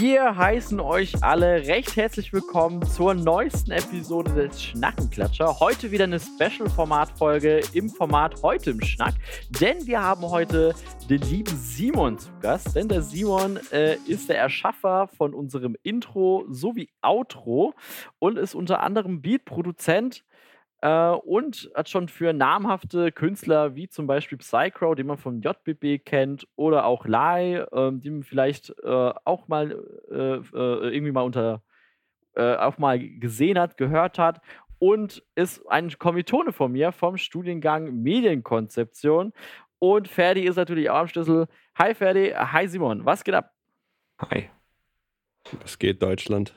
Wir 0.00 0.36
heißen 0.36 0.78
euch 0.78 1.24
alle 1.24 1.66
recht 1.66 1.96
herzlich 1.96 2.32
willkommen 2.32 2.86
zur 2.86 3.14
neuesten 3.14 3.72
Episode 3.72 4.32
des 4.32 4.62
Schnackenklatscher. 4.62 5.58
Heute 5.58 5.90
wieder 5.90 6.04
eine 6.04 6.20
Special-Format-Folge 6.20 7.62
im 7.72 7.88
Format 7.88 8.40
Heute 8.42 8.70
im 8.70 8.80
Schnack, 8.80 9.14
denn 9.60 9.86
wir 9.88 10.00
haben 10.00 10.22
heute 10.22 10.72
den 11.10 11.20
lieben 11.22 11.56
Simon 11.56 12.16
zu 12.16 12.30
Gast. 12.40 12.76
Denn 12.76 12.86
der 12.86 13.02
Simon 13.02 13.58
äh, 13.72 13.96
ist 14.06 14.28
der 14.28 14.38
Erschaffer 14.38 15.08
von 15.08 15.34
unserem 15.34 15.76
Intro 15.82 16.44
sowie 16.48 16.90
Outro 17.02 17.74
und 18.20 18.38
ist 18.38 18.54
unter 18.54 18.80
anderem 18.80 19.20
Beat-Produzent 19.20 20.22
äh, 20.80 21.10
und 21.10 21.70
hat 21.74 21.88
schon 21.88 22.08
für 22.08 22.32
namhafte 22.32 23.12
Künstler 23.12 23.74
wie 23.74 23.88
zum 23.88 24.06
Beispiel 24.06 24.38
Psycrow, 24.38 24.94
den 24.94 25.06
man 25.06 25.18
von 25.18 25.40
JBB 25.40 26.04
kennt, 26.04 26.46
oder 26.56 26.84
auch 26.84 27.06
Lai, 27.06 27.56
äh, 27.56 27.90
die 27.92 28.10
man 28.10 28.22
vielleicht 28.22 28.70
äh, 28.82 29.12
auch 29.24 29.48
mal 29.48 29.72
äh, 30.10 30.36
äh, 30.36 30.94
irgendwie 30.94 31.12
mal 31.12 31.22
unter 31.22 31.62
äh, 32.34 32.54
auch 32.56 32.78
mal 32.78 32.98
gesehen 32.98 33.58
hat, 33.58 33.76
gehört 33.76 34.18
hat. 34.18 34.40
Und 34.80 35.24
ist 35.34 35.66
ein 35.68 35.90
Kommilitone 35.98 36.52
von 36.52 36.70
mir 36.70 36.92
vom 36.92 37.16
Studiengang 37.16 38.00
Medienkonzeption. 38.00 39.32
Und 39.80 40.06
Ferdi 40.06 40.42
ist 40.42 40.54
natürlich 40.54 40.88
auch 40.90 40.98
am 40.98 41.08
Schlüssel. 41.08 41.48
Hi 41.76 41.94
Ferdi, 41.94 42.30
hi 42.30 42.68
Simon, 42.68 43.04
was 43.04 43.24
geht 43.24 43.34
ab? 43.34 43.52
Hi. 44.20 44.50
Was 45.62 45.78
geht, 45.78 46.00
Deutschland? 46.00 46.54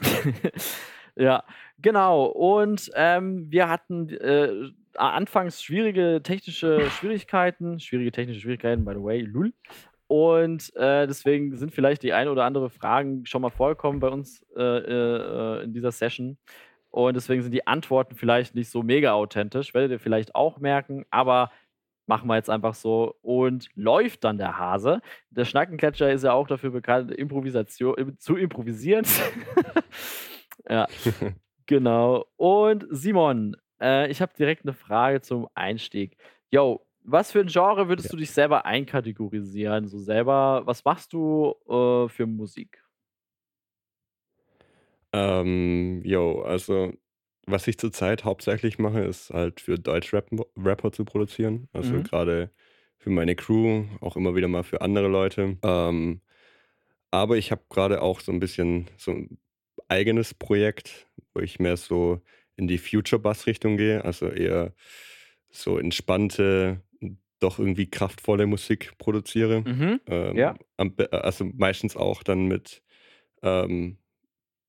ja, 1.16 1.44
Genau, 1.82 2.24
und 2.26 2.90
ähm, 2.94 3.50
wir 3.50 3.68
hatten 3.68 4.08
äh, 4.08 4.70
anfangs 4.94 5.62
schwierige 5.62 6.20
technische 6.22 6.90
Schwierigkeiten, 6.90 7.80
schwierige 7.80 8.12
technische 8.12 8.40
Schwierigkeiten, 8.40 8.84
by 8.84 8.92
the 8.94 9.02
way, 9.02 9.20
lul. 9.20 9.52
Und 10.06 10.74
äh, 10.74 11.06
deswegen 11.06 11.56
sind 11.56 11.72
vielleicht 11.72 12.02
die 12.02 12.12
eine 12.12 12.32
oder 12.32 12.44
andere 12.44 12.68
Fragen 12.68 13.24
schon 13.26 13.42
mal 13.42 13.50
vorgekommen 13.50 14.00
bei 14.00 14.08
uns 14.08 14.44
äh, 14.56 14.60
äh, 14.60 15.62
in 15.62 15.72
dieser 15.72 15.92
Session. 15.92 16.36
Und 16.90 17.14
deswegen 17.14 17.42
sind 17.42 17.52
die 17.52 17.68
Antworten 17.68 18.16
vielleicht 18.16 18.56
nicht 18.56 18.70
so 18.70 18.82
mega 18.82 19.12
authentisch, 19.12 19.72
werdet 19.72 19.92
ihr 19.92 20.00
vielleicht 20.00 20.34
auch 20.34 20.58
merken, 20.58 21.04
aber 21.10 21.52
machen 22.06 22.26
wir 22.28 22.34
jetzt 22.34 22.50
einfach 22.50 22.74
so 22.74 23.14
und 23.22 23.68
läuft 23.76 24.24
dann 24.24 24.36
der 24.36 24.58
Hase. 24.58 25.00
Der 25.30 25.44
Schnackenklatscher 25.44 26.12
ist 26.12 26.24
ja 26.24 26.32
auch 26.32 26.48
dafür 26.48 26.70
bekannt, 26.70 27.12
Improvisation, 27.12 28.18
zu 28.18 28.36
improvisieren. 28.36 29.06
ja. 30.68 30.88
Genau. 31.70 32.26
Und 32.36 32.84
Simon, 32.90 33.56
äh, 33.80 34.10
ich 34.10 34.20
habe 34.20 34.32
direkt 34.36 34.64
eine 34.64 34.74
Frage 34.74 35.20
zum 35.20 35.46
Einstieg. 35.54 36.16
Yo, 36.50 36.84
was 37.04 37.30
für 37.30 37.38
ein 37.38 37.46
Genre 37.46 37.88
würdest 37.88 38.08
ja. 38.08 38.10
du 38.10 38.16
dich 38.16 38.32
selber 38.32 38.66
einkategorisieren? 38.66 39.86
So 39.86 40.00
selber, 40.00 40.62
was 40.64 40.84
machst 40.84 41.12
du 41.12 41.54
äh, 41.68 42.08
für 42.08 42.26
Musik? 42.26 42.82
Ähm, 45.12 46.02
yo, 46.04 46.42
also 46.42 46.92
was 47.46 47.68
ich 47.68 47.78
zurzeit 47.78 48.24
hauptsächlich 48.24 48.80
mache, 48.80 49.04
ist 49.04 49.30
halt 49.30 49.60
für 49.60 49.78
Deutsch-Rapper 49.78 50.90
zu 50.90 51.04
produzieren. 51.04 51.68
Also 51.72 51.92
mhm. 51.92 52.02
gerade 52.02 52.50
für 52.98 53.10
meine 53.10 53.36
Crew, 53.36 53.84
auch 54.00 54.16
immer 54.16 54.34
wieder 54.34 54.48
mal 54.48 54.64
für 54.64 54.80
andere 54.80 55.06
Leute. 55.06 55.56
Ähm, 55.62 56.20
aber 57.12 57.36
ich 57.36 57.52
habe 57.52 57.62
gerade 57.70 58.02
auch 58.02 58.18
so 58.18 58.32
ein 58.32 58.40
bisschen 58.40 58.90
so 58.96 59.12
ein 59.12 59.38
eigenes 59.90 60.34
Projekt, 60.34 61.08
wo 61.34 61.40
ich 61.40 61.58
mehr 61.58 61.76
so 61.76 62.20
in 62.56 62.68
die 62.68 62.78
Future-Bass-Richtung 62.78 63.76
gehe, 63.76 64.04
also 64.04 64.28
eher 64.28 64.74
so 65.50 65.78
entspannte, 65.78 66.82
doch 67.40 67.58
irgendwie 67.58 67.88
kraftvolle 67.88 68.46
Musik 68.46 68.92
produziere. 68.98 69.62
Mhm. 69.62 70.00
Ähm, 70.06 70.36
ja. 70.36 70.54
Also 71.10 71.44
meistens 71.44 71.96
auch 71.96 72.22
dann 72.22 72.46
mit 72.46 72.82
ähm, 73.42 73.98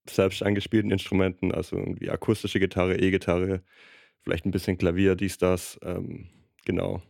selbst 0.10 0.42
eingespielten 0.42 0.92
Instrumenten, 0.92 1.52
also 1.52 1.78
irgendwie 1.78 2.10
akustische 2.10 2.60
Gitarre, 2.60 2.98
E-Gitarre, 2.98 3.62
vielleicht 4.22 4.46
ein 4.46 4.52
bisschen 4.52 4.78
Klavier, 4.78 5.16
dies, 5.16 5.38
das. 5.38 5.80
Ähm, 5.84 6.30
genau. 6.66 7.02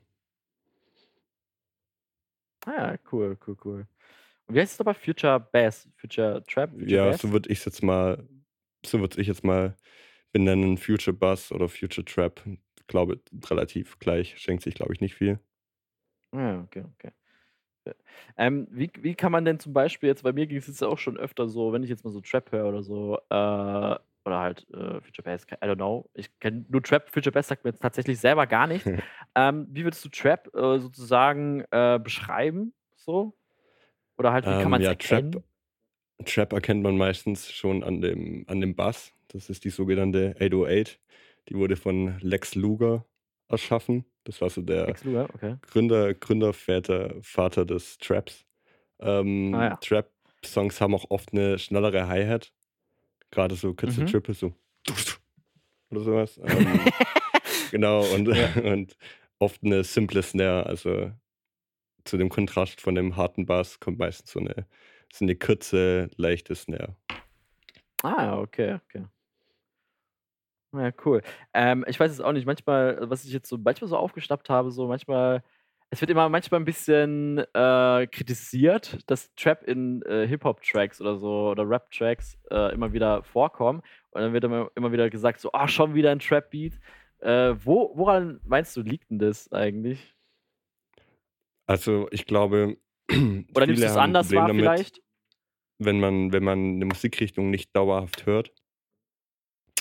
Ah 2.65 2.73
ja, 2.75 2.97
cool, 3.11 3.37
cool, 3.47 3.57
cool. 3.63 3.87
Und 4.47 4.55
wie 4.55 4.59
heißt 4.59 4.73
es 4.73 4.79
aber? 4.79 4.93
Future 4.93 5.39
Bass? 5.39 5.87
Future 5.95 6.43
Trap? 6.47 6.71
Future 6.71 6.89
ja, 6.89 7.05
Bass? 7.11 7.21
so 7.21 7.31
würde 7.31 7.49
ich 7.49 7.59
es 7.59 7.65
jetzt 7.65 7.83
mal 7.83 8.27
so 8.85 8.99
würde 8.99 9.21
ich 9.21 9.27
jetzt 9.27 9.43
mal 9.43 9.75
benennen, 10.31 10.77
Future 10.77 11.15
Bass 11.15 11.51
oder 11.51 11.69
Future 11.69 12.05
Trap. 12.05 12.41
Ich 12.47 12.87
glaube, 12.87 13.21
relativ 13.49 13.99
gleich. 13.99 14.37
Schenkt 14.39 14.63
sich, 14.63 14.75
glaube 14.75 14.93
ich, 14.93 15.01
nicht 15.01 15.15
viel. 15.15 15.39
Ja, 16.33 16.61
okay, 16.61 16.83
okay. 16.93 17.11
Ähm, 18.37 18.67
wie, 18.71 18.91
wie 18.99 19.15
kann 19.15 19.31
man 19.31 19.45
denn 19.45 19.59
zum 19.59 19.73
Beispiel 19.73 20.09
jetzt, 20.09 20.23
bei 20.23 20.33
mir 20.33 20.47
ging 20.47 20.57
es 20.57 20.67
jetzt 20.67 20.83
auch 20.83 20.97
schon 20.97 21.17
öfter 21.17 21.47
so, 21.47 21.73
wenn 21.73 21.83
ich 21.83 21.89
jetzt 21.89 22.03
mal 22.05 22.11
so 22.11 22.21
Trap 22.21 22.51
höre 22.51 22.67
oder 22.67 22.83
so, 22.83 23.17
äh, 23.29 23.95
oder 24.23 24.39
halt 24.39 24.67
äh, 24.71 25.01
Future 25.01 25.23
Bass, 25.23 25.45
I 25.51 25.65
don't 25.65 25.75
know. 25.75 26.09
Ich 26.13 26.37
kenne 26.39 26.65
nur 26.69 26.83
Trap, 26.83 27.09
Future 27.09 27.31
Bass 27.31 27.47
sagt 27.47 27.63
mir 27.63 27.71
jetzt 27.71 27.81
tatsächlich 27.81 28.19
selber 28.19 28.45
gar 28.47 28.67
nichts. 28.67 28.91
ähm, 29.35 29.67
wie 29.71 29.83
würdest 29.83 30.05
du 30.05 30.09
Trap 30.09 30.53
äh, 30.55 30.79
sozusagen 30.79 31.63
äh, 31.71 31.99
beschreiben? 32.01 32.73
So? 32.95 33.35
Oder 34.17 34.31
halt, 34.33 34.49
wie 34.49 34.57
kann 34.57 34.63
Ähm, 34.63 34.71
man 34.71 34.81
es 34.81 34.85
ja, 34.85 34.91
erkennen? 34.91 35.31
Trap 35.31 35.43
Trap 36.25 36.53
erkennt 36.53 36.83
man 36.83 36.97
meistens 36.97 37.51
schon 37.51 37.83
an 37.83 38.01
dem, 38.01 38.45
an 38.47 38.61
dem 38.61 38.75
Bass. 38.75 39.13
Das 39.29 39.49
ist 39.49 39.63
die 39.63 39.69
sogenannte 39.69 40.35
808. 40.39 40.99
Die 41.49 41.55
wurde 41.55 41.75
von 41.75 42.17
Lex 42.21 42.55
Luger 42.55 43.05
erschaffen. 43.47 44.05
Das 44.23 44.39
war 44.41 44.49
so 44.49 44.61
der 44.61 44.93
Luger, 45.03 45.27
okay. 45.33 45.55
Gründer, 45.61 46.13
Gründerväter, 46.13 47.15
Vater 47.21 47.65
des 47.65 47.97
Traps. 47.97 48.45
Ähm, 48.99 49.53
Ah 49.55 49.63
ja. 49.65 49.75
Trap-Songs 49.77 50.79
haben 50.79 50.93
auch 50.95 51.09
oft 51.09 51.33
eine 51.33 51.57
schnellere 51.57 52.07
Hi-Hat. 52.07 52.53
Gerade 53.31 53.55
so 53.55 53.73
kürze 53.73 54.01
Mhm. 54.01 54.07
Triple, 54.07 54.33
so 54.33 54.53
oder 55.89 56.01
sowas. 56.01 56.39
Ähm, 56.47 56.79
genau, 57.71 58.03
und, 58.13 58.27
Ja. 58.27 58.49
und 58.73 58.95
oft 59.39 59.63
eine 59.63 59.83
simple 59.83 60.21
Snare. 60.21 60.65
Also 60.65 61.11
zu 62.03 62.17
dem 62.17 62.29
Kontrast 62.29 62.81
von 62.81 62.95
dem 62.95 63.15
harten 63.15 63.45
Bass 63.45 63.79
kommt 63.79 63.99
meistens 63.99 64.31
so 64.31 64.39
eine 64.39 64.67
ist 65.11 65.21
eine 65.21 65.35
kurze, 65.35 66.09
leichte 66.17 66.55
Snare. 66.55 66.95
Ah, 68.03 68.39
okay, 68.39 68.79
okay. 68.85 69.05
Ja, 70.73 70.91
cool. 71.05 71.21
Ähm, 71.53 71.83
ich 71.87 71.99
weiß 71.99 72.11
es 72.11 72.21
auch 72.21 72.31
nicht, 72.31 72.45
manchmal, 72.45 72.97
was 73.09 73.25
ich 73.25 73.33
jetzt 73.33 73.49
so 73.49 73.57
manchmal 73.57 73.89
so 73.89 73.97
aufgeschnappt 73.97 74.49
habe, 74.49 74.71
so 74.71 74.87
manchmal, 74.87 75.43
es 75.89 75.99
wird 75.99 76.09
immer 76.09 76.29
manchmal 76.29 76.61
ein 76.61 76.65
bisschen 76.65 77.39
äh, 77.53 78.07
kritisiert, 78.07 78.97
dass 79.07 79.33
Trap 79.35 79.63
in 79.63 80.01
äh, 80.03 80.25
Hip-Hop-Tracks 80.27 81.01
oder 81.01 81.17
so 81.17 81.49
oder 81.49 81.69
Rap-Tracks 81.69 82.37
äh, 82.49 82.73
immer 82.73 82.93
wieder 82.93 83.21
vorkommen. 83.23 83.81
Und 84.11 84.21
dann 84.21 84.33
wird 84.33 84.45
immer, 84.45 84.71
immer 84.75 84.93
wieder 84.93 85.09
gesagt, 85.09 85.41
so, 85.41 85.51
ah, 85.51 85.67
schon 85.67 85.93
wieder 85.93 86.11
ein 86.11 86.19
Trap-Beat. 86.19 86.79
Äh, 87.19 87.55
wo, 87.65 87.91
woran 87.95 88.39
meinst 88.45 88.75
du, 88.77 88.81
liegt 88.81 89.11
denn 89.11 89.19
das 89.19 89.51
eigentlich? 89.51 90.15
Also 91.67 92.07
ich 92.11 92.25
glaube, 92.25 92.77
Oder 93.09 93.65
nimmst 93.67 93.83
du 93.83 93.87
es 93.87 93.97
anders 93.97 94.31
wahr 94.31 94.47
damit, 94.47 94.65
vielleicht? 94.65 95.01
wenn 95.79 95.99
man, 95.99 96.31
wenn 96.31 96.43
man 96.43 96.75
eine 96.75 96.85
Musikrichtung 96.85 97.49
nicht 97.49 97.75
dauerhaft 97.75 98.25
hört, 98.25 98.53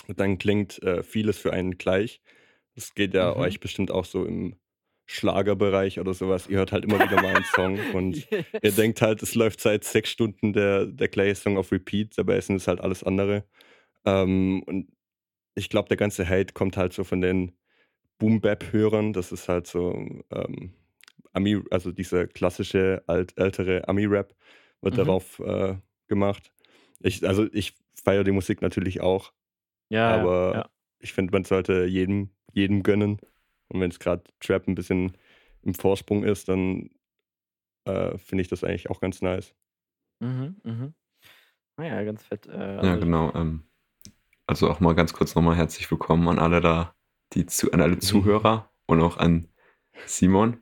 dann 0.07 0.37
klingt 0.37 0.81
äh, 0.83 1.03
vieles 1.03 1.37
für 1.37 1.53
einen 1.53 1.77
gleich. 1.77 2.21
Das 2.75 2.93
geht 2.93 3.13
ja 3.13 3.31
Mhm. 3.33 3.41
euch 3.41 3.59
bestimmt 3.59 3.91
auch 3.91 4.05
so 4.05 4.25
im 4.25 4.55
Schlagerbereich 5.05 5.99
oder 5.99 6.13
sowas. 6.13 6.47
Ihr 6.47 6.57
hört 6.57 6.71
halt 6.71 6.85
immer 6.85 6.99
wieder 6.99 7.21
mal 7.21 7.35
einen 7.35 7.45
Song 7.45 7.79
und 7.93 8.27
ihr 8.63 8.71
denkt 8.71 9.01
halt, 9.01 9.21
es 9.21 9.35
läuft 9.35 9.59
seit 9.61 9.83
sechs 9.83 10.09
Stunden 10.09 10.53
der, 10.53 10.85
der 10.85 11.07
gleiche 11.09 11.35
Song 11.35 11.57
auf 11.57 11.71
Repeat, 11.71 12.17
dabei 12.17 12.39
sind 12.41 12.55
es 12.57 12.67
halt 12.67 12.81
alles 12.81 13.03
andere. 13.03 13.45
Ähm, 14.05 14.63
und 14.65 14.89
ich 15.55 15.69
glaube, 15.69 15.89
der 15.89 15.97
ganze 15.97 16.27
Hate 16.27 16.53
kommt 16.53 16.77
halt 16.77 16.93
so 16.93 17.03
von 17.03 17.21
den 17.21 17.51
Boom-Bap-Hörern. 18.19 19.13
Das 19.13 19.31
ist 19.31 19.49
halt 19.49 19.67
so 19.67 19.93
ähm, 20.31 20.73
Ami, 21.33 21.61
also 21.71 21.91
dieser 21.91 22.27
klassische 22.27 23.03
alt, 23.07 23.37
ältere 23.37 23.87
Ami-Rap 23.87 24.35
wird 24.81 24.93
Mhm. 24.95 24.97
darauf 24.97 25.39
äh, 25.39 25.75
gemacht. 26.07 26.51
Ich, 26.99 27.25
also 27.27 27.47
ich 27.53 27.75
feiere 28.03 28.23
die 28.23 28.31
Musik 28.31 28.61
natürlich 28.61 29.01
auch, 29.01 29.31
Ja, 29.89 30.19
aber 30.19 30.53
ja. 30.55 30.69
ich 30.99 31.13
finde, 31.13 31.31
man 31.33 31.43
sollte 31.43 31.85
jedem, 31.85 32.29
jedem 32.53 32.83
gönnen. 32.83 33.19
Und 33.69 33.79
wenn 33.79 33.91
es 33.91 33.99
gerade 33.99 34.23
Trap 34.39 34.67
ein 34.67 34.75
bisschen 34.75 35.17
im 35.61 35.73
Vorsprung 35.73 36.23
ist, 36.23 36.49
dann 36.49 36.89
äh, 37.85 38.17
finde 38.17 38.41
ich 38.41 38.47
das 38.47 38.63
eigentlich 38.63 38.89
auch 38.89 38.99
ganz 38.99 39.21
nice. 39.21 39.55
Mhm, 40.19 40.57
mhm. 40.63 40.93
Naja, 41.77 42.03
ganz 42.03 42.23
fett. 42.23 42.47
Äh, 42.47 42.51
Ja, 42.51 42.79
also, 42.79 42.99
genau. 42.99 43.33
Ähm, 43.33 43.63
also 44.47 44.69
auch 44.69 44.79
mal 44.81 44.93
ganz 44.95 45.13
kurz 45.13 45.33
nochmal 45.35 45.55
herzlich 45.55 45.89
willkommen 45.89 46.27
an 46.27 46.39
alle 46.39 46.59
da, 46.61 46.95
die 47.33 47.45
zu, 47.45 47.71
an 47.71 47.81
alle 47.81 47.97
Zuhörer 47.99 48.69
und 48.87 49.01
auch 49.01 49.17
an 49.17 49.47
Simon. 50.05 50.61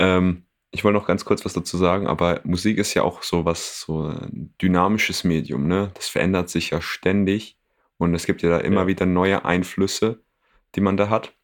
Ähm, 0.00 0.46
ich 0.72 0.84
wollte 0.84 0.98
noch 0.98 1.08
ganz 1.08 1.24
kurz 1.26 1.44
was 1.46 1.54
dazu 1.54 1.78
sagen, 1.78 2.08
aber 2.08 2.42
Musik 2.44 2.78
ist 2.78 2.94
ja 2.94 3.04
auch 3.04 3.24
so 3.24 3.46
was, 3.46 3.82
so 3.82 4.04
ein 4.08 4.54
dynamisches 4.62 5.24
Medium, 5.24 5.68
ne? 5.68 5.92
Das 5.94 6.08
verändert 6.08 6.50
sich 6.50 6.70
ja 6.70 6.82
ständig 6.82 7.58
und 7.98 8.14
es 8.16 8.26
gibt 8.26 8.42
ja 8.42 8.50
da 8.50 8.58
immer 8.60 8.82
Ja. 8.82 8.88
wieder 8.88 9.06
neue 9.06 9.44
Einflüsse, 9.46 10.24
die 10.76 10.82
man 10.82 10.98
da 10.98 11.10
hat. 11.10 11.34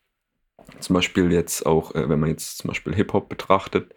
zum 0.81 0.95
Beispiel 0.95 1.33
jetzt 1.33 1.67
auch, 1.67 1.95
äh, 1.95 2.09
wenn 2.09 2.21
man 2.21 2.31
jetzt 2.31 2.59
zum 2.59 2.69
Beispiel 2.69 2.95
Hip-Hop 2.95 3.29
betrachtet, 3.29 3.95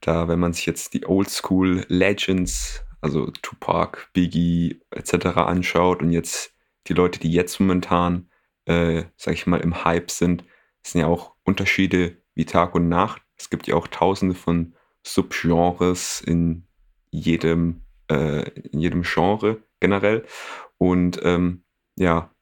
da, 0.00 0.28
wenn 0.28 0.40
man 0.40 0.52
sich 0.52 0.66
jetzt 0.66 0.94
die 0.94 1.06
Oldschool 1.06 1.84
Legends, 1.88 2.84
also 3.00 3.30
Tupac, 3.42 4.08
Biggie 4.14 4.80
etc. 4.90 5.46
anschaut 5.46 6.02
und 6.02 6.12
jetzt 6.12 6.54
die 6.88 6.94
Leute, 6.94 7.20
die 7.20 7.32
jetzt 7.32 7.60
momentan, 7.60 8.30
äh, 8.66 9.04
sag 9.16 9.34
ich 9.34 9.46
mal, 9.46 9.60
im 9.60 9.84
Hype 9.84 10.10
sind, 10.10 10.44
sind 10.82 11.00
ja 11.02 11.06
auch 11.08 11.34
Unterschiede 11.44 12.18
wie 12.34 12.44
Tag 12.46 12.74
und 12.74 12.88
Nacht. 12.88 13.21
Es 13.42 13.50
gibt 13.50 13.66
ja 13.66 13.74
auch 13.74 13.88
tausende 13.88 14.36
von 14.36 14.74
Subgenres 15.02 16.20
in 16.20 16.64
jedem, 17.10 17.82
äh, 18.08 18.48
in 18.70 18.78
jedem 18.78 19.02
Genre 19.02 19.60
generell. 19.80 20.24
Und 20.78 21.20
ähm, 21.24 21.64
ja, 21.96 22.32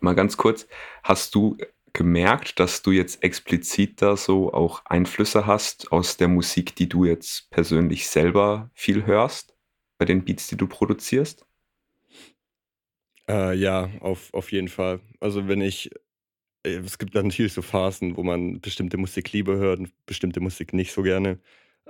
mal 0.00 0.14
ganz 0.14 0.36
kurz, 0.36 0.68
hast 1.02 1.34
du 1.34 1.56
gemerkt, 1.94 2.60
dass 2.60 2.82
du 2.82 2.90
jetzt 2.90 3.24
explizit 3.24 4.02
da 4.02 4.14
so 4.14 4.52
auch 4.52 4.84
Einflüsse 4.84 5.46
hast 5.46 5.90
aus 5.90 6.18
der 6.18 6.28
Musik, 6.28 6.76
die 6.76 6.88
du 6.88 7.06
jetzt 7.06 7.50
persönlich 7.50 8.06
selber 8.06 8.70
viel 8.74 9.06
hörst, 9.06 9.56
bei 9.96 10.04
den 10.04 10.22
Beats, 10.24 10.48
die 10.48 10.56
du 10.58 10.66
produzierst? 10.66 11.46
Äh, 13.26 13.56
ja, 13.56 13.88
auf, 14.00 14.34
auf 14.34 14.52
jeden 14.52 14.68
Fall. 14.68 15.00
Also 15.18 15.48
wenn 15.48 15.62
ich, 15.62 15.90
es 16.62 16.98
gibt 16.98 17.14
dann 17.14 17.28
natürlich 17.28 17.52
so 17.52 17.62
Phasen, 17.62 18.16
wo 18.16 18.22
man 18.22 18.60
bestimmte 18.60 18.96
Musik 18.96 19.32
lieber 19.32 19.56
hört 19.56 19.80
und 19.80 20.06
bestimmte 20.06 20.40
Musik 20.40 20.72
nicht 20.72 20.92
so 20.92 21.02
gerne. 21.02 21.38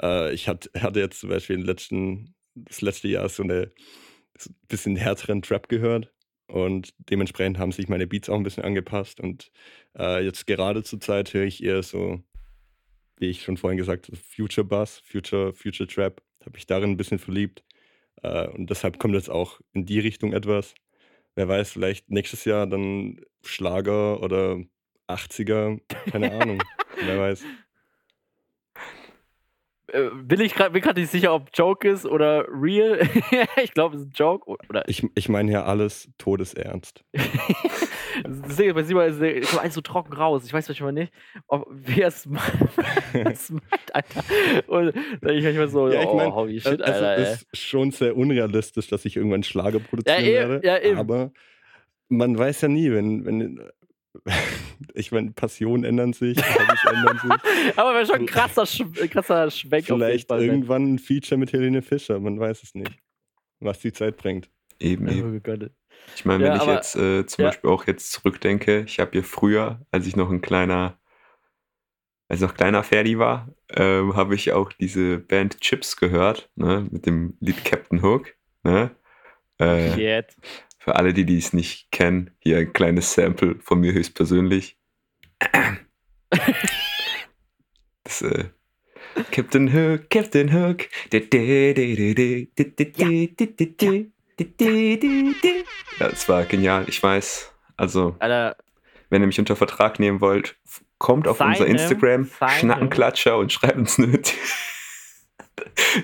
Äh, 0.00 0.32
ich 0.34 0.48
hat, 0.48 0.70
hatte 0.78 1.00
jetzt 1.00 1.20
zum 1.20 1.30
Beispiel 1.30 1.58
letzten, 1.58 2.34
das 2.54 2.80
letzte 2.80 3.08
Jahr 3.08 3.28
so 3.28 3.42
eine 3.42 3.72
so 4.38 4.50
ein 4.50 4.56
bisschen 4.68 4.96
härteren 4.96 5.42
Trap 5.42 5.68
gehört 5.68 6.12
und 6.46 6.94
dementsprechend 6.98 7.58
haben 7.58 7.72
sich 7.72 7.88
meine 7.88 8.06
Beats 8.06 8.28
auch 8.28 8.36
ein 8.36 8.42
bisschen 8.42 8.64
angepasst. 8.64 9.20
Und 9.20 9.50
äh, 9.98 10.24
jetzt 10.24 10.46
gerade 10.46 10.82
zur 10.82 11.00
Zeit 11.00 11.32
höre 11.32 11.44
ich 11.44 11.62
eher 11.62 11.82
so, 11.82 12.22
wie 13.18 13.26
ich 13.26 13.42
schon 13.42 13.56
vorhin 13.56 13.76
gesagt 13.76 14.08
habe, 14.08 14.16
Future 14.16 14.66
Bass, 14.66 15.00
Future, 15.04 15.52
Future 15.52 15.88
Trap. 15.88 16.22
Habe 16.44 16.58
ich 16.58 16.66
darin 16.66 16.90
ein 16.90 16.96
bisschen 16.96 17.18
verliebt. 17.18 17.62
Äh, 18.22 18.48
und 18.48 18.70
deshalb 18.70 18.98
kommt 18.98 19.14
jetzt 19.14 19.30
auch 19.30 19.60
in 19.72 19.86
die 19.86 20.00
Richtung 20.00 20.32
etwas. 20.32 20.74
Wer 21.34 21.48
weiß, 21.48 21.70
vielleicht 21.70 22.10
nächstes 22.10 22.44
Jahr 22.44 22.66
dann 22.66 23.20
Schlager 23.42 24.22
oder 24.22 24.58
80er, 25.08 25.80
keine 26.10 26.32
Ahnung. 26.32 26.62
Wer 27.00 27.18
weiß 27.20 27.44
äh, 29.92 30.10
will 30.12 30.40
ich 30.40 30.54
grad, 30.54 30.72
bin 30.72 30.82
gerade 30.82 31.00
nicht 31.00 31.10
sicher, 31.10 31.34
ob 31.34 31.50
Joke 31.54 31.88
ist 31.88 32.06
oder 32.06 32.46
real. 32.48 33.00
ich 33.62 33.72
glaube, 33.72 33.96
es 33.96 34.02
ist 34.02 34.08
ein 34.08 34.12
Joke. 34.14 34.48
Oder 34.68 34.88
ich 34.88 35.06
ich 35.14 35.28
meine 35.28 35.50
ja 35.52 35.64
alles 35.64 36.08
todesernst. 36.18 37.04
Deswegen 38.26 38.74
bei 38.74 38.82
Simon 38.82 39.04
ist 39.04 39.50
kommt 39.50 39.62
alles 39.62 39.74
so 39.74 39.80
trocken 39.80 40.12
raus. 40.12 40.42
Ich 40.44 40.52
weiß 40.52 40.68
manchmal 40.68 40.92
nicht, 40.92 41.12
ob, 41.46 41.66
wer 41.70 42.08
es 42.08 42.26
meint, 42.26 43.94
Alter. 43.94 44.24
Und 44.66 44.94
dann 45.20 45.34
ich 45.34 45.44
manchmal 45.44 45.68
so, 45.68 45.88
ja, 45.88 46.02
ich 46.02 46.12
mein, 46.12 46.28
oh, 46.28 46.34
holy 46.34 46.60
shit, 46.60 46.80
Alter. 46.82 47.18
Es 47.18 47.42
ist 47.42 47.56
schon 47.56 47.90
sehr 47.90 48.16
unrealistisch, 48.16 48.88
dass 48.88 49.04
ich 49.04 49.16
irgendwann 49.16 49.42
Schlager 49.42 49.78
produzieren 49.78 50.24
ja, 50.24 50.30
werde. 50.30 50.66
Ja, 50.66 50.78
eben. 50.78 50.98
Aber 50.98 51.32
man 52.08 52.36
weiß 52.36 52.62
ja 52.62 52.68
nie, 52.68 52.90
wenn, 52.90 53.24
wenn 53.24 53.60
ich 54.94 55.12
meine, 55.12 55.32
Passionen 55.32 55.84
ändern 55.84 56.12
sich, 56.12 56.38
ändern 56.38 57.18
sich. 57.18 57.76
Aber 57.76 57.94
wäre 57.94 58.06
schon 58.06 58.16
ein 58.16 58.26
krasser, 58.26 58.66
Sch 58.66 58.82
krasser 59.10 59.50
Schwenk 59.50 59.86
Vielleicht 59.86 60.30
irgendwann 60.30 60.94
ein 60.94 60.98
Feature 60.98 61.38
mit 61.38 61.52
Helene 61.52 61.82
Fischer, 61.82 62.18
man 62.18 62.38
weiß 62.38 62.62
es 62.62 62.74
nicht, 62.74 62.92
was 63.60 63.80
die 63.80 63.92
Zeit 63.92 64.16
bringt. 64.16 64.50
Eben, 64.80 65.08
eben. 65.08 65.42
Oh 65.46 65.66
ich 66.16 66.24
meine, 66.24 66.44
wenn 66.44 66.52
ja, 66.52 66.56
ich 66.56 66.62
aber, 66.62 66.74
jetzt 66.74 66.96
äh, 66.96 67.26
zum 67.26 67.42
ja. 67.42 67.50
Beispiel 67.50 67.70
auch 67.70 67.86
jetzt 67.86 68.12
zurückdenke, 68.12 68.84
ich 68.86 68.98
habe 68.98 69.16
ja 69.16 69.22
früher, 69.22 69.80
als 69.92 70.06
ich 70.06 70.16
noch 70.16 70.30
ein 70.30 70.40
kleiner, 70.40 70.98
als 72.28 72.40
noch 72.40 72.54
kleiner 72.54 72.82
Ferdi 72.82 73.18
war, 73.18 73.54
ähm, 73.68 74.16
habe 74.16 74.34
ich 74.34 74.52
auch 74.52 74.72
diese 74.72 75.18
Band 75.18 75.60
Chips 75.60 75.96
gehört, 75.96 76.50
ne, 76.56 76.88
mit 76.90 77.04
dem 77.06 77.36
Lied 77.40 77.64
Captain 77.64 78.02
Hook. 78.02 78.34
Ne? 78.62 78.90
Äh, 79.60 79.94
Jetzt. 80.00 80.38
Für 80.78 80.96
alle, 80.96 81.12
die 81.12 81.26
dies 81.26 81.52
nicht 81.52 81.92
kennen, 81.92 82.30
hier 82.38 82.58
ein 82.58 82.72
kleines 82.72 83.12
Sample 83.12 83.56
von 83.60 83.80
mir 83.80 83.92
höchstpersönlich. 83.92 84.78
Das, 88.02 88.22
äh, 88.22 88.46
Captain 89.30 89.72
Hook, 89.72 90.08
Captain 90.08 90.52
Hook. 90.52 90.88
Ja, 91.12 91.20
es 95.98 96.28
war 96.28 96.44
genial, 96.44 96.84
ich 96.88 97.02
weiß. 97.02 97.52
Also, 97.76 98.16
Alter. 98.18 98.56
wenn 99.08 99.22
ihr 99.22 99.26
mich 99.26 99.38
unter 99.38 99.56
Vertrag 99.56 99.98
nehmen 99.98 100.20
wollt, 100.20 100.56
kommt 100.98 101.26
auf 101.26 101.40
unser 101.40 101.66
Instagram, 101.66 102.28
Schnackenklatscher 102.58 103.38
und 103.38 103.52
schreibt 103.52 103.78
uns 103.78 103.98
eine, 103.98 104.20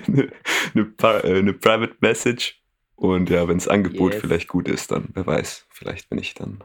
eine, 0.07 0.31
eine, 0.73 1.23
eine 1.23 1.53
Private 1.53 1.95
Message 1.99 2.61
und 2.95 3.29
ja, 3.29 3.47
wenn 3.47 3.59
das 3.59 3.67
Angebot 3.67 4.13
yes. 4.13 4.21
vielleicht 4.21 4.47
gut 4.47 4.67
ist, 4.67 4.91
dann 4.91 5.09
wer 5.13 5.25
weiß, 5.25 5.67
vielleicht 5.69 6.09
bin 6.09 6.17
ich 6.17 6.33
dann 6.33 6.63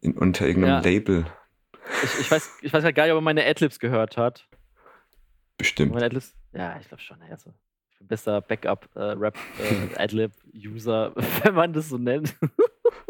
in, 0.00 0.16
unter 0.16 0.46
irgendeinem 0.46 0.84
ja. 0.84 0.90
Label. 0.90 1.26
Ich, 2.04 2.20
ich, 2.20 2.30
weiß, 2.30 2.58
ich 2.62 2.72
weiß 2.72 2.84
halt 2.84 2.94
gar 2.94 3.04
nicht, 3.04 3.12
ob 3.12 3.18
er 3.18 3.22
meine 3.22 3.44
Adlibs 3.44 3.80
gehört 3.80 4.16
hat. 4.16 4.46
Bestimmt. 5.56 5.92
Meine 5.92 6.06
Adlibs, 6.06 6.34
ja, 6.52 6.78
ich 6.80 6.86
glaube 6.86 7.02
schon. 7.02 7.20
Also, 7.22 7.52
bester 8.00 8.40
Backup-Rap-Adlib-User, 8.40 11.12
äh, 11.16 11.22
wenn 11.44 11.54
man 11.54 11.72
das 11.72 11.88
so 11.88 11.98
nennt. 11.98 12.36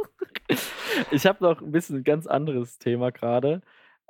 ich 1.10 1.26
habe 1.26 1.44
noch 1.44 1.60
ein 1.60 1.72
bisschen 1.72 1.96
ein 1.96 2.04
ganz 2.04 2.26
anderes 2.26 2.78
Thema 2.78 3.10
gerade. 3.10 3.60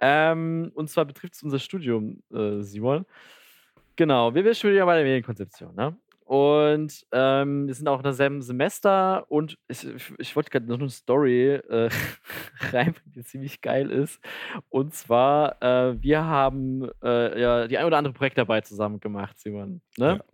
Ähm, 0.00 0.70
und 0.74 0.88
zwar 0.88 1.04
betrifft 1.04 1.34
es 1.34 1.42
unser 1.42 1.58
Studium, 1.58 2.22
äh, 2.32 2.62
Simon. 2.62 3.04
Genau, 3.96 4.32
wir, 4.34 4.44
wir 4.44 4.54
studieren 4.54 4.86
bei 4.86 4.94
der 4.94 5.04
Medienkonzeption. 5.04 5.74
Ne? 5.74 5.96
Und 6.28 7.06
ähm, 7.10 7.66
wir 7.66 7.74
sind 7.74 7.88
auch 7.88 8.00
in 8.00 8.02
derselben 8.02 8.42
Semester 8.42 9.24
und 9.30 9.56
ich, 9.66 9.88
ich 10.18 10.36
wollte 10.36 10.50
gerade 10.50 10.66
noch 10.66 10.78
eine 10.78 10.90
Story 10.90 11.54
äh, 11.54 11.88
rein, 12.70 12.94
die 13.06 13.24
ziemlich 13.24 13.62
geil 13.62 13.90
ist. 13.90 14.20
Und 14.68 14.92
zwar, 14.92 15.62
äh, 15.62 16.02
wir 16.02 16.26
haben 16.26 16.86
äh, 17.02 17.40
ja 17.40 17.66
die 17.66 17.78
ein 17.78 17.86
oder 17.86 17.96
andere 17.96 18.12
Projektarbeit 18.12 18.66
zusammen 18.66 19.00
gemacht, 19.00 19.40
Simon. 19.40 19.80
Ne? 19.96 20.18
Ja. 20.18 20.24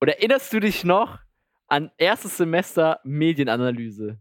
Und 0.00 0.08
erinnerst 0.08 0.52
du 0.52 0.60
dich 0.60 0.84
noch 0.84 1.18
an 1.66 1.90
erstes 1.98 2.36
Semester 2.36 3.00
Medienanalyse? 3.04 4.18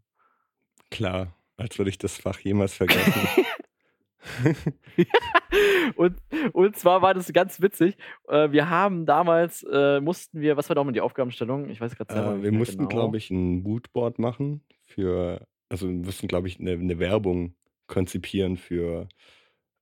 Klar, 0.89 1.35
als 1.57 1.77
würde 1.77 1.89
ich 1.89 1.97
das 1.97 2.17
Fach 2.17 2.39
jemals 2.39 2.73
vergessen. 2.73 3.45
und, 5.95 6.17
und 6.53 6.75
zwar 6.75 7.01
war 7.01 7.13
das 7.13 7.31
ganz 7.33 7.61
witzig. 7.61 7.97
Äh, 8.27 8.51
wir 8.51 8.69
haben 8.69 9.05
damals, 9.05 9.63
äh, 9.63 9.99
mussten 10.01 10.41
wir, 10.41 10.57
was 10.57 10.69
war 10.69 10.75
nochmal 10.75 10.93
die 10.93 11.01
Aufgabenstellung? 11.01 11.69
Ich 11.69 11.81
weiß 11.81 11.95
gerade 11.95 12.13
selber 12.13 12.35
äh, 12.35 12.43
Wir 12.43 12.51
mussten, 12.51 12.77
genau. 12.77 12.89
glaube 12.89 13.17
ich, 13.17 13.29
ein 13.29 13.61
Moodboard 13.61 14.19
machen 14.19 14.61
für, 14.83 15.45
also 15.69 15.87
wir 15.87 15.95
mussten, 15.95 16.27
glaube 16.27 16.47
ich, 16.47 16.59
eine, 16.59 16.71
eine 16.71 16.99
Werbung 16.99 17.55
konzipieren 17.87 18.57
für 18.57 19.07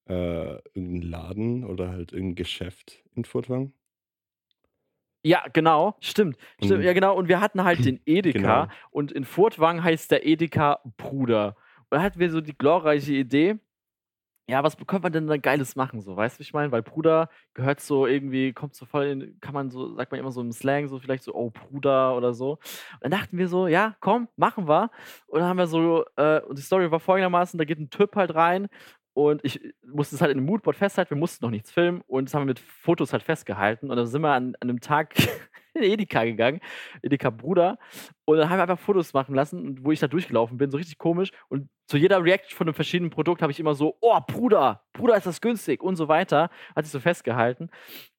äh, 0.07 0.55
irgendeinen 0.73 1.01
Laden 1.01 1.63
oder 1.63 1.89
halt 1.89 2.11
irgendein 2.11 2.35
Geschäft 2.35 3.03
in 3.15 3.25
Furtwang. 3.25 3.73
Ja, 5.25 5.43
genau, 5.51 5.95
stimmt. 6.01 6.37
stimmt. 6.63 6.83
Ja, 6.83 6.93
genau. 6.93 7.15
Und 7.17 7.27
wir 7.27 7.41
hatten 7.41 7.63
halt 7.63 7.83
den 7.83 7.99
Edeka 8.05 8.65
genau. 8.65 8.67
und 8.91 9.11
in 9.11 9.25
Furtwang 9.25 9.83
heißt 9.83 10.11
der 10.11 10.23
Edeka 10.23 10.81
Bruder. 10.97 11.55
Und 11.89 11.97
da 11.97 12.03
hatten 12.03 12.19
wir 12.19 12.29
so 12.29 12.41
die 12.41 12.55
glorreiche 12.55 13.13
Idee, 13.13 13.57
ja, 14.47 14.63
was 14.63 14.77
könnte 14.77 15.01
man 15.01 15.11
denn 15.11 15.25
da 15.25 15.37
Geiles 15.37 15.75
machen, 15.75 16.01
so, 16.01 16.15
weißt 16.15 16.35
du, 16.35 16.39
wie 16.39 16.43
ich 16.43 16.53
meine? 16.53 16.71
Weil 16.71 16.83
Bruder 16.83 17.29
gehört 17.55 17.79
so 17.79 18.05
irgendwie, 18.05 18.53
kommt 18.53 18.75
so 18.75 18.85
voll 18.85 19.05
in, 19.05 19.39
kann 19.39 19.55
man 19.55 19.71
so, 19.71 19.95
sagt 19.95 20.11
man 20.11 20.19
immer 20.19 20.31
so 20.31 20.41
im 20.41 20.51
Slang, 20.51 20.87
so 20.87 20.99
vielleicht 20.99 21.23
so, 21.23 21.33
oh 21.33 21.49
Bruder 21.49 22.15
oder 22.15 22.35
so. 22.35 22.51
Und 22.51 22.59
dann 23.01 23.11
dachten 23.11 23.39
wir 23.39 23.47
so, 23.47 23.65
ja, 23.65 23.95
komm, 24.01 24.27
machen 24.35 24.67
wir. 24.67 24.91
Und 25.25 25.39
dann 25.39 25.49
haben 25.49 25.57
wir 25.57 25.65
so, 25.65 26.05
äh, 26.17 26.41
und 26.41 26.59
die 26.59 26.61
Story 26.61 26.91
war 26.91 26.99
folgendermaßen, 26.99 27.57
da 27.57 27.65
geht 27.65 27.79
ein 27.79 27.89
Typ 27.89 28.15
halt 28.15 28.35
rein 28.35 28.67
und 29.15 29.39
ich 29.45 29.61
musste 29.81 30.17
es 30.17 30.21
halt 30.21 30.31
in 30.31 30.39
dem 30.39 30.45
Moodboard 30.45 30.75
festhalten, 30.75 31.11
wir 31.11 31.17
mussten 31.17 31.45
noch 31.45 31.49
nichts 31.49 31.71
filmen 31.71 32.01
und 32.05 32.25
das 32.25 32.33
haben 32.33 32.41
wir 32.41 32.47
mit 32.47 32.59
Fotos 32.59 33.13
halt 33.13 33.23
festgehalten. 33.23 33.89
Und 33.89 33.95
dann 33.95 34.07
sind 34.07 34.21
wir 34.21 34.33
an, 34.33 34.57
an 34.59 34.69
einem 34.69 34.81
Tag 34.81 35.15
in 35.73 35.83
Edeka 35.83 36.25
gegangen, 36.25 36.59
Edeka 37.01 37.29
Bruder. 37.29 37.79
Und 38.25 38.39
dann 38.39 38.49
haben 38.49 38.57
wir 38.57 38.63
einfach 38.63 38.77
Fotos 38.77 39.13
machen 39.13 39.33
lassen, 39.33 39.85
wo 39.85 39.93
ich 39.93 40.01
da 40.01 40.09
durchgelaufen 40.09 40.57
bin, 40.57 40.69
so 40.69 40.75
richtig 40.75 40.97
komisch. 40.97 41.31
Und 41.47 41.69
zu 41.87 41.95
jeder 41.95 42.21
Reaction 42.21 42.57
von 42.57 42.67
einem 42.67 42.73
verschiedenen 42.73 43.09
Produkt 43.09 43.41
habe 43.41 43.53
ich 43.53 43.59
immer 43.61 43.73
so, 43.73 43.95
oh, 44.01 44.19
Bruder, 44.27 44.83
Bruder, 44.91 45.15
ist 45.15 45.27
das 45.27 45.39
günstig 45.39 45.81
und 45.81 45.95
so 45.95 46.09
weiter. 46.09 46.49
Hat 46.75 46.83
sich 46.83 46.91
so 46.91 46.99
festgehalten. 46.99 47.69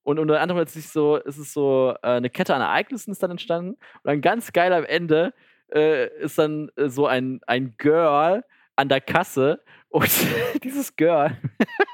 Und 0.02 0.18
unter 0.18 0.40
anderem 0.40 0.62
ist 0.62 0.76
es 0.76 0.94
so, 0.94 1.16
ist 1.16 1.36
es 1.36 1.52
so 1.52 1.94
äh, 2.02 2.06
eine 2.06 2.30
Kette 2.30 2.54
an 2.54 2.62
Ereignissen 2.62 3.10
ist 3.10 3.22
dann 3.22 3.32
entstanden. 3.32 3.72
Und 3.72 4.04
dann 4.04 4.22
ganz 4.22 4.50
geil 4.50 4.72
am 4.72 4.86
Ende 4.86 5.34
äh, 5.74 6.08
ist 6.20 6.38
dann 6.38 6.70
äh, 6.76 6.88
so 6.88 7.06
ein, 7.06 7.40
ein 7.46 7.74
Girl 7.76 8.44
an 8.76 8.88
der 8.88 9.02
Kasse 9.02 9.62
und 9.88 10.10
dieses 10.64 10.94
Girl, 10.96 11.36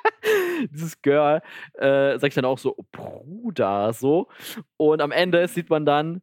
dieses 0.70 1.00
Girl, 1.02 1.42
äh, 1.75 2.18
sag 2.18 2.28
ich 2.28 2.34
dann 2.34 2.44
auch 2.44 2.58
so, 2.58 2.76
Bruder, 2.92 3.92
so. 3.92 4.28
Und 4.76 5.00
am 5.00 5.12
Ende 5.12 5.46
sieht 5.49 5.70
man 5.70 5.84
dann 5.84 6.22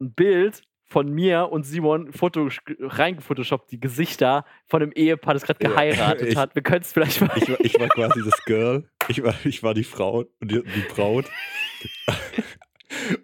ein 0.00 0.12
Bild 0.14 0.62
von 0.90 1.08
mir 1.08 1.50
und 1.52 1.62
Simon 1.64 2.12
Foto 2.12 2.48
reingefotoshoppt, 2.80 3.70
die 3.70 3.78
Gesichter 3.78 4.44
von 4.66 4.82
einem 4.82 4.92
Ehepaar, 4.92 5.34
das 5.34 5.44
gerade 5.44 5.58
geheiratet 5.64 6.28
ich, 6.28 6.36
hat. 6.36 6.54
Wir 6.54 6.62
können 6.62 6.82
es 6.82 6.92
vielleicht 6.92 7.20
mal. 7.20 7.30
Ich 7.36 7.48
war, 7.48 7.60
ich 7.60 7.78
war 7.78 7.88
quasi 7.88 8.20
das 8.24 8.44
Girl. 8.44 8.88
Ich 9.08 9.22
war, 9.22 9.34
ich 9.44 9.62
war 9.62 9.74
die 9.74 9.84
Frau 9.84 10.24
und 10.40 10.50
die, 10.50 10.62
die 10.62 10.84
Braut. 10.92 11.26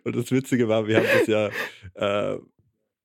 und 0.05 0.15
das 0.15 0.31
Witzige 0.31 0.69
war, 0.69 0.87
wir 0.87 0.99
haben 0.99 1.07
das 1.19 1.27
ja, 1.27 1.47
äh, 1.95 2.39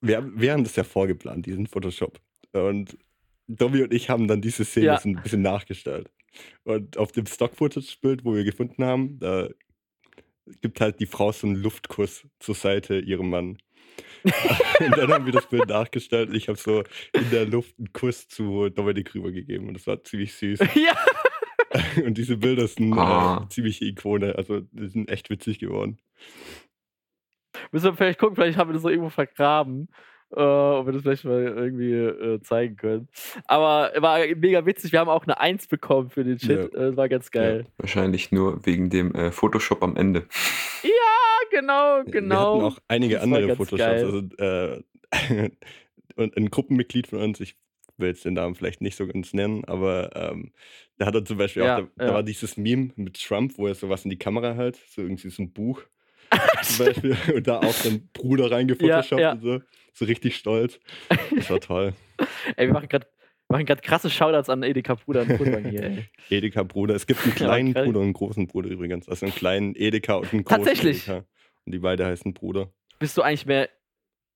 wir, 0.02 0.18
haben, 0.18 0.40
wir 0.40 0.54
haben 0.54 0.64
das 0.64 0.76
ja 0.76 0.84
vorgeplant, 0.84 1.46
diesen 1.48 1.66
Photoshop. 1.66 2.20
Und 2.54 2.98
Domi 3.56 3.84
und 3.84 3.94
ich 3.94 4.10
haben 4.10 4.28
dann 4.28 4.42
diese 4.42 4.66
Szene 4.66 4.86
ja. 4.88 5.02
ein 5.04 5.22
bisschen 5.22 5.42
nachgestellt. 5.42 6.10
Und 6.64 6.98
auf 6.98 7.12
dem 7.12 7.26
Stock-Footage-Bild, 7.26 8.24
wo 8.24 8.36
wir 8.36 8.44
gefunden 8.44 8.84
haben, 8.84 9.20
da 9.20 9.50
gibt 10.62 10.82
halt 10.82 11.00
die 11.00 11.06
Frau 11.06 11.32
so 11.32 11.48
einen 11.48 11.58
Luftkuss 11.58 12.28
zur 12.40 12.56
Seite 12.56 13.00
ihrem 13.00 13.30
Mann. 13.30 13.58
und 14.80 14.98
dann 14.98 15.12
haben 15.12 15.26
wir 15.26 15.34
das 15.34 15.48
Bild 15.48 15.68
nachgestellt 15.68 16.30
und 16.30 16.36
ich 16.36 16.48
habe 16.48 16.58
so 16.58 16.84
in 17.14 17.30
der 17.32 17.46
Luft 17.46 17.78
einen 17.78 17.92
Kuss 17.92 18.28
zu 18.28 18.70
Dominik 18.70 19.14
rübergegeben 19.16 19.68
und 19.68 19.74
das 19.74 19.88
war 19.88 20.04
ziemlich 20.04 20.34
süß. 20.34 20.60
Ja. 20.76 20.96
Und 22.06 22.18
diese 22.18 22.36
Bilder 22.36 22.68
sind 22.68 22.94
ah. 22.94 23.44
äh, 23.44 23.50
ziemliche 23.50 23.86
Ikone, 23.86 24.36
also 24.36 24.60
die 24.72 24.88
sind 24.88 25.10
echt 25.10 25.30
witzig 25.30 25.60
geworden. 25.60 26.00
Müssen 27.72 27.86
wir 27.86 27.94
vielleicht 27.94 28.20
gucken, 28.20 28.36
vielleicht 28.36 28.58
haben 28.58 28.70
wir 28.70 28.74
das 28.74 28.82
so 28.82 28.90
irgendwo 28.90 29.10
vergraben. 29.10 29.88
Uh, 30.34 30.80
ob 30.80 30.86
wir 30.86 30.94
das 30.94 31.02
vielleicht 31.02 31.26
mal 31.26 31.44
irgendwie 31.44 31.94
uh, 31.94 32.38
zeigen 32.40 32.78
können. 32.78 33.10
Aber 33.46 33.92
war 33.98 34.20
mega 34.38 34.66
witzig. 34.66 34.94
Wir 34.94 35.02
haben 35.02 35.10
auch 35.10 35.26
eine 35.26 35.40
Eins 35.40 35.68
bekommen 35.68 36.10
für 36.10 36.24
den 36.24 36.40
Shit. 36.40 36.74
Ja. 36.74 36.90
Uh, 36.90 36.96
war 36.96 37.10
ganz 37.10 37.32
geil. 37.32 37.66
Ja, 37.66 37.72
wahrscheinlich 37.80 38.32
nur 38.32 38.66
wegen 38.66 38.90
dem 38.90 39.14
äh, 39.14 39.32
Photoshop 39.32 39.84
am 39.84 39.98
Ende. 39.98 40.26
Ja, 40.84 40.90
genau, 41.50 42.04
genau. 42.06 42.06
Wir 42.06 42.06
hatten 42.06 42.12
genau. 42.12 42.68
auch 42.68 42.78
einige 42.88 43.16
das 43.16 43.24
andere 43.24 43.56
Photoshops. 43.58 43.82
Also, 43.82 44.22
äh, 44.38 44.82
und 46.16 46.38
ein 46.38 46.50
Gruppenmitglied 46.50 47.08
von 47.08 47.20
uns, 47.20 47.40
ich 47.42 47.58
will 47.98 48.10
jetzt 48.10 48.26
den 48.26 48.34
Namen 48.34 48.56
vielleicht 48.56 48.82
nicht 48.82 48.96
so 48.96 49.08
ganz 49.08 49.34
nennen, 49.34 49.66
aber 49.66 50.16
ähm, 50.16 50.52
da 50.98 51.06
hat 51.08 51.16
er 51.16 51.26
zum 51.26 51.38
Beispiel 51.38 51.64
ja, 51.64 51.78
auch, 51.78 51.88
da, 51.98 52.06
da, 52.06 52.14
war 52.14 52.24
dieses 52.24 52.58
Meme 52.58 52.92
mit 52.96 53.22
Trump, 53.22 53.58
wo 53.58 53.68
er 53.68 53.76
sowas 53.76 54.04
in 54.04 54.10
die 54.10 54.18
Kamera 54.18 54.54
hält, 54.54 54.80
so 54.88 55.02
irgendwie 55.02 55.30
so 55.30 55.44
ein 55.44 55.52
Buch 55.52 55.82
zum 56.64 56.86
Beispiel. 56.86 57.18
Und 57.36 57.48
da 57.48 57.60
auch 57.60 57.76
dann 57.84 58.10
Bruder 58.14 58.52
reingefotoshoppt 58.52 59.12
ja, 59.12 59.20
ja. 59.20 59.32
und 59.34 59.42
so. 59.42 59.62
So 59.94 60.06
richtig 60.06 60.36
stolz. 60.36 60.80
Das 61.36 61.50
war 61.50 61.60
toll. 61.60 61.94
ey, 62.56 62.68
wir 62.68 62.74
machen 62.74 62.90
gerade 62.90 63.08
machen 63.52 63.66
gerade 63.66 63.82
krasse 63.82 64.10
Shoutouts 64.10 64.50
an 64.50 64.64
Edeka 64.64 64.96
Bruder 64.96 65.22
und 65.22 65.38
Furtwang 65.38 65.66
hier, 65.66 65.84
ey. 65.84 66.06
Edeka 66.30 66.64
Bruder. 66.64 66.96
Es 66.96 67.06
gibt 67.06 67.24
einen 67.24 67.36
kleinen 67.36 67.74
Bruder 67.74 68.00
und 68.00 68.06
einen 68.06 68.14
großen 68.14 68.48
Bruder 68.48 68.70
übrigens. 68.70 69.08
Also 69.08 69.26
einen 69.26 69.36
kleinen 69.36 69.76
Edeka 69.76 70.16
und 70.16 70.34
einen 70.34 70.44
großen 70.44 70.64
Tatsächlich. 70.64 71.08
Edeka. 71.08 71.26
Und 71.66 71.74
die 71.74 71.80
beide 71.80 72.06
heißen 72.06 72.34
Bruder. 72.34 72.72
Bist 72.98 73.18
du 73.18 73.22
eigentlich 73.22 73.46
mehr, 73.46 73.70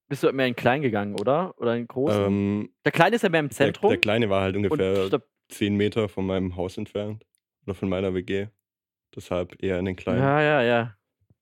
bist 0.08 0.24
du 0.24 0.32
mehr 0.32 0.48
in 0.48 0.56
klein 0.56 0.82
gegangen, 0.82 1.20
oder? 1.20 1.56
Oder 1.58 1.76
in 1.76 1.88
großen? 1.88 2.26
Ähm, 2.26 2.70
der 2.84 2.92
kleine 2.92 3.16
ist 3.16 3.24
ja 3.24 3.30
mehr 3.30 3.40
im 3.40 3.50
Zentrum. 3.50 3.90
Der, 3.90 3.98
der 3.98 4.02
kleine 4.02 4.30
war 4.30 4.42
halt 4.42 4.56
ungefähr 4.56 5.06
und, 5.12 5.24
10 5.50 5.76
Meter 5.76 6.10
von 6.10 6.26
meinem 6.26 6.56
Haus 6.56 6.78
entfernt. 6.78 7.26
Oder 7.66 7.74
von 7.74 7.90
meiner 7.90 8.14
WG. 8.14 8.48
Deshalb 9.16 9.64
eher 9.64 9.80
in 9.80 9.86
den 9.86 9.96
kleinen. 9.96 10.20
Ja, 10.20 10.42
ja, 10.42 10.62
ja. 10.62 10.96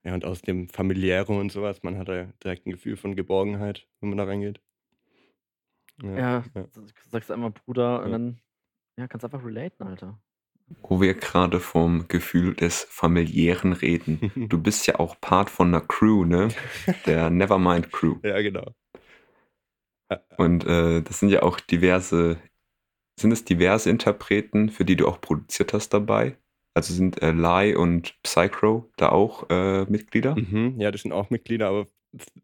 Ja, 0.04 0.14
und 0.14 0.26
aus 0.26 0.42
dem 0.42 0.68
Familiären 0.68 1.38
und 1.38 1.52
sowas, 1.52 1.82
man 1.84 1.98
hat 1.98 2.10
ja 2.10 2.26
direkt 2.44 2.66
ein 2.66 2.72
Gefühl 2.72 2.98
von 2.98 3.16
Geborgenheit, 3.16 3.88
wenn 4.02 4.10
man 4.10 4.18
da 4.18 4.26
reingeht. 4.26 4.62
Ja, 6.02 6.18
ja, 6.18 6.44
ja. 6.56 6.68
du 6.74 6.82
sagst 7.10 7.32
einmal 7.32 7.52
Bruder 7.52 8.04
und 8.04 8.12
dann 8.12 8.42
ja, 8.98 9.08
kannst 9.08 9.24
einfach 9.24 9.44
relaten, 9.44 9.84
Alter. 9.84 10.20
Wo 10.82 11.02
wir 11.02 11.14
gerade 11.14 11.60
vom 11.60 12.08
Gefühl 12.08 12.54
des 12.56 12.84
Familiären 12.90 13.74
reden. 13.74 14.32
Du 14.50 14.62
bist 14.62 14.88
ja 14.88 15.00
auch 15.00 15.20
Part 15.20 15.50
von 15.50 15.68
einer 15.68 15.82
Crew, 15.82 16.26
ne? 16.26 16.50
Der 17.06 17.30
Nevermind 17.30 17.92
Crew. 17.92 18.18
Ja, 18.24 18.42
genau. 18.42 18.74
Und 20.38 20.66
äh, 20.66 21.02
das 21.02 21.20
sind 21.20 21.30
ja 21.30 21.44
auch 21.44 21.60
diverse, 21.60 22.38
sind 23.20 23.32
es 23.32 23.46
diverse 23.46 23.90
Interpreten, 23.90 24.70
für 24.70 24.86
die 24.86 24.96
du 24.96 25.08
auch 25.08 25.22
produziert 25.22 25.74
hast 25.74 25.90
dabei? 25.90 26.38
Also 26.74 26.94
sind 26.94 27.22
äh, 27.22 27.32
Lai 27.32 27.78
und 27.78 28.16
Psychro 28.24 28.90
da 28.98 29.10
auch 29.10 29.50
äh, 29.50 29.86
Mitglieder? 29.86 30.36
Mhm, 30.36 30.80
ja, 30.80 30.92
die 30.92 30.98
sind 30.98 31.12
auch 31.12 31.30
Mitglieder, 31.30 31.68
aber 31.68 31.88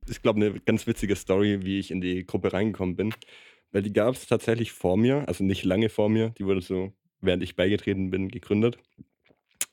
ich 0.08 0.22
glaube, 0.22 0.38
eine 0.38 0.60
ganz 0.62 0.88
witzige 0.88 1.16
Story, 1.16 1.60
wie 1.64 1.80
ich 1.80 1.92
in 1.92 2.02
die 2.02 2.26
Gruppe 2.26 2.54
reingekommen 2.54 2.96
bin. 2.96 3.14
Weil 3.72 3.84
die 3.84 3.94
gab 3.94 4.16
es 4.16 4.28
tatsächlich 4.28 4.72
vor 4.72 4.98
mir, 4.98 5.28
also 5.28 5.44
nicht 5.44 5.64
lange 5.64 5.90
vor 5.90 6.10
mir. 6.10 6.30
Die 6.38 6.46
wurde 6.46 6.62
so, 6.62 6.94
während 7.22 7.44
ich 7.44 7.56
beigetreten 7.56 8.10
bin, 8.10 8.30
gegründet. 8.30 8.80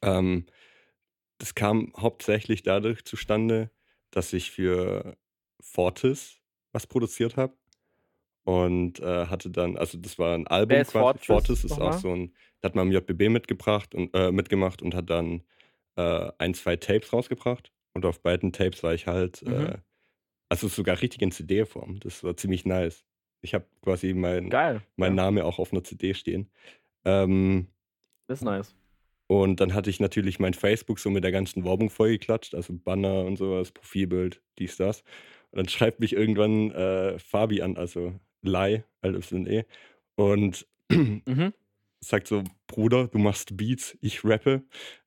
Ähm, 0.02 0.46
das 1.38 1.54
kam 1.54 1.92
hauptsächlich 1.96 2.62
dadurch 2.62 3.04
zustande, 3.04 3.70
dass 4.10 4.32
ich 4.32 4.50
für 4.50 5.16
Fortis 5.60 6.40
was 6.72 6.86
produziert 6.86 7.36
habe. 7.36 7.54
Und 8.44 9.00
äh, 9.00 9.26
hatte 9.26 9.50
dann, 9.50 9.76
also 9.76 9.98
das 9.98 10.18
war 10.18 10.34
ein 10.34 10.46
Album 10.46 10.76
Wer 10.76 10.82
ist 10.82 10.92
Fortis, 10.92 11.26
Fortis 11.26 11.64
ist 11.64 11.80
auch 11.80 11.94
so 11.94 12.12
ein 12.12 12.32
hat 12.62 12.74
man 12.74 12.88
im 12.88 12.92
JBB 12.92 13.28
mitgebracht 13.30 13.94
und, 13.94 14.10
äh, 14.14 14.30
mitgemacht 14.32 14.82
und 14.82 14.94
hat 14.94 15.10
dann 15.10 15.42
äh, 15.96 16.30
ein, 16.38 16.54
zwei 16.54 16.76
Tapes 16.76 17.12
rausgebracht. 17.12 17.72
Und 17.94 18.04
auf 18.04 18.20
beiden 18.20 18.52
Tapes 18.52 18.82
war 18.82 18.94
ich 18.94 19.06
halt, 19.06 19.42
mhm. 19.42 19.66
äh, 19.66 19.78
also 20.48 20.68
sogar 20.68 21.00
richtig 21.00 21.22
in 21.22 21.32
CD-Form. 21.32 22.00
Das 22.00 22.22
war 22.22 22.36
ziemlich 22.36 22.64
nice. 22.64 23.04
Ich 23.40 23.54
habe 23.54 23.66
quasi 23.82 24.12
mein, 24.14 24.50
Geil. 24.50 24.82
mein 24.96 25.16
ja. 25.16 25.24
Name 25.24 25.44
auch 25.44 25.58
auf 25.58 25.72
einer 25.72 25.84
CD 25.84 26.14
stehen. 26.14 26.50
Ähm, 27.04 27.68
das 28.26 28.40
ist 28.40 28.44
nice. 28.44 28.74
Und 29.28 29.60
dann 29.60 29.74
hatte 29.74 29.90
ich 29.90 29.98
natürlich 29.98 30.38
mein 30.38 30.54
Facebook 30.54 31.00
so 31.00 31.10
mit 31.10 31.24
der 31.24 31.32
ganzen 31.32 31.64
Werbung 31.64 31.90
vollgeklatscht, 31.90 32.54
also 32.54 32.74
Banner 32.74 33.24
und 33.24 33.36
sowas, 33.36 33.72
Profilbild, 33.72 34.40
dies, 34.58 34.76
das. 34.76 35.02
Und 35.50 35.58
dann 35.58 35.68
schreibt 35.68 36.00
mich 36.00 36.12
irgendwann 36.12 36.70
äh, 36.72 37.18
Fabi 37.18 37.62
an, 37.62 37.76
also 37.76 38.14
Lai, 38.42 38.84
LYE. 39.02 39.64
Und 40.14 40.66
mhm 40.90 41.52
sagt 42.08 42.28
so, 42.28 42.44
Bruder, 42.66 43.08
du 43.08 43.18
machst 43.18 43.56
Beats, 43.56 43.96
ich 44.00 44.24
rappe. 44.24 44.62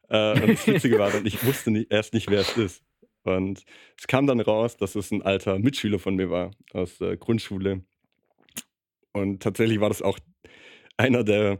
Äh, 0.10 0.41
und 0.41 0.50
das 0.50 0.68
Witzige 0.68 1.00
war 1.00 1.12
dann, 1.12 1.25
ich 1.25 1.44
wusste 1.46 1.72
nicht, 1.72 1.91
erst 1.91 2.13
nicht, 2.13 2.29
wer 2.29 2.41
es 2.41 2.58
ist. 2.58 2.84
Und 3.24 3.63
es 3.98 4.08
kam 4.08 4.27
dann 4.27 4.39
raus, 4.39 4.77
dass 4.77 4.96
es 4.96 5.12
ein 5.12 5.22
alter 5.22 5.60
Mitschüler 5.60 6.00
von 6.00 6.15
mir 6.15 6.29
war 6.29 6.51
aus 6.74 6.98
der 6.98 7.18
Grundschule. 7.18 7.84
Und 9.12 9.44
tatsächlich 9.44 9.79
war 9.79 9.89
das 9.89 10.01
auch 10.01 10.20
einer 10.98 11.24
der, 11.24 11.60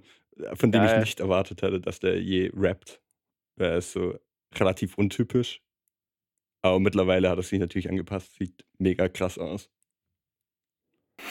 von 0.53 0.72
dem 0.72 0.84
Geil. 0.84 0.96
ich 0.96 1.05
nicht 1.05 1.19
erwartet 1.19 1.62
hätte, 1.62 1.79
dass 1.79 2.00
der 2.00 2.22
je 2.22 2.51
rappt. 2.53 3.01
Er 3.58 3.77
ist 3.77 3.91
so 3.91 4.17
relativ 4.55 4.98
untypisch. 4.98 5.62
Aber 6.62 6.79
mittlerweile 6.79 7.29
hat 7.29 7.38
er 7.38 7.43
sich 7.43 7.60
natürlich 7.60 7.89
angepasst, 7.89 8.36
sieht 8.36 8.65
mega 8.77 9.08
krass 9.08 9.38
aus. 9.38 9.69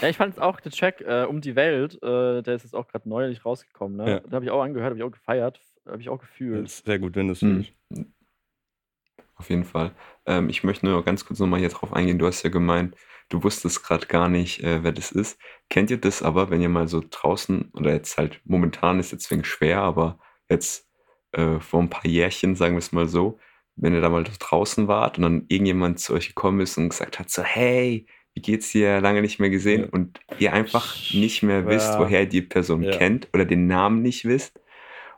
Ja, 0.00 0.08
ich 0.08 0.16
fand 0.16 0.34
es 0.34 0.38
auch, 0.38 0.60
der 0.60 0.72
Track 0.72 1.00
äh, 1.00 1.24
um 1.24 1.40
die 1.40 1.56
Welt, 1.56 1.94
äh, 2.02 2.42
der 2.42 2.54
ist 2.54 2.62
jetzt 2.62 2.74
auch 2.74 2.88
gerade 2.88 3.08
neulich 3.08 3.44
rausgekommen. 3.44 3.96
Ne? 3.96 4.10
Ja. 4.10 4.20
Da 4.20 4.36
habe 4.36 4.44
ich 4.44 4.50
auch 4.50 4.62
angehört, 4.62 4.90
habe 4.90 4.98
ich 4.98 5.04
auch 5.04 5.10
gefeiert, 5.10 5.60
habe 5.86 6.00
ich 6.00 6.08
auch 6.08 6.20
gefühlt. 6.20 6.68
sehr 6.68 6.98
gut, 6.98 7.16
wenn 7.16 7.28
du 7.28 7.32
es 7.32 7.42
mhm. 7.42 7.66
Auf 9.38 9.50
jeden 9.50 9.64
Fall. 9.64 9.92
Ähm, 10.26 10.48
ich 10.48 10.64
möchte 10.64 10.86
nur 10.86 11.04
ganz 11.04 11.24
kurz 11.24 11.38
nochmal 11.38 11.60
hier 11.60 11.68
drauf 11.68 11.92
eingehen. 11.92 12.18
Du 12.18 12.26
hast 12.26 12.42
ja 12.42 12.50
gemeint, 12.50 12.96
du 13.28 13.42
wusstest 13.44 13.84
gerade 13.84 14.06
gar 14.06 14.28
nicht, 14.28 14.62
äh, 14.64 14.82
wer 14.82 14.92
das 14.92 15.12
ist. 15.12 15.40
Kennt 15.70 15.90
ihr 15.90 15.98
das 16.00 16.22
aber, 16.22 16.50
wenn 16.50 16.60
ihr 16.60 16.68
mal 16.68 16.88
so 16.88 17.02
draußen, 17.08 17.70
oder 17.74 17.92
jetzt 17.92 18.18
halt 18.18 18.40
momentan 18.44 18.98
ist 18.98 19.12
jetzt 19.12 19.30
wegen 19.30 19.44
schwer, 19.44 19.80
aber 19.80 20.18
jetzt 20.48 20.88
äh, 21.32 21.60
vor 21.60 21.80
ein 21.80 21.90
paar 21.90 22.06
Jährchen, 22.06 22.56
sagen 22.56 22.74
wir 22.74 22.80
es 22.80 22.92
mal 22.92 23.06
so, 23.06 23.38
wenn 23.76 23.94
ihr 23.94 24.00
da 24.00 24.08
mal 24.08 24.24
draußen 24.24 24.88
wart 24.88 25.18
und 25.18 25.22
dann 25.22 25.44
irgendjemand 25.48 26.00
zu 26.00 26.14
euch 26.14 26.28
gekommen 26.28 26.60
ist 26.60 26.76
und 26.76 26.88
gesagt 26.88 27.18
hat, 27.20 27.30
so, 27.30 27.42
hey, 27.42 28.06
wie 28.38 28.42
geht's 28.42 28.70
dir, 28.70 29.00
lange 29.00 29.20
nicht 29.20 29.40
mehr 29.40 29.50
gesehen 29.50 29.82
ja. 29.82 29.88
und 29.88 30.20
ihr 30.38 30.52
einfach 30.52 30.94
nicht 31.12 31.42
mehr 31.42 31.66
wisst, 31.66 31.94
ja. 31.94 31.98
woher 31.98 32.24
die 32.24 32.40
Person 32.40 32.84
ja. 32.84 32.96
kennt 32.96 33.26
oder 33.34 33.44
den 33.44 33.66
Namen 33.66 34.00
nicht 34.00 34.26
wisst. 34.26 34.60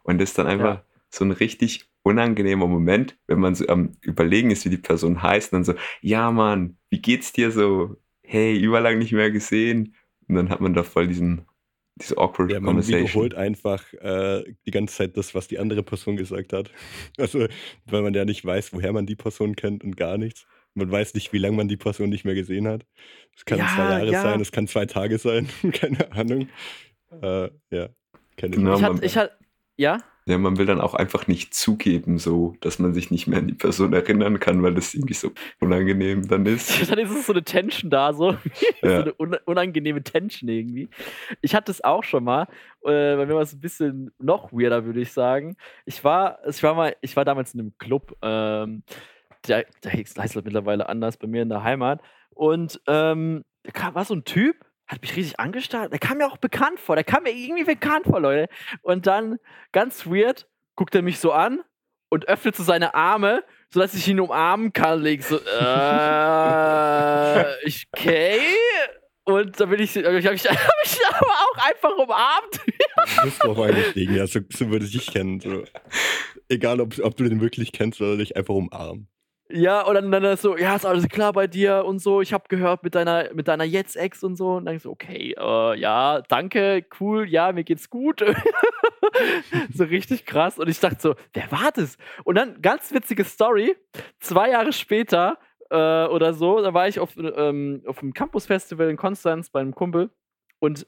Und 0.05 0.19
das 0.19 0.31
ist 0.31 0.39
dann 0.39 0.47
einfach 0.47 0.83
so 1.11 1.27
ein 1.27 1.31
richtig 1.31 1.91
unangenehmer 2.03 2.67
Moment, 2.67 3.19
wenn 3.27 3.39
man 3.39 3.55
so 3.55 3.67
am 3.69 3.93
Überlegen 4.01 4.51
ist, 4.51 4.65
wie 4.65 4.71
die 4.71 4.79
Person 4.79 5.23
heißt, 5.23 5.53
und 5.53 5.59
dann 5.59 5.65
so, 5.65 5.75
ja 6.01 6.31
Mann, 6.31 6.79
wie 6.89 7.03
geht's 7.03 7.31
dir 7.35 7.51
so? 7.51 7.99
Hey, 8.23 8.59
überlang 8.59 8.97
nicht 8.99 9.13
mehr 9.13 9.31
gesehen. 9.31 9.95
Und 10.27 10.37
dann 10.37 10.49
hat 10.49 10.63
man 10.63 10.73
da 10.73 10.83
voll 10.83 11.07
diesen, 11.07 11.43
diese 11.97 12.17
awkward 12.17 12.51
ja, 12.51 12.59
man 12.59 12.77
Conversation. 12.77 13.03
wiederholt 13.03 13.35
einfach 13.35 13.93
äh, 14.01 14.45
die 14.65 14.71
ganze 14.71 14.97
Zeit 14.97 15.19
das, 15.19 15.35
was 15.35 15.47
die 15.47 15.59
andere 15.59 15.83
Person 15.83 16.17
gesagt 16.17 16.55
hat. 16.55 16.71
Also, 17.19 17.49
weil 17.85 18.01
man 18.01 18.15
ja 18.15 18.25
nicht 18.25 18.47
weiß, 18.47 18.73
woher 18.73 18.95
man 18.95 19.05
die 19.05 19.17
Person 19.17 19.57
kennt 19.57 19.85
und 19.85 19.99
gar 19.99 20.17
nichts. 20.17 20.47
Man 20.75 20.91
weiß 20.91 21.15
nicht, 21.15 21.33
wie 21.33 21.39
lange 21.39 21.57
man 21.57 21.69
die 21.69 21.77
Person 21.77 22.11
nicht 22.11 22.25
mehr 22.25 22.35
gesehen 22.35 22.69
hat. 22.69 22.87
Es 23.37 23.45
kann 23.45 23.59
ja, 23.59 23.69
zwei 23.75 23.83
Jahre 23.83 24.13
ja. 24.13 24.23
sein, 24.23 24.41
es 24.41 24.53
kann 24.53 24.67
zwei 24.69 24.87
Tage 24.87 25.19
sein, 25.19 25.49
keine 25.73 26.13
Ahnung. 26.13 26.49
Äh, 27.23 27.51
ja, 27.71 27.89
keine 28.37 28.57
genau, 28.57 28.77
ich, 28.77 28.83
hat, 28.83 29.03
ich 29.03 29.17
hat, 29.17 29.39
ja? 29.77 29.99
Ja, 30.27 30.39
man 30.39 30.59
will 30.59 30.67
dann 30.67 30.81
auch 30.81 30.95
einfach 30.95 31.27
nicht 31.27 31.55
zugeben, 31.55 32.19
so, 32.19 32.55
dass 32.61 32.79
man 32.79 32.95
sich 32.95 33.11
nicht 33.11 33.27
mehr 33.27 33.39
an 33.39 33.49
die 33.49 33.55
Person 33.55 33.93
erinnern 33.93 34.39
kann, 34.39 34.63
weil 34.63 34.75
das 34.75 34.95
irgendwie 34.95 35.15
so 35.15 35.33
unangenehm 35.61 36.29
dann 36.29 36.47
ist. 36.47 36.71
dann 36.91 36.99
ist 36.99 37.11
es 37.11 37.27
so 37.27 37.33
eine 37.33 37.43
Tension 37.43 37.91
da, 37.91 38.13
so, 38.13 38.37
ja. 38.83 39.05
so 39.05 39.15
eine 39.19 39.41
unangenehme 39.47 40.03
Tension 40.05 40.49
irgendwie. 40.49 40.89
Ich 41.41 41.55
hatte 41.55 41.73
es 41.73 41.83
auch 41.83 42.05
schon 42.05 42.25
mal, 42.25 42.43
äh, 42.85 43.17
bei 43.17 43.27
mir 43.27 43.35
war 43.35 43.43
es 43.43 43.55
ein 43.55 43.61
bisschen 43.61 44.13
noch 44.19 44.53
weirder, 44.53 44.85
würde 44.85 45.01
ich 45.01 45.13
sagen. 45.13 45.57
Ich 45.85 46.05
war, 46.05 46.39
ich 46.47 46.63
war 46.63 46.75
mal, 46.75 46.95
ich 47.01 47.17
war 47.17 47.25
damals 47.25 47.55
in 47.55 47.61
einem 47.61 47.79
Club, 47.79 48.17
ähm, 48.23 48.85
der, 49.49 49.67
der 49.83 49.93
heißt 49.93 50.19
halt 50.19 50.45
mittlerweile 50.45 50.89
anders 50.89 51.17
bei 51.17 51.27
mir 51.27 51.43
in 51.43 51.49
der 51.49 51.63
Heimat. 51.63 52.01
Und 52.31 52.81
ähm, 52.87 53.45
da 53.63 53.73
kam, 53.73 53.95
war 53.95 54.05
so 54.05 54.15
ein 54.15 54.25
Typ, 54.25 54.57
hat 54.87 55.03
mich 55.03 55.15
riesig 55.17 55.39
angestarrt. 55.39 55.93
Der 55.93 55.99
kam 55.99 56.19
mir 56.19 56.27
auch 56.27 56.39
bekannt 56.39 56.81
vor. 56.81 56.97
Der 56.97 57.05
kam 57.05 57.23
mir 57.23 57.33
irgendwie 57.33 57.65
bekannt 57.65 58.07
vor, 58.07 58.21
Leute. 58.21 58.49
Und 58.83 59.07
dann, 59.07 59.39
ganz 59.73 60.07
weird, 60.07 60.49
guckt 60.75 60.95
er 60.95 61.03
mich 61.03 61.19
so 61.19 61.33
an 61.33 61.61
und 62.09 62.29
öffnet 62.29 62.57
so 62.57 62.63
seine 62.63 62.95
Arme, 62.95 63.45
sodass 63.73 63.95
ich 63.95 64.09
ihn 64.09 64.21
umarmen 64.21 64.73
kann. 64.73 65.01
Leg 65.01 65.23
so, 65.23 65.37
äh, 65.37 65.41
okay. 67.97 68.41
Und 69.25 69.61
da 69.61 69.67
bin 69.67 69.81
ich, 69.81 69.95
ich, 69.95 70.05
hab 70.05 70.13
ich, 70.15 70.27
hab 70.51 70.85
ich 70.85 70.99
aber 71.09 71.27
auch 71.27 71.69
einfach 71.69 71.97
umarmt. 71.97 72.61
Du 73.17 73.23
bist 73.25 73.45
drauf 73.45 73.61
eingestiegen, 73.61 74.17
ja, 74.17 74.27
so, 74.27 74.41
so 74.53 74.71
würde 74.71 74.87
ich 74.87 74.93
dich 74.93 75.07
kennen. 75.07 75.41
So. 75.41 75.65
Egal, 76.49 76.81
ob, 76.81 76.99
ob 76.99 77.17
du 77.17 77.29
den 77.29 77.41
wirklich 77.41 77.71
kennst 77.71 78.01
oder 78.01 78.17
dich 78.17 78.37
einfach 78.37 78.55
umarmen. 78.55 79.09
Ja, 79.53 79.83
und 79.83 79.95
dann, 79.95 80.11
dann 80.13 80.37
so, 80.37 80.57
ja, 80.57 80.77
ist 80.77 80.87
alles 80.87 81.09
klar 81.09 81.33
bei 81.33 81.47
dir 81.49 81.85
und 81.85 81.99
so. 81.99 82.21
Ich 82.21 82.33
habe 82.33 82.45
gehört 82.49 82.85
mit 82.85 82.95
deiner, 82.95 83.33
mit 83.35 83.49
deiner 83.49 83.65
Jetzt-Ex 83.65 84.23
und 84.23 84.37
so. 84.37 84.55
Und 84.55 84.67
dann 84.67 84.79
so, 84.79 84.91
okay, 84.91 85.35
äh, 85.37 85.79
ja, 85.79 86.23
danke, 86.29 86.87
cool, 87.01 87.29
ja, 87.29 87.51
mir 87.53 87.65
geht's 87.65 87.91
gut. 87.91 88.21
so 89.75 89.85
richtig 89.85 90.25
krass. 90.25 90.59
Und 90.59 90.69
ich 90.69 90.79
dachte 90.79 91.01
so, 91.01 91.15
wer 91.33 91.51
war 91.51 91.71
das? 91.75 91.97
Und 92.25 92.37
dann, 92.37 92.63
ganz 92.63 92.93
witzige 92.93 93.25
Story, 93.25 93.77
zwei 94.21 94.51
Jahre 94.51 94.73
später 94.73 95.39
äh, 95.71 96.07
oder 96.07 96.33
so, 96.33 96.61
da 96.63 96.73
war 96.73 96.87
ich 96.87 97.01
auf, 97.01 97.17
ähm, 97.17 97.83
auf 97.87 98.03
einem 98.03 98.15
Campus-Festival 98.15 98.89
in 98.89 98.97
Konstanz 98.97 99.51
bei 99.51 99.61
einem 99.61 99.75
Kumpel. 99.75 100.11
Und 100.61 100.87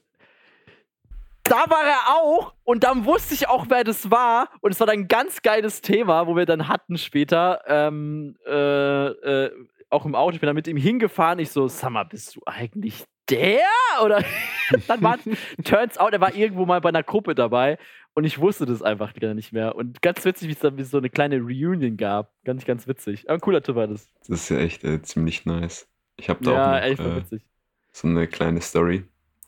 da 1.43 1.65
war 1.69 1.83
er 1.83 2.15
auch 2.15 2.53
und 2.63 2.83
dann 2.83 3.05
wusste 3.05 3.33
ich 3.33 3.47
auch, 3.47 3.65
wer 3.69 3.83
das 3.83 4.09
war. 4.09 4.49
Und 4.61 4.71
es 4.71 4.79
war 4.79 4.87
dann 4.87 4.99
ein 4.99 5.07
ganz 5.07 5.41
geiles 5.41 5.81
Thema, 5.81 6.27
wo 6.27 6.35
wir 6.35 6.45
dann 6.45 6.67
hatten 6.67 6.97
später, 6.97 7.61
ähm, 7.67 8.37
äh, 8.45 9.07
äh, 9.07 9.51
auch 9.89 10.05
im 10.05 10.15
Auto. 10.15 10.35
Ich 10.35 10.39
bin 10.39 10.47
da 10.47 10.53
mit 10.53 10.67
ihm 10.67 10.77
hingefahren. 10.77 11.39
Ich 11.39 11.51
so, 11.51 11.67
Summer, 11.67 12.05
bist 12.05 12.35
du 12.35 12.41
eigentlich 12.45 13.03
der? 13.29 13.59
Oder 14.03 14.23
dann 14.87 15.01
war 15.01 15.17
turns 15.63 15.97
out, 15.97 16.13
er 16.13 16.21
war 16.21 16.33
irgendwo 16.33 16.65
mal 16.65 16.81
bei 16.81 16.89
einer 16.89 17.03
Gruppe 17.03 17.35
dabei 17.35 17.77
und 18.13 18.23
ich 18.25 18.39
wusste 18.39 18.65
das 18.65 18.81
einfach 18.81 19.13
gar 19.13 19.33
nicht 19.33 19.51
mehr. 19.53 19.75
Und 19.75 20.01
ganz 20.01 20.23
witzig, 20.23 20.47
wie 20.47 20.53
es 20.53 20.59
dann 20.59 20.81
so 20.83 20.97
eine 20.97 21.09
kleine 21.09 21.37
Reunion 21.39 21.97
gab. 21.97 22.31
Ganz, 22.43 22.65
ganz 22.65 22.87
witzig. 22.87 23.27
Aber 23.27 23.35
ein 23.35 23.41
cooler 23.41 23.61
Typ 23.61 23.75
war 23.75 23.87
das. 23.87 24.07
Das 24.27 24.41
ist 24.41 24.49
ja 24.49 24.59
echt 24.59 24.83
äh, 24.83 25.01
ziemlich 25.01 25.45
nice. 25.45 25.87
Ich 26.17 26.29
habe 26.29 26.43
da 26.43 26.51
ja, 26.51 26.63
auch 26.63 26.71
noch, 26.71 26.81
echt 26.81 26.99
äh, 26.99 27.15
witzig. 27.15 27.45
so 27.91 28.07
eine 28.07 28.27
kleine 28.27 28.61
Story. 28.61 29.05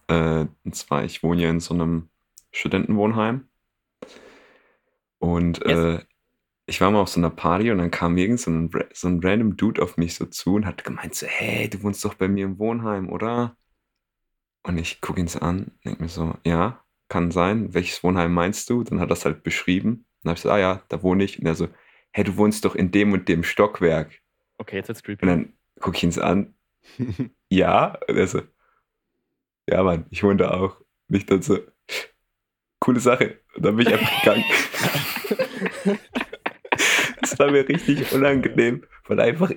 Äh, 0.08 0.46
und 0.64 0.76
zwar, 0.76 1.04
ich 1.04 1.24
wohne 1.24 1.44
ja 1.44 1.50
in 1.50 1.60
so 1.60 1.74
einem 1.74 2.10
Studentenwohnheim. 2.52 3.48
Und 5.20 5.62
Yes. 5.66 5.78
äh, 5.78 6.06
ich 6.68 6.82
war 6.82 6.92
mal 6.92 7.02
auf 7.02 7.10
so 7.10 7.20
einer 7.20 7.30
Party 7.30 7.72
und 7.72 7.78
dann 7.78 7.92
kam 7.92 8.18
irgend 8.18 8.40
so 8.40 8.52
ein, 8.52 8.72
so 8.94 9.08
ein 9.08 9.20
random 9.24 9.56
Dude 9.58 9.82
auf 9.82 9.98
mich 9.98 10.16
so 10.16 10.26
zu 10.26 10.56
und 10.56 10.66
hat 10.66 10.84
gemeint 10.84 11.16
so, 11.16 11.28
hey, 11.28 11.70
du 11.70 11.84
wohnst 11.84 12.04
doch 12.06 12.16
bei 12.16 12.28
mir 12.28 12.46
im 12.46 12.60
Wohnheim, 12.60 13.10
oder? 13.10 13.56
Und 14.64 14.78
ich 14.78 15.00
gucke 15.02 15.20
ihn 15.20 15.28
so 15.28 15.40
an, 15.40 15.72
denke 15.86 16.02
mir 16.04 16.10
so, 16.10 16.36
ja, 16.46 16.84
kann 17.08 17.30
sein. 17.32 17.74
Welches 17.74 18.04
Wohnheim 18.04 18.34
meinst 18.34 18.70
du? 18.70 18.84
Dann 18.84 19.00
hat 19.00 19.10
er 19.10 19.14
es 19.14 19.26
halt 19.26 19.44
beschrieben. 19.44 20.06
Dann 20.24 20.32
habe 20.32 20.38
ich 20.38 20.42
so, 20.42 20.50
ah 20.50 20.58
ja, 20.58 20.84
da 20.90 21.04
wohne 21.04 21.24
ich. 21.24 21.40
Und 21.40 21.46
er 21.46 21.56
so, 21.56 21.68
hey, 22.12 22.24
du 22.24 22.36
wohnst 22.38 22.66
doch 22.66 22.76
in 22.76 22.92
dem 22.92 23.14
und 23.14 23.30
dem 23.30 23.44
Stockwerk. 23.44 24.20
Okay, 24.58 24.78
jetzt 24.78 24.88
wird's 24.90 25.02
Und 25.22 25.28
creepy. 25.28 25.28
dann 25.30 25.54
gucke 25.80 25.98
ich 25.98 26.04
ihn 26.04 26.12
so 26.12 26.22
an, 26.22 26.56
ja. 27.50 27.98
Und 28.08 28.18
er 28.18 28.28
so, 28.28 28.42
ja, 29.70 29.84
Mann, 29.84 30.06
ich 30.10 30.24
wohne 30.24 30.38
da 30.38 30.52
auch. 30.52 30.80
Und 31.10 31.16
ich 31.16 31.26
dann 31.26 31.42
so, 31.42 31.60
coole 32.80 33.00
Sache. 33.00 33.40
Und 33.56 33.66
dann 33.66 33.76
bin 33.76 33.88
ich 33.88 33.94
einfach 33.94 34.22
gegangen. 34.24 34.44
Das 37.22 37.40
war 37.40 37.50
mir 37.52 37.68
richtig 37.68 38.12
unangenehm, 38.14 38.84
weil 39.08 39.20
einfach 39.20 39.52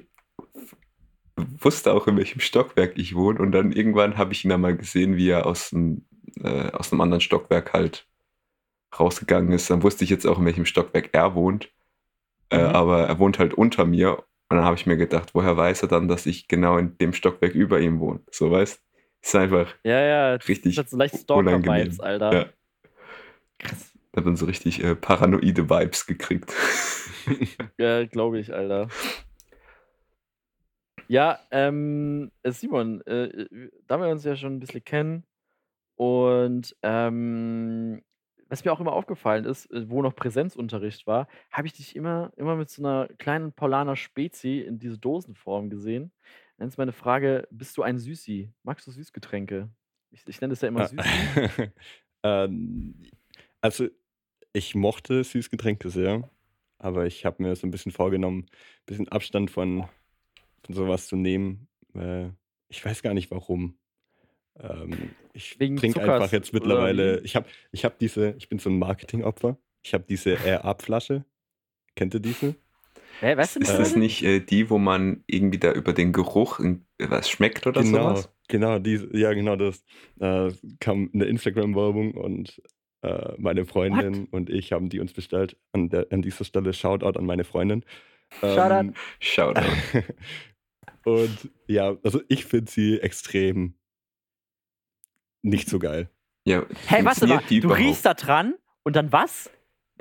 wusste 1.37 1.93
auch, 1.93 2.07
in 2.07 2.17
welchem 2.17 2.41
Stockwerk 2.41 2.93
ich 2.97 3.15
wohne. 3.15 3.39
Und 3.41 3.53
dann 3.53 3.73
irgendwann 3.73 4.17
habe 4.17 4.33
ich 4.33 4.45
ihn 4.45 4.49
dann 4.51 4.61
mal 4.61 4.77
gesehen, 4.77 5.17
wie 5.17 5.29
er 5.29 5.47
aus 5.47 5.71
dem, 5.71 6.07
äh, 6.43 6.71
aus 6.73 6.93
einem 6.93 7.01
anderen 7.01 7.21
Stockwerk 7.21 7.73
halt 7.73 8.07
rausgegangen 8.99 9.53
ist. 9.53 9.71
Dann 9.71 9.83
wusste 9.83 10.05
ich 10.05 10.11
jetzt 10.11 10.27
auch, 10.27 10.39
in 10.39 10.47
welchem 10.47 10.65
Stockwerk 10.67 11.11
er 11.13 11.35
wohnt. 11.35 11.71
Äh, 12.51 12.59
Mhm. 12.59 12.75
aber 12.75 13.03
er 13.07 13.19
wohnt 13.19 13.39
halt 13.39 13.55
unter 13.55 13.85
mir. 13.85 14.19
Und 14.51 14.57
dann 14.57 14.65
habe 14.65 14.77
ich 14.77 14.87
mir 14.87 14.97
gedacht, 14.97 15.35
woher 15.35 15.57
weiß 15.57 15.83
er 15.83 15.89
dann, 15.89 16.09
dass 16.09 16.25
ich 16.27 16.49
genau 16.49 16.79
in 16.79 16.97
dem 16.99 17.13
Stockwerk 17.13 17.55
über 17.55 17.81
ihm 17.81 18.01
wohne? 18.01 18.21
So 18.31 18.51
weißt 18.51 18.83
Ist 19.21 19.35
einfach 19.35 19.75
Ja, 19.85 20.01
ja, 20.01 20.35
richtig 20.35 20.77
das 20.77 20.85
hat 20.85 20.91
so 20.91 20.97
leicht. 20.97 21.17
Stalker-Vibes, 21.17 22.01
Alter. 22.01 22.33
Ja. 22.33 22.47
Krass. 23.59 23.93
Da 24.13 24.21
hat 24.21 24.25
man 24.27 24.37
so 24.37 24.47
richtig 24.47 24.83
äh, 24.83 24.95
paranoide 24.95 25.69
Vibes 25.69 26.07
gekriegt. 26.07 26.53
Ja, 27.77 28.07
glaube 28.07 28.39
ich, 28.39 28.55
Alter. 28.55 28.89
Ja, 31.09 31.39
ähm, 31.51 32.31
äh, 32.43 32.53
Simon, 32.53 33.03
äh, 33.07 33.25
äh, 33.25 33.71
da 33.87 34.01
wir 34.01 34.09
uns 34.09 34.25
ja 34.25 34.35
schon 34.35 34.57
ein 34.57 34.61
bisschen 34.61 34.83
kennen 34.83 35.25
und 35.97 36.75
ähm, 36.83 38.03
was 38.49 38.65
mir 38.65 38.73
auch 38.73 38.81
immer 38.81 38.93
aufgefallen 38.93 39.45
ist, 39.45 39.71
äh, 39.71 39.89
wo 39.91 40.03
noch 40.03 40.15
Präsenzunterricht 40.15 41.07
war, 41.07 41.29
habe 41.51 41.67
ich 41.67 41.75
dich 41.75 41.97
immer, 41.97 42.33
immer 42.37 42.57
mit 42.57 42.71
so 42.71 42.83
einer 42.83 43.09
kleinen 43.19 43.53
Paulaner 43.53 43.97
Spezi 43.97 44.61
in 44.61 44.79
diese 44.79 44.99
Dosenform 44.99 45.71
gesehen. 45.71 46.13
Dann 46.59 46.69
ist 46.69 46.77
meine 46.77 46.93
Frage, 46.93 47.47
bist 47.51 47.77
du 47.77 47.83
ein 47.83 47.99
Süßi? 47.99 48.53
Magst 48.65 48.87
du 48.87 48.91
Süßgetränke? 48.91 49.71
Ich, 50.11 50.27
ich 50.27 50.41
nenne 50.41 50.53
das 50.53 50.61
ja 50.61 50.69
immer 50.69 50.83
Ah, 50.83 50.87
Süßi. 50.89 51.71
ähm, 52.25 52.95
also, 53.61 53.89
ich 54.53 54.75
mochte 54.75 55.23
Süßgetränke 55.23 55.89
sehr, 55.89 56.29
aber 56.79 57.07
ich 57.07 57.25
habe 57.25 57.43
mir 57.43 57.55
so 57.55 57.67
ein 57.67 57.71
bisschen 57.71 57.93
vorgenommen, 57.93 58.47
ein 58.51 58.87
bisschen 58.87 59.09
Abstand 59.09 59.51
von, 59.51 59.89
von 60.65 60.75
sowas 60.75 61.07
zu 61.07 61.15
nehmen. 61.17 61.69
Äh, 61.95 62.31
ich 62.69 62.85
weiß 62.85 63.03
gar 63.03 63.15
nicht 63.15 63.31
warum. 63.31 63.79
Ähm, 64.59 65.11
ich 65.33 65.57
trinke 65.57 66.01
einfach 66.03 66.33
jetzt 66.33 66.53
mittlerweile. 66.53 67.21
Ich 67.21 67.37
habe 67.37 67.49
ich 67.71 67.85
hab 67.85 67.99
diese, 68.01 68.35
ich 68.37 68.49
bin 68.49 68.59
so 68.59 68.69
ein 68.69 68.79
Marketingopfer. 68.79 69.57
Ich 69.83 69.95
habe 69.95 70.05
diese 70.09 70.31
Air-Up-Flasche. 70.45 71.25
Kennt 71.95 72.15
ihr 72.15 72.21
diese? 72.21 72.57
Hä, 73.21 73.37
weißt 73.37 73.57
du 73.57 73.61
Ist 73.61 73.79
das 73.79 73.97
nicht 73.97 74.23
äh, 74.23 74.41
die, 74.41 74.71
wo 74.71 74.79
man 74.79 75.25
irgendwie 75.27 75.59
da 75.59 75.73
über 75.73 75.93
den 75.93 76.13
Geruch 76.13 76.61
was 76.99 77.29
schmeckt 77.31 77.67
oder 77.67 77.83
Genau, 77.83 78.11
sowas? 78.15 78.33
genau, 78.49 78.79
diese, 78.79 79.15
ja, 79.17 79.33
genau 79.33 79.57
das. 79.57 79.85
Äh, 80.21 80.53
kam 80.81 81.11
eine 81.13 81.25
Instagram-Werbung 81.25 82.13
und 82.13 82.63
äh, 83.03 83.33
meine 83.39 83.65
Freundin 83.67 84.27
und 84.27 84.51
ich 84.51 84.73
haben 84.73 84.89
die 84.89 85.01
uns 85.01 85.13
bestellt. 85.13 85.57
An, 85.73 85.89
der, 85.89 86.07
an 86.11 86.23
dieser 86.23 86.45
Stelle 86.45 86.73
Shoutout 86.73 87.19
an 87.19 87.27
meine 87.27 87.45
Freundin. 87.45 87.85
Shoutout. 88.41 88.75
Ähm, 88.89 88.95
Shoutout. 89.21 89.63
und 91.05 91.51
ja, 91.67 91.97
also 92.03 92.21
ich 92.29 92.45
finde 92.45 92.71
sie 92.71 93.01
extrem 93.01 93.75
nicht 95.43 95.69
so 95.69 95.79
geil. 95.79 96.11
Ja, 96.47 96.65
mal, 96.91 97.03
funktioniert 97.03 97.51
die 97.51 97.61
du 97.61 97.69
riechst 97.69 98.05
da 98.05 98.15
dran 98.15 98.55
und 98.85 98.97
dann 98.97 99.13
was? 99.13 99.51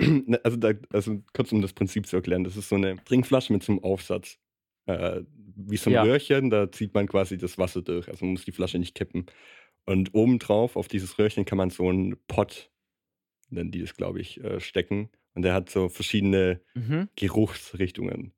Ne, 0.00 0.40
Also, 0.44 0.56
da, 0.56 0.72
also 0.92 1.22
kurz 1.34 1.52
um 1.52 1.60
das 1.62 1.72
Prinzip 1.72 2.06
zu 2.06 2.16
erklären, 2.16 2.44
das 2.44 2.56
ist 2.56 2.68
so 2.68 2.76
eine 2.76 3.02
Trinkflasche 3.04 3.52
mit 3.52 3.62
so 3.62 3.72
einem 3.72 3.82
Aufsatz. 3.84 4.38
Äh, 4.86 5.22
wie 5.56 5.76
so 5.76 5.90
ein 5.90 5.94
Ja. 5.94 6.02
Röhrchen, 6.02 6.50
da 6.50 6.70
zieht 6.70 6.94
man 6.94 7.08
quasi 7.08 7.36
das 7.36 7.58
Wasser 7.58 7.82
durch. 7.82 8.08
Also 8.08 8.24
man 8.24 8.32
muss 8.32 8.44
die 8.44 8.52
Flasche 8.52 8.78
nicht 8.78 8.94
kippen. 8.94 9.26
Und 9.86 10.14
obendrauf 10.14 10.76
auf 10.76 10.86
dieses 10.88 11.18
Röhrchen 11.18 11.44
kann 11.44 11.58
man 11.58 11.70
so 11.70 11.88
einen 11.88 12.16
Pott, 12.28 12.70
nennen 13.50 13.70
die 13.72 13.80
das, 13.80 13.94
glaube 13.94 14.20
ich, 14.20 14.42
äh, 14.44 14.60
stecken. 14.60 15.10
Und 15.34 15.42
der 15.42 15.54
hat 15.54 15.70
so 15.70 15.88
verschiedene 15.88 16.60
Mhm. 16.74 17.08
Geruchsrichtungen. 17.16 18.32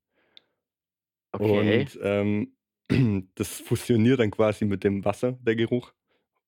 Okay. 1.33 1.81
Und 1.83 1.99
ähm, 2.03 2.57
das 3.35 3.61
fusioniert 3.61 4.21
dann 4.21 4.31
quasi 4.31 4.65
mit 4.65 4.85
dem 4.85 5.05
Wasser, 5.05 5.33
der 5.43 5.57
Geruch, 5.57 5.93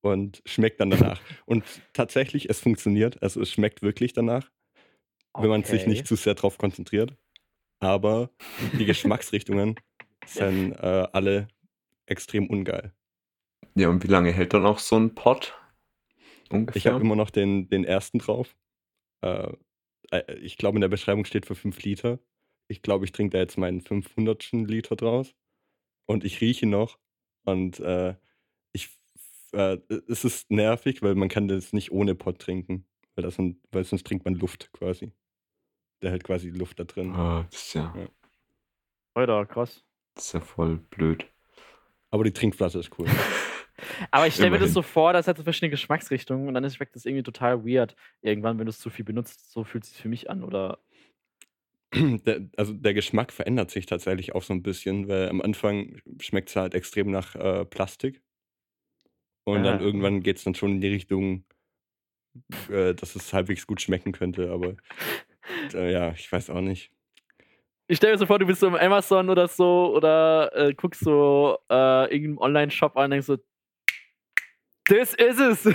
und 0.01 0.41
schmeckt 0.45 0.79
dann 0.81 0.89
danach. 0.89 1.21
und 1.45 1.63
tatsächlich, 1.93 2.49
es 2.49 2.59
funktioniert. 2.59 3.21
Also 3.23 3.41
es 3.41 3.51
schmeckt 3.51 3.81
wirklich 3.81 4.13
danach, 4.13 4.51
wenn 5.37 5.49
man 5.49 5.63
sich 5.63 5.81
Okay. 5.81 5.89
nicht 5.89 6.07
zu 6.07 6.15
sehr 6.15 6.35
drauf 6.35 6.57
konzentriert. 6.57 7.15
Aber 7.79 8.29
die 8.77 8.85
Geschmacksrichtungen 8.85 9.75
sind 10.25 10.73
äh, 10.73 11.07
alle 11.11 11.47
extrem 12.05 12.47
ungeil. 12.49 12.93
Ja, 13.75 13.89
und 13.89 14.03
wie 14.03 14.07
lange 14.07 14.31
hält 14.31 14.53
dann 14.53 14.65
auch 14.65 14.79
so 14.79 14.97
ein 14.97 15.15
Pot? 15.15 15.53
Ich 16.45 16.51
Ungefähr. 16.51 16.93
habe 16.93 17.03
immer 17.03 17.15
noch 17.15 17.29
den, 17.31 17.67
den 17.69 17.83
ersten 17.83 18.19
drauf. 18.19 18.55
Äh, 19.21 19.51
äh, 20.11 20.33
ich 20.35 20.57
glaube, 20.57 20.77
in 20.77 20.81
der 20.81 20.89
Beschreibung 20.89 21.25
steht 21.25 21.45
für 21.45 21.55
5 21.55 21.81
Liter. 21.83 22.19
Ich 22.67 22.81
glaube, 22.81 23.05
ich 23.05 23.11
trinke 23.11 23.31
da 23.37 23.39
jetzt 23.39 23.57
meinen 23.57 23.81
500. 23.81 24.51
Liter 24.51 24.95
draus. 24.95 25.33
Und 26.05 26.23
ich 26.23 26.39
rieche 26.41 26.67
noch. 26.67 26.99
Und 27.43 27.79
äh, 27.79 28.15
ich, 28.73 28.89
äh, 29.53 29.77
es 30.07 30.23
ist 30.23 30.51
nervig, 30.51 31.01
weil 31.01 31.15
man 31.15 31.29
kann 31.29 31.47
das 31.47 31.73
nicht 31.73 31.91
ohne 31.91 32.15
Pott 32.15 32.39
trinken. 32.39 32.85
Weil, 33.15 33.23
das, 33.23 33.35
sind- 33.35 33.59
weil 33.71 33.83
sonst 33.83 34.05
trinkt 34.05 34.25
man 34.25 34.35
Luft 34.35 34.71
quasi. 34.73 35.11
Der 36.03 36.11
hält 36.11 36.23
quasi 36.23 36.49
Luft 36.49 36.79
da 36.79 36.83
drin. 36.83 37.11
Ah, 37.13 37.47
das, 37.49 37.61
ist 37.63 37.73
ja, 37.73 37.93
Alter, 39.15 39.45
krass. 39.45 39.83
das 40.15 40.25
ist 40.25 40.33
ja 40.33 40.39
voll 40.41 40.77
blöd. 40.91 41.25
Aber 42.11 42.23
die 42.23 42.33
Trinkflasche 42.33 42.77
ist 42.79 42.91
cool. 42.99 43.07
Aber 44.11 44.27
ich 44.27 44.35
stelle 44.35 44.51
mir 44.51 44.59
das 44.59 44.73
so 44.73 44.81
vor, 44.81 45.13
das 45.13 45.27
hat 45.27 45.37
so 45.37 45.43
verschiedene 45.43 45.71
Geschmacksrichtungen 45.71 46.47
und 46.47 46.53
dann 46.53 46.63
ist- 46.63 46.75
schmeckt 46.75 46.95
das 46.95 47.05
irgendwie 47.05 47.23
total 47.23 47.65
weird. 47.65 47.95
Irgendwann, 48.21 48.59
wenn 48.59 48.65
du 48.65 48.69
es 48.69 48.79
zu 48.79 48.89
viel 48.89 49.03
benutzt, 49.05 49.51
so 49.51 49.63
fühlt 49.63 49.83
es 49.85 49.91
sich 49.91 50.01
für 50.01 50.09
mich 50.09 50.29
an. 50.29 50.43
Oder 50.43 50.79
der, 51.93 52.49
also 52.57 52.73
der 52.73 52.93
Geschmack 52.93 53.31
verändert 53.31 53.71
sich 53.71 53.85
tatsächlich 53.85 54.35
auch 54.35 54.43
so 54.43 54.53
ein 54.53 54.61
bisschen, 54.63 55.07
weil 55.07 55.29
am 55.29 55.41
Anfang 55.41 56.01
schmeckt 56.19 56.49
es 56.49 56.55
halt 56.55 56.75
extrem 56.75 57.11
nach 57.11 57.35
äh, 57.35 57.65
Plastik. 57.65 58.21
Und 59.45 59.63
dann 59.63 59.79
Ah. 59.79 59.81
irgendwann 59.81 60.21
geht 60.21 60.37
es 60.37 60.43
dann 60.43 60.55
schon 60.55 60.71
in 60.73 60.81
die 60.81 60.87
Richtung, 60.87 61.43
äh, 62.69 62.93
dass 62.93 63.15
es 63.15 63.33
halbwegs 63.33 63.67
gut 63.67 63.81
schmecken 63.81 64.11
könnte. 64.13 64.51
Aber 64.51 64.75
äh, 65.73 65.91
ja, 65.91 66.11
ich 66.11 66.31
weiß 66.31 66.49
auch 66.49 66.61
nicht. 66.61 66.91
Ich 67.87 67.97
stelle 67.97 68.13
mir 68.13 68.19
so 68.19 68.25
vor, 68.25 68.39
du 68.39 68.45
bist 68.45 68.61
so 68.61 68.67
im 68.67 68.75
Amazon 68.75 69.29
oder 69.29 69.47
so 69.47 69.93
oder 69.95 70.51
äh, 70.55 70.73
guckst 70.73 71.01
so 71.01 71.57
äh, 71.69 72.13
irgendeinen 72.13 72.37
Online-Shop 72.37 72.95
an 72.95 73.05
und 73.05 73.11
denkst 73.11 73.27
so, 73.27 73.37
das 74.85 75.13
ist 75.13 75.39
es. 75.39 75.69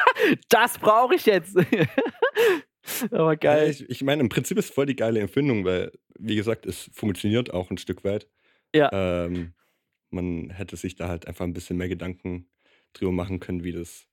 das 0.48 0.78
brauche 0.78 1.14
ich 1.14 1.26
jetzt. 1.26 1.56
Aber 3.10 3.36
geil. 3.36 3.70
ich, 3.70 3.88
ich 3.88 4.02
meine, 4.02 4.22
im 4.22 4.28
Prinzip 4.28 4.58
ist 4.58 4.66
es 4.66 4.74
voll 4.74 4.86
die 4.86 4.96
geile 4.96 5.20
Empfindung, 5.20 5.64
weil, 5.64 5.92
wie 6.18 6.36
gesagt, 6.36 6.66
es 6.66 6.90
funktioniert 6.92 7.52
auch 7.52 7.70
ein 7.70 7.78
Stück 7.78 8.04
weit. 8.04 8.26
Ja. 8.74 8.90
Ähm, 8.92 9.54
man 10.10 10.50
hätte 10.50 10.76
sich 10.76 10.96
da 10.96 11.08
halt 11.08 11.26
einfach 11.26 11.44
ein 11.44 11.52
bisschen 11.52 11.76
mehr 11.76 11.88
Gedanken 11.88 12.48
drüber 12.92 13.12
machen 13.12 13.40
können, 13.40 13.64
wie 13.64 13.72
das, 13.72 14.08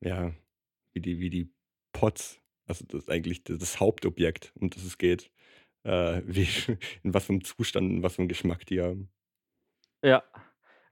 ja, 0.00 0.32
wie 0.92 1.00
die, 1.00 1.18
wie 1.18 1.30
die 1.30 1.52
Pots, 1.92 2.40
also 2.70 2.84
das 2.88 3.02
ist 3.02 3.10
eigentlich 3.10 3.42
das, 3.44 3.80
Hauptobjekt, 3.80 4.52
um 4.54 4.70
das 4.70 4.84
es 4.84 4.96
geht, 4.96 5.30
äh, 5.82 6.22
wie, 6.26 6.48
in 7.02 7.12
was 7.12 7.26
für 7.26 7.32
einem 7.32 7.44
Zustand, 7.44 7.90
in 7.90 8.02
was 8.02 8.14
für 8.14 8.20
einem 8.20 8.28
Geschmack 8.28 8.64
die 8.66 8.80
haben. 8.80 9.10
Ja. 10.02 10.22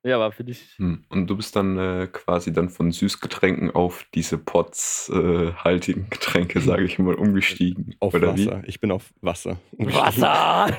Ja, 0.05 0.15
aber 0.15 0.31
finde 0.31 0.53
ich. 0.53 0.79
Hm. 0.79 1.05
Und 1.09 1.27
du 1.27 1.37
bist 1.37 1.57
dann 1.57 1.77
äh, 1.77 2.07
quasi 2.07 2.53
dann 2.53 2.69
von 2.69 2.93
Süßgetränken 2.93 3.73
auf 3.73 4.07
diese 4.15 4.39
Pots-haltigen 4.39 6.09
Getränke, 6.09 6.61
sage 6.63 6.85
ich 6.85 6.99
mal, 7.01 7.15
umgestiegen. 7.15 7.97
Auf 7.99 8.15
oder 8.15 8.37
wie? 8.37 8.47
Wasser. 8.47 8.63
Ich 8.67 8.81
bin 8.81 8.93
auf 8.93 9.13
Wasser. 9.21 9.59
Wasser! 9.73 10.75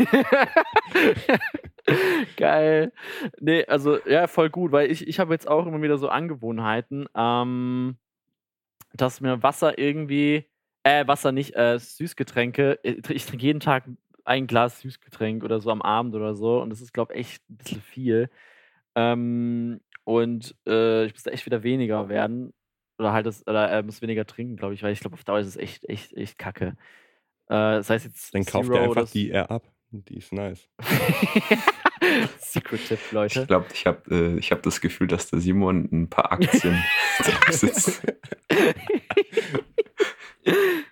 Geil. 2.37 2.93
Nee, 3.39 3.65
also 3.65 3.99
ja, 4.05 4.27
voll 4.27 4.49
gut, 4.49 4.71
weil 4.71 4.89
ich, 4.89 5.05
ich 5.05 5.19
habe 5.19 5.33
jetzt 5.33 5.49
auch 5.49 5.67
immer 5.67 5.81
wieder 5.81 5.97
so 5.97 6.07
Angewohnheiten, 6.07 7.07
ähm, 7.13 7.97
dass 8.93 9.21
mir 9.21 9.43
Wasser 9.43 9.77
irgendwie, 9.77 10.45
äh, 10.83 11.07
Wasser 11.07 11.31
nicht, 11.31 11.55
äh, 11.55 11.77
Süßgetränke, 11.79 12.79
äh, 12.83 13.01
ich 13.09 13.25
trinke 13.25 13.45
jeden 13.45 13.59
Tag 13.59 13.85
ein 14.25 14.47
Glas 14.47 14.81
Süßgetränk 14.81 15.43
oder 15.43 15.59
so 15.59 15.71
am 15.71 15.81
Abend 15.81 16.15
oder 16.15 16.35
so 16.35 16.61
und 16.61 16.69
das 16.69 16.81
ist, 16.81 16.93
glaube 16.93 17.13
ich, 17.13 17.19
echt 17.19 17.49
ein 17.49 17.57
bisschen 17.57 17.81
viel. 17.81 18.29
Ähm, 18.95 19.81
und 20.03 20.55
äh, 20.67 21.05
ich 21.05 21.13
muss 21.13 21.23
da 21.23 21.31
echt 21.31 21.45
wieder 21.45 21.63
weniger 21.63 22.09
werden. 22.09 22.53
Oder 22.97 23.13
halt 23.13 23.25
das, 23.25 23.47
oder 23.47 23.71
äh, 23.71 23.81
muss 23.81 24.01
weniger 24.01 24.25
trinken, 24.25 24.57
glaube 24.57 24.73
ich, 24.73 24.83
weil 24.83 24.91
ich 24.91 24.99
glaube, 24.99 25.13
auf 25.13 25.23
Dauer 25.23 25.39
ist 25.39 25.47
es 25.47 25.55
echt, 25.57 25.87
echt, 25.87 26.13
echt 26.13 26.37
kacke. 26.37 26.75
Äh, 27.47 27.77
das 27.77 27.89
heißt 27.89 28.05
jetzt 28.05 28.33
Dann 28.35 28.45
kauft 28.45 28.67
ihr 28.69 28.73
oder 28.73 28.81
einfach 28.83 29.09
die 29.09 29.31
R 29.31 29.49
ab. 29.49 29.63
Die 29.91 30.17
ist 30.17 30.33
nice. 30.33 30.67
Secret-Tipp, 32.39 32.99
Ich 33.05 33.11
Leute. 33.11 33.45
glaube, 33.47 33.65
ich 33.73 33.85
habe 33.85 34.15
äh, 34.15 34.37
ich 34.37 34.51
hab 34.51 34.61
das 34.63 34.81
Gefühl, 34.81 35.07
dass 35.07 35.29
der 35.29 35.39
Simon 35.39 35.87
ein 35.91 36.09
paar 36.09 36.31
Aktien 36.33 36.83
drauf 37.19 37.51
sitzt. 37.53 38.01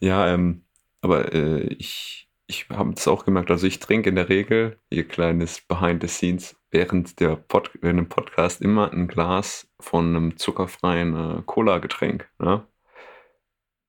Ja, 0.00 0.28
ähm, 0.34 0.64
aber 1.00 1.32
äh, 1.32 1.62
ich, 1.78 2.28
ich 2.46 2.68
habe 2.68 2.92
das 2.92 3.08
auch 3.08 3.24
gemerkt. 3.24 3.50
Also 3.50 3.66
ich 3.66 3.78
trinke 3.78 4.10
in 4.10 4.16
der 4.16 4.28
Regel, 4.28 4.78
ihr 4.90 5.08
kleines 5.08 5.62
Behind 5.62 6.02
the 6.02 6.08
Scenes, 6.08 6.56
während, 6.70 7.20
der 7.20 7.36
Pod, 7.36 7.70
während 7.80 8.00
dem 8.00 8.08
Podcast 8.10 8.60
immer 8.60 8.92
ein 8.92 9.08
Glas 9.08 9.66
von 9.80 10.14
einem 10.14 10.36
zuckerfreien 10.36 11.38
äh, 11.38 11.42
Cola-Getränk. 11.46 12.28
Ne? 12.38 12.66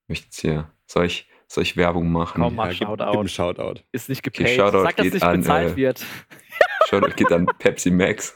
Möchte 0.08 0.26
jetzt 0.26 0.40
hier, 0.40 0.70
soll 0.86 1.04
ich, 1.04 1.28
soll 1.48 1.64
ich 1.64 1.76
Werbung 1.76 2.10
machen? 2.10 2.40
Komm 2.42 2.54
mal, 2.54 2.72
Ja, 2.72 2.86
Shoutout. 2.86 3.20
gib 3.20 3.30
Shoutout. 3.30 3.80
Ist 3.92 4.08
nicht 4.08 4.26
Okay, 4.26 4.38
gepaid. 4.38 4.56
Shoutout 4.56 4.82
Sag, 4.84 4.96
dass 4.96 5.04
geht 5.04 5.14
nicht 5.14 5.22
an, 5.22 5.40
bezahlt 5.40 5.72
äh, 5.72 5.76
wird. 5.76 6.06
Schaut, 6.88 7.16
geht 7.16 7.32
an 7.32 7.46
Pepsi 7.58 7.90
Max. 7.90 8.34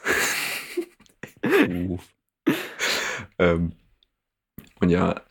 Uh. 1.43 1.97
Ähm, 3.39 3.71
und 4.81 4.89
ja, 4.89 5.21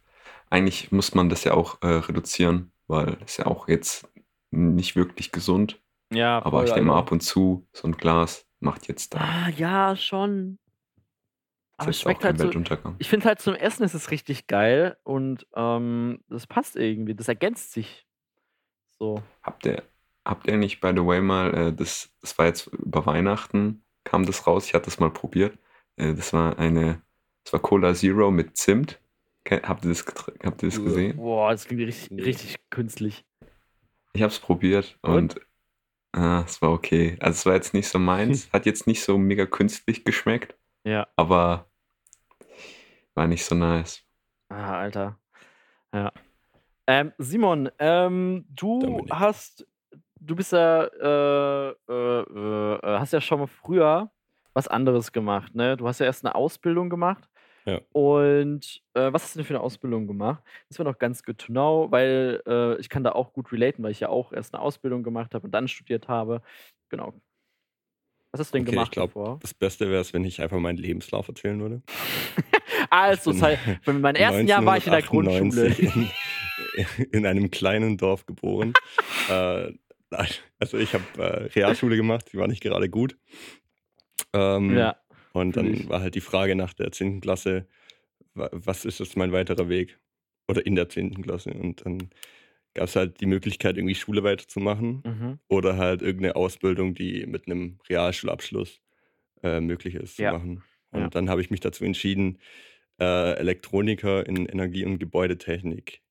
eigentlich 0.51 0.91
muss 0.93 1.15
man 1.15 1.29
das 1.29 1.45
ja 1.45 1.55
auch 1.55 1.81
äh, 1.83 1.87
reduzieren, 1.87 2.73
weil 2.87 3.19
es 3.25 3.37
ja 3.37 3.47
auch 3.47 3.69
jetzt 3.69 4.09
nicht 4.51 4.97
wirklich 4.97 5.33
gesund. 5.33 5.81
Ja, 6.13 6.39
Aber 6.39 6.59
voll, 6.59 6.65
ich 6.67 6.73
denke 6.73 6.89
mal, 6.89 6.95
Alter. 6.95 7.07
ab 7.07 7.13
und 7.13 7.21
zu 7.21 7.69
so 7.73 7.87
ein 7.87 7.97
Glas 7.97 8.47
macht 8.59 8.89
jetzt 8.89 9.15
da. 9.15 9.19
Ah, 9.21 9.49
ja, 9.51 9.95
schon. 9.97 10.59
Aber 11.77 11.87
Das 11.87 11.97
es 11.97 12.01
ist 12.01 12.03
auch 12.03 12.05
schmeckt 12.11 12.23
kein 12.23 12.39
halt 12.39 12.83
so. 12.83 12.95
Ich 12.99 13.09
finde 13.09 13.27
halt 13.27 13.41
zum 13.41 13.55
Essen 13.55 13.85
ist 13.85 13.95
es 13.95 14.11
richtig 14.11 14.47
geil 14.49 14.97
und 15.05 15.47
ähm, 15.55 16.21
das 16.29 16.47
passt 16.47 16.77
irgendwie. 16.77 17.15
Das 17.15 17.29
ergänzt 17.29 17.73
sich. 17.73 18.07
So. 18.99 19.23
Habt 19.43 19.65
ihr, 19.67 19.83
habt 20.27 20.47
ihr 20.47 20.57
nicht, 20.59 20.81
by 20.81 20.93
the 20.95 21.05
way, 21.07 21.21
mal, 21.21 21.55
äh, 21.55 21.73
das, 21.73 22.11
das 22.21 22.37
war 22.39 22.47
jetzt 22.47 22.67
über 22.67 23.07
Weihnachten, 23.07 23.83
kam 24.05 24.27
das 24.27 24.47
raus, 24.47 24.67
ich 24.67 24.75
hatte 24.75 24.87
das 24.87 24.99
mal 24.99 25.11
probiert. 25.11 25.57
Äh, 25.97 26.15
das 26.15 26.33
war 26.33 26.59
eine, 26.59 27.03
das 27.45 27.53
war 27.55 27.61
Cola 27.61 27.95
Zero 27.95 28.31
mit 28.31 28.57
Zimt. 28.57 29.01
Habt 29.49 29.85
ihr 29.85 29.89
das, 29.91 30.05
habt 30.45 30.63
ihr 30.63 30.69
das 30.69 30.79
Uah. 30.79 30.85
gesehen? 30.85 31.17
Boah, 31.17 31.51
das 31.51 31.67
klingt 31.67 31.83
richtig, 31.83 32.11
Nee. 32.11 32.23
richtig 32.23 32.57
künstlich. 32.71 33.25
Ich 34.13 34.23
habe 34.23 34.33
es 34.33 34.39
probiert 34.39 34.99
Und? 35.03 35.37
und 35.37 35.41
ah, 36.13 36.43
es 36.47 36.61
war 36.63 36.71
okay. 36.73 37.17
Also 37.21 37.37
es 37.39 37.47
war 37.47 37.55
jetzt 37.55 37.75
nicht 37.75 37.89
so 37.89 37.99
meins, 37.99 38.49
hat 38.53 38.67
jetzt 38.67 38.87
nicht 38.87 39.03
so 39.03 39.17
mega 39.19 39.47
künstlich 39.47 40.05
geschmeckt, 40.05 40.57
Ja. 40.85 41.07
aber 41.17 41.67
war 43.15 43.27
nicht 43.27 43.45
so 43.45 43.55
nice. 43.55 44.03
Ah, 44.51 44.79
Alter. 44.81 45.19
Ja. 45.95 46.13
Ähm, 46.87 47.13
Simon, 47.19 47.71
ähm, 47.79 48.45
du 48.51 48.81
Dominik. 48.81 49.11
hast, 49.13 49.67
du 50.21 50.35
bist 50.37 50.53
ja, 50.53 50.85
äh, 50.85 51.71
äh, 51.89 52.21
äh, 52.23 52.99
hast 52.99 53.13
ja 53.13 53.21
schon 53.21 53.41
mal 53.41 53.47
früher 53.47 54.11
was 54.55 54.67
anderes 54.67 55.13
gemacht, 55.13 55.55
ne? 55.55 55.77
Du 55.77 55.87
hast 55.87 56.01
ja 56.01 56.07
erst 56.07 56.25
eine 56.25 56.35
Ausbildung 56.35 56.91
gemacht. 56.91 57.29
Ja. 57.67 57.81
Und 57.93 58.83
äh, 58.95 59.13
was 59.13 59.23
hast 59.25 59.35
du 59.35 59.39
denn 59.41 59.47
für 59.47 59.55
eine 59.55 59.63
Ausbildung 59.63 60.07
gemacht? 60.07 60.43
Das 60.69 60.79
wäre 60.79 60.89
noch 60.89 60.99
ganz 60.99 61.23
good 61.23 61.39
to 61.39 61.47
know, 61.53 61.89
weil 61.91 62.43
äh, 62.47 62.77
ich 62.81 62.89
kann 62.89 63.05
da 63.05 63.13
auch 63.13 63.33
gut 63.33 63.53
relaten, 63.53 63.83
weil 63.83 63.91
ich 63.93 64.01
ja 64.01 64.09
auch 64.09 64.33
erst 64.33 64.55
eine 64.55 64.63
Ausbildung 64.63 65.03
gemacht 65.03 65.35
habe 65.35 65.45
und 65.47 65.53
dann 65.53 65.69
studiert 65.69 66.09
habe. 66.09 66.43
Genau. 66.89 67.13
Was 68.33 68.41
hast 68.41 68.55
du 68.55 68.59
denn 68.59 68.63
Okay, 68.63 68.71
gemacht 68.73 68.87
ich 68.89 68.93
glaube, 68.93 69.09
davor? 69.13 69.39
das 69.41 69.53
Beste 69.55 69.91
wäre 69.91 70.01
es, 70.01 70.13
wenn 70.15 70.25
ich 70.25 70.41
einfach 70.41 70.59
meinen 70.59 70.79
Lebenslauf 70.79 71.29
erzählen 71.29 71.61
würde. 71.61 71.83
Also, 72.89 73.33
das 73.33 73.43
heißt, 73.43 73.61
in 73.87 74.01
meinem 74.01 74.17
ersten 74.17 74.47
Jahr 74.47 74.65
war 74.65 74.77
ich 74.79 74.87
in 74.87 74.93
der 74.93 75.03
Grundschule. 75.03 75.67
1998 75.67 75.95
In, 77.05 77.07
in 77.13 77.27
einem 77.27 77.51
kleinen 77.51 77.99
Dorf 77.99 78.25
geboren. 78.27 78.73
äh, 79.29 79.73
also 80.59 80.79
ich 80.79 80.95
habe 80.95 81.05
äh, 81.19 81.45
Realschule 81.55 81.97
gemacht, 81.97 82.33
die 82.33 82.39
war 82.39 82.49
nicht 82.49 82.63
gerade 82.63 82.89
gut. 82.89 83.17
Ähm, 84.33 84.77
Ja. 84.77 84.97
Und 85.33 85.57
dann 85.57 85.89
war 85.89 86.01
halt 86.01 86.15
die 86.15 86.21
Frage 86.21 86.55
nach 86.57 86.73
der 86.75 86.93
10. 86.93 87.21
Klasse, 87.21 87.67
wa- 88.35 88.51
was 88.53 88.85
ist 88.85 89.01
jetzt 89.01 89.17
mein 89.17 89.33
weiterer 89.33 89.69
Weg? 89.69 89.99
Oder 90.49 90.67
in 90.67 90.75
der 90.75 90.89
10. 90.89 91.23
Klasse. 91.23 91.53
Und 91.55 91.85
dann 91.87 92.11
gab 92.75 92.85
es 92.89 92.97
halt 92.97 93.21
die 93.21 93.27
Möglichkeit, 93.27 93.77
irgendwie 93.77 93.95
Schule 93.95 94.23
weiterzumachen 94.25 95.03
Mhm. 95.07 95.39
oder 95.49 95.77
halt 95.77 96.03
irgendeine 96.03 96.37
Ausbildung, 96.37 96.95
die 96.95 97.27
mit 97.27 97.47
einem 97.47 97.79
Realschulabschluss 97.89 98.81
äh, 99.43 99.61
möglich 99.61 99.95
ist 99.95 100.19
Ja. 100.19 100.31
zu 100.33 100.39
machen. 100.39 100.63
Und 100.91 101.01
Ja. 101.01 101.09
dann 101.11 101.31
habe 101.31 101.41
ich 101.41 101.51
mich 101.51 101.61
dazu 101.61 101.85
entschieden, 101.85 102.39
äh, 103.01 103.35
Elektroniker 103.39 104.27
in 104.27 104.47
Energie- 104.47 104.85
und 104.85 104.99
Gebäudetechnik 104.99 106.03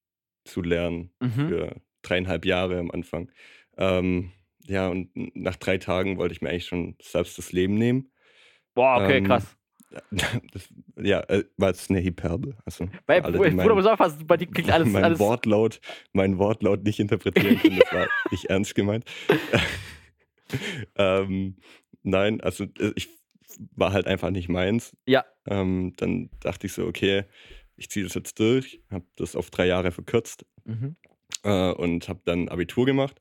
zu 0.45 0.61
lernen 0.61 1.11
Mhm. 1.19 1.29
für 1.47 1.81
dreieinhalb 2.01 2.45
Jahre 2.45 2.79
am 2.79 2.89
Anfang. 2.91 3.31
Ähm, 3.77 4.31
ja, 4.65 4.87
und 4.89 5.11
nach 5.35 5.57
drei 5.57 5.77
Tagen 5.77 6.17
wollte 6.17 6.33
ich 6.33 6.41
mir 6.41 6.49
eigentlich 6.49 6.65
schon 6.65 6.95
selbst 7.01 7.37
das 7.37 7.51
Leben 7.51 7.75
nehmen. 7.75 8.11
Boah, 8.79 9.03
okay, 9.03 9.17
Ähm, 9.17 9.25
krass. 9.25 9.57
Das, 10.53 10.69
ja, 11.01 11.19
äh, 11.21 11.43
war 11.57 11.69
jetzt 11.69 11.89
eine 11.89 12.01
Hyperbel. 12.01 12.55
Also 12.63 12.87
Weil, 13.07 13.21
alle, 13.21 13.37
Bruder, 13.37 13.51
mein, 13.51 13.69
muss 13.69 13.85
aufpassen, 13.85 14.25
bei 14.25 14.37
dir 14.37 14.45
klingt 14.45 14.69
alles. 14.69 14.87
mein, 14.87 15.03
alles 15.03 15.19
Wortlaut, 15.19 15.81
mein 16.13 16.37
Wortlaut 16.37 16.83
nicht 16.83 16.99
interpretieren 16.99 17.57
können. 17.57 17.79
Das 17.79 17.91
war 17.91 18.07
nicht 18.31 18.45
ernst 18.45 18.75
gemeint. 18.75 19.03
ähm, 20.95 21.57
nein, 22.03 22.39
also 22.39 22.65
äh, 22.79 22.93
ich 22.95 23.09
war 23.75 23.91
halt 23.91 24.07
einfach 24.07 24.29
nicht 24.29 24.47
meins. 24.47 24.95
ja, 25.05 25.25
Ähm, 25.45 25.93
dann 25.97 26.29
dachte 26.39 26.67
ich 26.67 26.73
so, 26.73 26.85
okay, 26.85 27.25
ich 27.75 27.89
ziehe 27.89 28.05
das 28.05 28.13
jetzt 28.13 28.39
durch, 28.39 28.81
habe 28.89 29.05
das 29.17 29.35
auf 29.35 29.49
drei 29.49 29.65
Jahre 29.65 29.91
verkürzt 29.91 30.45
mhm. 30.63 30.95
äh, 31.43 31.71
und 31.71 32.07
habe 32.07 32.21
dann 32.23 32.47
Abitur 32.47 32.85
gemacht. 32.85 33.19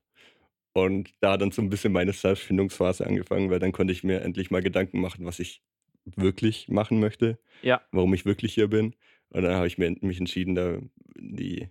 Und 0.73 1.13
da 1.19 1.33
hat 1.33 1.41
dann 1.41 1.51
so 1.51 1.61
ein 1.61 1.69
bisschen 1.69 1.91
meine 1.91 2.13
Selbstfindungsphase 2.13 3.05
angefangen, 3.05 3.49
weil 3.49 3.59
dann 3.59 3.71
konnte 3.71 3.93
ich 3.93 4.03
mir 4.03 4.21
endlich 4.21 4.51
mal 4.51 4.61
Gedanken 4.61 5.01
machen, 5.01 5.25
was 5.25 5.39
ich 5.39 5.63
wirklich 6.05 6.67
machen 6.69 6.99
möchte, 6.99 7.39
ja, 7.61 7.81
warum 7.91 8.13
ich 8.13 8.25
wirklich 8.25 8.53
hier 8.53 8.67
bin. 8.67 8.95
Und 9.29 9.43
dann 9.43 9.53
habe 9.53 9.67
ich 9.67 9.77
mir, 9.77 9.95
mich 10.01 10.19
entschieden, 10.19 10.55
da 10.55 10.79
die, 11.15 11.69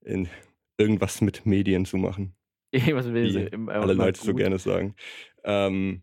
in 0.00 0.28
irgendwas 0.78 1.20
mit 1.20 1.46
Medien 1.46 1.84
zu 1.84 1.96
machen, 1.96 2.34
irgendwas 2.70 3.12
will 3.12 3.30
sie 3.30 3.50
alle 3.68 3.94
Leute 3.94 4.20
so 4.20 4.32
gut. 4.32 4.40
gerne 4.40 4.58
sagen. 4.58 4.94
Ähm, 5.44 6.02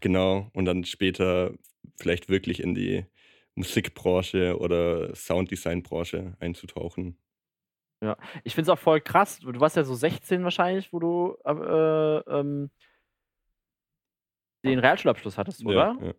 genau, 0.00 0.50
und 0.52 0.64
dann 0.64 0.84
später 0.84 1.54
vielleicht 1.96 2.28
wirklich 2.28 2.60
in 2.62 2.74
die 2.74 3.04
Musikbranche 3.54 4.58
oder 4.58 5.14
Sounddesignbranche 5.14 6.36
einzutauchen. 6.40 7.16
Ja. 8.04 8.16
Ich 8.44 8.54
finde 8.54 8.70
es 8.70 8.78
auch 8.78 8.80
voll 8.82 9.00
krass. 9.00 9.38
Du 9.40 9.58
warst 9.60 9.76
ja 9.76 9.84
so 9.84 9.94
16 9.94 10.44
wahrscheinlich, 10.44 10.92
wo 10.92 10.98
du 11.00 11.36
äh, 11.44 12.18
ähm, 12.38 12.70
den 14.64 14.78
Realschulabschluss 14.78 15.36
hattest, 15.38 15.64
oder? 15.64 15.96
Ja, 16.00 16.06
ja. 16.06 16.14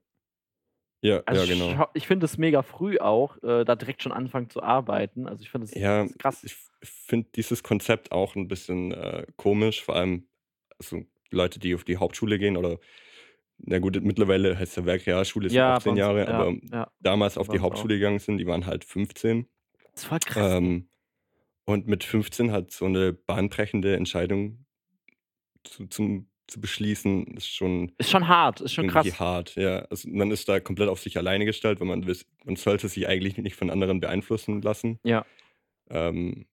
Ja, 1.01 1.21
Also 1.27 1.43
ja, 1.43 1.53
genau. 1.53 1.75
schau- 1.75 1.91
ich 1.93 2.07
finde 2.07 2.25
es 2.25 2.37
mega 2.39 2.63
früh 2.63 2.97
auch, 2.97 3.37
äh, 3.43 3.63
da 3.63 3.75
direkt 3.75 4.01
schon 4.01 4.11
anfangen 4.11 4.49
zu 4.49 4.63
arbeiten. 4.63 5.27
Also 5.27 5.43
ich 5.43 5.51
finde 5.51 5.67
das, 5.67 5.75
Ja, 5.75 6.03
ist 6.03 6.17
krass. 6.17 6.43
ich 6.43 6.55
finde 6.81 7.29
dieses 7.35 7.61
Konzept 7.61 8.11
auch 8.11 8.35
ein 8.35 8.47
bisschen 8.47 8.91
äh, 8.91 9.27
komisch, 9.35 9.83
vor 9.83 9.95
allem 9.95 10.27
also 10.79 11.03
Leute, 11.31 11.59
die 11.59 11.75
auf 11.75 11.83
die 11.83 11.97
Hauptschule 11.97 12.39
gehen 12.39 12.57
oder 12.57 12.79
na 13.57 13.77
gut, 13.79 14.01
mittlerweile 14.01 14.57
heißt 14.57 14.77
ja 14.77 14.85
Werkrealschule 14.85 15.49
sind 15.49 15.57
Ja, 15.57 15.75
18 15.75 15.89
bei 15.89 15.91
uns- 15.91 15.99
Jahre, 15.99 16.19
ja, 16.25 16.27
aber 16.27 16.91
damals 17.01 17.37
auf 17.37 17.47
die 17.47 17.51
uns 17.53 17.59
auch. 17.61 17.65
Hauptschule 17.65 17.95
gegangen 17.95 18.19
sind, 18.19 18.37
die 18.39 18.47
waren 18.47 18.65
halt 18.65 18.83
15. 18.83 19.47
Das 19.93 20.01
ist 20.03 20.05
voll 20.05 20.19
krass. 20.19 20.53
Ähm, 20.55 20.89
und 21.65 21.87
mit 21.87 22.03
15 22.03 22.51
halt 22.51 22.71
so 22.71 22.85
eine 22.85 23.13
bahnbrechende 23.13 23.95
Entscheidung 23.95 24.65
zu, 25.63 25.87
zum, 25.87 26.29
zu 26.47 26.61
beschließen, 26.61 27.35
ist 27.35 27.47
schon 27.47 27.91
Ist 27.97 28.11
schon 28.11 28.27
hart, 28.27 28.61
ist 28.61 28.73
schon 28.73 28.87
krass. 28.87 29.19
hart. 29.19 29.55
Ja, 29.55 29.79
also 29.85 30.07
man 30.09 30.31
ist 30.31 30.47
da 30.47 30.59
komplett 30.59 30.89
auf 30.89 30.99
sich 30.99 31.17
alleine 31.17 31.45
gestellt, 31.45 31.79
weil 31.79 31.87
man 31.87 32.05
man 32.43 32.55
sollte 32.55 32.87
sich 32.87 33.07
eigentlich 33.07 33.37
nicht 33.37 33.55
von 33.55 33.69
anderen 33.69 33.99
beeinflussen 33.99 34.61
lassen. 34.61 34.99
Ja. 35.03 35.25
Ähm, 35.89 36.45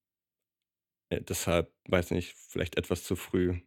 ja, 1.10 1.20
deshalb, 1.20 1.70
weiß 1.88 2.12
nicht, 2.12 2.34
vielleicht 2.34 2.76
etwas 2.78 3.04
zu 3.04 3.16
früh. 3.16 3.60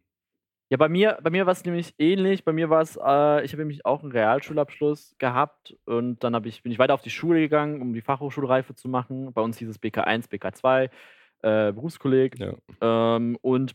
Ja, 0.68 0.78
bei 0.78 0.88
mir, 0.88 1.18
bei 1.22 1.30
mir 1.30 1.46
war 1.46 1.52
es 1.52 1.64
nämlich 1.64 1.94
ähnlich. 1.98 2.44
Bei 2.44 2.52
mir 2.52 2.68
war 2.70 2.82
es, 2.82 2.96
äh, 2.96 3.44
ich 3.44 3.52
habe 3.52 3.58
nämlich 3.58 3.86
auch 3.86 4.02
einen 4.02 4.10
Realschulabschluss 4.10 5.14
gehabt 5.18 5.76
und 5.84 6.24
dann 6.24 6.44
ich, 6.44 6.64
bin 6.64 6.72
ich 6.72 6.80
weiter 6.80 6.94
auf 6.94 7.02
die 7.02 7.10
Schule 7.10 7.38
gegangen, 7.38 7.80
um 7.80 7.94
die 7.94 8.00
Fachhochschulreife 8.00 8.74
zu 8.74 8.88
machen. 8.88 9.32
Bei 9.32 9.42
uns 9.42 9.58
hieß 9.58 9.68
es 9.68 9.80
BK1, 9.80 10.28
BK2, 10.28 10.90
äh, 11.42 11.72
Berufskolleg. 11.72 12.38
Ja. 12.38 12.54
Ähm, 12.80 13.38
und 13.42 13.74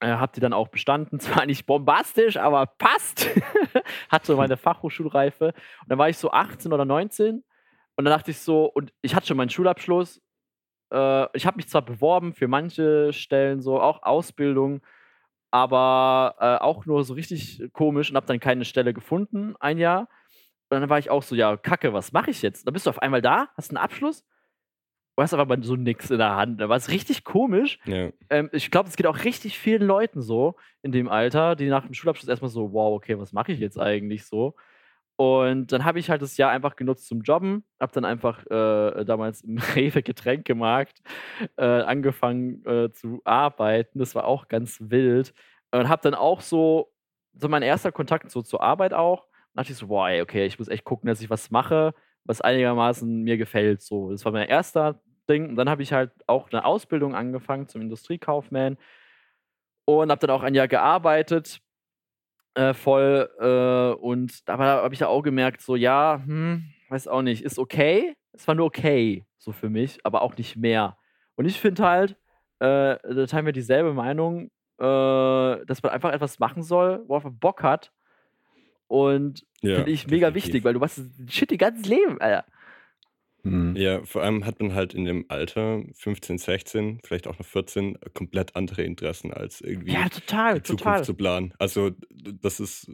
äh, 0.00 0.08
habe 0.08 0.32
die 0.34 0.40
dann 0.40 0.52
auch 0.52 0.68
bestanden. 0.68 1.20
Zwar 1.20 1.46
nicht 1.46 1.66
bombastisch, 1.66 2.36
aber 2.36 2.66
passt. 2.66 3.28
hatte 4.08 4.36
meine 4.36 4.56
Fachhochschulreife. 4.56 5.46
Und 5.46 5.88
dann 5.88 5.98
war 5.98 6.08
ich 6.08 6.18
so 6.18 6.30
18 6.30 6.72
oder 6.72 6.84
19 6.84 7.44
und 7.98 8.04
dann 8.04 8.12
dachte 8.12 8.30
ich 8.30 8.38
so, 8.38 8.66
und 8.66 8.92
ich 9.02 9.16
hatte 9.16 9.26
schon 9.26 9.36
meinen 9.36 9.50
Schulabschluss. 9.50 10.22
Äh, 10.92 11.26
ich 11.36 11.46
habe 11.46 11.56
mich 11.56 11.68
zwar 11.68 11.82
beworben 11.82 12.32
für 12.32 12.46
manche 12.46 13.12
Stellen, 13.12 13.60
so 13.60 13.80
auch 13.80 14.04
Ausbildung, 14.04 14.82
aber 15.50 16.36
äh, 16.38 16.62
auch 16.62 16.86
nur 16.86 17.02
so 17.02 17.14
richtig 17.14 17.60
komisch 17.72 18.10
und 18.10 18.16
habe 18.16 18.26
dann 18.26 18.38
keine 18.38 18.64
Stelle 18.64 18.94
gefunden, 18.94 19.56
ein 19.58 19.78
Jahr. 19.78 20.08
Und 20.70 20.80
dann 20.80 20.88
war 20.88 21.00
ich 21.00 21.10
auch 21.10 21.24
so, 21.24 21.34
ja, 21.34 21.56
kacke, 21.56 21.92
was 21.92 22.12
mache 22.12 22.30
ich 22.30 22.40
jetzt? 22.40 22.66
Dann 22.66 22.72
bist 22.72 22.86
du 22.86 22.90
auf 22.90 23.02
einmal 23.02 23.22
da, 23.22 23.48
hast 23.56 23.70
einen 23.70 23.78
Abschluss 23.78 24.24
und 25.18 25.24
hast 25.24 25.34
aber 25.34 25.60
so 25.62 25.74
nix 25.74 26.12
in 26.12 26.18
der 26.18 26.36
Hand. 26.36 26.60
Da 26.60 26.68
war 26.68 26.76
es 26.76 26.90
richtig 26.90 27.24
komisch. 27.24 27.80
Ja, 27.86 28.10
Ähm, 28.30 28.50
ich 28.52 28.70
glaube, 28.70 28.88
es 28.88 28.94
geht 28.94 29.08
auch 29.08 29.24
richtig 29.24 29.58
vielen 29.58 29.82
Leuten 29.82 30.22
so 30.22 30.54
in 30.80 30.92
dem 30.92 31.08
Alter, 31.08 31.56
die 31.56 31.66
nach 31.68 31.84
dem 31.84 31.92
Schulabschluss 31.92 32.28
erstmal 32.28 32.52
so, 32.52 32.72
wow, 32.72 32.94
okay, 32.94 33.18
was 33.18 33.32
mache 33.32 33.50
ich 33.50 33.58
jetzt 33.58 33.80
eigentlich 33.80 34.26
so? 34.26 34.54
Und 35.16 35.72
dann 35.72 35.84
habe 35.84 35.98
ich 35.98 36.08
halt 36.08 36.22
das 36.22 36.36
Jahr 36.36 36.52
einfach 36.52 36.76
genutzt 36.76 37.08
zum 37.08 37.22
Jobben, 37.22 37.64
habe 37.80 37.90
dann 37.90 38.04
einfach 38.04 38.46
äh, 38.46 39.04
damals 39.04 39.40
im 39.40 39.58
Rewe 39.74 40.04
Getränkemarkt 40.04 41.02
äh, 41.56 41.64
angefangen 41.64 42.64
äh, 42.64 42.92
zu 42.92 43.20
arbeiten. 43.24 43.98
Das 43.98 44.14
war 44.14 44.24
auch 44.24 44.46
ganz 44.46 44.78
wild. 44.80 45.34
Und 45.72 45.88
habe 45.88 46.02
dann 46.02 46.14
auch 46.14 46.42
so, 46.42 46.92
so 47.34 47.48
mein 47.48 47.62
erster 47.62 47.90
Kontakt 47.90 48.30
so 48.30 48.40
zur 48.40 48.62
Arbeit 48.62 48.94
auch. 48.94 49.24
Und 49.24 49.56
dachte 49.56 49.72
ich 49.72 49.78
so, 49.78 50.06
ey, 50.06 50.22
okay, 50.22 50.46
ich 50.46 50.60
muss 50.60 50.68
echt 50.68 50.84
gucken, 50.84 51.08
dass 51.08 51.20
ich 51.20 51.28
was 51.28 51.50
mache, 51.50 51.92
was 52.22 52.40
einigermaßen 52.40 53.24
mir 53.24 53.36
gefällt. 53.36 53.82
So, 53.82 54.12
das 54.12 54.24
war 54.24 54.30
mein 54.30 54.46
erster 54.46 55.00
Ding. 55.28 55.50
Und 55.50 55.56
dann 55.56 55.68
habe 55.68 55.82
ich 55.82 55.92
halt 55.92 56.10
auch 56.26 56.50
eine 56.50 56.64
Ausbildung 56.64 57.14
angefangen 57.14 57.68
zum 57.68 57.82
Industriekaufmann 57.82 58.76
und 59.84 60.10
habe 60.10 60.26
dann 60.26 60.36
auch 60.36 60.42
ein 60.42 60.54
Jahr 60.54 60.68
gearbeitet, 60.68 61.60
äh, 62.54 62.74
voll. 62.74 63.30
Äh, 63.38 64.00
und 64.00 64.42
aber 64.46 64.64
da 64.64 64.82
habe 64.82 64.94
ich 64.94 65.00
ja 65.00 65.08
auch 65.08 65.22
gemerkt, 65.22 65.62
so, 65.62 65.76
ja, 65.76 66.22
hm, 66.24 66.64
weiß 66.88 67.08
auch 67.08 67.22
nicht, 67.22 67.42
ist 67.42 67.58
okay. 67.58 68.14
Es 68.32 68.46
war 68.46 68.54
nur 68.54 68.66
okay, 68.66 69.24
so 69.38 69.52
für 69.52 69.70
mich, 69.70 69.98
aber 70.04 70.22
auch 70.22 70.36
nicht 70.36 70.56
mehr. 70.56 70.96
Und 71.36 71.46
ich 71.46 71.60
finde 71.60 71.84
halt, 71.84 72.10
äh, 72.60 72.98
da 73.02 73.26
teilen 73.26 73.46
wir 73.46 73.52
dieselbe 73.52 73.94
Meinung, 73.94 74.50
äh, 74.78 75.64
dass 75.66 75.82
man 75.82 75.92
einfach 75.92 76.12
etwas 76.12 76.38
machen 76.38 76.62
soll, 76.62 77.04
worauf 77.06 77.24
man 77.24 77.38
Bock 77.38 77.62
hat. 77.62 77.92
Und 78.88 79.44
ja 79.60 79.76
finde 79.76 79.90
ich 79.90 80.06
mega 80.06 80.28
definitiv. 80.28 80.44
wichtig, 80.44 80.64
weil 80.64 80.74
du 80.74 80.80
machst 80.80 81.00
shit 81.28 81.52
ihr 81.52 81.58
ganzes 81.58 81.86
Leben, 81.86 82.20
Alter. 82.20 82.44
Hm. 83.44 83.76
Ja, 83.76 84.04
vor 84.04 84.22
allem 84.22 84.44
hat 84.44 84.60
man 84.60 84.74
halt 84.74 84.94
in 84.94 85.04
dem 85.04 85.24
Alter, 85.28 85.82
15, 85.94 86.38
16, 86.38 87.00
vielleicht 87.04 87.26
auch 87.26 87.38
noch 87.38 87.46
14, 87.46 87.98
komplett 88.14 88.56
andere 88.56 88.82
Interessen 88.82 89.32
als 89.32 89.60
irgendwie 89.60 89.92
Ja, 89.92 90.08
total, 90.08 90.54
die 90.56 90.62
Zukunft 90.62 90.82
total. 90.86 91.04
zu 91.04 91.14
planen. 91.14 91.54
Also 91.58 91.90
das 92.10 92.60
ist 92.60 92.90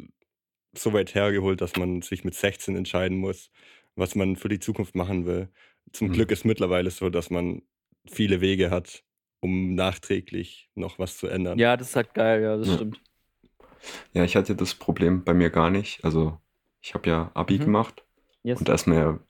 so 0.76 0.92
weit 0.92 1.14
hergeholt, 1.14 1.60
dass 1.60 1.76
man 1.76 2.02
sich 2.02 2.24
mit 2.24 2.34
16 2.34 2.76
entscheiden 2.76 3.18
muss, 3.18 3.50
was 3.96 4.14
man 4.14 4.36
für 4.36 4.48
die 4.48 4.58
Zukunft 4.58 4.94
machen 4.94 5.24
will. 5.26 5.48
Zum 5.92 6.08
Mhm. 6.08 6.12
Glück 6.12 6.30
ist 6.30 6.44
mittlerweile 6.44 6.90
so, 6.90 7.10
dass 7.10 7.30
man 7.30 7.62
viele 8.06 8.40
Wege 8.40 8.70
hat, 8.70 9.04
um 9.40 9.74
nachträglich 9.74 10.68
noch 10.74 10.98
was 10.98 11.16
zu 11.16 11.26
ändern. 11.28 11.58
Ja, 11.58 11.76
das 11.76 11.90
ist 11.90 11.96
halt 11.96 12.12
geil, 12.14 12.42
ja, 12.42 12.56
das 12.56 12.68
Ja. 12.68 12.74
stimmt. 12.76 13.00
Ja, 14.12 14.24
ich 14.24 14.36
hatte 14.36 14.54
das 14.56 14.74
Problem 14.74 15.24
bei 15.24 15.34
mir 15.34 15.50
gar 15.50 15.70
nicht. 15.70 16.04
Also, 16.04 16.38
ich 16.82 16.94
habe 16.94 17.08
ja 17.08 17.30
Abi 17.34 17.58
Mhm. 17.58 17.64
gemacht 17.64 18.04
Yes. 18.42 18.58
und 18.60 18.68
da 18.68 18.74
ist 18.74 18.86
mir, 18.86 19.20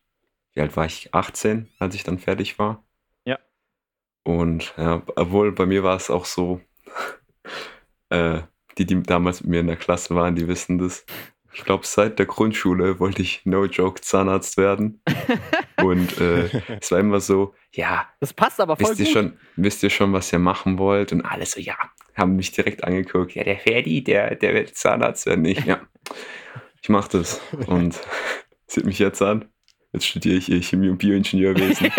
wie 0.54 0.60
alt 0.60 0.76
war 0.76 0.86
ich? 0.86 1.12
18, 1.12 1.68
als 1.78 1.94
ich 1.94 2.04
dann 2.04 2.18
fertig 2.18 2.58
war. 2.58 2.84
Ja. 3.24 3.38
Und 4.24 4.74
ja, 4.76 5.02
obwohl 5.16 5.52
bei 5.52 5.66
mir 5.66 5.82
war 5.82 5.96
es 5.96 6.10
auch 6.10 6.24
so, 6.24 6.60
äh, 8.10 8.40
die, 8.78 8.86
die 8.86 9.02
damals 9.02 9.42
mit 9.42 9.50
mir 9.50 9.60
in 9.60 9.66
der 9.66 9.76
Klasse 9.76 10.14
waren, 10.14 10.36
die 10.36 10.48
wissen 10.48 10.78
das. 10.78 11.04
Ich 11.52 11.64
glaube, 11.64 11.86
seit 11.86 12.18
der 12.18 12.26
Grundschule 12.26 12.98
wollte 12.98 13.22
ich 13.22 13.42
no 13.44 13.64
joke 13.64 14.00
Zahnarzt 14.00 14.56
werden. 14.56 15.00
Und 15.82 16.20
äh, 16.20 16.48
es 16.80 16.90
war 16.90 16.98
immer 16.98 17.20
so, 17.20 17.54
ja, 17.72 18.08
Das 18.20 18.32
passt 18.32 18.60
aber 18.60 18.76
voll 18.76 18.90
wisst 18.90 19.00
ihr 19.00 19.06
gut. 19.06 19.12
schon, 19.14 19.38
wisst 19.56 19.82
ihr 19.82 19.90
schon, 19.90 20.12
was 20.12 20.32
ihr 20.32 20.38
machen 20.40 20.78
wollt? 20.78 21.12
Und 21.12 21.22
alle 21.22 21.46
so, 21.46 21.60
ja, 21.60 21.76
haben 22.16 22.36
mich 22.36 22.52
direkt 22.52 22.82
angeguckt. 22.84 23.34
Ja, 23.34 23.44
der 23.44 23.58
Ferdi, 23.58 24.02
der, 24.02 24.34
der 24.34 24.54
wird 24.54 24.76
Zahnarzt 24.76 25.26
werden. 25.26 25.44
Ich, 25.44 25.64
ja, 25.64 25.80
ich 26.82 26.88
mach 26.88 27.08
das. 27.08 27.40
Und 27.66 28.00
sieht 28.66 28.84
mich 28.84 28.98
jetzt 28.98 29.22
an. 29.22 29.44
Jetzt 29.94 30.06
studiere 30.06 30.36
ich 30.36 30.68
Chemie 30.68 30.88
und 30.88 30.98
Bioingenieurwesen. 30.98 31.90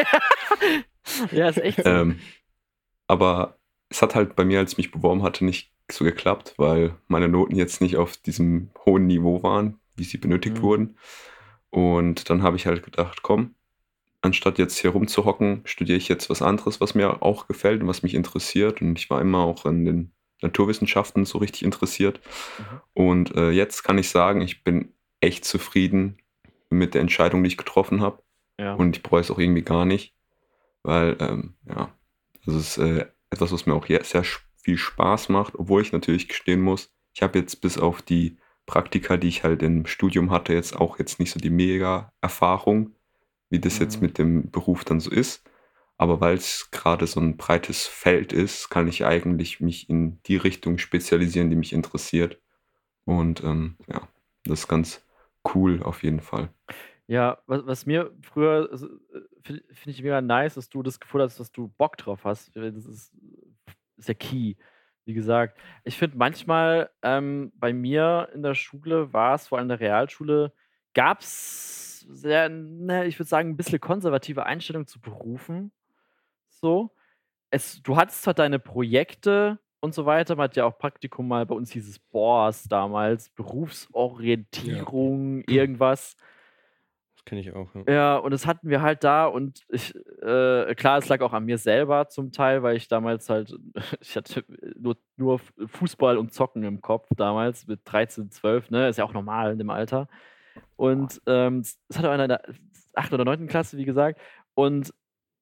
ja, 1.32 1.48
ist 1.48 1.58
echt 1.58 1.78
so. 1.82 1.90
ähm, 1.90 2.20
aber 3.08 3.58
es 3.90 4.02
hat 4.02 4.16
halt 4.16 4.36
bei 4.36 4.44
mir, 4.44 4.60
als 4.60 4.74
ich 4.74 4.78
mich 4.78 4.92
beworben 4.92 5.24
hatte, 5.24 5.46
nicht 5.46 5.72
so 5.90 6.04
geklappt, 6.04 6.56
weil 6.58 6.96
meine 7.08 7.30
Noten 7.30 7.56
jetzt 7.56 7.80
nicht 7.80 7.96
auf 7.96 8.18
diesem 8.18 8.70
hohen 8.86 9.08
Niveau 9.08 9.42
waren, 9.44 9.80
wie 9.96 10.04
sie 10.04 10.18
benötigt 10.18 10.58
Mhm. 10.58 10.62
wurden. 10.62 10.98
Und 11.70 12.30
dann 12.30 12.44
habe 12.44 12.58
ich 12.58 12.66
halt 12.66 12.84
gedacht, 12.84 13.22
komm, 13.22 13.56
anstatt 14.22 14.58
jetzt 14.58 14.78
hier 14.78 14.90
rumzuhocken, 14.92 15.62
studiere 15.64 15.98
ich 15.98 16.10
jetzt 16.10 16.30
was 16.30 16.42
anderes, 16.42 16.82
was 16.82 16.96
mir 16.96 17.22
auch 17.24 17.48
gefällt 17.48 17.82
und 17.82 17.88
was 17.88 18.04
mich 18.04 18.14
interessiert. 18.14 18.82
Und 18.82 19.00
ich 19.00 19.10
war 19.10 19.22
immer 19.22 19.40
auch 19.40 19.66
in 19.66 19.86
den 19.86 20.12
Naturwissenschaften 20.42 21.24
so 21.24 21.38
richtig 21.38 21.64
interessiert. 21.64 22.20
Mhm. 22.60 22.82
Und 22.94 23.36
äh, 23.36 23.52
jetzt 23.52 23.84
kann 23.84 23.98
ich 23.98 24.10
sagen, 24.10 24.42
ich 24.42 24.66
bin 24.66 24.92
echt 25.22 25.46
zufrieden 25.46 26.18
mit 26.76 26.94
der 26.94 27.02
Entscheidung, 27.02 27.44
die 27.44 27.48
ich 27.50 27.58
getroffen 27.58 28.02
habe. 28.02 28.22
ja. 28.60 28.74
Und 28.76 28.98
ich 28.98 29.04
bereue 29.04 29.22
es 29.22 29.32
auch 29.32 29.40
irgendwie 29.40 29.64
gar 29.64 29.86
nicht, 29.86 30.16
weil, 30.84 31.18
ähm, 31.20 31.56
ja, 31.68 31.94
das 32.46 32.56
ist 32.56 32.78
äh, 32.78 33.06
etwas, 33.30 33.52
was 33.52 33.66
mir 33.66 33.74
auch 33.74 33.88
sehr 33.88 34.24
viel 34.58 34.78
Spaß 34.78 35.30
macht, 35.30 35.56
obwohl 35.56 35.82
ich 35.82 35.92
natürlich 35.92 36.28
gestehen 36.28 36.62
muss, 36.62 36.92
ich 37.14 37.22
habe 37.24 37.40
jetzt 37.40 37.62
bis 37.62 37.78
auf 37.78 38.02
die 38.02 38.38
Praktika, 38.66 39.18
die 39.18 39.28
ich 39.28 39.44
halt 39.44 39.62
im 39.64 39.86
Studium 39.86 40.32
hatte, 40.32 40.54
jetzt 40.54 40.76
auch 40.76 41.00
jetzt 41.00 41.20
nicht 41.20 41.32
so 41.32 41.40
die 41.40 41.50
mega 41.50 42.12
Erfahrung, 42.22 42.96
wie 43.50 43.60
das 43.60 43.80
jetzt 43.80 43.98
Mhm. 43.98 44.02
mit 44.02 44.18
dem 44.18 44.52
Beruf 44.52 44.84
dann 44.84 45.00
so 45.00 45.12
ist. 45.12 45.44
Aber 45.98 46.20
weil 46.20 46.36
es 46.36 46.70
gerade 46.72 47.08
so 47.08 47.22
ein 47.22 47.38
breites 47.38 47.86
Feld 47.88 48.34
ist, 48.34 48.70
kann 48.70 48.88
ich 48.88 49.06
eigentlich 49.06 49.62
mich 49.62 49.90
in 49.90 50.20
die 50.24 50.36
Richtung 50.36 50.78
spezialisieren, 50.78 51.50
die 51.50 51.56
mich 51.56 51.72
interessiert. 51.74 52.42
Und 53.06 53.44
ähm, 53.44 53.78
ja, 53.88 54.08
das 54.44 54.62
ist 54.62 54.68
ganz 54.68 55.05
cool 55.54 55.84
auf 55.84 56.04
jeden 56.04 56.22
Fall. 56.22 56.50
Ja, 57.08 57.38
was, 57.46 57.66
was 57.66 57.86
mir 57.86 58.12
früher 58.22 58.68
also, 58.72 58.88
finde 59.44 59.64
find 59.74 59.96
ich 59.96 60.02
mega 60.02 60.22
nice, 60.22 60.56
dass 60.56 60.70
du 60.70 60.82
das 60.82 61.00
Gefühl 61.00 61.22
hast, 61.22 61.40
dass 61.40 61.52
du 61.52 61.68
Bock 61.78 61.98
drauf 61.98 62.24
hast. 62.24 62.56
Das 62.56 62.86
ist, 62.86 63.14
ist 63.98 64.20
key. 64.20 64.56
Wie 65.06 65.14
gesagt, 65.14 65.60
ich 65.84 65.98
finde 65.98 66.18
manchmal 66.18 66.90
ähm, 67.04 67.52
bei 67.56 67.74
mir 67.74 68.30
in 68.34 68.42
der 68.42 68.56
Schule 68.56 69.14
war 69.14 69.36
es, 69.36 69.48
vor 69.48 69.60
allem 69.60 69.66
in 69.66 69.78
der 69.78 69.80
Realschule, 69.80 70.52
gab 70.96 71.22
es 71.22 72.00
sehr, 72.10 72.50
ne, 72.50 73.06
ich 73.06 73.20
würde 73.20 73.30
sagen, 73.30 73.50
ein 73.50 73.58
bisschen 73.58 73.80
konservative 73.80 74.48
Einstellung 74.48 74.88
zu 74.88 75.00
Berufen. 75.00 75.72
So. 76.50 76.96
Es, 77.52 77.84
du 77.84 77.98
hattest 77.98 78.24
zwar 78.24 78.34
deine 78.34 78.58
Projekte 78.58 79.60
und 79.80 79.94
so 79.94 80.06
weiter, 80.06 80.36
man 80.36 80.46
hat 80.46 80.56
ja 80.56 80.66
auch 80.66 80.78
Praktikum 80.78 81.28
mal, 81.28 81.46
bei 81.46 81.56
uns 81.56 81.72
hieß 81.72 81.88
es 81.88 82.00
BORS 82.00 82.64
damals, 82.64 83.30
Berufsorientierung, 83.30 85.44
irgendwas. 85.48 86.16
kenne 87.26 87.42
ich 87.42 87.54
auch. 87.54 87.74
Ja. 87.76 87.94
ja. 87.94 88.18
und 88.18 88.32
das 88.32 88.48
hatten 88.48 88.70
wir 88.70 88.82
halt 88.82 89.04
da 89.04 89.26
und 89.26 89.64
ich, 89.70 89.94
äh, 90.22 90.74
klar, 90.76 90.98
es 90.98 91.08
lag 91.08 91.22
auch 91.22 91.34
an 91.34 91.46
mir 91.46 91.58
selber 91.58 92.08
zum 92.08 92.32
Teil, 92.32 92.64
weil 92.64 92.78
ich 92.78 92.88
damals 92.88 93.30
halt, 93.30 93.56
ich 94.02 94.16
hatte 94.16 94.44
nur, 94.78 94.98
nur 95.18 95.40
Fußball 95.40 96.18
und 96.18 96.34
Zocken 96.34 96.64
im 96.64 96.82
Kopf 96.82 97.08
damals 97.16 97.68
mit 97.68 97.82
13, 97.86 98.32
12, 98.32 98.72
ne, 98.72 98.90
ist 98.90 98.98
ja 98.98 99.06
auch 99.06 99.14
normal 99.14 99.52
in 99.52 99.60
dem 99.60 99.70
Alter. 99.70 100.08
Und 100.76 101.22
ähm, 101.28 101.64
das 101.88 101.98
hatte 101.98 102.12
einer 102.12 102.24
in 102.24 102.30
der 102.30 102.42
8. 102.96 103.14
oder 103.14 103.26
9. 103.26 103.48
Klasse, 103.48 103.78
wie 103.78 103.86
gesagt. 103.86 104.20
Und 104.54 104.94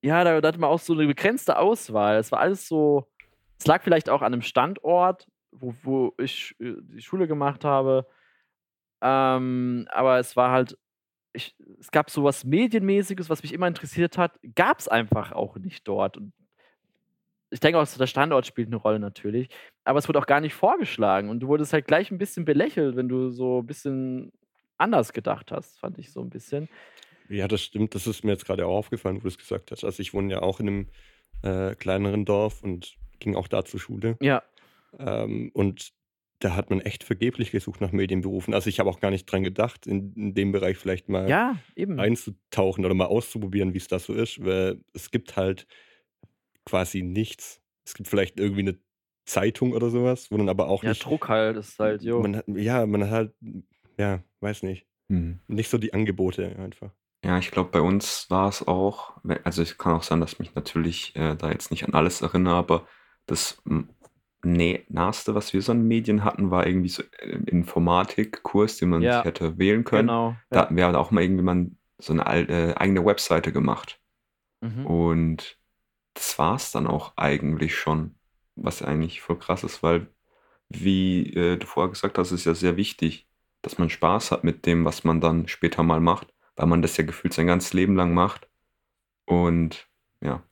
ja, 0.01 0.23
da, 0.23 0.41
da 0.41 0.47
hatte 0.49 0.59
man 0.59 0.69
auch 0.69 0.79
so 0.79 0.93
eine 0.93 1.07
begrenzte 1.07 1.57
Auswahl. 1.57 2.17
Es 2.17 2.31
war 2.31 2.39
alles 2.39 2.67
so, 2.67 3.07
es 3.63 3.67
lag 3.67 3.81
vielleicht 3.81 4.09
auch 4.09 4.21
an 4.21 4.33
einem 4.33 4.41
Standort, 4.41 5.25
wo, 5.51 5.73
wo 5.83 6.13
ich 6.17 6.53
äh, 6.59 6.73
die 6.81 7.01
Schule 7.01 7.27
gemacht 7.27 7.63
habe. 7.63 8.05
Ähm, 9.01 9.87
aber 9.89 10.19
es 10.19 10.35
war 10.35 10.51
halt, 10.51 10.77
ich, 11.31 11.55
es 11.79 11.89
gab 11.91 12.09
so 12.09 12.25
was 12.25 12.43
Medienmäßiges, 12.43 13.29
was 13.29 13.41
mich 13.41 13.53
immer 13.53 13.67
interessiert 13.67 14.17
hat, 14.17 14.37
gab 14.53 14.79
es 14.79 14.89
einfach 14.89 15.31
auch 15.31 15.55
nicht 15.55 15.87
dort. 15.87 16.17
Und 16.17 16.33
ich 17.51 17.61
denke 17.61 17.79
auch, 17.79 17.87
der 17.87 18.07
Standort 18.07 18.45
spielt 18.45 18.67
eine 18.67 18.75
Rolle 18.75 18.99
natürlich, 18.99 19.47
aber 19.85 19.99
es 19.99 20.09
wurde 20.09 20.19
auch 20.19 20.25
gar 20.25 20.41
nicht 20.41 20.55
vorgeschlagen 20.55 21.29
und 21.29 21.39
du 21.39 21.47
wurdest 21.47 21.71
halt 21.71 21.87
gleich 21.87 22.11
ein 22.11 22.17
bisschen 22.17 22.43
belächelt, 22.43 22.97
wenn 22.97 23.07
du 23.07 23.29
so 23.29 23.59
ein 23.59 23.65
bisschen 23.65 24.33
anders 24.77 25.13
gedacht 25.13 25.53
hast, 25.53 25.79
fand 25.79 25.97
ich 25.99 26.11
so 26.11 26.19
ein 26.19 26.29
bisschen. 26.29 26.67
Ja, 27.29 27.47
das 27.47 27.61
stimmt. 27.61 27.95
Das 27.95 28.07
ist 28.07 28.25
mir 28.25 28.31
jetzt 28.31 28.45
gerade 28.45 28.65
auch 28.65 28.75
aufgefallen, 28.75 29.17
wo 29.17 29.21
du 29.21 29.27
es 29.29 29.37
gesagt 29.37 29.71
hast. 29.71 29.85
Also 29.85 30.01
ich 30.01 30.13
wohne 30.13 30.33
ja 30.33 30.41
auch 30.41 30.59
in 30.59 30.67
einem 30.67 30.87
äh, 31.43 31.75
kleineren 31.75 32.25
Dorf 32.25 32.61
und 32.61 32.97
ging 33.23 33.35
auch 33.35 33.47
da 33.47 33.65
zur 33.65 33.79
Schule. 33.79 34.17
Ja. 34.21 34.43
Ähm, 34.99 35.49
und 35.53 35.93
da 36.39 36.55
hat 36.55 36.69
man 36.69 36.81
echt 36.81 37.03
vergeblich 37.03 37.51
gesucht 37.51 37.81
nach 37.81 37.91
Medienberufen. 37.91 38.53
Also 38.53 38.69
ich 38.69 38.79
habe 38.79 38.89
auch 38.89 38.99
gar 38.99 39.11
nicht 39.11 39.25
dran 39.25 39.43
gedacht, 39.43 39.87
in, 39.87 40.13
in 40.13 40.33
dem 40.33 40.51
Bereich 40.51 40.77
vielleicht 40.77 41.09
mal 41.09 41.29
ja, 41.29 41.57
eben. 41.75 41.99
einzutauchen 41.99 42.85
oder 42.85 42.93
mal 42.93 43.05
auszuprobieren, 43.05 43.73
wie 43.73 43.77
es 43.77 43.87
da 43.87 43.97
so 43.97 44.13
ist. 44.13 44.43
Weil 44.43 44.81
es 44.93 45.09
gibt 45.09 45.37
halt 45.37 45.65
quasi 46.65 47.01
nichts. 47.01 47.61
Es 47.85 47.93
gibt 47.93 48.09
vielleicht 48.09 48.39
irgendwie 48.39 48.61
eine 48.61 48.77
Zeitung 49.25 49.71
oder 49.71 49.89
sowas, 49.89 50.31
wo 50.31 50.37
dann 50.37 50.49
aber 50.49 50.67
auch 50.67 50.83
ja, 50.83 50.89
nicht. 50.89 51.03
Ja, 51.03 51.09
Druck 51.09 51.29
halt 51.29 51.57
ist 51.57 51.79
halt, 51.79 52.03
jo. 52.03 52.21
Man 52.21 52.37
hat, 52.37 52.45
ja, 52.47 52.85
man 52.85 53.03
hat 53.05 53.11
halt, 53.11 53.33
ja, 53.97 54.21
weiß 54.41 54.63
nicht. 54.63 54.85
Mhm. 55.07 55.39
Nicht 55.47 55.69
so 55.69 55.77
die 55.77 55.93
Angebote 55.93 56.55
einfach. 56.57 56.91
Ja, 57.23 57.37
ich 57.37 57.51
glaube, 57.51 57.71
bei 57.71 57.79
uns 57.79 58.29
war 58.29 58.49
es 58.49 58.67
auch, 58.67 59.13
also 59.45 59.61
es 59.61 59.77
kann 59.77 59.93
auch 59.93 60.03
sein, 60.03 60.19
dass 60.19 60.33
ich 60.33 60.39
mich 60.39 60.55
natürlich 60.55 61.15
äh, 61.15 61.35
da 61.35 61.51
jetzt 61.51 61.71
nicht 61.71 61.85
an 61.85 61.93
alles 61.93 62.21
erinnere, 62.21 62.55
aber 62.55 62.85
das 63.25 63.61
Naheste, 64.43 65.35
was 65.35 65.53
wir 65.53 65.61
so 65.61 65.71
an 65.71 65.87
Medien 65.87 66.23
hatten, 66.23 66.51
war 66.51 66.67
irgendwie 66.67 66.89
so 66.89 67.03
ein 67.21 67.45
Informatikkurs, 67.45 68.77
den 68.77 68.89
man 68.89 69.01
Ja, 69.03 69.17
sich 69.17 69.25
hätte 69.25 69.57
wählen 69.57 69.83
können. 69.83 70.07
genau. 70.07 70.35
Da 70.49 70.57
Ja. 70.57 70.65
hatten 70.65 70.75
wir 70.75 70.85
halt 70.85 70.95
auch 70.95 71.11
mal 71.11 71.23
irgendwie 71.23 71.43
mal 71.43 71.71
so 71.97 72.13
eine 72.13 72.25
al- 72.27 72.49
äh, 72.49 72.73
eigene 72.75 73.05
Webseite 73.05 73.51
gemacht. 73.53 73.99
Mhm. 74.61 74.85
Und 74.87 75.57
das 76.15 76.37
war 76.39 76.55
es 76.55 76.71
dann 76.71 76.87
auch 76.87 77.13
eigentlich 77.17 77.75
schon, 77.77 78.15
was 78.55 78.81
eigentlich 78.81 79.21
voll 79.21 79.39
krass 79.39 79.63
ist, 79.63 79.83
weil, 79.83 80.07
wie 80.69 81.33
äh, 81.33 81.57
du 81.57 81.67
vorher 81.67 81.91
gesagt 81.91 82.17
hast, 82.17 82.31
ist 82.31 82.45
ja 82.45 82.55
sehr 82.55 82.77
wichtig, 82.77 83.27
dass 83.61 83.77
man 83.77 83.89
Spaß 83.89 84.31
hat 84.31 84.43
mit 84.43 84.65
dem, 84.65 84.85
was 84.85 85.03
man 85.03 85.21
dann 85.21 85.47
später 85.47 85.83
mal 85.83 86.01
macht, 86.01 86.33
weil 86.55 86.67
man 86.67 86.81
das 86.81 86.97
ja 86.97 87.05
gefühlt 87.05 87.33
sein 87.33 87.47
ganzes 87.47 87.73
Leben 87.73 87.95
lang 87.95 88.13
macht. 88.13 88.49
Und 89.25 89.87
ja, 90.21 90.43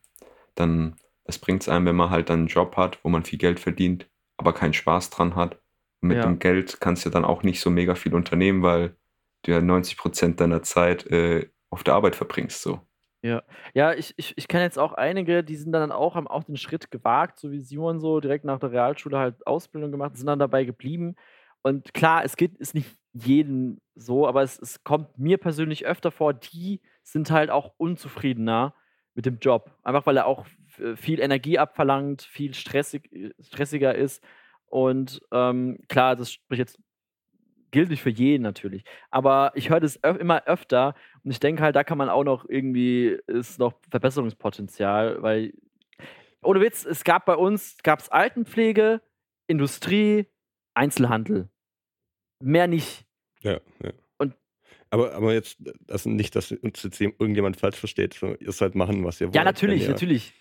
dann, 0.56 0.96
was 1.32 1.38
bringt 1.38 1.62
es 1.62 1.68
einem, 1.70 1.86
wenn 1.86 1.96
man 1.96 2.10
halt 2.10 2.28
dann 2.28 2.40
einen 2.40 2.48
Job 2.48 2.76
hat, 2.76 3.02
wo 3.02 3.08
man 3.08 3.24
viel 3.24 3.38
Geld 3.38 3.58
verdient, 3.58 4.06
aber 4.36 4.52
keinen 4.52 4.74
Spaß 4.74 5.08
dran 5.10 5.34
hat? 5.34 5.54
Und 6.02 6.08
mit 6.10 6.18
Ja. 6.18 6.24
dem 6.24 6.38
Geld 6.38 6.78
kannst 6.80 7.06
du 7.06 7.10
dann 7.10 7.24
auch 7.24 7.42
nicht 7.42 7.60
so 7.60 7.70
mega 7.70 7.94
viel 7.94 8.14
unternehmen, 8.14 8.62
weil 8.62 8.96
du 9.44 9.52
ja 9.52 9.60
90 9.62 9.96
Prozent 9.96 10.40
deiner 10.40 10.62
Zeit 10.62 11.06
äh, 11.06 11.50
auf 11.70 11.84
der 11.84 11.94
Arbeit 11.94 12.16
verbringst. 12.16 12.60
So. 12.62 12.80
Ja, 13.24 13.42
ja, 13.72 13.94
ich, 13.94 14.14
ich, 14.16 14.36
ich 14.36 14.48
kenne 14.48 14.64
jetzt 14.64 14.78
auch 14.78 14.92
einige, 14.94 15.44
die 15.44 15.54
sind 15.56 15.72
dann 15.72 15.92
auch, 15.92 16.16
haben 16.16 16.26
auch 16.26 16.42
den 16.42 16.56
Schritt 16.56 16.90
gewagt, 16.90 17.38
so 17.38 17.52
wie 17.52 17.60
Simon 17.60 18.00
so, 18.00 18.18
direkt 18.20 18.44
nach 18.44 18.58
der 18.58 18.72
Realschule 18.72 19.16
halt 19.16 19.46
Ausbildung 19.46 19.92
gemacht, 19.92 20.16
sind 20.16 20.26
dann 20.26 20.40
dabei 20.40 20.64
geblieben. 20.64 21.14
Und 21.62 21.94
klar, 21.94 22.24
es 22.24 22.36
geht, 22.36 22.56
ist 22.58 22.74
nicht 22.74 22.90
jeden 23.12 23.80
so, 23.94 24.26
aber 24.26 24.42
es, 24.42 24.58
es 24.58 24.82
kommt 24.82 25.18
mir 25.18 25.38
persönlich 25.38 25.86
öfter 25.86 26.10
vor, 26.10 26.34
die 26.34 26.80
sind 27.04 27.30
halt 27.30 27.50
auch 27.50 27.74
unzufriedener 27.76 28.74
mit 29.14 29.24
dem 29.26 29.38
Job. 29.38 29.70
Einfach 29.84 30.04
weil 30.06 30.16
er 30.16 30.26
auch 30.26 30.46
viel 30.96 31.20
Energie 31.20 31.58
abverlangt, 31.58 32.22
viel 32.22 32.54
stressig, 32.54 33.10
stressiger 33.40 33.94
ist. 33.94 34.22
Und 34.66 35.20
ähm, 35.32 35.78
klar, 35.88 36.16
das 36.16 36.32
spricht 36.32 36.58
jetzt 36.60 36.78
gilt 37.72 37.90
nicht 37.90 38.02
für 38.02 38.10
jeden 38.10 38.42
natürlich. 38.42 38.84
Aber 39.10 39.50
ich 39.54 39.70
höre 39.70 39.80
das 39.80 40.02
öf 40.04 40.18
immer 40.18 40.44
öfter 40.46 40.94
und 41.24 41.30
ich 41.32 41.40
denke 41.40 41.62
halt, 41.62 41.74
da 41.74 41.82
kann 41.82 41.98
man 41.98 42.08
auch 42.08 42.22
noch 42.22 42.48
irgendwie, 42.48 43.18
ist 43.26 43.58
noch 43.58 43.74
Verbesserungspotenzial, 43.90 45.22
weil, 45.22 45.54
ohne 46.42 46.60
Witz, 46.60 46.84
es 46.84 47.02
gab 47.02 47.24
bei 47.26 47.34
uns, 47.34 47.76
gab 47.82 48.00
es 48.00 48.08
Altenpflege, 48.10 49.00
Industrie, 49.46 50.26
Einzelhandel. 50.74 51.48
Mehr 52.40 52.66
nicht. 52.66 53.06
Ja, 53.40 53.60
ja. 53.82 53.92
Und- 54.18 54.34
aber, 54.90 55.14
aber 55.14 55.32
jetzt, 55.32 55.58
also 55.88 56.10
nicht, 56.10 56.36
dass 56.36 56.52
uns 56.52 56.82
jetzt 56.82 57.00
irgendjemand 57.00 57.56
falsch 57.56 57.76
versteht. 57.78 58.14
So, 58.14 58.34
ihr 58.34 58.52
sollt 58.52 58.74
machen, 58.74 59.02
was 59.04 59.20
ihr 59.20 59.28
wollt. 59.28 59.34
Ja, 59.36 59.44
natürlich, 59.44 59.88
natürlich. 59.88 60.34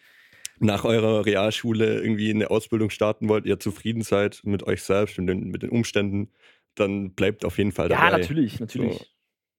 Nach 0.61 0.85
eurer 0.85 1.25
Realschule 1.25 2.01
irgendwie 2.01 2.29
eine 2.29 2.51
Ausbildung 2.51 2.89
starten 2.89 3.27
wollt, 3.29 3.45
ihr 3.45 3.59
zufrieden 3.59 4.03
seid 4.03 4.41
mit 4.43 4.63
euch 4.63 4.83
selbst 4.83 5.17
und 5.17 5.27
den, 5.27 5.49
mit 5.49 5.63
den 5.63 5.69
Umständen, 5.71 6.29
dann 6.75 7.11
bleibt 7.13 7.43
auf 7.45 7.57
jeden 7.57 7.71
Fall 7.71 7.89
dabei. 7.89 8.11
Ja, 8.11 8.17
natürlich, 8.17 8.59
natürlich. 8.59 9.11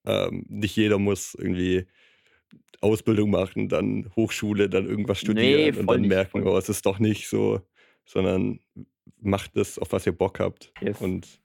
So, 0.05 0.11
ähm, 0.11 0.47
nicht 0.49 0.77
jeder 0.77 0.99
muss 0.99 1.35
irgendwie 1.35 1.87
Ausbildung 2.81 3.31
machen, 3.31 3.69
dann 3.69 4.11
Hochschule, 4.17 4.69
dann 4.69 4.87
irgendwas 4.87 5.21
studieren 5.21 5.77
und 5.79 5.85
voll 5.85 5.97
dann 5.97 6.03
nicht, 6.03 6.09
merken, 6.09 6.47
oh, 6.47 6.57
es 6.57 6.69
ist 6.69 6.87
doch 6.87 6.99
nicht 6.99 7.29
so, 7.29 7.61
sondern 8.05 8.61
macht 9.21 9.57
das, 9.57 9.79
auf 9.79 9.93
was 9.93 10.07
ihr 10.07 10.13
Bock 10.13 10.41
habt 10.41 10.73
Yes. 10.81 11.01
und 11.01 11.41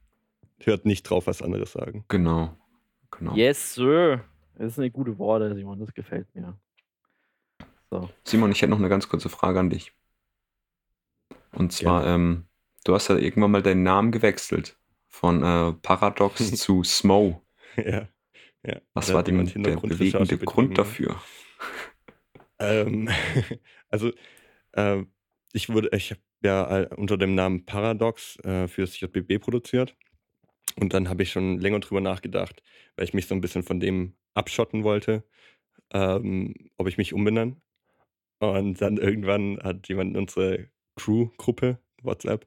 hört 0.64 0.86
nicht 0.86 1.04
drauf, 1.04 1.28
was 1.28 1.42
andere 1.42 1.66
sagen. 1.66 2.06
Genau. 2.08 2.56
genau. 3.12 3.36
Yes, 3.36 3.76
Sir. 3.76 4.24
Das 4.56 4.76
sind 4.76 4.92
gute 4.94 5.18
Worte, 5.20 5.54
Simon, 5.56 5.80
das 5.80 5.94
gefällt 5.94 6.34
mir. 6.34 6.58
So. 7.90 8.10
Simon, 8.24 8.52
ich 8.52 8.62
hätte 8.62 8.72
noch 8.72 8.80
eine 8.80 8.90
ganz 8.90 9.08
kurze 9.08 9.30
Frage 9.30 9.60
an 9.60 9.70
dich. 9.70 9.94
Und 11.54 11.72
zwar, 11.72 12.06
ähm, 12.06 12.46
du 12.84 12.94
hast 12.94 13.08
ja 13.08 13.18
irgendwann 13.18 13.52
mal 13.52 13.64
deinen 13.64 13.84
Namen 13.84 14.12
gewechselt 14.12 14.78
von 15.08 15.44
äh, 15.44 15.74
Paradox 15.82 16.52
zu 16.56 16.84
Smo. 16.84 17.42
ja. 17.78 18.08
ja. 18.64 18.82
Was 18.94 19.08
Da 19.08 19.16
war 19.16 19.24
denn 19.24 19.46
der 19.64 19.78
bewegende 19.78 20.38
Grund 20.38 20.70
ne? 20.70 20.76
dafür? 20.76 21.22
Ähm, 22.60 23.10
also, 23.90 24.12
ähm, 24.74 25.12
ich 25.54 25.70
wurde, 25.70 25.90
ich 25.96 26.12
habe 26.12 26.22
ja 26.44 26.82
äh, 26.82 26.90
unter 26.96 27.18
dem 27.18 27.36
Namen 27.36 27.66
Paradox 27.66 28.38
äh, 28.44 28.68
fürs 28.68 29.00
JBB 29.00 29.40
produziert. 29.40 29.96
Und 30.76 30.94
dann 30.94 31.10
habe 31.10 31.24
ich 31.24 31.32
schon 31.32 31.60
länger 31.60 31.80
drüber 31.80 32.02
nachgedacht, 32.02 32.62
weil 32.96 33.06
ich 33.06 33.14
mich 33.14 33.26
so 33.26 33.34
ein 33.34 33.42
bisschen 33.42 33.64
von 33.64 33.80
dem 33.80 34.14
abschotten 34.36 34.84
wollte, 34.84 35.24
ähm, 35.92 36.54
ob 36.78 36.88
ich 36.88 36.98
mich 36.98 37.14
umbenenne. 37.14 37.56
Und 38.40 38.82
dann 38.82 38.98
irgendwann 38.98 39.60
hat 39.64 39.88
jemand 39.88 40.12
in 40.12 40.18
unsere 40.18 40.68
Crew-Gruppe, 40.96 41.80
WhatsApp, 42.04 42.46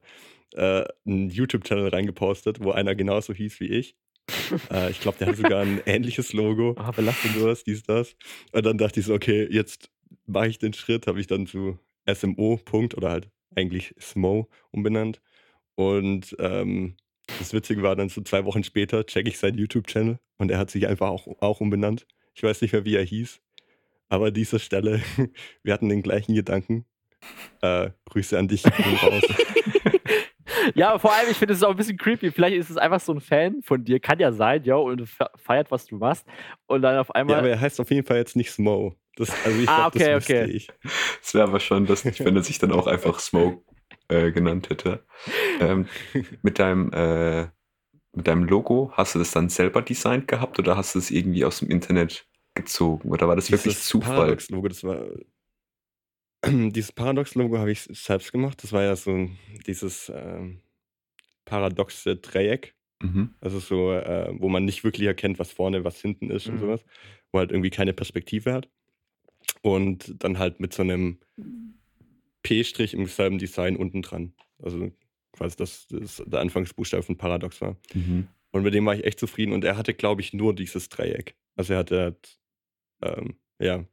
äh, 0.53 0.83
einen 1.05 1.29
YouTube-Channel 1.29 1.89
reingepostet, 1.89 2.63
wo 2.63 2.71
einer 2.71 2.95
genauso 2.95 3.33
hieß 3.33 3.59
wie 3.59 3.67
ich. 3.67 3.95
äh, 4.71 4.91
ich 4.91 4.99
glaube, 5.01 5.17
der 5.17 5.27
hat 5.27 5.37
sogar 5.37 5.61
ein 5.61 5.81
ähnliches 5.85 6.33
Logo 6.33 6.75
Ah, 6.77 6.91
Belastung. 6.91 7.31
und 7.31 7.39
sowas, 7.39 7.63
dies, 7.63 7.83
das. 7.83 8.15
Und 8.51 8.65
dann 8.65 8.77
dachte 8.77 8.99
ich 8.99 9.05
so, 9.05 9.13
okay, 9.13 9.47
jetzt 9.49 9.89
mache 10.25 10.47
ich 10.47 10.59
den 10.59 10.73
Schritt, 10.73 11.07
habe 11.07 11.19
ich 11.19 11.27
dann 11.27 11.47
zu 11.47 11.79
SMO. 12.11 12.57
Punkt 12.63 12.95
oder 12.95 13.09
halt 13.09 13.29
eigentlich 13.55 13.93
SMO 13.99 14.49
umbenannt. 14.71 15.21
Und 15.75 16.35
ähm, 16.39 16.95
das 17.39 17.53
Witzige 17.53 17.81
war 17.81 17.95
dann 17.95 18.09
so 18.09 18.21
zwei 18.21 18.45
Wochen 18.45 18.63
später, 18.63 19.05
checke 19.05 19.29
ich 19.29 19.37
seinen 19.37 19.57
YouTube-Channel 19.57 20.19
und 20.37 20.51
er 20.51 20.57
hat 20.57 20.69
sich 20.71 20.87
einfach 20.87 21.09
auch, 21.09 21.27
auch 21.41 21.61
umbenannt. 21.61 22.05
Ich 22.33 22.43
weiß 22.43 22.61
nicht 22.61 22.73
mehr, 22.73 22.85
wie 22.85 22.95
er 22.95 23.03
hieß. 23.03 23.41
Aber 24.11 24.27
an 24.27 24.33
dieser 24.33 24.59
Stelle, 24.59 25.01
wir 25.63 25.73
hatten 25.73 25.87
den 25.89 26.01
gleichen 26.03 26.35
Gedanken. 26.35 26.85
Äh, 27.61 27.91
Grüße 28.09 28.37
an 28.37 28.47
dich. 28.47 28.63
Ja, 30.75 30.89
aber 30.91 30.99
vor 30.99 31.13
allem, 31.13 31.29
ich 31.31 31.37
finde 31.37 31.53
es 31.55 31.63
auch 31.63 31.71
ein 31.71 31.75
bisschen 31.75 31.97
creepy. 31.97 32.29
Vielleicht 32.31 32.55
ist 32.55 32.69
es 32.69 32.77
einfach 32.77 32.99
so 32.99 33.13
ein 33.13 33.19
Fan 33.21 33.61
von 33.63 33.83
dir. 33.83 33.99
Kann 33.99 34.19
ja 34.19 34.31
sein, 34.31 34.63
ja, 34.63 34.75
und 34.75 35.07
fe- 35.07 35.29
feiert, 35.35 35.71
was 35.71 35.85
du 35.87 35.95
machst. 35.97 36.25
Und 36.67 36.81
dann 36.83 36.97
auf 36.99 37.07
ja, 37.09 37.15
einmal. 37.15 37.39
aber 37.39 37.49
er 37.49 37.59
heißt 37.59 37.79
auf 37.79 37.89
jeden 37.89 38.05
Fall 38.05 38.17
jetzt 38.17 38.35
nicht 38.35 38.51
Smo. 38.51 38.93
Das, 39.15 39.31
also 39.43 39.59
ich 39.59 39.67
Ah, 39.67 39.89
glaub, 39.89 39.93
das 39.93 40.01
okay, 40.03 40.15
wüsste 40.15 40.41
okay. 40.43 40.51
ich. 40.51 40.67
Es 41.21 41.33
wäre 41.33 41.47
aber 41.47 41.59
schon 41.59 41.87
lustig, 41.87 42.19
wenn 42.23 42.35
er 42.35 42.43
sich 42.43 42.59
dann 42.59 42.71
auch 42.71 42.85
einfach 42.87 43.19
Smoke 43.19 43.63
äh, 44.07 44.31
genannt 44.31 44.69
hätte. 44.69 45.03
Ähm, 45.59 45.87
mit, 46.43 46.59
deinem, 46.59 46.91
äh, 46.93 47.47
mit 48.13 48.27
deinem 48.27 48.43
Logo, 48.43 48.91
hast 48.93 49.15
du 49.15 49.19
das 49.19 49.31
dann 49.31 49.49
selber 49.49 49.81
designt 49.81 50.27
gehabt 50.27 50.59
oder 50.59 50.77
hast 50.77 50.93
du 50.95 50.99
es 50.99 51.09
irgendwie 51.11 51.43
aus 51.43 51.59
dem 51.59 51.69
Internet 51.71 52.27
gezogen? 52.61 53.09
Oder 53.09 53.27
war 53.27 53.35
das 53.35 53.51
wirklich 53.51 53.73
Dieses 53.73 53.87
Zufall? 53.87 54.15
Paradox-Logo, 54.15 54.67
das 54.67 54.83
war. 54.83 55.05
Dieses 56.45 56.91
Paradox-Logo 56.91 57.57
habe 57.57 57.71
ich 57.71 57.81
selbst 57.81 58.31
gemacht. 58.31 58.63
Das 58.63 58.71
war 58.73 58.81
ja 58.83 58.95
so 58.95 59.29
dieses 59.67 60.11
ähm, 60.13 60.61
paradoxe 61.45 62.15
Dreieck. 62.15 62.75
Mhm. 63.01 63.35
Also 63.41 63.59
so, 63.59 63.91
äh, 63.93 64.33
wo 64.39 64.49
man 64.49 64.65
nicht 64.65 64.83
wirklich 64.83 65.05
erkennt, 65.07 65.37
was 65.39 65.51
vorne, 65.51 65.83
was 65.83 66.01
hinten 66.01 66.29
ist 66.31 66.47
und 66.47 66.55
Mhm. 66.55 66.59
sowas. 66.59 66.85
wo 67.33 67.39
halt 67.39 67.51
irgendwie 67.51 67.69
keine 67.69 67.93
Perspektive 67.93 68.51
hat. 68.53 68.69
Und 69.61 70.15
dann 70.23 70.37
halt 70.37 70.59
mit 70.59 70.73
so 70.73 70.81
einem 70.81 71.19
P-Strich 72.43 72.93
im 72.93 73.05
selben 73.05 73.37
Design 73.37 73.77
unten 73.77 74.01
dran. 74.01 74.33
Also 74.61 74.91
quasi 75.31 75.55
das, 75.55 75.87
das 75.89 76.21
der 76.25 76.39
Anfangsbuchstabe 76.41 77.03
von 77.03 77.17
Paradox 77.17 77.61
war. 77.61 77.77
Mhm. 77.93 78.27
Und 78.51 78.63
mit 78.63 78.73
dem 78.73 78.85
war 78.85 78.95
ich 78.95 79.05
echt 79.05 79.19
zufrieden. 79.19 79.53
Und 79.53 79.63
er 79.63 79.77
hatte, 79.77 79.93
glaube 79.93 80.21
ich, 80.21 80.33
nur 80.33 80.53
dieses 80.53 80.89
Dreieck. 80.89 81.37
Also 81.55 81.73
er 81.73 81.79
hatte, 81.79 81.99
halt, 82.01 82.39
ähm, 83.01 83.35
ja, 83.59 83.83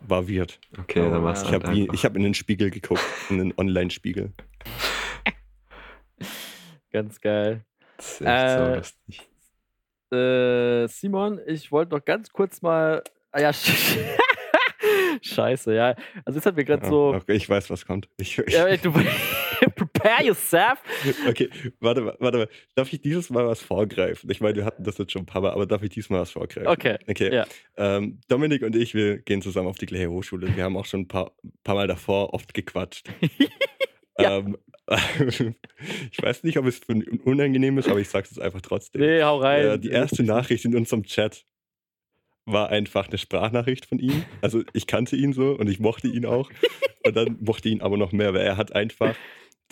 war 0.00 0.28
weird. 0.28 0.58
Okay, 0.78 1.00
dann 1.00 1.20
Oh, 1.20 1.24
war's 1.24 1.42
ja. 1.42 1.46
Ich 1.48 1.52
halt 1.52 1.64
habe 1.64 1.78
einfach. 1.80 2.04
hab 2.04 2.16
in 2.16 2.22
den 2.24 2.34
Spiegel 2.34 2.70
geguckt, 2.70 3.02
in 3.30 3.38
den 3.38 3.54
Online-Spiegel. 3.56 4.32
Ganz 6.92 7.20
geil. 7.20 7.64
Das 7.96 8.20
ist 8.20 8.26
echt 8.26 8.50
so 8.50 8.64
Äh, 8.64 8.76
lustig. 8.76 9.28
Äh, 10.12 10.88
Simon, 10.88 11.40
ich 11.46 11.72
wollte 11.72 11.94
noch 11.94 12.04
ganz 12.04 12.30
kurz 12.30 12.60
mal. 12.62 13.02
Ah 13.30 13.40
ja, 13.40 13.52
Scheiße, 15.22 15.74
ja. 15.74 15.94
Also 16.24 16.38
jetzt 16.38 16.46
hat 16.46 16.56
mir 16.56 16.64
gerade 16.64 16.82
Ja, 16.84 16.90
so. 16.90 17.14
okay, 17.14 17.32
ich 17.34 17.48
weiß, 17.48 17.70
was 17.70 17.86
kommt. 17.86 18.08
Ich, 18.18 18.36
ich, 18.38 18.52
Ja, 18.52 18.76
du, 18.76 18.92
prepare 20.02 20.24
yourself. 20.24 20.78
okay, 21.28 21.48
warte 21.80 22.00
mal, 22.00 22.16
warte 22.18 22.38
mal. 22.38 22.48
Darf 22.74 22.92
ich 22.92 23.00
dieses 23.00 23.30
Mal 23.30 23.46
was 23.46 23.60
vorgreifen? 23.60 24.30
Ich 24.30 24.40
meine, 24.40 24.56
wir 24.56 24.64
hatten 24.64 24.84
das 24.84 24.98
jetzt 24.98 25.12
schon 25.12 25.22
ein 25.22 25.26
paar 25.26 25.42
Mal, 25.42 25.52
aber 25.52 25.66
darf 25.66 25.82
ich 25.82 25.90
diesmal 25.90 26.20
was 26.20 26.30
vorgreifen? 26.30 26.68
Okay. 26.68 26.98
Okay. 27.08 27.34
Ja. 27.34 27.46
Ähm, 27.76 28.20
Dominik 28.28 28.62
und 28.62 28.76
ich, 28.76 28.94
wir 28.94 29.18
gehen 29.18 29.42
zusammen 29.42 29.68
auf 29.68 29.78
die 29.78 29.86
gleiche 29.86 30.10
Hochschule. 30.10 30.54
Wir 30.56 30.64
haben 30.64 30.76
auch 30.76 30.86
schon 30.86 31.00
ein 31.00 31.08
paar, 31.08 31.32
paar 31.64 31.74
Mal 31.74 31.86
davor 31.86 32.34
oft 32.34 32.54
gequatscht. 32.54 33.08
Ja. 34.18 34.36
ähm, 34.36 34.58
ich 36.10 36.22
weiß 36.22 36.44
nicht, 36.44 36.58
ob 36.58 36.66
es 36.66 36.80
für 36.80 36.92
unangenehm 37.24 37.78
ist, 37.78 37.88
aber 37.88 37.98
ich 37.98 38.10
sag's 38.10 38.30
jetzt 38.30 38.40
einfach 38.40 38.60
trotzdem. 38.60 39.00
Nee, 39.00 39.22
hau 39.22 39.38
rein. 39.38 39.66
Äh, 39.66 39.78
die 39.78 39.88
erste 39.88 40.22
Nachricht 40.22 40.66
in 40.66 40.76
unserem 40.76 41.04
Chat 41.04 41.46
war 42.44 42.68
einfach 42.68 43.08
eine 43.08 43.18
Sprachnachricht 43.18 43.86
von 43.86 43.98
ihm. 43.98 44.24
Also 44.40 44.62
ich 44.72 44.86
kannte 44.86 45.16
ihn 45.16 45.32
so 45.32 45.52
und 45.52 45.68
ich 45.68 45.80
mochte 45.80 46.08
ihn 46.08 46.26
auch. 46.26 46.50
Und 47.04 47.16
dann 47.16 47.36
mochte 47.40 47.68
ihn 47.68 47.80
aber 47.80 47.96
noch 47.96 48.12
mehr, 48.12 48.32
weil 48.32 48.42
er 48.42 48.56
hat 48.56 48.76
einfach 48.76 49.16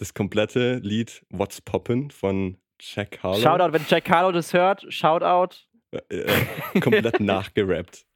das 0.00 0.14
komplette 0.14 0.76
Lied 0.82 1.22
What's 1.28 1.60
Poppin' 1.60 2.10
von 2.10 2.56
Jack 2.80 3.22
Harlow 3.22 3.38
Shoutout, 3.40 3.72
wenn 3.74 3.84
Jack 3.86 4.06
Carlo 4.06 4.32
das 4.32 4.52
hört. 4.54 4.86
Shoutout. 4.92 5.54
äh, 5.92 6.16
äh, 6.16 6.80
komplett 6.80 7.20
nachgerappt. 7.20 8.06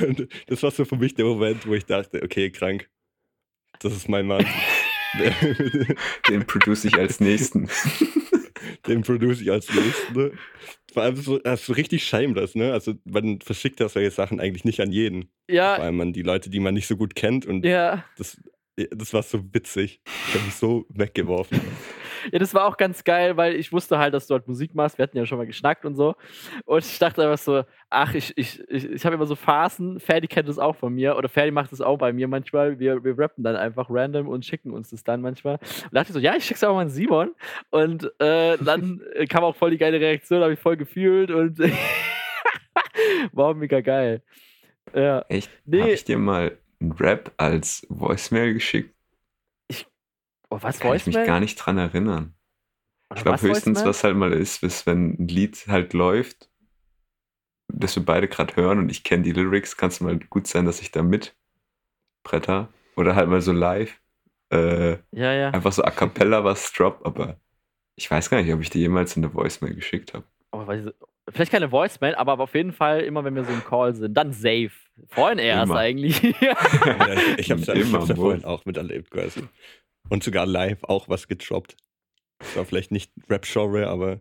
Und 0.00 0.28
das 0.46 0.62
war 0.62 0.70
so 0.70 0.84
für 0.84 0.96
mich 0.96 1.14
der 1.14 1.24
Moment, 1.24 1.66
wo 1.66 1.74
ich 1.74 1.84
dachte, 1.84 2.22
okay, 2.22 2.50
krank. 2.50 2.88
Das 3.80 3.92
ist 3.92 4.08
mein 4.08 4.26
Mann. 4.26 4.46
Den 6.28 6.46
produce 6.46 6.84
ich 6.84 6.94
als 6.96 7.18
nächsten. 7.18 7.68
Den 8.86 9.02
produce 9.02 9.40
ich 9.40 9.50
als 9.50 9.68
nächsten. 9.74 10.14
Ne? 10.14 10.32
Vor 10.92 11.02
allem 11.02 11.16
so, 11.16 11.38
das 11.38 11.60
ist 11.60 11.66
so 11.66 11.72
richtig 11.72 12.04
shameless, 12.04 12.54
ne? 12.54 12.72
Also 12.72 12.94
man 13.04 13.40
verschickt 13.40 13.80
ja 13.80 13.88
solche 13.88 14.10
Sachen 14.10 14.38
eigentlich 14.38 14.64
nicht 14.64 14.80
an 14.80 14.92
jeden. 14.92 15.22
Vor 15.48 15.54
Ja, 15.56 15.74
allem 15.74 16.00
an 16.00 16.12
die 16.12 16.22
Leute, 16.22 16.50
die 16.50 16.60
man 16.60 16.74
nicht 16.74 16.86
so 16.86 16.96
gut 16.96 17.14
kennt. 17.16 17.46
Und 17.46 17.64
ja. 17.64 18.04
das, 18.16 18.40
das 18.90 19.12
war 19.12 19.22
so 19.22 19.42
witzig. 19.52 20.00
Ich 20.28 20.34
habe 20.34 20.44
mich 20.44 20.54
so 20.54 20.86
weggeworfen. 20.88 21.60
Ja, 22.32 22.38
das 22.38 22.54
war 22.54 22.66
auch 22.66 22.76
ganz 22.76 23.04
geil, 23.04 23.36
weil 23.36 23.54
ich 23.54 23.72
wusste 23.72 23.98
halt, 23.98 24.14
dass 24.14 24.26
du 24.26 24.34
halt 24.34 24.46
Musik 24.46 24.74
machst. 24.74 24.98
Wir 24.98 25.04
hatten 25.04 25.16
ja 25.16 25.26
schon 25.26 25.38
mal 25.38 25.46
geschnackt 25.46 25.84
und 25.84 25.94
so. 25.94 26.14
Und 26.66 26.84
ich 26.84 26.98
dachte 26.98 27.22
einfach 27.22 27.38
so, 27.38 27.64
ach, 27.88 28.14
ich, 28.14 28.36
ich, 28.36 28.62
ich, 28.68 28.90
ich 28.90 29.04
habe 29.04 29.14
immer 29.14 29.26
so 29.26 29.36
Phasen. 29.36 30.00
Ferdi 30.00 30.26
kennt 30.26 30.48
das 30.48 30.58
auch 30.58 30.76
von 30.76 30.94
mir. 30.94 31.16
Oder 31.16 31.28
Ferdi 31.28 31.50
macht 31.50 31.72
das 31.72 31.80
auch 31.80 31.98
bei 31.98 32.12
mir 32.12 32.28
manchmal. 32.28 32.78
Wir, 32.78 33.02
wir 33.02 33.18
rappen 33.18 33.44
dann 33.44 33.56
einfach 33.56 33.86
random 33.88 34.28
und 34.28 34.44
schicken 34.44 34.72
uns 34.72 34.90
das 34.90 35.02
dann 35.02 35.20
manchmal. 35.20 35.54
Und 35.84 35.94
dachte 35.94 36.10
ich 36.10 36.14
so, 36.14 36.20
ja, 36.20 36.34
ich 36.36 36.44
schick's 36.44 36.62
auch 36.62 36.74
mal 36.74 36.82
an 36.82 36.90
Simon. 36.90 37.30
Und 37.70 38.04
äh, 38.20 38.58
dann 38.58 39.00
äh, 39.14 39.26
kam 39.26 39.44
auch 39.44 39.56
voll 39.56 39.70
die 39.70 39.78
geile 39.78 39.98
Reaktion, 39.98 40.42
habe 40.42 40.52
ich 40.52 40.58
voll 40.58 40.76
gefühlt 40.76 41.30
und 41.30 41.58
war 43.32 43.48
auch 43.48 43.54
mega 43.54 43.80
geil. 43.80 44.22
Ja. 44.94 45.24
Echt? 45.28 45.50
Nee. 45.64 45.80
Habe 45.80 45.92
ich 45.92 46.04
dir 46.04 46.18
mal 46.18 46.58
einen 46.80 46.92
Rap 46.92 47.32
als 47.36 47.86
Voicemail 47.88 48.54
geschickt? 48.54 48.94
Oh, 50.52 50.58
was 50.60 50.80
Kann 50.80 50.96
ich 50.96 51.06
mich 51.06 51.14
gar 51.14 51.38
nicht 51.40 51.56
dran 51.56 51.78
erinnern. 51.78 52.34
Oder 53.10 53.18
Ich 53.18 53.22
glaube 53.24 53.40
höchstens, 53.42 53.78
Voicemail? 53.78 53.88
was 53.90 54.04
halt 54.04 54.16
mal 54.16 54.32
ist, 54.32 54.62
ist, 54.62 54.86
wenn 54.86 55.10
ein 55.20 55.28
Lied 55.28 55.66
halt 55.68 55.92
läuft, 55.92 56.50
das 57.68 57.94
wir 57.96 58.04
beide 58.04 58.26
gerade 58.28 58.56
hören 58.56 58.78
und 58.78 58.88
ich 58.90 59.04
kenne 59.04 59.22
die 59.22 59.32
Lyrics, 59.32 59.76
kann 59.76 59.88
es 59.90 60.00
mal 60.00 60.18
gut 60.18 60.46
sein, 60.48 60.66
dass 60.66 60.80
ich 60.80 60.90
da 60.90 61.02
mit 61.02 61.36
bretter 62.24 62.68
oder 62.96 63.14
halt 63.14 63.28
mal 63.28 63.40
so 63.40 63.52
live 63.52 64.00
äh, 64.50 64.98
Ja, 65.12 65.32
ja. 65.32 65.50
einfach 65.50 65.72
so 65.72 65.82
a 65.84 65.90
cappella 65.90 66.42
was 66.44 66.72
drop, 66.72 67.06
aber 67.06 67.38
ich 67.94 68.10
weiß 68.10 68.30
gar 68.30 68.42
nicht, 68.42 68.52
ob 68.52 68.60
ich 68.60 68.70
dir 68.70 68.80
jemals 68.80 69.16
eine 69.16 69.32
Voicemail 69.32 69.74
geschickt 69.74 70.14
habe. 70.14 70.24
Oh, 70.52 70.68
ich- 70.72 70.92
vielleicht 71.32 71.52
keine 71.52 71.70
Voicemail, 71.72 72.14
aber 72.14 72.38
auf 72.40 72.54
jeden 72.54 72.72
Fall 72.72 73.00
immer, 73.00 73.24
wenn 73.24 73.34
wir 73.34 73.44
so 73.44 73.52
im 73.52 73.64
Call 73.64 73.94
sind, 73.94 74.14
dann 74.14 74.32
safe. 74.32 74.70
Vorhin 75.08 75.38
erst 75.38 75.72
eigentlich. 75.72 76.20
Ja, 76.40 76.56
ich 77.38 77.50
habe 77.50 77.60
es 77.60 77.66
ja, 77.66 77.74
Immer, 77.74 77.98
hab's 78.00 78.08
ja 78.08 78.16
vorhin 78.16 78.44
auch 78.44 78.64
miterlebt 78.66 79.10
quasi. 79.10 79.42
Und 80.08 80.22
sogar 80.22 80.46
live 80.46 80.82
auch 80.84 81.08
was 81.08 81.28
gedroppt. 81.28 81.76
Das 82.38 82.56
war 82.56 82.64
vielleicht 82.64 82.90
nicht 82.90 83.12
Rap-Genre, 83.28 83.86
aber 83.88 84.20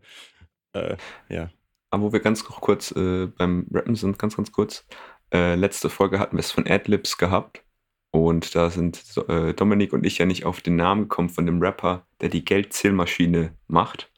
äh, 0.73 0.95
ja. 1.29 1.49
Aber 1.89 2.03
wo 2.03 2.13
wir 2.13 2.19
ganz 2.19 2.43
kurz 2.45 2.91
äh, 2.91 3.27
beim 3.27 3.67
Rappen 3.73 3.95
sind, 3.95 4.19
ganz, 4.19 4.35
ganz 4.37 4.51
kurz. 4.51 4.85
Äh, 5.33 5.55
letzte 5.55 5.89
Folge 5.89 6.19
hatten 6.19 6.35
wir 6.37 6.41
es 6.41 6.51
von 6.51 6.67
Adlibs 6.67 7.17
gehabt. 7.17 7.63
Und 8.11 8.55
da 8.55 8.69
sind 8.69 9.03
äh, 9.27 9.53
Dominik 9.53 9.93
und 9.93 10.05
ich 10.05 10.17
ja 10.17 10.25
nicht 10.25 10.45
auf 10.45 10.61
den 10.61 10.75
Namen 10.75 11.03
gekommen 11.03 11.29
von 11.29 11.45
dem 11.45 11.61
Rapper, 11.61 12.07
der 12.21 12.29
die 12.29 12.43
Geldzählmaschine 12.43 13.55
macht. 13.67 14.11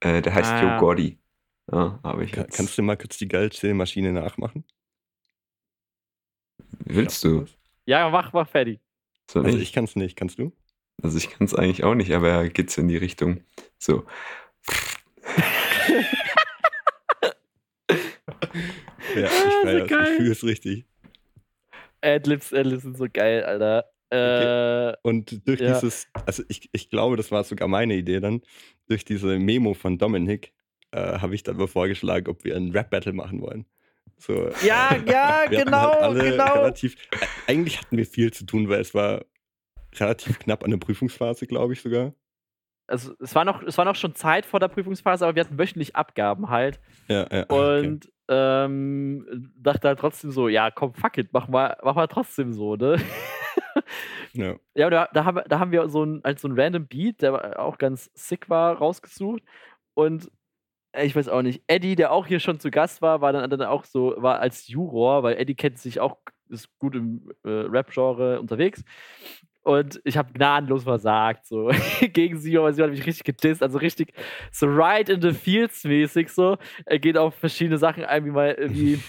Äh, 0.00 0.20
der 0.22 0.34
heißt 0.34 0.52
Ah. 0.52 0.62
Joe 0.62 0.80
Gotti. 0.80 1.18
Ja, 1.72 1.98
habe 2.02 2.24
ich 2.24 2.32
jetzt. 2.34 2.56
Kannst 2.56 2.78
du 2.78 2.82
mal 2.82 2.96
kurz 2.96 3.18
die 3.18 3.28
Geldzählmaschine 3.28 4.12
nachmachen? 4.12 4.64
Willst 6.84 7.24
du 7.24 7.44
ja, 7.88 8.08
mach, 8.10 8.32
mach 8.32 8.48
fertig. 8.48 8.80
So 9.30 9.40
Also 9.42 9.58
ich 9.58 9.72
kann 9.72 9.84
es 9.84 9.94
nicht. 9.96 10.16
Kannst 10.16 10.38
du? 10.38 10.52
Also 11.02 11.18
ich 11.18 11.30
kann 11.30 11.44
es 11.44 11.54
eigentlich 11.54 11.84
auch 11.84 11.94
nicht, 11.94 12.12
aber 12.12 12.28
er 12.30 12.48
geht 12.48 12.76
in 12.78 12.88
die 12.88 12.96
Richtung. 12.96 13.42
So. 13.78 14.04
Ja, 19.14 19.28
Ah, 19.28 19.46
ich, 19.46 19.52
so 19.54 19.78
das. 19.78 19.88
geil. 19.88 20.06
ich 20.10 20.16
fühle 20.16 20.32
es 20.32 20.44
richtig. 20.44 20.84
Adlibs, 22.02 22.52
Adlibs 22.52 22.82
sind 22.82 22.96
so 22.98 23.06
geil, 23.10 23.44
Alter. 23.44 23.90
Äh, 24.10 24.94
Und 25.02 25.46
durch 25.48 25.60
Ja. 25.60 25.72
dieses, 25.72 26.06
also 26.26 26.42
ich, 26.48 26.68
ich 26.72 26.90
glaube, 26.90 27.16
das 27.16 27.30
war 27.30 27.42
sogar 27.44 27.66
meine 27.68 27.94
Idee 27.94 28.20
dann, 28.20 28.42
durch 28.88 29.04
diese 29.04 29.38
Memo 29.38 29.74
von 29.74 29.98
Dominik 29.98 30.52
äh, 30.92 31.18
habe 31.18 31.34
ich 31.34 31.42
dann 31.42 31.56
mal 31.56 31.66
vorgeschlagen, 31.68 32.28
ob 32.28 32.44
wir 32.44 32.56
ein 32.56 32.70
Rap-Battle 32.70 33.12
machen 33.12 33.40
wollen. 33.40 33.66
So, 34.18 34.50
Ja, 34.64 34.90
äh, 34.94 35.10
ja, 35.10 35.44
genau, 35.50 35.92
halt 35.92 36.02
alle 36.02 36.30
genau. 36.30 36.54
Relativ, 36.54 36.94
äh, 37.12 37.26
eigentlich 37.46 37.78
hatten 37.80 37.96
wir 37.96 38.06
viel 38.06 38.32
zu 38.32 38.44
tun, 38.46 38.68
weil 38.68 38.80
es 38.80 38.94
war 38.94 39.24
relativ 39.96 40.38
knapp 40.38 40.64
an 40.64 40.70
der 40.70 40.78
Prüfungsphase, 40.78 41.46
glaube 41.46 41.72
ich 41.74 41.82
sogar. 41.82 42.12
also 42.86 43.14
es 43.20 43.34
war, 43.34 43.44
noch, 43.44 43.62
es 43.62 43.76
war 43.78 43.84
noch 43.84 43.96
schon 43.96 44.14
Zeit 44.14 44.46
vor 44.46 44.60
der 44.60 44.68
Prüfungsphase, 44.68 45.24
aber 45.26 45.34
wir 45.34 45.44
hatten 45.44 45.58
wöchentlich 45.58 45.96
Abgaben 45.96 46.48
halt. 46.50 46.80
Ja, 47.08 47.26
ja. 47.30 47.44
okay. 47.48 47.86
Und 47.88 48.10
ähm, 48.28 49.52
dachte 49.56 49.88
halt 49.88 49.98
trotzdem 50.00 50.30
so, 50.32 50.48
ja, 50.48 50.70
komm, 50.70 50.94
fuck 50.94 51.16
it, 51.18 51.28
mach 51.32 51.46
mal, 51.48 51.76
mach 51.82 51.94
mal 51.94 52.06
trotzdem 52.08 52.52
so, 52.52 52.76
ne? 52.76 52.96
Ja. 54.32 54.56
Ja, 54.74 54.86
und 54.86 54.90
da, 54.92 55.08
da, 55.14 55.24
haben, 55.24 55.36
wir- 55.36 55.44
da 55.48 55.58
haben 55.58 55.72
wir 55.72 55.88
so 55.88 56.04
ein, 56.04 56.20
halt 56.24 56.38
so 56.40 56.48
ein 56.48 56.58
random 56.58 56.86
Beat, 56.86 57.22
der 57.22 57.58
auch 57.58 57.78
ganz 57.78 58.10
sick 58.14 58.50
war, 58.50 58.76
rausgesucht. 58.76 59.42
Und 59.94 60.30
ich 61.02 61.16
weiß 61.16 61.28
auch 61.28 61.42
nicht, 61.42 61.62
Eddie, 61.66 61.96
der 61.96 62.12
auch 62.12 62.26
hier 62.26 62.40
schon 62.40 62.60
zu 62.60 62.70
Gast 62.70 63.02
war, 63.02 63.20
war 63.20 63.32
dann, 63.32 63.48
dann 63.50 63.62
auch 63.62 63.84
so, 63.84 64.14
war 64.18 64.40
als 64.40 64.68
Juror, 64.68 65.22
weil 65.22 65.36
Eddie 65.36 65.54
kennt 65.54 65.78
sich 65.78 66.00
auch, 66.00 66.16
ist 66.48 66.68
gut 66.78 66.94
im 66.94 67.30
äh, 67.44 67.48
Rap-Genre 67.48 68.40
unterwegs. 68.40 68.84
Und 69.62 70.00
ich 70.04 70.16
habe 70.16 70.32
gnadenlos 70.32 70.84
versagt, 70.84 71.46
so 71.46 71.72
gegen 72.12 72.38
sie, 72.38 72.56
aber 72.56 72.72
sie 72.72 72.82
hat 72.82 72.90
mich 72.90 73.04
richtig 73.04 73.24
gedisst, 73.24 73.64
also 73.64 73.78
richtig 73.78 74.12
so 74.52 74.66
right 74.68 75.08
in 75.08 75.20
the 75.20 75.32
fields 75.32 75.82
mäßig 75.82 76.28
so. 76.28 76.56
Er 76.84 77.00
geht 77.00 77.18
auf 77.18 77.34
verschiedene 77.34 77.76
Sachen 77.76 78.04
ein, 78.04 78.24
wie 78.24 78.30
mal 78.30 78.56
wie 78.68 79.00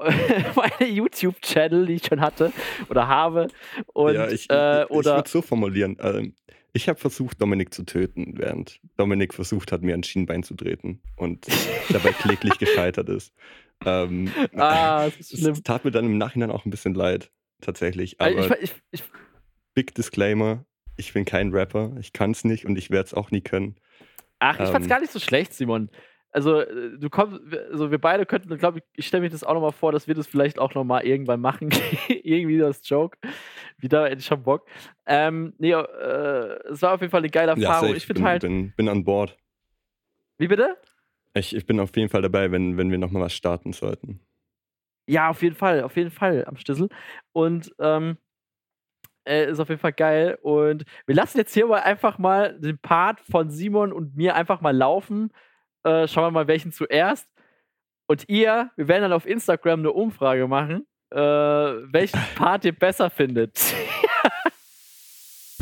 meine 0.56 0.90
YouTube-Channel, 0.90 1.86
die 1.86 1.94
ich 1.94 2.06
schon 2.06 2.20
hatte 2.20 2.52
oder 2.88 3.06
habe. 3.06 3.48
Und, 3.92 4.14
ja, 4.14 4.28
ich, 4.28 4.50
äh, 4.50 4.82
ich, 4.82 4.90
oder 4.90 5.10
ich 5.10 5.16
würde 5.18 5.30
so 5.30 5.42
formulieren. 5.42 5.96
Ähm, 6.00 6.34
ich 6.72 6.88
habe 6.88 6.98
versucht, 6.98 7.40
Dominik 7.40 7.72
zu 7.74 7.84
töten, 7.84 8.34
während 8.36 8.80
Dominik 8.96 9.34
versucht 9.34 9.72
hat, 9.72 9.82
mir 9.82 9.94
ein 9.94 10.02
Schienbein 10.02 10.42
zu 10.42 10.54
treten 10.54 11.00
und 11.16 11.46
dabei 11.92 12.12
kläglich 12.12 12.58
gescheitert 12.58 13.08
ist. 13.08 13.32
Ähm, 13.84 14.30
Ah, 14.54 15.06
das 15.06 15.16
ist 15.18 15.32
es 15.34 15.40
schlimm. 15.40 15.62
tat 15.64 15.84
mir 15.84 15.90
dann 15.90 16.04
im 16.04 16.18
Nachhinein 16.18 16.50
auch 16.50 16.64
ein 16.64 16.70
bisschen 16.70 16.94
leid, 16.94 17.30
tatsächlich. 17.60 18.20
Aber 18.20 18.36
Also 18.36 18.54
ich, 18.56 18.62
ich, 18.62 18.74
ich, 18.92 19.02
Big 19.74 19.94
Disclaimer, 19.94 20.64
ich 20.96 21.12
bin 21.12 21.24
kein 21.24 21.50
Rapper, 21.52 21.96
ich 22.00 22.12
kann 22.12 22.32
es 22.32 22.44
nicht 22.44 22.66
und 22.66 22.76
ich 22.76 22.90
werde 22.90 23.06
es 23.06 23.14
auch 23.14 23.30
nie 23.30 23.40
können. 23.40 23.76
ach, 24.38 24.60
ich 24.60 24.68
fand's 24.68 24.86
Ähm. 24.86 24.90
gar 24.90 25.00
nicht 25.00 25.12
so 25.12 25.18
schlecht, 25.18 25.54
Simon. 25.54 25.90
Also, 26.32 26.60
äh, 26.60 26.98
du 26.98 27.10
kommst, 27.10 27.40
also 27.70 27.90
wir 27.90 27.98
beide 27.98 28.24
könnten, 28.24 28.56
glaube 28.56 28.78
ich, 28.78 28.84
ich 28.94 29.06
stelle 29.06 29.22
mir 29.22 29.30
das 29.30 29.42
auch 29.42 29.54
nochmal 29.54 29.72
vor, 29.72 29.92
dass 29.92 30.06
wir 30.06 30.14
das 30.14 30.26
vielleicht 30.26 30.58
auch 30.58 30.74
nochmal 30.74 31.04
irgendwann 31.04 31.40
machen. 31.40 31.70
Irgendwie 32.08 32.58
das 32.58 32.88
Joke. 32.88 33.18
Wieder 33.78 34.04
hätte 34.04 34.18
ich 34.20 34.26
schon 34.26 34.42
Bock. 34.42 34.66
Ähm, 35.06 35.54
nee, 35.58 35.72
äh, 35.72 36.58
es 36.70 36.82
war 36.82 36.94
auf 36.94 37.00
jeden 37.00 37.10
Fall 37.10 37.20
eine 37.20 37.30
geile 37.30 37.52
Erfahrung. 37.52 37.88
safe, 37.88 37.96
ich 37.96 38.06
finde 38.06 38.20
bin, 38.20 38.28
halt. 38.28 38.42
bin, 38.42 38.72
bin 38.76 38.88
an 38.88 39.04
Bord. 39.04 39.36
Wie 40.38 40.48
bitte? 40.48 40.76
Ich, 41.34 41.54
ich 41.54 41.66
bin 41.66 41.80
auf 41.80 41.96
jeden 41.96 42.08
Fall 42.08 42.22
dabei, 42.22 42.50
wenn, 42.50 42.76
wenn 42.76 42.90
wir 42.90 42.98
nochmal 42.98 43.22
was 43.22 43.34
starten 43.34 43.72
sollten. 43.72 44.20
Ja, 45.06 45.30
auf 45.30 45.42
jeden 45.42 45.56
Fall, 45.56 45.82
auf 45.82 45.96
jeden 45.96 46.10
Fall 46.10 46.44
am 46.44 46.56
Schlüssel. 46.56 46.88
Und 47.32 47.74
ähm, 47.78 48.16
äh, 49.24 49.50
ist 49.50 49.60
auf 49.60 49.68
jeden 49.68 49.80
Fall 49.80 49.92
geil. 49.92 50.38
Und 50.42 50.84
wir 51.06 51.14
lassen 51.14 51.38
jetzt 51.38 51.54
hier 51.54 51.66
mal 51.66 51.80
einfach 51.80 52.18
mal 52.18 52.58
den 52.58 52.78
Part 52.78 53.20
von 53.20 53.50
Simon 53.50 53.92
und 53.92 54.16
mir 54.16 54.34
einfach 54.34 54.60
mal 54.60 54.76
laufen. 54.76 55.32
Äh, 55.84 56.06
schauen 56.08 56.24
wir 56.24 56.30
mal, 56.30 56.46
welchen 56.46 56.72
zuerst. 56.72 57.28
Und 58.06 58.28
ihr, 58.28 58.70
wir 58.76 58.88
werden 58.88 59.02
dann 59.02 59.12
auf 59.12 59.26
Instagram 59.26 59.80
eine 59.80 59.92
Umfrage 59.92 60.48
machen, 60.48 60.86
äh, 61.10 61.18
welchen 61.18 62.20
Part 62.34 62.64
ihr 62.64 62.76
besser 62.76 63.08
findet. 63.10 63.58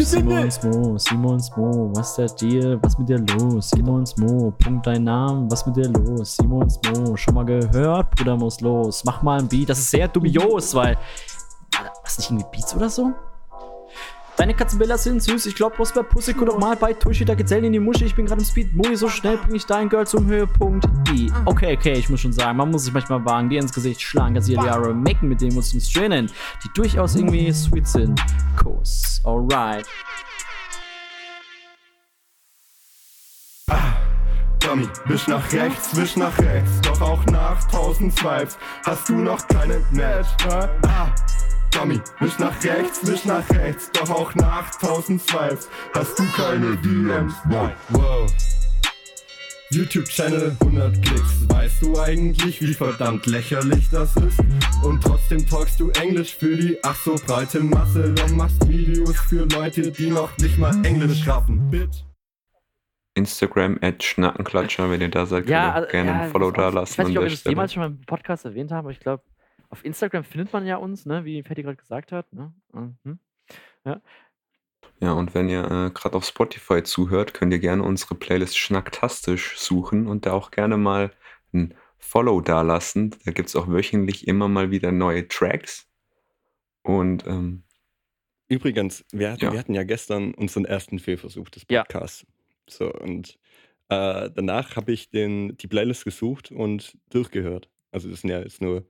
Simons 0.01 0.63
Mo, 0.63 0.97
Simons 0.97 1.55
Mo, 1.57 1.93
was 1.95 2.19
ist 2.19 2.41
der 2.41 2.51
Deal? 2.51 2.79
Was 2.83 2.97
mit 2.99 3.09
dir 3.09 3.19
los? 3.19 3.69
Simons 3.69 4.17
Mo, 4.17 4.53
Punkt 4.53 4.87
dein 4.87 5.05
Namen, 5.05 5.51
was 5.51 5.67
mit 5.67 5.77
dir 5.77 5.89
los? 5.91 6.37
Simons 6.37 6.81
Mo, 6.87 7.17
schon 7.17 7.35
mal 7.35 7.45
gehört? 7.45 8.11
Bruder 8.15 8.37
muss 8.37 8.61
los. 8.61 9.05
Mach 9.05 9.23
mal 9.23 9.41
ein 9.41 9.49
Beat, 9.49 9.69
das 9.69 9.81
ist 9.81 9.91
sehr 9.91 10.09
dubios, 10.09 10.75
weil. 10.75 10.97
Was 12.03 12.17
nicht 12.17 12.31
irgendwie 12.31 12.47
Beats 12.53 12.75
oder 12.75 12.89
so? 12.89 13.13
Deine 14.39 14.55
Katzenbilder 14.55 14.97
sind 14.97 15.21
süß, 15.21 15.47
ich 15.47 15.57
glaub 15.57 15.75
bloß 15.75 15.93
bei 15.93 16.05
Pussy, 16.05 16.33
guck 16.33 16.47
doch 16.47 16.59
mal 16.61 16.77
bei 16.77 16.93
Tuschi, 16.93 17.25
da 17.25 17.35
geht's 17.35 17.51
in 17.51 17.73
die 17.73 17.81
Muschi, 17.81 18.05
ich 18.05 18.15
bin 18.15 18.25
gerade 18.25 18.41
im 18.41 18.47
Speed, 18.47 18.73
Mui, 18.73 18.95
so 18.95 19.09
schnell 19.09 19.37
bring 19.37 19.57
ich 19.57 19.67
dein 19.67 19.89
Girl 19.89 20.07
zum 20.07 20.29
Höhepunkt. 20.29 20.87
I. 21.13 21.29
Okay, 21.45 21.77
okay, 21.77 21.95
ich 21.95 22.09
muss 22.09 22.21
schon 22.21 22.33
sagen, 22.33 22.57
man 22.57 22.71
muss 22.71 22.85
sich 22.85 22.95
manchmal 22.95 23.25
wagen, 23.25 23.49
die 23.49 23.57
ins 23.57 23.73
Gesicht 23.73 24.01
schlagen, 24.01 24.37
dass 24.37 24.49
ihr 24.49 24.57
die 24.57 24.65
Jahre 24.65 24.95
machen, 24.95 25.29
mit 25.29 25.41
dem 25.41 25.57
uns 25.57 25.75
uns 25.75 25.93
trainen, 25.93 26.31
die 26.63 26.69
durchaus 26.73 27.17
irgendwie 27.17 27.53
sweet 27.53 27.89
sind. 27.89 28.25
Kuss, 28.57 29.21
alright. 29.25 29.85
Dummy, 34.61 34.89
wisch 35.07 35.27
nach 35.27 35.53
rechts, 35.53 35.97
wisch 35.97 36.17
nach 36.17 36.39
rechts, 36.39 36.81
doch 36.83 37.01
auch 37.01 37.27
nach 37.27 37.65
tausend 37.65 38.17
Swipes 38.17 38.57
hast 38.85 39.09
du 39.09 39.15
noch 39.15 39.45
keine 39.49 39.81
Match. 39.91 40.29
ne? 40.47 40.69
Ah, 40.87 41.09
Dummy, 41.71 42.01
wisch 42.21 42.39
nach 42.39 42.63
rechts, 42.65 43.07
wisch 43.07 43.25
nach 43.25 43.49
rechts, 43.51 43.91
doch 43.93 44.11
auch 44.11 44.35
nach 44.35 44.71
tausend 44.79 45.23
Swipes 45.23 45.69
hast 45.95 46.19
du 46.19 46.25
keine 46.33 46.77
DMs. 46.77 47.35
Wow, 47.45 47.71
wow. 47.91 48.33
YouTube-Channel 49.71 50.57
100 50.61 51.03
Klicks. 51.03 51.49
Weißt 51.49 51.83
du 51.83 52.01
eigentlich, 52.01 52.63
wie 52.63 52.73
verdammt 52.73 53.27
lächerlich 53.27 53.91
das 53.91 54.17
ist? 54.17 54.41
Und 54.83 55.03
trotzdem 55.03 55.47
talkst 55.47 55.79
du 55.79 55.91
Englisch 55.91 56.35
für 56.37 56.57
die 56.57 56.79
ach 56.83 56.97
so 56.97 57.17
breite 57.27 57.61
Masse. 57.61 58.15
Du 58.15 58.35
machst 58.35 58.67
Videos 58.67 59.17
für 59.17 59.45
Leute, 59.45 59.91
die 59.93 60.11
noch 60.11 60.35
nicht 60.39 60.57
mal 60.57 60.75
Englisch 60.87 61.23
schaffen. 61.23 61.71
Bitch. 61.71 62.05
Instagram 63.15 63.79
at 63.83 64.03
Schnackenklatscher, 64.03 64.91
wenn 64.91 65.03
ihr 65.03 65.11
da 65.11 65.27
seid, 65.27 65.41
könnt 65.41 65.51
ihr 65.51 65.75
also, 65.75 65.89
gerne 65.91 66.11
ja, 66.11 66.21
ein 66.21 66.31
Follow 66.31 66.51
da 66.51 66.69
lassen. 66.71 66.93
Ich 66.93 66.99
weiß 66.99 67.09
nicht, 67.09 67.19
ob 67.19 67.25
wir 67.25 67.31
das 67.31 67.45
jemals 67.45 67.73
schon 67.73 67.83
mal 67.83 67.89
im 67.89 68.01
Podcast 68.07 68.45
erwähnt 68.45 68.71
haben, 68.71 68.79
aber 68.79 68.91
ich 68.91 69.01
glaube, 69.01 69.23
auf 69.71 69.85
Instagram 69.85 70.25
findet 70.25 70.53
man 70.53 70.67
ja 70.67 70.77
uns, 70.77 71.07
ne, 71.07 71.25
wie 71.25 71.43
Fatty 71.43 71.63
gerade 71.63 71.77
gesagt 71.77 72.13
hat. 72.13 72.33
Ne? 72.33 72.53
Mhm. 72.73 73.19
Ja, 75.01 75.13
und 75.13 75.35
wenn 75.35 75.49
ihr 75.49 75.65
äh, 75.65 75.91
gerade 75.91 76.17
auf 76.17 76.25
Spotify 76.25 76.83
zuhört, 76.83 77.33
könnt 77.35 77.53
ihr 77.53 77.59
gerne 77.61 77.83
unsere 77.83 78.15
Playlist 78.15 78.59
Schnacktastisch 78.59 79.57
suchen 79.59 80.07
und 80.07 80.27
da 80.27 80.33
auch 80.33 80.51
gerne 80.51 80.77
mal 80.77 81.13
ein 81.53 81.75
Follow 81.99 82.41
dalassen. 82.41 83.15
Da 83.25 83.31
gibt 83.33 83.49
es 83.49 83.57
auch 83.57 83.69
wöchentlich 83.69 84.27
immer 84.27 84.49
mal 84.49 84.71
wieder 84.71 84.91
neue 84.93 85.27
Tracks. 85.29 85.89
Und 86.83 87.27
ähm, 87.27 87.63
Übrigens, 88.49 89.05
wir 89.13 89.33
hatten, 89.33 89.45
Ja. 89.45 89.53
wir 89.53 89.59
hatten 89.59 89.75
ja 89.75 89.85
gestern 89.85 90.33
unseren 90.35 90.65
ersten 90.65 90.99
Fehlversuch 90.99 91.51
des 91.51 91.67
Ja. 91.71 91.83
Podcasts. 91.83 92.27
So, 92.69 92.91
und 92.93 93.39
äh, 93.91 94.31
danach 94.35 94.77
habe 94.77 94.93
ich 94.93 95.11
den, 95.11 95.57
die 95.59 95.67
Playlist 95.69 96.05
gesucht 96.05 96.51
und 96.51 96.97
durchgehört. 97.11 97.69
Also 97.93 98.09
das 98.11 98.23
sind 98.23 98.31
ja 98.31 98.41
jetzt 98.41 98.61
nur, 98.63 98.87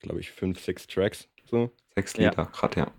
glaube 0.00 0.20
ich, 0.20 0.30
fünf, 0.30 0.60
sechs 0.60 0.86
Tracks. 0.86 1.28
So. 1.44 1.72
sechs 1.94 2.14
Ja. 2.16 2.30
Lieder, 2.30 2.46
gerade 2.46 2.80
ja. 2.80 2.92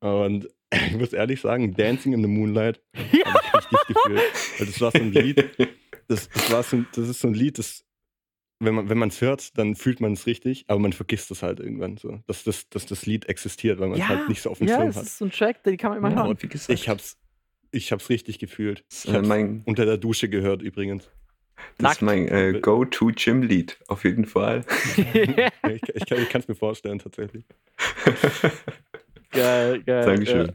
Und 0.00 0.48
ich 0.72 0.96
muss 0.96 1.12
ehrlich 1.12 1.40
sagen, 1.40 1.74
Dancing 1.74 2.12
in 2.12 2.22
the 2.22 2.28
Moonlight 2.28 2.80
Ja. 3.12 3.24
habe 3.34 3.40
ich 3.44 3.54
richtig 3.72 3.96
gefühlt. 3.96 4.22
Weil 4.58 4.66
das 4.66 4.80
war 4.80 4.90
so 4.92 4.98
ein 4.98 5.12
Lied, 5.12 5.36
das, 6.08 6.28
das, 6.28 6.50
war 6.50 6.62
so, 6.62 6.76
ein- 6.76 6.86
das 6.94 7.08
ist 7.08 7.20
so 7.20 7.28
ein 7.28 7.34
Lied, 7.34 7.58
das, 7.58 7.84
wenn 8.60 8.74
man 8.74 8.88
wenn 8.88 9.02
es 9.02 9.20
hört, 9.20 9.56
dann 9.58 9.76
fühlt 9.76 10.00
man 10.00 10.12
es 10.14 10.26
richtig, 10.26 10.64
aber 10.68 10.80
man 10.80 10.92
vergisst 10.92 11.30
es 11.30 11.42
halt 11.42 11.60
irgendwann 11.60 11.96
so, 11.96 12.20
dass 12.26 12.44
das, 12.44 12.68
dass 12.68 12.86
das 12.86 13.06
Lied 13.06 13.28
existiert, 13.28 13.78
weil 13.78 13.88
man 13.88 13.98
es 14.00 14.08
Ja, 14.08 14.08
halt 14.08 14.28
nicht 14.28 14.42
so 14.42 14.50
auf 14.50 14.58
dem 14.58 14.68
Ja, 14.68 14.76
Schirm 14.76 14.88
es 14.88 14.96
hat. 14.96 15.04
ist 15.04 15.18
so 15.18 15.24
ein 15.26 15.30
Track, 15.30 15.62
den 15.62 15.76
kann 15.76 15.90
man 15.90 15.98
immer 15.98 16.10
Ja, 16.10 16.16
hören. 16.16 16.28
und 16.30 16.42
wie 16.42 16.48
gesagt, 16.48 16.70
Ich 16.78 16.88
hab's, 16.88 17.16
ich 17.70 17.92
hab's 17.92 18.08
richtig 18.08 18.38
gefühlt. 18.38 18.84
das, 18.90 19.04
Ich 19.04 19.10
äh, 19.10 19.14
hab's 19.14 19.28
mein, 19.28 19.62
unter 19.64 19.84
der 19.84 19.96
Dusche 19.96 20.28
gehört 20.28 20.62
übrigens. 20.62 21.08
Das 21.78 21.92
ist 21.92 22.02
mein 22.02 22.28
äh, 22.28 22.58
Go-To-Gym-Lied, 22.60 23.78
auf 23.88 24.04
jeden 24.04 24.24
Fall. 24.26 24.64
Ich, 24.96 25.82
ich, 25.94 26.06
kann, 26.06 26.18
ich 26.18 26.28
kann 26.28 26.40
es 26.40 26.48
mir 26.48 26.54
vorstellen, 26.54 26.98
tatsächlich. 26.98 27.44
geil, 29.30 29.82
geil. 29.82 30.04
Dankeschön. 30.04 30.46
Ja. 30.46 30.52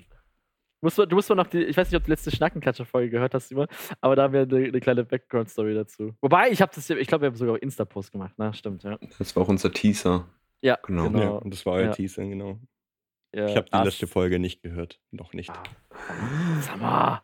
Musst 0.81 0.97
du, 0.97 1.05
du 1.05 1.15
musst 1.15 1.29
mal 1.29 1.35
noch 1.35 1.47
die, 1.47 1.63
ich 1.63 1.77
weiß 1.77 1.89
nicht, 1.89 1.95
ob 1.95 2.03
du 2.03 2.07
die 2.07 2.11
letzte 2.11 2.31
Schnackenklatscher-Folge 2.31 3.09
gehört 3.09 3.33
hast, 3.33 3.47
Simon, 3.47 3.67
aber 4.01 4.15
da 4.17 4.23
haben 4.23 4.33
wir 4.33 4.41
eine, 4.41 4.67
eine 4.67 4.79
kleine 4.81 5.05
Background-Story 5.05 5.73
dazu. 5.75 6.13
Wobei, 6.21 6.49
ich 6.51 6.61
habe 6.61 6.71
das, 6.75 6.89
ich 6.89 7.07
glaube, 7.07 7.21
wir 7.23 7.27
haben 7.27 7.35
sogar 7.37 7.55
auch 7.55 7.59
Insta-Post 7.59 8.11
gemacht, 8.11 8.37
ne? 8.37 8.53
Stimmt, 8.53 8.83
ja. 8.83 8.97
Das 9.17 9.33
war 9.35 9.43
auch 9.43 9.47
unser 9.47 9.71
Teaser. 9.71 10.27
Ja, 10.61 10.77
Genau. 10.83 11.05
genau. 11.09 11.19
Ja, 11.21 11.29
und 11.29 11.53
das 11.53 11.65
war 11.65 11.73
euer 11.73 11.85
Ja. 11.85 11.91
Teaser, 11.91 12.25
genau. 12.25 12.59
Ja, 13.33 13.47
Ich 13.47 13.55
habe 13.55 13.67
die 13.73 13.77
letzte 13.77 14.07
Folge 14.07 14.39
nicht 14.39 14.61
gehört. 14.61 14.99
Noch 15.11 15.33
nicht. 15.33 15.51
Ah, 15.51 16.61
Sag 16.61 16.81
mal. 16.81 17.21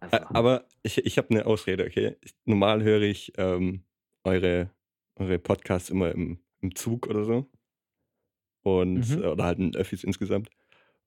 Also, 0.00 0.18
Aber 0.32 0.66
ich, 0.82 0.98
ich 0.98 1.18
habe 1.18 1.30
eine 1.30 1.46
Ausrede, 1.46 1.84
okay? 1.86 2.16
Normal 2.44 2.82
höre 2.82 3.02
ich 3.02 3.32
ähm, 3.36 3.84
eure, 4.24 4.70
eure 5.16 5.38
Podcasts 5.38 5.90
immer 5.90 6.12
im, 6.12 6.40
im 6.60 6.74
Zug 6.74 7.06
oder 7.06 7.24
so. 7.24 7.50
Und, 8.62 9.16
Mhm. 9.16 9.22
oder 9.24 9.44
halt 9.44 9.58
in 9.58 9.74
Öffis 9.76 10.04
insgesamt. 10.04 10.50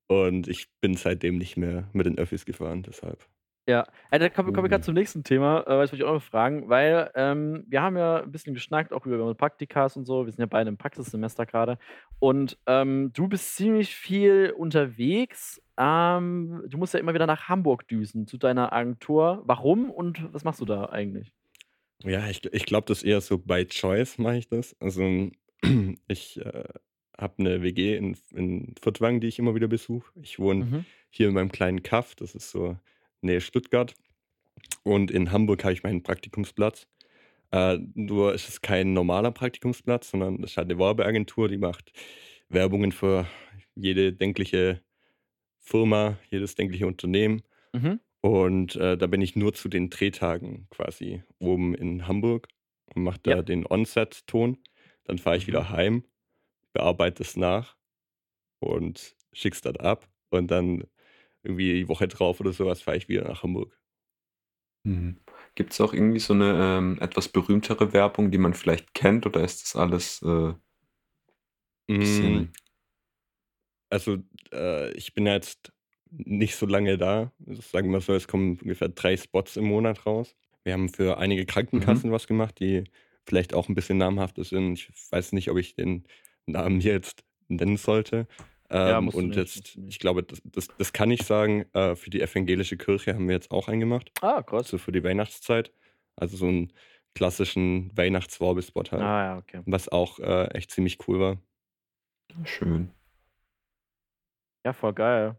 Und 0.07 0.47
ich 0.47 0.69
bin 0.81 0.95
seitdem 0.95 1.37
nicht 1.37 1.57
mehr 1.57 1.89
mit 1.93 2.05
den 2.05 2.17
Öffis 2.17 2.45
gefahren, 2.45 2.83
deshalb. 2.83 3.27
Ja, 3.69 3.85
äh, 4.11 4.19
dann 4.19 4.31
kommen, 4.33 4.53
kommen 4.53 4.63
wir 4.65 4.69
gerade 4.69 4.81
Mhm. 4.81 4.85
zum 4.85 4.93
nächsten 4.93 5.23
Thema, 5.25 5.61
äh, 5.67 5.71
wollte 5.71 5.95
ich 5.97 6.03
auch 6.05 6.13
noch 6.13 6.23
fragen, 6.23 6.69
weil 6.69 7.11
ähm, 7.15 7.65
wir 7.67 7.81
haben 7.81 7.97
ja 7.97 8.23
ein 8.23 8.31
bisschen 8.31 8.53
geschnackt, 8.53 8.93
auch 8.93 9.05
über 9.05 9.35
Praktikas 9.35 9.97
und 9.97 10.05
so. 10.05 10.25
Wir 10.25 10.31
sind 10.31 10.39
ja 10.39 10.45
beide 10.45 10.69
im 10.69 10.77
Praxissemester 10.77 11.45
gerade. 11.45 11.77
Und 12.19 12.57
ähm, 12.65 13.11
du 13.13 13.27
bist 13.27 13.55
ziemlich 13.57 13.93
viel 13.93 14.53
unterwegs. 14.57 15.61
Ähm, 15.77 16.63
du 16.69 16.77
musst 16.77 16.93
ja 16.93 17.01
immer 17.01 17.13
wieder 17.13 17.27
nach 17.27 17.49
Hamburg 17.49 17.87
düsen 17.89 18.25
zu 18.25 18.37
deiner 18.37 18.71
Agentur. 18.71 19.43
Warum 19.45 19.91
und 19.91 20.33
was 20.33 20.45
machst 20.45 20.61
du 20.61 20.65
da 20.65 20.85
eigentlich? 20.85 21.33
Ja, 22.03 22.27
ich, 22.29 22.45
ich 22.53 22.65
glaube, 22.65 22.85
das 22.87 22.99
ist 22.99 23.03
eher 23.03 23.19
so 23.19 23.37
by 23.37 23.65
choice 23.65 24.17
mache 24.17 24.37
ich 24.37 24.47
das. 24.47 24.77
Also 24.79 25.29
ich 26.07 26.39
äh, 26.39 26.63
habe 27.17 27.33
eine 27.39 27.61
WG 27.63 27.97
in, 27.97 28.15
in 28.33 28.75
Furtwangen, 28.81 29.19
die 29.19 29.27
ich 29.27 29.39
immer 29.39 29.55
wieder 29.55 29.67
besuche. 29.67 30.09
Ich 30.21 30.39
wohne 30.39 30.63
Mhm. 30.63 30.85
hier 31.09 31.27
in 31.27 31.33
meinem 31.33 31.51
kleinen 31.51 31.83
Kaff, 31.83 32.15
das 32.15 32.33
ist 32.33 32.49
so 32.51 32.77
Nähe 33.21 33.41
Stuttgart. 33.41 33.93
Und 34.83 35.11
in 35.11 35.31
Hamburg 35.31 35.63
habe 35.63 35.73
ich 35.73 35.83
meinen 35.83 36.03
Praktikumsplatz. 36.03 36.87
Äh, 37.51 37.79
nur 37.93 38.33
ist 38.33 38.49
es 38.49 38.61
kein 38.61 38.93
normaler 38.93 39.31
Praktikumsplatz, 39.31 40.11
sondern 40.11 40.43
es 40.43 40.51
ist 40.51 40.57
halt 40.57 40.69
eine 40.69 40.79
Werbeagentur, 40.79 41.47
die 41.47 41.57
macht 41.57 41.91
Werbungen 42.49 42.91
für 42.91 43.27
jede 43.75 44.13
denkliche 44.13 44.81
Firma, 45.59 46.17
jedes 46.29 46.55
denkliche 46.55 46.87
Unternehmen. 46.87 47.41
Mhm. 47.73 47.99
Und 48.21 48.75
äh, 48.75 48.97
da 48.97 49.07
bin 49.07 49.21
ich 49.21 49.35
nur 49.35 49.53
zu 49.53 49.69
den 49.69 49.89
Drehtagen 49.89 50.67
quasi 50.69 51.23
oben 51.39 51.75
in 51.75 52.07
Hamburg 52.07 52.47
und 52.93 53.03
mache 53.03 53.19
da 53.23 53.31
Ja. 53.31 53.41
den 53.41 53.65
On-Set-Ton. 53.65 54.57
Dann 55.05 55.17
fahre 55.17 55.37
ich 55.37 55.47
wieder 55.47 55.69
heim, 55.69 56.03
bearbeite 56.73 57.23
es 57.23 57.37
nach 57.37 57.77
und 58.59 59.15
schick's 59.31 59.61
dann 59.61 59.77
ab. 59.77 60.09
Und 60.29 60.51
dann 60.51 60.83
irgendwie 61.47 61.73
die 61.73 61.87
Woche 61.89 62.07
drauf 62.07 62.39
oder 62.39 62.53
sowas 62.53 62.81
fahre 62.81 62.97
ich 62.97 63.09
wieder 63.09 63.27
nach 63.27 63.43
Hamburg. 63.43 63.77
Mhm. 64.85 65.17
Gibt 65.55 65.73
es 65.73 65.81
auch 65.81 65.93
irgendwie 65.93 66.19
so 66.19 66.33
eine 66.33 66.77
ähm, 66.79 66.97
etwas 67.01 67.29
berühmtere 67.29 67.93
Werbung, 67.93 68.31
die 68.31 68.37
man 68.37 68.53
vielleicht 68.53 68.93
kennt, 68.93 69.25
oder 69.25 69.43
ist 69.43 69.63
das 69.63 69.75
alles 69.75 70.21
äh, 70.23 70.53
bisschen. 71.97 72.49
Mm, 72.49 72.53
Also 73.89 74.17
äh, 74.51 74.91
ich 74.93 75.13
bin 75.13 75.25
ja 75.25 75.33
jetzt 75.33 75.71
nicht 76.09 76.55
so 76.55 76.65
lange 76.65 76.97
da. 76.97 77.31
Also, 77.45 77.61
sagen 77.61 77.87
wir 77.89 77.93
mal 77.93 78.01
so, 78.01 78.13
es 78.13 78.27
kommen 78.27 78.59
ungefähr 78.61 78.89
drei 78.89 79.17
Spots 79.17 79.57
im 79.57 79.65
Monat 79.65 80.05
raus. 80.05 80.35
Wir 80.63 80.73
haben 80.73 80.89
für 80.89 81.17
einige 81.17 81.45
Mhm. 81.71 82.07
Krankenkassen 82.07 82.11
was 82.11 82.27
gemacht, 82.27 82.59
die 82.59 82.83
vielleicht 83.25 83.53
auch 83.53 83.69
ein 83.69 83.75
bisschen 83.75 83.97
namhafter 83.97 84.43
sind. 84.43 84.73
Ich 84.73 84.91
weiß 85.11 85.33
nicht, 85.33 85.49
ob 85.49 85.57
ich 85.57 85.75
den 85.75 86.05
Namen 86.45 86.79
hier 86.81 86.93
jetzt 86.93 87.23
nennen 87.47 87.77
sollte. 87.77 88.27
Ja, 88.69 88.97
Ähm, 88.97 89.07
und 89.09 89.27
nicht, 89.29 89.37
jetzt, 89.37 89.55
musst 89.55 89.75
du 89.75 89.79
nicht. 89.81 89.95
ich 89.95 89.99
glaube, 89.99 90.23
das, 90.23 90.41
das, 90.43 90.67
das 90.77 90.93
kann 90.93 91.09
ich 91.11 91.23
sagen, 91.23 91.65
äh, 91.73 91.95
für 91.95 92.09
die 92.09 92.21
evangelische 92.21 92.77
Kirche 92.77 93.13
haben 93.13 93.27
wir 93.27 93.35
jetzt 93.35 93.51
auch 93.51 93.67
einen 93.67 93.79
gemacht. 93.79 94.11
Ah, 94.21 94.41
krass. 94.43 94.65
Also 94.65 94.77
für 94.77 94.91
die 94.91 95.03
Weihnachtszeit. 95.03 95.71
Also 96.15 96.35
so 96.37 96.47
einen 96.47 96.73
klassischen 97.15 97.95
Weihnachtswerbespot 97.97 98.91
halt. 98.91 99.01
Ah, 99.01 99.23
ja, 99.23 99.37
okay. 99.37 99.61
Was 99.65 99.87
auch 99.89 100.19
äh, 100.19 100.47
echt 100.53 100.71
ziemlich 100.71 101.07
cool 101.07 101.19
war. 101.19 101.37
Schön. 102.45 102.91
Ja, 104.65 104.73
voll 104.73 104.93
geil. 104.93 105.37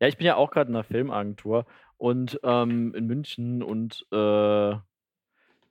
Ja, 0.00 0.08
ich 0.08 0.16
bin 0.16 0.26
ja 0.26 0.36
auch 0.36 0.50
gerade 0.50 0.70
in 0.70 0.76
einer 0.76 0.84
Filmagentur 0.84 1.66
und 1.98 2.40
ähm, 2.42 2.94
in 2.94 3.06
München 3.06 3.62
und 3.62 4.06
äh, 4.10 4.74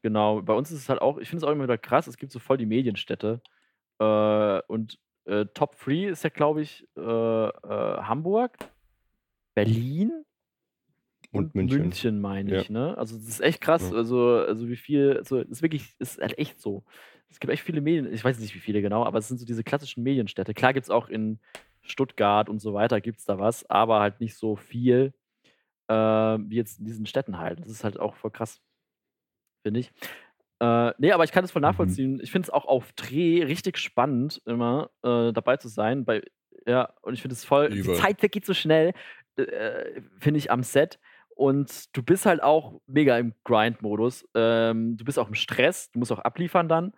genau, 0.01 0.41
bei 0.41 0.53
uns 0.53 0.71
ist 0.71 0.79
es 0.81 0.89
halt 0.89 1.01
auch, 1.01 1.17
ich 1.17 1.29
finde 1.29 1.43
es 1.43 1.49
auch 1.49 1.51
immer 1.53 1.63
wieder 1.63 1.77
krass, 1.77 2.07
es 2.07 2.17
gibt 2.17 2.31
so 2.31 2.39
voll 2.39 2.57
die 2.57 2.65
Medienstädte 2.65 3.41
Äh, 3.99 4.61
und 4.67 4.99
äh, 5.29 5.45
Top 5.53 5.77
3 5.79 6.05
ist 6.09 6.23
ja, 6.23 6.29
glaube 6.29 6.61
ich, 6.61 6.87
äh, 6.97 7.01
äh, 7.01 7.49
Hamburg, 8.01 8.57
Berlin 9.55 10.25
Und 11.31 11.53
München. 11.55 11.81
München, 11.81 12.21
meine 12.21 12.51
Ja. 12.51 12.61
ich, 12.61 12.69
ne? 12.69 12.97
Also 12.97 13.15
das 13.15 13.27
ist 13.27 13.41
echt 13.41 13.61
krass. 13.61 13.91
Ja. 13.91 13.97
Also, 13.97 14.29
also 14.37 14.67
wie 14.67 14.75
viel, 14.75 15.17
also 15.17 15.39
ist 15.39 15.61
wirklich, 15.61 15.95
ist 15.99 16.19
halt 16.19 16.37
echt 16.37 16.59
so. 16.59 16.83
Es 17.29 17.39
gibt 17.39 17.53
echt 17.53 17.61
viele 17.63 17.81
Medien, 17.81 18.11
ich 18.11 18.23
weiß 18.23 18.39
nicht, 18.39 18.55
wie 18.55 18.59
viele 18.59 18.81
genau, 18.81 19.05
aber 19.05 19.19
es 19.19 19.27
sind 19.27 19.37
so 19.37 19.45
diese 19.45 19.63
klassischen 19.63 20.01
Medienstädte. 20.01 20.53
Klar 20.55 20.73
gibt 20.73 20.85
es 20.85 20.89
auch 20.89 21.09
in 21.09 21.39
Stuttgart 21.83 22.49
und 22.49 22.59
so 22.59 22.73
weiter, 22.73 22.99
gibt 23.01 23.19
es 23.19 23.25
da 23.25 23.37
was, 23.37 23.69
aber 23.69 23.99
halt 23.99 24.19
nicht 24.19 24.35
so 24.35 24.55
viel 24.55 25.13
äh, 25.87 25.93
wie 25.93 26.55
jetzt 26.55 26.79
in 26.79 26.85
diesen 26.85 27.05
Städten 27.05 27.37
halt. 27.37 27.59
Das 27.59 27.69
ist 27.69 27.83
halt 27.83 27.99
auch 27.99 28.15
voll 28.15 28.31
krass, 28.31 28.61
finde 29.63 29.81
ich. 29.81 29.91
Äh, 30.59 30.93
nee, 30.97 31.11
aber 31.11 31.23
ich 31.23 31.31
kann 31.31 31.43
es 31.45 31.51
voll 31.51 31.61
Mhm. 31.61 31.67
nachvollziehen. 31.67 32.19
Ich 32.21 32.31
finde 32.31 32.47
es 32.47 32.49
auch 32.49 32.65
auf 32.65 32.91
Dreh 32.93 33.43
richtig 33.43 33.77
spannend, 33.77 34.41
immer 34.45 34.89
äh, 35.03 35.31
dabei 35.31 35.57
zu 35.57 35.67
sein. 35.69 36.03
Bei, 36.05 36.21
ja, 36.67 36.93
und 37.01 37.13
ich 37.13 37.21
finde 37.21 37.33
es 37.33 37.45
voll. 37.45 37.69
Die 37.69 37.79
Überall. 37.79 37.97
Zeit 37.97 38.19
vergeht 38.19 38.45
so 38.45 38.53
schnell, 38.53 38.93
äh, 39.37 40.01
finde 40.19 40.37
ich, 40.37 40.51
am 40.51 40.63
Set. 40.63 40.99
Und 41.35 41.95
du 41.95 42.03
bist 42.03 42.25
halt 42.25 42.43
auch 42.43 42.81
mega 42.87 43.17
im 43.17 43.33
Grind-Modus. 43.45 44.27
Ähm, 44.35 44.97
du 44.97 45.05
bist 45.05 45.17
auch 45.17 45.29
im 45.29 45.35
Stress, 45.35 45.89
du 45.91 45.99
musst 45.99 46.11
auch 46.11 46.19
abliefern 46.19 46.67
dann. 46.67 46.93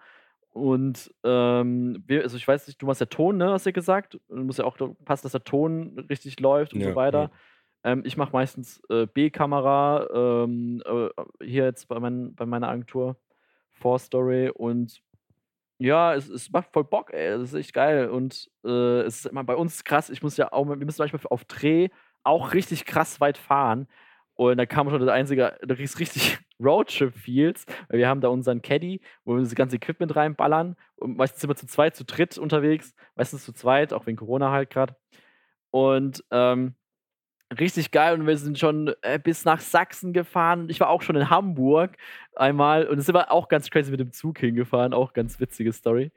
Und 0.50 1.14
ähm, 1.24 2.04
also 2.10 2.36
ich 2.36 2.48
weiß 2.48 2.68
nicht, 2.68 2.82
du 2.82 2.86
machst 2.88 3.00
ja 3.00 3.06
Ton, 3.06 3.38
ne, 3.38 3.52
hast 3.52 3.66
du 3.66 3.70
ja 3.70 3.74
gesagt. 3.74 4.20
Du 4.28 4.36
musst 4.44 4.60
ja 4.60 4.66
auch 4.66 4.76
passen, 5.06 5.24
dass 5.24 5.32
der 5.34 5.44
Ton 5.44 6.08
richtig 6.10 6.40
läuft 6.40 6.74
und 6.74 6.82
Ja, 6.82 6.90
so 6.90 6.96
weiter. 6.96 7.32
ja. 7.84 7.92
Ähm, 7.92 8.02
ich 8.06 8.18
mache 8.18 8.32
meistens 8.34 8.82
äh, 8.90 9.06
B-Kamera, 9.06 10.44
ähm, 10.44 10.82
äh, 10.86 11.10
hier 11.46 11.66
jetzt 11.66 11.88
bei, 11.88 12.00
mein, 12.00 12.36
bei 12.36 12.46
meiner 12.46 12.68
Agentur, 12.68 13.16
Story 14.00 14.50
und 14.50 15.02
ja, 15.82 16.14
es, 16.14 16.30
es 16.30 16.52
macht 16.52 16.72
voll 16.72 16.84
Bock, 16.84 17.12
ey. 17.12 17.32
Das 17.32 17.42
ist 17.42 17.54
echt 17.56 17.74
geil. 17.74 18.10
Und 18.10 18.50
äh, 18.64 19.02
es 19.02 19.18
ist 19.18 19.26
immer 19.26 19.44
bei 19.44 19.56
uns 19.56 19.84
krass. 19.84 20.12
Ich 20.12 20.22
muss 20.22 20.38
ja 20.38 20.54
auch, 20.54 20.68
wir 20.68 20.76
müssen 20.76 21.02
manchmal 21.02 21.22
auf 21.32 21.44
Dreh 21.46 21.90
auch 22.24 22.54
richtig 22.54 22.86
krass 22.86 23.20
weit 23.20 23.38
fahren. 23.38 23.88
Und 24.36 24.58
da 24.58 24.68
kam 24.68 24.90
schon 24.92 25.00
das 25.00 25.10
einzige, 25.10 25.58
da 25.60 25.76
kriegst 25.76 26.00
richtig 26.00 26.38
Roadtrip-Feels. 26.64 27.66
Weil 27.90 27.98
wir 27.98 28.08
haben 28.08 28.22
da 28.22 28.28
unseren 28.28 28.62
Caddy, 28.62 29.02
wo 29.26 29.34
wir 29.36 29.42
das 29.42 29.56
ganze 29.56 29.78
Equipment 29.78 30.16
reinballern. 30.16 30.76
Und 30.98 31.18
meistens 31.18 31.42
sind 31.42 31.50
wir 31.50 31.56
zu 31.56 31.66
zweit, 31.66 31.96
zu 31.96 32.06
dritt 32.06 32.38
unterwegs. 32.38 32.94
Meistens 33.16 33.44
zu 33.44 33.52
zweit, 33.52 33.92
auch 33.92 34.06
wegen 34.06 34.18
Corona 34.18 34.52
halt 34.52 34.70
gerade. 34.70 34.96
Und 35.72 36.24
ähm, 36.30 36.76
richtig 37.60 37.92
geil. 37.92 38.20
Und 38.20 38.28
wir 38.28 38.38
sind 38.38 38.58
schon 38.60 38.94
äh, 39.02 39.20
bis 39.20 39.46
nach 39.46 39.60
Sachsen 39.60 40.14
gefahren. 40.14 40.70
Ich 40.70 40.80
war 40.80 40.90
auch 40.90 41.02
schon 41.02 41.16
in 41.16 41.30
Hamburg 41.30 41.98
einmal. 42.36 42.88
Und 42.88 42.98
es 42.98 43.06
sind 43.06 43.16
wir 43.16 43.32
auch 43.32 43.48
ganz 43.48 43.70
crazy 43.70 43.92
mit 43.92 44.00
dem 44.00 44.12
Zug 44.12 44.40
hingefahren. 44.40 44.94
Auch 44.94 45.14
ganz 45.14 45.40
witzige 45.40 45.72
Story. 45.74 46.12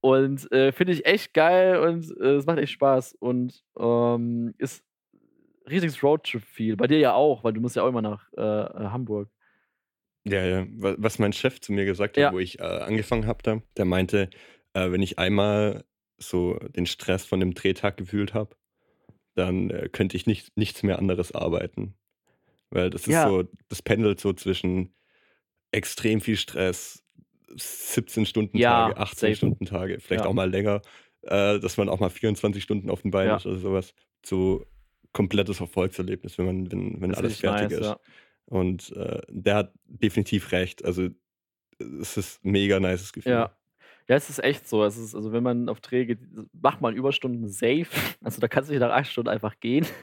Und 0.00 0.50
äh, 0.52 0.72
finde 0.72 0.92
ich 0.92 1.06
echt 1.06 1.34
geil 1.34 1.78
und 1.80 2.08
äh, 2.20 2.36
es 2.36 2.46
macht 2.46 2.58
echt 2.58 2.72
Spaß. 2.72 3.14
Und 3.14 3.64
ähm, 3.78 4.54
ist 4.58 4.84
riesiges 5.68 6.02
Roadtrip-Feel. 6.02 6.76
Bei 6.76 6.86
dir 6.86 6.98
ja 6.98 7.12
auch, 7.14 7.42
weil 7.44 7.52
du 7.52 7.60
musst 7.60 7.76
ja 7.76 7.82
auch 7.82 7.88
immer 7.88 8.02
nach 8.02 8.32
äh, 8.36 8.40
äh, 8.40 8.88
Hamburg. 8.90 9.28
Ja, 10.24 10.44
ja. 10.44 10.66
Wa- 10.70 10.94
Was 10.98 11.18
mein 11.18 11.32
Chef 11.32 11.60
zu 11.60 11.72
mir 11.72 11.84
gesagt 11.84 12.16
hat, 12.16 12.22
Ja. 12.22 12.32
wo 12.32 12.38
ich 12.38 12.58
äh, 12.60 12.62
angefangen 12.62 13.26
habe, 13.26 13.42
da, 13.42 13.60
der 13.76 13.84
meinte, 13.84 14.30
äh, 14.74 14.90
wenn 14.90 15.02
ich 15.02 15.18
einmal 15.18 15.84
so 16.16 16.54
den 16.54 16.86
Stress 16.86 17.24
von 17.24 17.40
dem 17.40 17.54
Drehtag 17.54 17.96
gefühlt 17.96 18.34
habe, 18.34 18.56
dann 19.38 19.70
äh, 19.70 19.88
könnte 19.90 20.16
ich 20.16 20.26
nicht, 20.26 20.56
nichts 20.56 20.82
mehr 20.82 20.98
anderes 20.98 21.32
arbeiten. 21.32 21.94
Weil 22.70 22.90
das 22.90 23.02
ist 23.02 23.14
Ja. 23.14 23.28
so, 23.28 23.44
das 23.68 23.82
pendelt 23.82 24.20
so 24.20 24.32
zwischen 24.32 24.94
extrem 25.72 26.20
viel 26.20 26.36
Stress, 26.36 27.02
17 27.56 28.26
Stunden 28.26 28.58
Ja, 28.58 28.88
Tage, 28.88 28.96
18 28.98 29.16
safe. 29.30 29.36
Stunden 29.36 29.66
Tage, 29.66 30.00
vielleicht 30.00 30.24
Ja. 30.24 30.30
auch 30.30 30.34
mal 30.34 30.50
länger, 30.50 30.82
äh, 31.22 31.58
dass 31.60 31.76
man 31.76 31.88
auch 31.88 32.00
mal 32.00 32.10
24 32.10 32.62
Stunden 32.62 32.90
auf 32.90 33.02
den 33.02 33.10
Beinen 33.10 33.30
Ja. 33.30 33.36
ist 33.36 33.46
oder 33.46 33.58
sowas. 33.58 33.94
So 34.24 34.66
komplettes 35.12 35.60
Erfolgserlebnis, 35.60 36.36
wenn 36.38 36.46
man, 36.46 36.72
wenn, 36.72 37.00
wenn 37.00 37.10
Das 37.10 37.18
alles 37.18 37.38
fertig 37.40 37.70
nice, 37.70 37.80
ist. 37.80 37.86
ja. 37.86 37.98
Und 38.46 38.92
äh, 38.96 39.20
der 39.28 39.54
hat 39.56 39.72
definitiv 39.86 40.52
recht. 40.52 40.84
Also 40.84 41.08
es 41.78 42.16
ist 42.16 42.44
ein 42.44 42.50
mega 42.50 42.80
nices 42.80 43.12
Gefühl. 43.12 43.32
Ja. 43.32 43.57
Ja, 44.08 44.16
es 44.16 44.30
ist 44.30 44.42
echt 44.42 44.66
so. 44.68 44.84
Es 44.84 44.96
ist, 44.96 45.14
also 45.14 45.32
wenn 45.32 45.42
man 45.42 45.68
auf 45.68 45.80
Dreh 45.80 46.06
geht, 46.06 46.20
macht 46.52 46.80
man 46.80 46.94
Überstunden 46.94 47.48
safe. 47.48 47.86
Also 48.24 48.40
da 48.40 48.48
kannst 48.48 48.68
du 48.70 48.72
nicht 48.74 48.80
nach 48.80 48.90
acht 48.90 49.06
Stunden 49.10 49.28
einfach 49.30 49.58
gehen. 49.60 49.86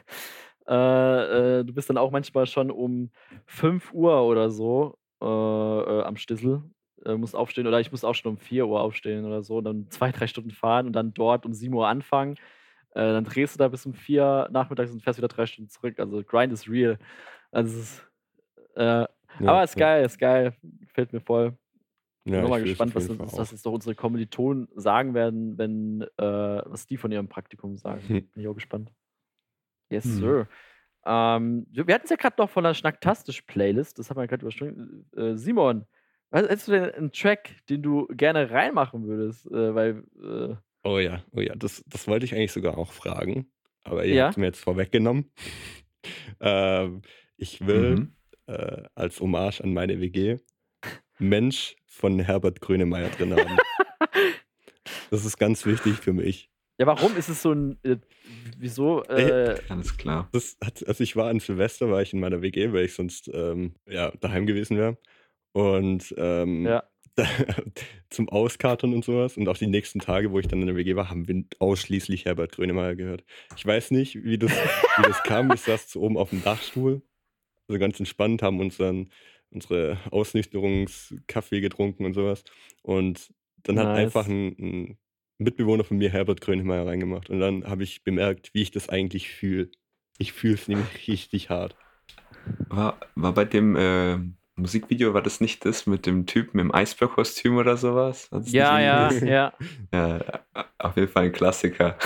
Äh, 0.68 1.60
äh, 1.60 1.64
du 1.64 1.74
bist 1.76 1.92
dann 1.92 1.98
auch 2.00 2.10
manchmal 2.10 2.48
schon 2.48 2.72
um 2.72 3.12
5 3.46 3.94
Uhr 3.94 4.24
oder 4.24 4.50
so 4.50 4.98
äh, 5.22 5.26
äh, 5.28 6.02
am 6.04 6.18
Stissel. 6.18 6.64
Äh, 7.06 7.18
musst 7.18 7.36
aufstehen, 7.36 7.68
oder 7.68 7.80
ich 7.80 7.92
muss 7.92 8.04
auch 8.04 8.16
schon 8.16 8.32
um 8.32 8.38
4 8.40 8.66
Uhr 8.66 8.82
aufstehen 8.82 9.26
oder 9.26 9.44
so, 9.44 9.62
dann 9.62 9.92
zwei, 9.92 10.12
drei 10.12 10.26
Stunden 10.26 10.50
fahren 10.50 10.88
und 10.88 10.94
dann 10.94 11.14
dort 11.14 11.46
um 11.46 11.54
7 11.54 11.72
Uhr 11.76 11.88
anfangen. 11.88 12.34
Äh, 12.96 13.02
dann 13.14 13.26
drehst 13.26 13.54
du 13.54 13.60
da 13.60 13.68
bis 13.68 13.86
um 13.86 13.94
4 13.94 14.50
nachmittags 14.52 14.90
und 14.92 15.04
fährst 15.04 15.20
wieder 15.20 15.28
drei 15.28 15.46
Stunden 15.46 15.70
zurück. 15.70 16.00
Also 16.00 16.24
Grind 16.24 16.52
ist 16.52 16.68
real. 16.68 16.98
Also 17.52 17.78
es 17.78 17.84
ist, 17.84 18.08
Ja, 18.78 19.08
aber 19.46 19.64
ist 19.64 19.76
ja. 19.76 19.80
geil, 19.86 20.06
ist 20.06 20.18
geil. 20.18 20.56
Gefällt 20.82 21.14
mir 21.14 21.22
voll. 21.22 21.56
Ich 22.26 22.32
Ja, 22.34 22.42
bin 22.42 22.50
mal 22.50 22.62
gespannt, 22.64 22.96
was, 22.96 23.08
uns, 23.08 23.38
was 23.38 23.52
jetzt 23.52 23.66
doch 23.68 23.72
unsere 23.74 23.94
Kommilitonen 23.94 24.68
sagen 24.76 25.14
werden, 25.14 25.60
wenn, 25.60 26.02
äh, 26.02 26.24
was 26.66 26.88
die 26.88 26.98
von 26.98 27.12
ihrem 27.12 27.30
Praktikum 27.30 27.76
sagen. 27.78 28.02
Hm. 28.08 28.08
Bin 28.32 28.42
ich 28.42 28.48
auch 28.48 28.56
gespannt. 28.56 28.92
Yes, 29.92 30.06
Hm. 30.06 30.12
sir. 30.12 30.48
Ähm, 31.06 31.68
wir 31.70 31.86
wir 31.86 31.94
hatten 31.94 32.06
es 32.06 32.10
ja 32.10 32.16
gerade 32.16 32.36
noch 32.40 32.50
von 32.50 32.64
der 32.64 32.74
Schnacktastisch-Playlist, 32.74 34.00
das 34.00 34.10
haben 34.10 34.18
wir 34.20 34.26
gerade 34.26 34.42
übersprungen. 34.42 35.08
Äh, 35.16 35.36
Simon, 35.36 35.86
was- 36.32 36.44
hättest 36.50 36.68
du 36.68 36.72
denn 36.72 36.90
einen 36.90 37.12
Track, 37.12 37.58
den 37.70 37.84
du 37.84 38.08
gerne 38.08 38.50
reinmachen 38.50 39.06
würdest? 39.08 39.46
Äh, 39.52 39.76
weil, 39.76 40.04
äh, 40.20 40.56
Oh 40.84 40.98
ja, 40.98 41.24
oh 41.32 41.42
ja, 41.42 41.54
das, 41.56 41.84
das 41.88 42.08
wollte 42.08 42.26
ich 42.26 42.34
eigentlich 42.34 42.52
sogar 42.54 42.78
auch 42.80 42.92
fragen. 42.92 43.52
Aber 43.84 44.04
ihr 44.06 44.16
Ja. 44.16 44.26
habt 44.28 44.38
mir 44.38 44.46
jetzt 44.48 44.64
vorweggenommen. 44.64 45.32
ähm, 46.40 47.04
ich 47.38 47.66
will 47.68 47.96
Mhm. 47.98 48.16
äh, 48.48 48.84
als 48.96 49.20
Hommage 49.20 49.62
an 49.62 49.74
meine 49.74 50.00
WG 50.02 50.38
Mensch 51.20 51.76
von 51.86 52.20
Herbert 52.20 52.62
Grönemeyer 52.62 53.10
drin 53.10 53.36
haben. 53.36 53.58
das 55.12 55.26
ist 55.26 55.38
ganz 55.38 55.66
wichtig 55.66 55.96
für 55.98 56.14
mich. 56.14 56.50
ja, 56.78 56.86
warum 56.86 57.16
ist 57.16 57.30
es 57.30 57.42
so 57.42 57.54
ein, 57.54 57.78
äh, 57.84 57.98
wieso? 58.58 59.04
Äh, 59.06 59.60
Alles 59.70 59.98
klar. 59.98 60.30
Das 60.32 60.58
hat, 60.64 60.86
also 60.88 61.04
ich 61.04 61.16
war 61.16 61.30
an 61.30 61.40
Silvester, 61.40 61.90
war 61.90 62.02
ich 62.02 62.14
in 62.14 62.20
meiner 62.20 62.42
WG, 62.42 62.74
weil 62.74 62.86
ich 62.86 62.94
sonst 62.94 63.30
ähm, 63.34 63.76
ja, 63.88 64.12
daheim 64.20 64.46
gewesen 64.46 64.78
wäre. 64.78 64.98
Und 65.54 66.14
ähm, 66.18 66.66
ja, 66.66 66.84
da, 67.16 67.26
zum 68.10 68.28
Auskatern 68.30 68.94
und 68.94 69.06
sowas. 69.06 69.38
Und 69.38 69.48
auch 69.48 69.58
die 69.58 69.68
nächsten 69.68 70.00
Tage, 70.00 70.32
wo 70.32 70.40
ich 70.40 70.48
dann 70.48 70.60
in 70.62 70.68
der 70.68 70.76
WG 70.76 70.96
war, 70.98 71.10
haben 71.10 71.28
wir 71.28 71.44
ausschließlich 71.60 72.26
Herbert 72.26 72.52
Grönemeyer 72.52 72.96
gehört. 72.96 73.24
Ich 73.56 73.66
weiß 73.66 73.92
nicht, 73.92 74.24
wie 74.24 74.38
das, 74.38 74.52
wie 74.52 75.04
das 75.04 75.24
kam. 75.24 75.52
Ich 75.54 75.62
saß 75.62 75.90
so 75.90 76.02
oben 76.02 76.18
auf 76.18 76.32
dem 76.32 76.44
Dachstuhl, 76.44 77.02
also 77.68 77.80
ganz 77.80 78.00
entspannt, 78.00 78.42
haben 78.42 78.60
uns 78.60 78.78
dann 78.78 79.10
unsere 79.52 79.98
Ausnüchterungskaffee 80.12 81.62
getrunken 81.62 82.06
und 82.06 82.14
sowas. 82.14 82.44
Und 82.82 83.34
dann 83.64 83.80
hat 83.80 83.88
Nice. 83.88 83.98
einfach 83.98 84.28
ein, 84.28 84.56
ein 84.60 84.98
Mitbewohner 85.38 85.84
von 85.84 85.98
mir 85.98 86.10
Herbert 86.10 86.42
Grönemeyer 86.42 86.86
reingemacht. 86.86 87.30
Und 87.30 87.40
dann 87.40 87.66
habe 87.66 87.84
ich 87.84 88.04
bemerkt, 88.04 88.54
wie 88.54 88.62
ich 88.62 88.72
das 88.72 88.90
eigentlich 88.90 89.30
fühle. 89.30 89.70
Ich 90.18 90.34
fühle 90.34 90.56
es 90.56 90.68
nämlich 90.68 90.88
richtig 91.08 91.50
hart. 91.50 91.76
War, 92.70 93.00
war 93.16 93.34
bei 93.34 93.46
dem 93.46 93.76
äh, 93.76 94.18
Musikvideo, 94.56 95.14
war 95.14 95.22
das 95.22 95.42
nicht 95.42 95.66
das 95.66 95.86
mit 95.86 96.06
dem 96.06 96.26
Typen 96.26 96.60
im 96.60 96.74
Eisbärkostüm 96.74 97.58
oder 97.58 97.78
sowas? 97.78 98.30
Ja, 98.46 98.80
ja, 98.80 99.12
ja. 99.12 99.54
Ja, 99.92 100.46
auf 100.78 100.96
jeden 100.96 101.10
Fall 101.10 101.26
ein 101.26 101.32
Klassiker. 101.32 101.98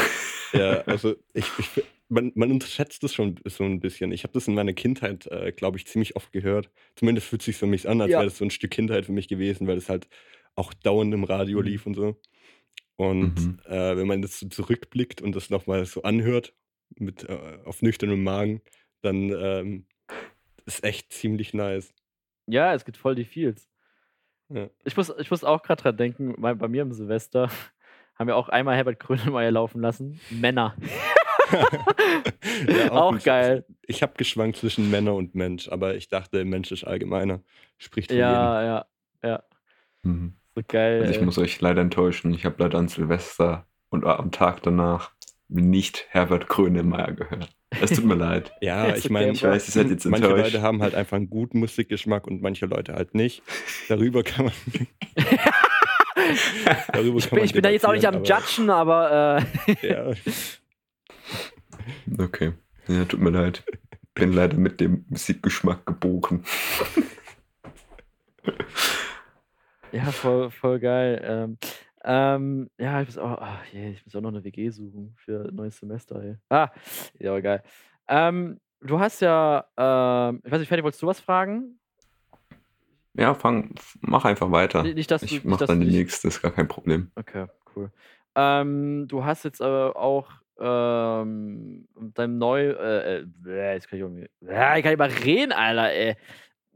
Ja, 0.53 0.81
also 0.87 1.15
ich, 1.33 1.45
ich, 1.57 1.83
man, 2.09 2.31
man 2.35 2.51
unterschätzt 2.51 3.03
das 3.03 3.13
schon 3.13 3.39
so 3.45 3.63
ein 3.63 3.79
bisschen. 3.79 4.11
Ich 4.11 4.23
habe 4.23 4.33
das 4.33 4.47
in 4.47 4.55
meiner 4.55 4.73
Kindheit, 4.73 5.27
äh, 5.27 5.51
glaube 5.51 5.77
ich, 5.77 5.85
ziemlich 5.87 6.15
oft 6.15 6.31
gehört. 6.31 6.69
Zumindest 6.95 7.27
fühlt 7.27 7.41
es 7.41 7.45
sich 7.45 7.55
für 7.57 7.67
mich 7.67 7.87
an, 7.87 8.01
als 8.01 8.11
Ja. 8.11 8.17
wäre 8.17 8.27
das 8.29 8.37
so 8.37 8.45
ein 8.45 8.49
Stück 8.51 8.71
Kindheit 8.71 9.05
für 9.05 9.11
mich 9.11 9.27
gewesen, 9.27 9.67
weil 9.67 9.77
es 9.77 9.89
halt 9.89 10.07
auch 10.55 10.73
dauernd 10.73 11.13
im 11.13 11.23
Radio 11.23 11.59
Mhm. 11.59 11.65
lief 11.65 11.85
und 11.85 11.93
so. 11.95 12.19
Und 12.97 13.35
Mhm. 13.35 13.59
äh, 13.65 13.95
wenn 13.95 14.07
man 14.07 14.21
das 14.21 14.39
so 14.39 14.47
zurückblickt 14.49 15.21
und 15.21 15.35
das 15.35 15.49
nochmal 15.49 15.85
so 15.85 16.01
anhört, 16.03 16.53
mit, 16.95 17.23
äh, 17.29 17.59
auf 17.65 17.81
nüchternem 17.81 18.23
Magen, 18.23 18.61
dann 19.01 19.29
ähm, 19.31 19.85
ist 20.65 20.83
echt 20.83 21.13
ziemlich 21.13 21.53
nice. 21.53 21.93
Ja, 22.47 22.73
es 22.73 22.83
gibt 22.83 22.97
voll 22.97 23.15
die 23.15 23.25
Feels. 23.25 23.69
Ja. 24.49 24.69
Ich, 24.83 24.97
muss, 24.97 25.13
ich 25.19 25.29
muss 25.29 25.43
auch 25.43 25.61
gerade 25.61 25.83
dran 25.83 25.97
denken, 25.97 26.33
bei, 26.41 26.55
bei 26.55 26.67
mir 26.67 26.81
im 26.81 26.91
Silvester 26.91 27.49
haben 28.15 28.27
wir 28.27 28.35
auch 28.35 28.49
einmal 28.49 28.75
Herbert 28.75 28.99
Grönemeyer 28.99 29.51
laufen 29.51 29.79
lassen. 29.81 30.19
Männer. 30.31 30.75
Ja, 32.67 32.91
Auch 32.91 33.13
ein- 33.13 33.19
geil. 33.19 33.65
Ich 33.85 34.01
habe 34.01 34.13
geschwankt 34.17 34.57
zwischen 34.57 34.89
Männer 34.89 35.13
und 35.15 35.35
Mensch, 35.35 35.69
aber 35.69 35.95
ich 35.95 36.07
dachte, 36.09 36.43
Mensch 36.45 36.71
ist 36.71 36.83
allgemeiner. 36.83 37.41
Spricht 37.77 38.09
für 38.09 38.15
jeden. 38.15 38.27
Ja, 38.29 38.63
ja, 38.63 38.85
ja. 39.23 39.43
Mhm. 40.03 40.33
So 40.55 40.61
geil. 40.67 40.99
Also 41.01 41.11
ich 41.11 41.17
ey. 41.19 41.25
muss 41.25 41.37
euch 41.37 41.59
leider 41.61 41.81
enttäuschen. 41.81 42.33
Ich 42.33 42.45
habe 42.45 42.55
leider 42.59 42.77
an 42.77 42.87
Silvester 42.87 43.65
und 43.89 44.05
am 44.05 44.31
Tag 44.31 44.61
danach 44.63 45.11
nicht 45.47 46.05
Herbert 46.09 46.47
Grönemeyer 46.47 47.13
gehört. 47.13 47.49
Es 47.81 47.91
tut 47.91 48.05
mir 48.05 48.15
leid. 48.15 48.51
Ja, 48.61 48.95
ich 48.95 49.09
meine, 49.09 49.31
Ich 49.31 49.43
weiß, 49.43 49.67
ihr 49.67 49.71
seid 49.71 49.89
jetzt 49.89 50.05
manche 50.05 50.27
enttäuscht. 50.27 50.53
Leute 50.53 50.61
haben 50.63 50.81
halt 50.81 50.95
einfach 50.95 51.17
einen 51.17 51.29
guten 51.29 51.59
Musikgeschmack 51.59 52.27
und 52.27 52.41
manche 52.41 52.65
Leute 52.65 52.93
halt 52.93 53.15
nicht. 53.15 53.41
Darüber 53.87 54.23
kann 54.23 54.45
man. 54.45 54.53
Darüber 56.91 57.17
Ich 57.17 57.29
kann 57.29 57.35
bin, 57.35 57.39
man 57.39 57.45
ich 57.45 57.53
bin 57.53 57.61
da 57.63 57.69
jetzt 57.69 57.85
auch 57.85 57.93
nicht 57.93 58.05
am 58.07 58.23
debattieren, 58.23 58.41
Judgen, 58.57 58.69
aber 58.69 59.11
äh, 59.11 59.71
aber- 59.71 59.87
Ja. 59.87 60.11
Okay. 62.17 62.53
Ja, 62.87 63.05
tut 63.05 63.19
mir 63.19 63.29
leid. 63.31 63.63
Bin 64.15 64.33
leider 64.33 64.57
mit 64.57 64.79
dem 64.81 65.05
Musikgeschmack 65.09 65.85
geboren. 65.85 66.43
ja, 69.91 70.05
voll, 70.11 70.51
voll 70.51 70.79
geil. 70.79 71.21
Ähm, 71.23 71.57
ähm, 72.03 72.69
ja, 72.77 73.01
ich 73.01 73.07
muss 73.09 73.17
auch, 73.17 73.37
ach, 73.41 73.65
je, 73.71 73.91
ich 73.91 74.05
muss 74.05 74.15
auch 74.15 74.21
noch 74.21 74.29
eine 74.29 74.43
WG 74.43 74.69
suchen 74.69 75.13
für 75.17 75.49
neues 75.51 75.77
Semester. 75.77 76.21
Ey. 76.21 76.35
Ah, 76.49 76.69
ja, 77.19 77.31
aber 77.31 77.41
geil. 77.41 77.63
Ähm, 78.07 78.59
du 78.81 78.99
hast 78.99 79.19
ja, 79.21 79.65
ähm, 79.77 80.41
ich 80.45 80.51
weiß 80.51 80.59
nicht, 80.59 80.67
Ferdi, 80.69 80.83
wolltest 80.83 81.01
du 81.01 81.07
was 81.07 81.19
fragen? 81.19 81.79
Ja, 83.15 83.33
fang, 83.33 83.73
mach 84.01 84.23
einfach 84.25 84.51
weiter. 84.51 84.83
Nicht- 84.83 84.95
nicht, 84.95 85.11
dass 85.11 85.21
du- 85.21 85.25
ich 85.25 85.31
nicht, 85.33 85.45
mach 85.45 85.57
dass 85.57 85.67
dann 85.67 85.81
die 85.81 85.87
nächste, 85.87 86.27
ist 86.29 86.41
gar 86.41 86.51
kein 86.51 86.67
Problem. 86.67 87.11
Okay, 87.15 87.47
cool. 87.75 87.91
Ähm, 88.35 89.07
du 89.07 89.25
hast 89.25 89.43
jetzt 89.43 89.61
aber 89.61 89.95
auch 89.97 90.31
ähm, 90.59 91.87
deinem 92.13 92.37
neu, 92.37 92.71
äh, 92.71 93.25
äh, 93.45 93.73
jetzt 93.73 93.87
kann 93.87 93.97
ich 93.97 94.03
irgendwie, 94.03 94.27
bäh, 94.41 94.77
ich 94.77 94.83
kann 94.83 94.91
nicht 94.91 94.97
mal 94.97 95.09
reden, 95.09 95.51
Alter, 95.51 95.91
ey. 95.91 96.15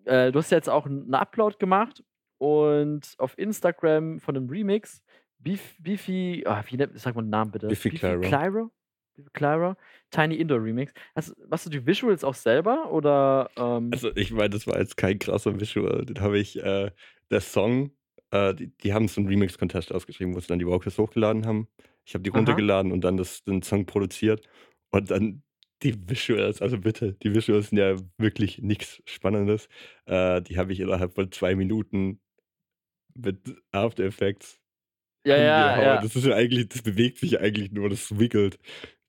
Äh, 0.06 0.32
du 0.32 0.40
hast 0.40 0.52
jetzt 0.52 0.70
auch 0.70 0.86
einen 0.86 1.14
Upload 1.14 1.58
gemacht 1.60 2.04
und 2.38 3.14
auf 3.18 3.38
Instagram 3.38 4.20
von 4.20 4.36
einem 4.36 4.50
Remix, 4.50 5.04
Beef, 5.40 5.76
Beefy, 5.80 6.44
ah, 6.46 6.64
wie 6.68 6.78
nennt, 6.78 6.98
sag 7.00 7.16
mal 7.16 7.22
den 7.22 7.30
Namen 7.30 7.52
bitte. 7.52 7.68
Beefy. 7.68 7.90
Clyro? 7.90 8.72
Beefy 9.16 9.30
Clyro? 9.34 9.76
Tiny 10.10 10.36
Indoor 10.36 10.64
Remix. 10.64 10.94
Hast, 11.16 11.36
machst 11.50 11.66
du 11.66 11.70
die 11.70 11.86
Visuals 11.86 12.24
auch 12.24 12.34
selber 12.34 12.92
oder? 12.92 13.50
Ähm, 13.58 13.90
Also 13.92 14.16
ich 14.16 14.32
meine, 14.32 14.50
das 14.50 14.66
war 14.68 14.80
jetzt 14.80 14.96
kein 14.98 15.20
krasser 15.20 15.60
Visual. 15.60 16.06
Den 16.06 16.22
habe 16.22 16.40
ich, 16.40 16.62
äh, 16.64 16.92
der 17.30 17.42
Song, 17.42 17.92
äh, 18.32 18.54
die, 18.54 18.68
die 18.78 18.94
haben 18.94 19.08
so 19.08 19.20
einen 19.22 19.28
Remix-Contest 19.28 19.94
ausgeschrieben, 19.94 20.36
wo 20.36 20.40
sie 20.40 20.48
dann 20.48 20.60
die 20.60 20.68
Vocals 20.68 20.98
hochgeladen 20.98 21.46
haben. 21.46 21.68
Ich 22.06 22.14
habe 22.14 22.24
die 22.24 22.32
Aha. 22.32 22.38
runtergeladen 22.38 22.92
und 22.92 23.02
dann 23.02 23.18
das, 23.18 23.44
den 23.44 23.62
Song 23.62 23.86
produziert. 23.86 24.48
Und 24.92 25.12
dann 25.12 25.44
die 25.82 26.10
Visuals, 26.10 26.62
also 26.62 26.78
bitte, 26.78 27.14
die 27.14 27.34
Visuals 27.34 27.70
sind 27.70 27.78
ja 27.78 27.96
wirklich 28.18 28.60
nichts 28.62 29.02
Spannendes. 29.06 29.68
Äh, 30.06 30.42
die 30.42 30.58
habe 30.58 30.74
ich 30.74 30.80
innerhalb 30.80 31.16
von 31.16 31.32
zwei 31.32 31.56
Minuten 31.56 32.22
mit 33.16 33.56
After 33.72 34.04
Effects 34.04 34.64
ja, 35.26 35.38
ja, 35.38 35.82
ja. 35.82 36.02
Das 36.02 36.16
ist 36.16 36.26
ja 36.26 36.36
eigentlich, 36.36 36.68
das 36.70 36.82
bewegt 36.82 37.18
sich 37.20 37.40
eigentlich 37.40 37.72
nur, 37.72 37.90
das 37.90 38.18
wickelt. 38.18 38.60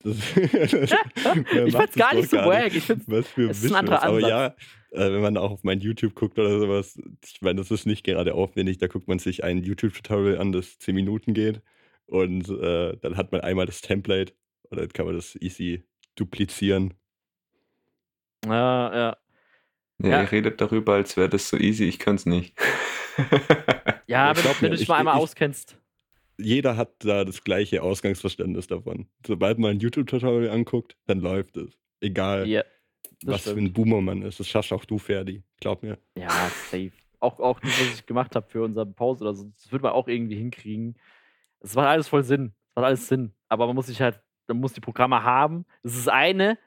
Das, 0.01 0.17
Ich 0.37 1.77
find's 1.77 1.95
gar 1.95 2.15
nicht 2.15 2.31
so 2.31 2.37
gar 2.37 2.47
wack. 2.47 2.75
Ich 2.75 2.85
find's, 2.85 3.05
was 3.09 3.27
für 3.29 3.51
Es 3.51 3.65
ist 3.65 3.73
ein 3.73 3.77
anderer 3.77 4.03
Visuals. 4.03 4.25
Aber 4.25 4.35
Ansatz. 4.35 4.63
ja, 4.93 5.07
äh, 5.07 5.13
wenn 5.13 5.23
man 5.23 5.37
auch 5.37 5.51
auf 5.51 5.65
mein 5.65 5.81
YouTube 5.81 6.15
guckt 6.15 6.39
oder 6.39 6.61
sowas, 6.61 7.01
ich 7.25 7.43
meine, 7.43 7.57
das 7.57 7.71
ist 7.71 7.87
nicht 7.87 8.05
gerade 8.05 8.35
aufwendig. 8.35 8.79
Da 8.79 8.87
guckt 8.87 9.09
man 9.09 9.19
sich 9.19 9.43
ein 9.43 9.63
YouTube-Tutorial 9.65 10.39
an, 10.39 10.53
das 10.53 10.79
10 10.79 10.95
Minuten 10.95 11.35
geht. 11.35 11.63
Und 12.07 12.49
äh, 12.49 12.97
dann 13.01 13.17
hat 13.17 13.33
man 13.33 13.41
einmal 13.41 13.67
das 13.67 13.81
Template 13.81 14.33
und 14.71 14.79
dann 14.79 14.89
kann 14.91 15.07
man 15.07 15.15
das 15.17 15.37
easy 15.37 15.85
duplizieren. 16.17 16.95
ja, 18.45 18.95
ja. 18.95 19.17
Ja, 20.03 20.09
Ja. 20.09 20.23
ihr 20.23 20.33
redet 20.33 20.61
darüber, 20.61 20.95
als 20.95 21.17
wäre 21.17 21.29
das 21.29 21.49
so 21.49 21.57
easy. 21.57 21.85
Ich 21.85 21.99
könnte 21.99 22.21
es 22.21 22.27
nicht. 22.27 22.55
Ja, 24.07 24.33
Ich 24.33 24.45
wenn, 24.45 24.51
wenn 24.61 24.71
du 24.71 24.77
dich 24.77 24.83
ich- 24.83 24.89
mal 24.89 24.99
einmal 24.99 25.17
ich- 25.17 25.23
auskennst. 25.23 25.79
Jeder 26.37 26.77
hat 26.77 26.93
da 27.05 27.25
das 27.25 27.43
gleiche 27.45 27.81
Ausgangsverständnis 27.83 28.67
davon. 28.67 29.07
Sobald 29.27 29.59
man 29.59 29.71
ein 29.73 29.79
YouTube-Tutorial 29.81 30.51
anguckt, 30.51 30.97
dann 31.07 31.21
läuft 31.21 31.57
es. 31.57 31.79
Egal, 32.01 32.47
Ja, 32.49 32.63
das 33.23 33.35
was 33.35 33.43
für 33.45 33.51
stimmt. 33.53 33.69
ein 33.69 33.73
Boomer 33.73 34.01
man 34.03 34.23
ist. 34.23 34.41
Das 34.41 34.49
schaffst 34.49 34.73
auch 34.73 34.85
du, 34.85 34.99
Ferdi. 34.99 35.43
Glaub 35.61 35.83
mir. 35.85 35.97
Ja, 36.19 36.29
safe. 36.71 36.91
Auch, 37.21 37.39
auch 37.41 37.61
das, 37.61 37.71
was 37.81 37.95
ich 38.01 38.05
gemacht 38.07 38.35
habe 38.37 38.47
für 38.51 38.63
unsere 38.65 38.85
Pause 38.85 39.25
oder 39.25 39.35
so, 39.35 39.45
das 39.57 39.71
wird 39.73 39.83
man 39.83 39.93
auch 39.93 40.09
irgendwie 40.09 40.37
hinkriegen. 40.37 40.97
Es 41.65 41.75
macht 41.75 41.87
alles 41.89 42.09
voll 42.09 42.23
Sinn. 42.25 42.55
Es 42.71 42.77
macht 42.77 42.87
alles 42.87 43.09
Sinn. 43.09 43.35
Aber 43.49 43.67
man 43.67 43.75
muss 43.75 43.87
sich 43.87 44.01
halt, 44.01 44.21
man 44.49 44.59
muss 44.61 44.73
die 44.75 44.81
Programme 44.81 45.23
haben. 45.23 45.65
Das 45.83 45.97
ist 45.97 46.09
eine, 46.09 46.59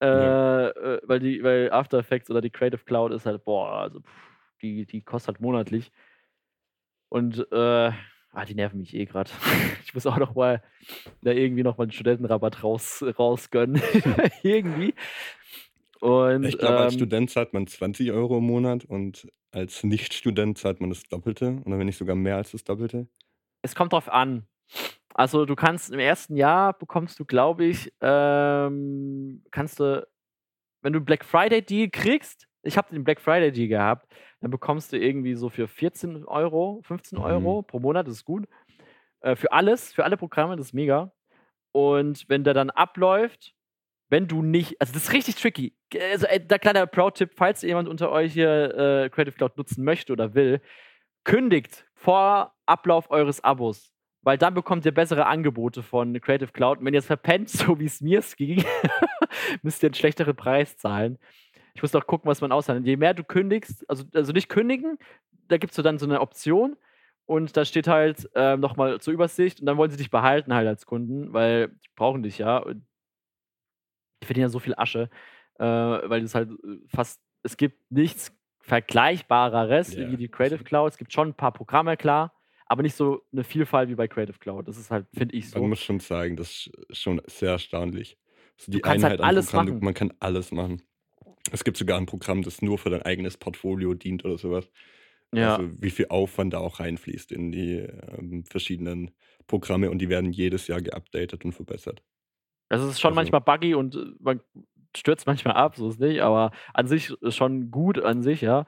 äh, 0.00 0.06
Ja. 0.06 0.68
äh, 0.70 1.00
weil 1.04 1.20
die, 1.20 1.42
weil 1.42 1.70
After 1.72 1.98
Effects 1.98 2.30
oder 2.30 2.40
die 2.40 2.50
Creative 2.50 2.84
Cloud 2.84 3.12
ist 3.12 3.26
halt, 3.26 3.44
boah, 3.44 3.72
also 3.80 4.00
pff, 4.00 4.30
die, 4.62 4.86
die 4.86 5.02
kostet 5.02 5.34
halt 5.34 5.40
monatlich. 5.40 5.90
Und 7.08 7.38
äh, 7.52 7.90
ah, 8.32 8.44
die 8.46 8.54
nerven 8.54 8.78
mich 8.80 8.94
eh 8.94 9.04
gerade. 9.04 9.30
Ich 9.84 9.94
muss 9.94 10.06
auch 10.06 10.18
noch 10.18 10.36
mal 10.36 10.62
da 11.22 11.32
irgendwie 11.32 11.64
noch 11.64 11.76
mal 11.76 11.82
einen 11.84 11.90
Studentenrabatt 11.92 12.62
raus, 12.62 13.02
rausgönnen. 13.18 13.82
irgendwie. 14.44 14.94
Und 16.00 16.44
Ich 16.44 16.56
glaube, 16.56 16.78
als 16.78 16.92
ähm, 16.94 16.98
Student 17.00 17.30
zahlt 17.30 17.52
man 17.52 17.66
20 17.66 18.12
Euro 18.12 18.38
im 18.38 18.44
Monat 18.44 18.84
und 18.84 19.26
als 19.50 19.82
Nicht-Student 19.82 20.56
zahlt 20.58 20.80
man 20.80 20.90
das 20.90 21.02
Doppelte 21.02 21.60
oder 21.64 21.78
wenn 21.78 21.86
nicht 21.86 21.98
sogar 21.98 22.14
mehr 22.14 22.36
als 22.36 22.52
das 22.52 22.62
Doppelte. 22.62 23.08
Es 23.62 23.74
kommt 23.74 23.92
drauf 23.92 24.08
an. 24.08 24.46
Also 25.14 25.44
du 25.44 25.56
kannst 25.56 25.90
im 25.90 25.98
ersten 25.98 26.36
Jahr 26.36 26.72
bekommst 26.72 27.18
du, 27.18 27.24
glaube 27.24 27.64
ich, 27.64 27.92
ähm, 28.00 29.42
kannst 29.50 29.80
du, 29.80 30.06
wenn 30.82 30.92
du 30.92 30.98
einen 30.98 31.04
Black 31.04 31.24
Friday 31.24 31.62
Deal 31.62 31.90
kriegst, 31.90 32.46
ich 32.62 32.76
habe 32.76 32.94
den 32.94 33.04
Black 33.04 33.20
Friday 33.20 33.52
Deal 33.52 33.68
gehabt, 33.68 34.06
dann 34.40 34.50
bekommst 34.50 34.92
du 34.92 34.98
irgendwie 34.98 35.34
so 35.34 35.48
für 35.48 35.66
14 35.68 36.24
Euro, 36.26 36.80
15 36.84 37.18
Mhm. 37.18 37.24
Euro 37.24 37.62
pro 37.62 37.80
Monat, 37.80 38.06
das 38.06 38.16
ist 38.16 38.24
gut. 38.24 38.46
Äh, 39.20 39.36
für 39.36 39.52
alles, 39.52 39.92
für 39.92 40.04
alle 40.04 40.16
Programme, 40.16 40.56
das 40.56 40.66
ist 40.68 40.72
mega. 40.74 41.12
Und 41.72 42.28
wenn 42.28 42.44
der 42.44 42.54
dann 42.54 42.70
abläuft, 42.70 43.54
wenn 44.08 44.26
du 44.26 44.42
nicht, 44.42 44.80
also 44.80 44.92
das 44.92 45.04
ist 45.04 45.12
richtig 45.12 45.36
tricky. 45.36 45.76
Also 46.12 46.26
äh, 46.26 46.40
der 46.40 46.58
kleine 46.58 46.86
Pro-Tipp, 46.86 47.32
falls 47.36 47.62
jemand 47.62 47.88
unter 47.88 48.10
euch 48.10 48.32
hier 48.32 48.74
äh, 48.74 49.10
Creative 49.10 49.36
Cloud 49.36 49.56
nutzen 49.56 49.84
möchte 49.84 50.12
oder 50.12 50.34
will, 50.34 50.60
kündigt 51.24 51.86
vor 51.94 52.54
Ablauf 52.70 53.10
eures 53.10 53.42
Abos, 53.42 53.92
weil 54.22 54.38
dann 54.38 54.54
bekommt 54.54 54.86
ihr 54.86 54.92
bessere 54.92 55.26
Angebote 55.26 55.82
von 55.82 56.18
Creative 56.20 56.52
Cloud. 56.52 56.78
Und 56.78 56.86
wenn 56.86 56.94
ihr 56.94 57.00
es 57.00 57.06
verpennt, 57.06 57.48
so 57.50 57.78
wie 57.78 57.86
es 57.86 58.00
mir 58.00 58.20
es 58.20 58.36
ging, 58.36 58.64
müsst 59.62 59.82
ihr 59.82 59.88
einen 59.88 59.94
schlechteren 59.94 60.36
Preis 60.36 60.76
zahlen. 60.76 61.18
Ich 61.74 61.82
muss 61.82 61.92
doch 61.92 62.06
gucken, 62.06 62.28
was 62.30 62.40
man 62.40 62.52
aushandelt. 62.52 62.86
Je 62.86 62.96
mehr 62.96 63.14
du 63.14 63.24
kündigst, 63.24 63.88
also, 63.88 64.04
also 64.14 64.32
nicht 64.32 64.48
kündigen, 64.48 64.98
da 65.48 65.56
gibt 65.58 65.76
es 65.76 65.82
dann 65.82 65.98
so 65.98 66.06
eine 66.06 66.20
Option 66.20 66.76
und 67.26 67.56
da 67.56 67.64
steht 67.64 67.86
halt 67.86 68.28
ähm, 68.34 68.60
nochmal 68.60 69.00
zur 69.00 69.14
Übersicht 69.14 69.60
und 69.60 69.66
dann 69.66 69.76
wollen 69.76 69.90
sie 69.90 69.96
dich 69.96 70.10
behalten 70.10 70.52
halt 70.54 70.66
als 70.66 70.86
Kunden, 70.86 71.32
weil 71.32 71.68
die 71.68 71.88
brauchen 71.94 72.22
dich 72.22 72.38
ja. 72.38 72.58
Und 72.58 72.86
die 74.22 74.26
verdienen 74.26 74.46
ja 74.46 74.48
so 74.48 74.58
viel 74.58 74.74
Asche, 74.76 75.10
äh, 75.58 75.64
weil 75.64 76.22
es 76.22 76.34
halt 76.34 76.50
äh, 76.50 76.78
fast, 76.88 77.20
es 77.42 77.56
gibt 77.56 77.90
nichts 77.90 78.36
Vergleichbareres 78.62 79.94
Ja, 79.94 80.10
wie 80.10 80.16
die 80.16 80.28
Creative 80.28 80.62
Cloud. 80.64 80.92
Es 80.92 80.98
gibt 80.98 81.12
schon 81.12 81.28
ein 81.28 81.34
paar 81.34 81.52
Programme, 81.52 81.96
klar, 81.96 82.32
aber 82.70 82.82
nicht 82.82 82.94
so 82.94 83.22
eine 83.32 83.42
Vielfalt 83.42 83.88
wie 83.88 83.96
bei 83.96 84.06
Creative 84.06 84.38
Cloud. 84.38 84.68
Das 84.68 84.78
ist 84.78 84.92
halt, 84.92 85.06
finde 85.12 85.34
ich 85.34 85.50
so. 85.50 85.58
Man 85.58 85.70
muss 85.70 85.80
schon 85.80 85.98
sagen, 85.98 86.36
das 86.36 86.70
ist 86.88 87.02
schon 87.02 87.20
sehr 87.26 87.50
erstaunlich. 87.50 88.16
Also 88.58 88.70
die 88.70 88.80
kannst 88.80 89.02
halt 89.02 89.14
Einheit 89.14 89.20
an 89.20 89.26
alles 89.28 89.50
Programm, 89.50 89.66
machen. 89.66 89.84
man 89.84 89.94
kann 89.94 90.12
alles 90.20 90.52
machen. 90.52 90.82
Es 91.50 91.64
gibt 91.64 91.76
sogar 91.76 91.98
ein 91.98 92.06
Programm, 92.06 92.42
das 92.42 92.62
nur 92.62 92.78
für 92.78 92.90
dein 92.90 93.02
eigenes 93.02 93.36
Portfolio 93.36 93.94
dient 93.94 94.24
oder 94.24 94.38
sowas. 94.38 94.70
ja. 95.34 95.56
Also 95.56 95.82
wie 95.82 95.90
viel 95.90 96.06
Aufwand 96.10 96.52
da 96.54 96.58
auch 96.58 96.78
reinfließt 96.78 97.32
in 97.32 97.50
die 97.50 97.78
ähm, 97.78 98.44
verschiedenen 98.44 99.10
Programme 99.48 99.90
und 99.90 99.98
die 99.98 100.08
werden 100.08 100.30
jedes 100.32 100.68
Jahr 100.68 100.80
geupdatet 100.80 101.44
und 101.44 101.52
verbessert. 101.52 102.04
Also 102.68 102.84
es 102.86 102.92
ist 102.92 103.00
schon 103.00 103.08
Also- 103.08 103.16
manchmal 103.16 103.40
buggy 103.40 103.74
und 103.74 103.96
äh, 103.96 104.04
man 104.20 104.40
stürzt 104.96 105.26
manchmal 105.26 105.54
ab, 105.54 105.74
so 105.74 105.88
ist 105.88 105.98
nicht, 105.98 106.20
aber 106.20 106.52
an 106.72 106.86
sich 106.86 107.10
ist 107.20 107.34
schon 107.34 107.72
gut 107.72 107.98
an 107.98 108.22
sich, 108.22 108.42
ja. 108.42 108.64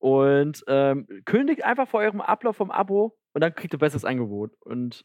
Und 0.00 0.64
ähm, 0.66 1.06
kündigt 1.24 1.64
einfach 1.64 1.88
vor 1.88 2.00
eurem 2.00 2.20
Ablauf 2.20 2.56
vom 2.56 2.70
Abo 2.70 3.16
und 3.34 3.40
dann 3.40 3.54
kriegt 3.54 3.72
ihr 3.74 3.78
besseres 3.78 4.04
Angebot. 4.04 4.54
Und 4.60 5.04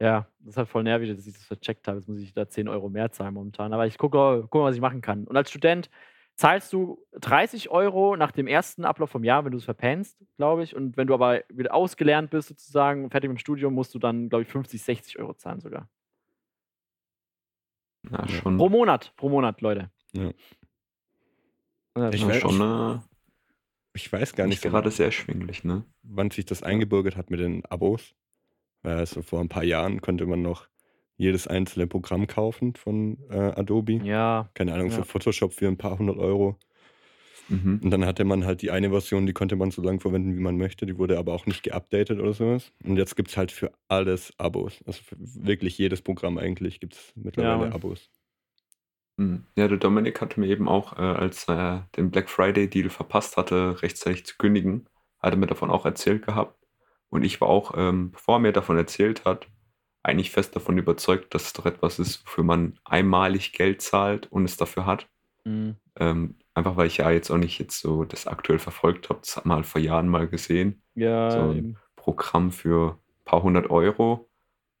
ja, 0.00 0.26
das 0.40 0.50
ist 0.50 0.56
halt 0.56 0.68
voll 0.68 0.84
nervig, 0.84 1.08
dass 1.14 1.26
ich 1.26 1.32
das 1.34 1.44
vercheckt 1.44 1.88
habe. 1.88 1.98
Jetzt 1.98 2.08
muss 2.08 2.20
ich 2.20 2.32
da 2.32 2.48
10 2.48 2.68
Euro 2.68 2.88
mehr 2.88 3.10
zahlen 3.10 3.34
momentan. 3.34 3.72
Aber 3.72 3.86
ich 3.86 3.98
gucke, 3.98 4.46
gucke 4.48 4.64
was 4.64 4.74
ich 4.76 4.80
machen 4.80 5.00
kann. 5.00 5.24
Und 5.24 5.36
als 5.36 5.50
Student 5.50 5.90
zahlst 6.36 6.72
du 6.72 7.04
30 7.14 7.68
Euro 7.70 8.16
nach 8.16 8.30
dem 8.30 8.46
ersten 8.46 8.84
Ablauf 8.84 9.10
vom 9.10 9.24
Jahr, 9.24 9.44
wenn 9.44 9.50
du 9.50 9.58
es 9.58 9.64
verpennst, 9.64 10.16
glaube 10.36 10.62
ich. 10.62 10.76
Und 10.76 10.96
wenn 10.96 11.08
du 11.08 11.14
aber 11.14 11.42
wieder 11.48 11.74
ausgelernt 11.74 12.30
bist, 12.30 12.46
sozusagen, 12.48 13.10
fertig 13.10 13.28
mit 13.28 13.38
dem 13.38 13.40
Studium, 13.40 13.74
musst 13.74 13.92
du 13.94 13.98
dann, 13.98 14.28
glaube 14.28 14.42
ich, 14.42 14.48
50, 14.48 14.80
60 14.80 15.18
Euro 15.18 15.34
zahlen 15.34 15.60
sogar. 15.60 15.88
Ja, 18.10 18.26
schon. 18.28 18.56
Pro 18.56 18.68
Monat, 18.68 19.12
pro 19.16 19.28
Monat, 19.28 19.60
Leute. 19.60 19.90
Ja. 20.12 20.30
Ich 22.12 22.24
weiß- 22.24 22.34
schon 22.40 22.60
äh, 22.60 23.00
Ich 23.94 24.12
weiß 24.12 24.34
gar 24.34 24.46
nicht 24.46 24.62
nicht, 24.62 24.70
gerade 24.70 24.90
sehr 24.90 25.06
erschwinglich, 25.06 25.64
ne? 25.64 25.84
wann 26.02 26.30
sich 26.30 26.44
das 26.46 26.62
eingebürgert 26.62 27.16
hat 27.16 27.30
mit 27.30 27.40
den 27.40 27.64
Abos. 27.66 28.14
Also 28.82 29.22
vor 29.22 29.40
ein 29.40 29.48
paar 29.48 29.64
Jahren 29.64 30.00
konnte 30.00 30.26
man 30.26 30.42
noch 30.42 30.68
jedes 31.16 31.48
einzelne 31.48 31.86
Programm 31.88 32.26
kaufen 32.28 32.74
von 32.74 33.18
äh, 33.28 33.34
Adobe. 33.36 33.94
Ja, 34.04 34.50
Keine 34.54 34.72
Ahnung, 34.72 34.90
so 34.90 34.98
Ja. 34.98 35.04
Photoshop 35.04 35.52
für 35.52 35.66
ein 35.66 35.76
paar 35.76 35.98
hundert 35.98 36.16
Euro. 36.18 36.56
Mhm. 37.48 37.80
Und 37.82 37.90
dann 37.90 38.04
hatte 38.04 38.24
man 38.24 38.44
halt 38.44 38.62
die 38.62 38.70
eine 38.70 38.90
Version, 38.90 39.26
die 39.26 39.32
konnte 39.32 39.56
man 39.56 39.70
so 39.70 39.82
lange 39.82 40.00
verwenden, 40.00 40.36
wie 40.36 40.40
man 40.40 40.56
möchte. 40.58 40.86
Die 40.86 40.98
wurde 40.98 41.18
aber 41.18 41.32
auch 41.32 41.46
nicht 41.46 41.62
geupdatet 41.62 42.20
oder 42.20 42.34
sowas. 42.34 42.72
Und 42.84 42.96
jetzt 42.98 43.16
gibt 43.16 43.30
es 43.30 43.36
halt 43.36 43.50
für 43.50 43.72
alles 43.88 44.32
Abos. 44.38 44.80
Also 44.86 45.02
für 45.02 45.16
wirklich 45.18 45.76
jedes 45.78 46.02
Programm 46.02 46.38
eigentlich 46.38 46.78
gibt 46.78 46.94
es 46.94 47.12
mittlerweile 47.16 47.56
Mann. 47.58 47.72
Abos. 47.72 48.10
Mhm. 49.18 49.44
Ja, 49.56 49.68
der 49.68 49.78
Dominik 49.78 50.20
hatte 50.20 50.40
mir 50.40 50.46
eben 50.46 50.68
auch, 50.68 50.96
äh, 50.96 51.02
als 51.02 51.48
er 51.48 51.88
den 51.96 52.10
Black 52.10 52.30
Friday 52.30 52.70
Deal 52.70 52.88
verpasst 52.88 53.36
hatte, 53.36 53.82
rechtzeitig 53.82 54.24
zu 54.24 54.36
kündigen, 54.38 54.88
hatte 55.20 55.36
mir 55.36 55.46
davon 55.46 55.70
auch 55.70 55.84
erzählt 55.84 56.24
gehabt. 56.24 56.56
Und 57.10 57.24
ich 57.24 57.40
war 57.40 57.48
auch, 57.48 57.74
ähm, 57.76 58.12
bevor 58.12 58.36
er 58.36 58.40
mir 58.40 58.52
davon 58.52 58.76
erzählt 58.76 59.24
hat, 59.24 59.48
eigentlich 60.02 60.30
fest 60.30 60.54
davon 60.54 60.78
überzeugt, 60.78 61.34
dass 61.34 61.46
es 61.46 61.52
doch 61.52 61.66
etwas 61.66 61.98
ist, 61.98 62.24
wofür 62.24 62.44
man 62.44 62.78
einmalig 62.84 63.52
Geld 63.52 63.82
zahlt 63.82 64.30
und 64.30 64.44
es 64.44 64.56
dafür 64.56 64.86
hat. 64.86 65.08
Mhm. 65.44 65.76
Ähm, 65.96 66.36
einfach 66.54 66.76
weil 66.76 66.86
ich 66.86 66.98
ja 66.98 67.10
jetzt 67.10 67.30
auch 67.30 67.38
nicht 67.38 67.58
jetzt 67.58 67.80
so 67.80 68.04
das 68.04 68.26
aktuell 68.26 68.58
verfolgt 68.60 69.08
habe, 69.10 69.20
das 69.20 69.36
hat 69.36 69.46
man 69.46 69.56
halt 69.56 69.66
vor 69.66 69.80
Jahren 69.80 70.08
mal 70.08 70.28
gesehen. 70.28 70.82
Ja, 70.94 71.30
So 71.30 71.40
ein 71.40 71.56
eben. 71.56 71.76
Programm 71.96 72.52
für 72.52 72.92
ein 72.92 73.24
paar 73.24 73.42
hundert 73.42 73.68
Euro. 73.70 74.30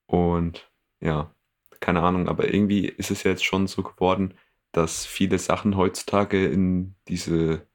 Und 0.06 0.70
ja, 1.00 1.34
keine 1.80 2.02
Ahnung, 2.02 2.28
aber 2.28 2.52
irgendwie 2.52 2.86
ist 2.86 3.10
es 3.10 3.22
ja 3.24 3.30
jetzt 3.32 3.44
schon 3.44 3.66
so 3.66 3.82
geworden, 3.82 4.34
dass 4.72 5.06
viele 5.06 5.38
Sachen 5.38 5.76
heutzutage 5.76 6.46
in 6.46 6.94
diese 7.08 7.66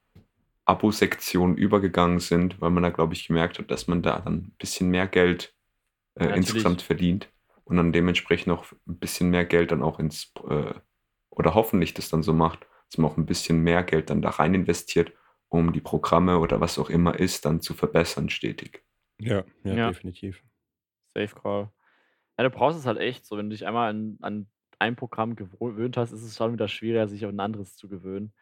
Abo-Sektion 0.66 1.58
übergegangen 1.58 2.20
sind, 2.20 2.62
weil 2.62 2.72
man 2.72 2.84
da, 2.84 2.90
glaube 2.90 3.14
ich, 3.14 3.28
gemerkt 3.28 3.60
hat, 3.60 3.72
dass 3.72 3.88
man 3.88 4.02
da 4.02 4.20
dann 4.20 4.36
ein 4.36 4.56
bisschen 4.58 4.90
mehr 4.90 5.08
Geld 5.08 5.54
äh, 6.16 6.28
insgesamt 6.30 6.82
verdient 6.82 7.30
und 7.66 7.78
dann 7.78 7.92
dementsprechend 7.94 8.54
auch 8.54 8.66
ein 8.88 9.00
bisschen 9.00 9.30
mehr 9.30 9.46
Geld 9.46 9.72
dann 9.72 9.84
auch 9.84 10.00
ins, 10.00 10.34
äh, 10.50 10.74
oder 11.30 11.54
hoffentlich 11.54 11.94
das 11.94 12.10
dann 12.10 12.24
so 12.24 12.34
macht, 12.34 12.66
dass 12.90 12.98
man 12.98 13.12
auch 13.12 13.18
ein 13.18 13.26
bisschen 13.26 13.60
mehr 13.62 13.84
Geld 13.84 14.10
dann 14.10 14.22
da 14.22 14.30
rein 14.32 14.54
investiert, 14.54 15.14
um 15.50 15.74
die 15.74 15.82
Programme 15.82 16.40
oder 16.40 16.62
was 16.62 16.80
auch 16.80 16.90
immer 16.90 17.20
ist, 17.20 17.46
dann 17.46 17.62
zu 17.62 17.74
verbessern 17.74 18.30
stetig. 18.30 18.84
Ja, 19.20 19.44
ja, 19.64 19.76
Ja. 19.76 19.90
definitiv. 19.92 20.44
Safe 21.16 21.36
Call. 21.36 21.72
Ja, 22.38 22.44
du 22.44 22.50
brauchst 22.50 22.80
es 22.80 22.86
halt 22.86 22.98
echt 23.00 23.26
so. 23.26 23.38
Wenn 23.38 23.50
du 23.50 23.56
dich 23.56 23.66
einmal 23.68 23.90
an, 23.90 24.18
an 24.22 24.48
ein 24.80 24.96
Programm 24.96 25.36
gewöhnt 25.36 25.98
hast, 25.98 26.12
ist 26.12 26.24
es 26.24 26.36
schon 26.36 26.54
wieder 26.54 26.68
schwieriger, 26.68 27.08
sich 27.08 27.24
an 27.26 27.36
ein 27.36 27.40
anderes 27.40 27.76
zu 27.76 27.88
gewöhnen. 27.88 28.34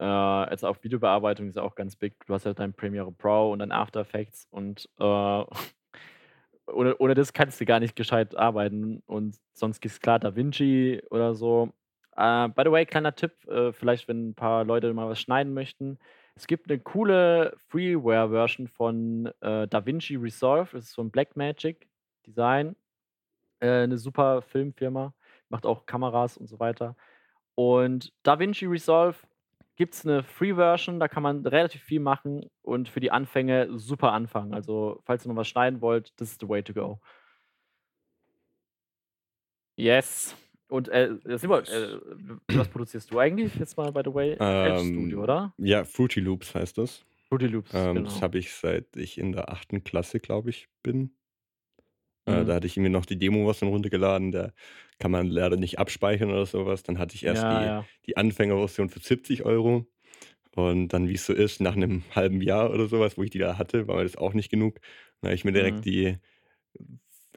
Äh, 0.00 0.50
jetzt 0.50 0.64
auch 0.64 0.82
Videobearbeitung 0.82 1.48
ist 1.48 1.58
auch 1.58 1.74
ganz 1.74 1.96
big. 1.96 2.14
Du 2.26 2.34
hast 2.34 2.46
halt 2.46 2.58
dein 2.58 2.74
Premiere 2.74 3.12
Pro 3.12 3.52
und 3.52 3.60
dein 3.60 3.72
After 3.72 4.00
Effects 4.00 4.46
und 4.50 4.88
äh, 4.98 5.02
ohne, 6.66 6.96
ohne 6.98 7.14
das 7.14 7.32
kannst 7.32 7.60
du 7.60 7.64
gar 7.64 7.80
nicht 7.80 7.96
gescheit 7.96 8.36
arbeiten. 8.36 9.02
Und 9.06 9.36
sonst 9.52 9.84
ist 9.84 10.02
klar 10.02 10.18
DaVinci 10.18 11.02
oder 11.10 11.34
so. 11.34 11.72
Äh, 12.16 12.48
by 12.48 12.62
the 12.64 12.70
way, 12.70 12.86
kleiner 12.86 13.14
Tipp, 13.14 13.32
äh, 13.48 13.72
vielleicht 13.72 14.08
wenn 14.08 14.30
ein 14.30 14.34
paar 14.34 14.64
Leute 14.64 14.92
mal 14.94 15.08
was 15.08 15.20
schneiden 15.20 15.54
möchten. 15.54 15.98
Es 16.36 16.46
gibt 16.46 16.68
eine 16.68 16.80
coole 16.80 17.54
Freeware-Version 17.68 18.68
von 18.68 19.30
äh, 19.40 19.68
DaVinci 19.68 20.16
Resolve. 20.16 20.70
Das 20.72 20.84
ist 20.86 20.98
ein 20.98 21.10
Blackmagic 21.10 21.88
Design. 22.26 22.76
Äh, 23.60 23.84
eine 23.84 23.98
super 23.98 24.42
Filmfirma. 24.42 25.14
Macht 25.48 25.66
auch 25.66 25.86
Kameras 25.86 26.36
und 26.36 26.46
so 26.48 26.58
weiter. 26.58 26.96
Und 27.54 28.12
DaVinci 28.24 28.66
Resolve 28.66 29.16
gibt 29.76 29.94
es 29.94 30.06
eine 30.06 30.22
Free-Version, 30.22 31.00
da 31.00 31.08
kann 31.08 31.22
man 31.22 31.44
relativ 31.46 31.82
viel 31.82 32.00
machen 32.00 32.48
und 32.62 32.88
für 32.88 33.00
die 33.00 33.10
Anfänge 33.10 33.68
super 33.78 34.12
anfangen. 34.12 34.54
Also, 34.54 35.00
falls 35.04 35.24
ihr 35.24 35.28
noch 35.30 35.36
was 35.36 35.48
schneiden 35.48 35.80
wollt, 35.80 36.12
das 36.20 36.30
ist 36.32 36.40
the 36.40 36.48
way 36.48 36.62
to 36.62 36.72
go. 36.72 37.00
Yes. 39.76 40.36
Und 40.68 40.88
äh, 40.88 41.16
Simon, 41.36 41.64
äh, 41.64 41.98
was 42.52 42.68
produzierst 42.68 43.10
du 43.10 43.18
eigentlich 43.18 43.54
jetzt 43.56 43.76
mal, 43.76 43.92
by 43.92 44.02
the 44.04 44.14
way? 44.14 44.36
FL 44.36 44.78
Studio, 44.84 45.18
Ähm, 45.18 45.22
oder? 45.22 45.54
Ja, 45.58 45.84
Fruity 45.84 46.20
Loops 46.20 46.54
heißt 46.54 46.78
das. 46.78 47.04
Fruity 47.28 47.46
Loops, 47.46 47.72
Ähm, 47.74 47.96
genau. 47.96 48.08
Das 48.08 48.22
habe 48.22 48.38
ich 48.38 48.52
seit 48.54 48.96
ich 48.96 49.18
in 49.18 49.32
der 49.32 49.50
achten 49.50 49.84
Klasse, 49.84 50.20
glaube 50.20 50.50
ich, 50.50 50.68
bin. 50.82 51.14
Äh, 52.26 52.44
Mhm. 52.44 52.46
da 52.46 52.54
hatte 52.54 52.66
ich 52.66 52.76
mir 52.76 52.90
noch 52.90 53.06
die 53.06 53.18
Demo-Version 53.18 53.70
runtergeladen. 53.70 54.32
Da 54.32 54.52
kann 54.98 55.10
man 55.10 55.28
leider 55.28 55.56
nicht 55.56 55.78
abspeichern 55.78 56.30
oder 56.30 56.46
sowas. 56.46 56.82
Dann 56.82 56.98
hatte 56.98 57.14
ich 57.16 57.24
erst 57.24 57.50
ja, 57.50 57.50
die, 57.50 57.74
ja. 57.76 57.88
die 58.06 58.16
Anfängerversion 58.16 58.88
für 58.90 59.00
70 59.00 59.44
Euro. 59.44 59.86
Und 60.56 60.88
dann, 60.88 61.08
wie 61.08 61.14
es 61.14 61.26
so 61.26 61.32
ist, 61.34 61.60
nach 61.60 61.76
einem 61.76 62.04
halben 62.14 62.40
Jahr 62.42 62.72
oder 62.72 62.86
sowas, 62.88 63.18
wo 63.18 63.22
ich 63.24 63.30
die 63.30 63.38
da 63.38 63.58
hatte, 63.58 63.88
war 63.88 63.96
mir 63.96 64.04
das 64.04 64.16
auch 64.16 64.34
nicht 64.34 64.50
genug. 64.50 64.80
Dann 65.20 65.28
habe 65.30 65.34
ich 65.36 65.44
mir 65.44 65.52
direkt 65.52 65.84
Mhm. 65.84 65.86
die, 65.86 66.18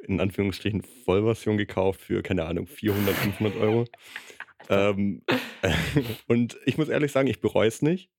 in 0.04 0.20
Anführungsstrichen, 0.20 0.82
Vollversion 0.84 1.58
gekauft 1.58 2.02
für, 2.02 2.22
keine 2.24 2.46
Ahnung, 2.46 2.68
400, 2.68 3.20
500 3.20 3.56
Euro. 3.56 3.86
Ähm, 4.70 5.24
und 6.28 6.58
ich 6.66 6.78
muss 6.78 6.90
ehrlich 6.90 7.12
sagen, 7.12 7.28
ich 7.30 7.42
bereue 7.42 7.68
es 7.68 7.82
nicht. 7.82 8.12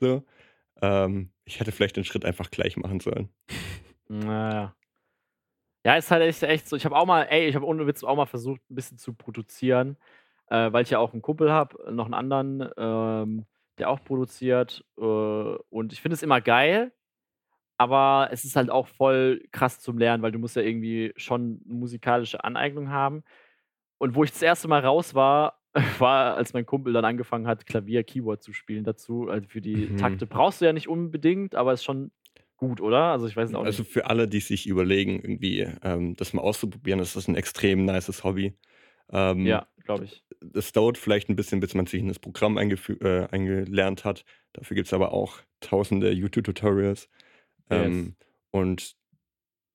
So. 0.00 0.24
Ähm, 0.82 1.32
ich 1.46 1.60
hätte 1.60 1.72
vielleicht 1.72 1.96
den 1.96 2.04
Schritt 2.04 2.24
einfach 2.24 2.50
gleich 2.50 2.76
machen 2.76 3.00
sollen. 3.00 3.30
Naja. 4.08 4.76
Ja, 5.88 5.96
ist 5.96 6.10
halt 6.10 6.20
echt, 6.22 6.42
echt 6.42 6.68
so. 6.68 6.76
Ich 6.76 6.84
habe 6.84 6.94
auch 6.94 7.06
mal, 7.06 7.22
ey, 7.30 7.48
ich 7.48 7.54
habe 7.54 7.64
ohne 7.64 7.86
Witz 7.86 8.04
auch 8.04 8.14
mal 8.14 8.26
versucht, 8.26 8.60
ein 8.70 8.74
bisschen 8.74 8.98
zu 8.98 9.14
produzieren, 9.14 9.96
äh, 10.50 10.70
weil 10.70 10.82
ich 10.82 10.90
ja 10.90 10.98
auch 10.98 11.14
einen 11.14 11.22
Kumpel 11.22 11.50
habe, 11.50 11.90
noch 11.90 12.04
einen 12.04 12.12
anderen, 12.12 12.68
ähm, 12.76 13.46
der 13.78 13.88
auch 13.88 14.04
produziert. 14.04 14.84
Äh, 14.98 15.02
und 15.02 15.94
ich 15.94 16.02
finde 16.02 16.12
es 16.12 16.22
immer 16.22 16.42
geil, 16.42 16.92
aber 17.78 18.28
es 18.32 18.44
ist 18.44 18.54
halt 18.54 18.68
auch 18.70 18.86
voll 18.86 19.42
krass 19.50 19.80
zum 19.80 19.96
Lernen, 19.96 20.22
weil 20.22 20.32
du 20.32 20.38
musst 20.38 20.56
ja 20.56 20.62
irgendwie 20.62 21.14
schon 21.16 21.62
musikalische 21.64 22.44
Aneignung 22.44 22.90
haben. 22.90 23.24
Und 23.98 24.14
wo 24.14 24.24
ich 24.24 24.32
das 24.32 24.42
erste 24.42 24.68
Mal 24.68 24.84
raus 24.84 25.14
war, 25.14 25.58
war, 26.00 26.36
als 26.36 26.52
mein 26.52 26.66
Kumpel 26.66 26.92
dann 26.92 27.06
angefangen 27.06 27.46
hat, 27.46 27.64
Klavier, 27.64 28.04
Keyboard 28.04 28.42
zu 28.42 28.52
spielen 28.52 28.84
dazu. 28.84 29.30
Also 29.30 29.48
für 29.48 29.62
die 29.62 29.86
Mhm. 29.86 29.96
Takte 29.96 30.26
brauchst 30.26 30.60
du 30.60 30.66
ja 30.66 30.74
nicht 30.74 30.88
unbedingt, 30.88 31.54
aber 31.54 31.72
ist 31.72 31.84
schon 31.84 32.10
gut, 32.58 32.80
oder? 32.80 33.04
Also 33.04 33.26
ich 33.26 33.36
weiß 33.36 33.48
es 33.48 33.54
auch 33.54 33.64
Also 33.64 33.82
nicht. 33.82 33.92
für 33.92 34.06
alle, 34.10 34.28
die 34.28 34.40
sich 34.40 34.66
überlegen, 34.66 35.20
irgendwie 35.20 35.66
ähm, 35.82 36.14
das 36.16 36.34
mal 36.34 36.42
auszuprobieren, 36.42 37.00
ist 37.00 37.16
das 37.16 37.28
ein 37.28 37.34
extrem 37.36 37.86
nices 37.86 38.24
Hobby. 38.24 38.54
Ähm, 39.10 39.46
Ja, 39.46 39.66
glaube 39.84 40.04
ich. 40.04 40.22
Das 40.40 40.72
dauert 40.72 40.98
vielleicht 40.98 41.30
ein 41.30 41.36
bisschen, 41.36 41.60
bis 41.60 41.74
man 41.74 41.86
sich 41.86 42.00
in 42.00 42.08
das 42.08 42.18
Programm 42.18 42.58
äh, 42.58 42.62
eingelernt 43.30 44.04
hat. 44.04 44.24
Dafür 44.52 44.74
gibt 44.74 44.88
es 44.88 44.92
aber 44.92 45.12
auch 45.12 45.38
tausende 45.60 46.12
YouTube-Tutorials. 46.12 47.08
Ähm, 47.70 48.16
und 48.50 48.96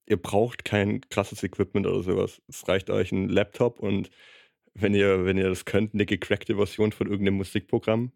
ihr 0.05 0.17
braucht 0.21 0.65
kein 0.65 1.01
krasses 1.09 1.43
Equipment 1.43 1.87
oder 1.87 2.01
sowas. 2.01 2.41
Es 2.47 2.67
reicht 2.67 2.89
euch 2.89 3.11
ein 3.11 3.29
Laptop 3.29 3.79
und 3.79 4.09
wenn 4.73 4.93
ihr, 4.93 5.25
wenn 5.25 5.37
ihr 5.37 5.49
das 5.49 5.65
könnt, 5.65 5.93
eine 5.93 6.05
gecrackte 6.05 6.55
Version 6.55 6.91
von 6.91 7.07
irgendeinem 7.07 7.37
Musikprogramm. 7.37 8.11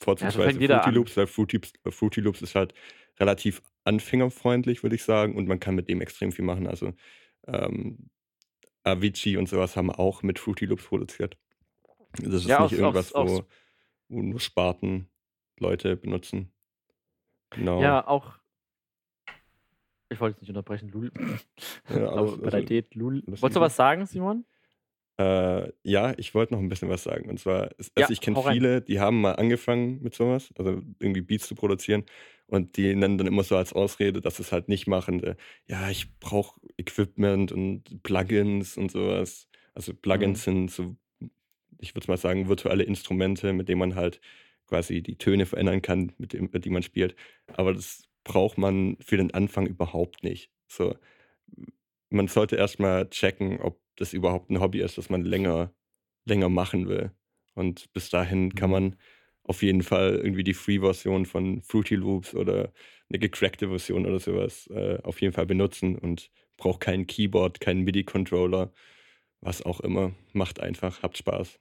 Vorzugsweise 0.00 0.60
jeder 0.60 0.82
Fruity. 0.82 0.96
Loops, 0.96 1.16
weil 1.16 1.26
Fruity, 1.26 1.60
Fruity 1.88 2.20
Loops 2.20 2.42
ist 2.42 2.54
halt 2.54 2.74
relativ 3.18 3.62
anfängerfreundlich, 3.84 4.82
würde 4.82 4.96
ich 4.96 5.04
sagen, 5.04 5.36
und 5.36 5.46
man 5.48 5.60
kann 5.60 5.74
mit 5.74 5.88
dem 5.88 6.00
extrem 6.00 6.32
viel 6.32 6.44
machen. 6.44 6.66
Also 6.66 6.92
ähm, 7.46 8.10
Avicii 8.82 9.36
und 9.36 9.48
sowas 9.48 9.76
haben 9.76 9.90
auch 9.90 10.22
mit 10.22 10.38
Fruity 10.38 10.66
Loops 10.66 10.84
produziert. 10.84 11.36
Das 12.18 12.34
ist 12.34 12.46
Ja, 12.46 12.62
nicht 12.62 12.66
aus- 12.66 12.72
irgendwas, 12.72 13.12
aus- 13.12 13.30
wo, 13.30 13.36
aus- 13.38 13.44
wo 14.08 14.22
nur 14.22 14.40
Sparten 14.40 15.08
Leute 15.58 15.96
benutzen. 15.96 16.52
Genau. 17.50 17.80
Ja, 17.82 18.06
auch. 18.06 18.38
Ich 20.10 20.20
wollte 20.20 20.36
es 20.36 20.40
nicht 20.42 20.50
unterbrechen, 20.50 20.88
Lul. 20.90 21.10
Ja, 21.88 22.08
Aber 22.12 22.36
bei 22.36 22.50
der 22.50 22.54
also, 22.54 22.66
Date 22.66 22.94
Lul. 22.94 23.22
Wolltest 23.26 23.56
du 23.56 23.60
was 23.60 23.76
sagen, 23.76 24.06
Simon? 24.06 24.44
Äh, 25.18 25.72
ja, 25.84 26.12
ich 26.18 26.34
wollte 26.34 26.54
noch 26.54 26.60
ein 26.60 26.68
bisschen 26.68 26.88
was 26.88 27.04
sagen. 27.04 27.28
Und 27.28 27.38
zwar, 27.38 27.70
es- 27.78 27.92
Ja, 27.96 28.04
also 28.04 28.12
ich 28.12 28.20
kenne 28.20 28.36
hau 28.36 28.40
rein. 28.42 28.54
viele, 28.54 28.82
die 28.82 29.00
haben 29.00 29.20
mal 29.20 29.32
angefangen 29.36 30.02
mit 30.02 30.14
sowas, 30.14 30.52
also 30.58 30.82
irgendwie 30.98 31.20
Beats 31.22 31.46
zu 31.46 31.54
produzieren. 31.54 32.04
Und 32.54 32.76
die 32.76 32.94
nennen 32.94 33.18
dann 33.18 33.26
immer 33.26 33.42
so 33.42 33.56
als 33.56 33.72
Ausrede, 33.72 34.20
dass 34.20 34.38
es 34.38 34.52
halt 34.52 34.68
nicht 34.68 34.86
machen. 34.86 35.22
äh, 35.22 35.36
Ja, 35.68 35.90
ich 35.90 36.18
brauche 36.20 36.60
Equipment 36.78 37.52
und 37.52 38.02
Plugins 38.02 38.76
und 38.76 38.90
sowas. 38.92 39.48
Also 39.74 39.94
Plugins 39.94 40.44
sind 40.44 40.70
so, 40.70 40.96
ich 41.80 41.94
würde 41.94 42.08
mal 42.08 42.16
sagen, 42.18 42.48
virtuelle 42.48 42.84
Instrumente, 42.84 43.52
mit 43.52 43.68
denen 43.68 43.80
man 43.80 43.94
halt 43.96 44.20
quasi 44.66 45.02
die 45.02 45.16
Töne 45.18 45.46
verändern 45.46 45.82
kann, 45.82 46.12
mit, 46.18 46.32
dem, 46.32 46.50
mit 46.52 46.64
die 46.64 46.70
man 46.70 46.82
spielt. 46.82 47.16
Aber 47.54 47.74
das 47.74 48.04
braucht 48.24 48.58
man 48.58 48.96
für 49.00 49.16
den 49.16 49.34
Anfang 49.34 49.66
überhaupt 49.66 50.24
nicht. 50.24 50.50
So, 50.68 50.96
man 52.10 52.28
sollte 52.28 52.56
erstmal 52.56 53.08
checken, 53.10 53.60
ob 53.60 53.80
das 53.96 54.12
überhaupt 54.12 54.50
ein 54.50 54.60
Hobby 54.60 54.80
ist, 54.80 54.98
das 54.98 55.10
man 55.10 55.24
länger, 55.24 55.74
länger 56.24 56.48
machen 56.48 56.88
will. 56.88 57.12
Und 57.54 57.92
bis 57.92 58.10
dahin 58.10 58.54
kann 58.54 58.70
Mhm. 58.70 58.72
man 58.72 58.96
auf 59.44 59.62
jeden 59.62 59.82
Fall 59.82 60.16
irgendwie 60.16 60.44
die 60.44 60.54
Free-Version 60.54 61.26
von 61.26 61.62
Fruity 61.62 61.94
Loops 61.94 62.34
oder 62.34 62.72
eine 63.10 63.18
gecrackte 63.18 63.68
Version 63.68 64.06
oder 64.06 64.18
sowas 64.18 64.66
äh, 64.68 64.98
auf 65.02 65.20
jeden 65.20 65.34
Fall 65.34 65.46
benutzen 65.46 65.96
und 65.96 66.30
braucht 66.56 66.80
kein 66.80 67.06
Keyboard, 67.06 67.60
keinen 67.60 67.82
MIDI-Controller, 67.84 68.72
was 69.40 69.62
auch 69.62 69.80
immer. 69.80 70.12
Macht 70.32 70.60
einfach, 70.60 71.02
habt 71.02 71.18
Spaß. 71.18 71.60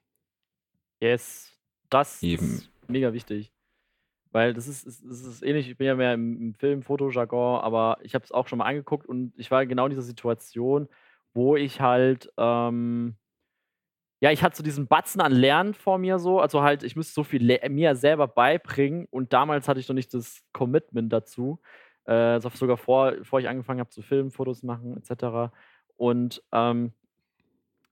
Yes. 1.02 1.52
Das 1.90 2.24
Eben. 2.24 2.46
ist 2.46 2.72
mega 2.88 3.14
wichtig. 3.14 3.52
Weil 4.32 4.54
das 4.54 4.68
ist, 4.68 4.88
ist, 4.88 5.04
ist, 5.04 5.26
ist 5.26 5.44
ähnlich, 5.44 5.70
ich 5.70 5.78
bin 5.78 5.86
ja 5.86 5.96
mehr 5.96 6.14
im, 6.14 6.42
im 6.42 6.54
Film, 6.56 6.82
Fotojargon, 6.82 7.62
aber 7.62 7.98
ich 8.02 8.16
habe 8.16 8.26
es 8.26 8.32
auch 8.32 8.48
schon 8.48 8.60
mal 8.60 8.66
angeguckt 8.66 9.06
und 9.06 9.34
ich 9.38 9.52
war 9.52 9.66
genau 9.66 9.86
in 9.86 9.92
dieser 9.92 10.02
Situation, 10.02 10.88
wo 11.34 11.56
ich 11.56 11.82
halt, 11.82 12.32
ähm, 12.38 13.16
ja, 14.24 14.32
ich 14.32 14.42
hatte 14.42 14.56
so 14.56 14.64
diesen 14.64 14.88
Batzen 14.88 15.20
an 15.22 15.34
Lernen 15.34 15.74
vor 15.74 15.98
mir 15.98 16.18
so, 16.18 16.40
also 16.40 16.64
halt, 16.64 16.84
ich 16.84 16.96
müsste 16.96 17.14
so 17.14 17.26
viel 17.26 17.60
mir 17.70 17.96
selber 17.98 18.26
beibringen 18.30 19.06
und 19.12 19.34
damals 19.34 19.68
hatte 19.68 19.82
ich 19.82 19.90
noch 19.90 19.96
nicht 19.96 20.14
das 20.14 20.42
Commitment 20.54 21.12
dazu, 21.12 21.60
äh, 22.06 22.14
also 22.14 22.50
sogar 22.50 22.78
vor, 22.78 23.12
bevor 23.12 23.42
ich 23.42 23.50
angefangen 23.50 23.82
habe 23.82 23.90
zu 23.90 24.02
filmen, 24.02 24.32
Fotos 24.32 24.64
machen 24.64 24.96
etc. 24.98 25.52
Und 25.98 26.42
ähm, 26.54 26.94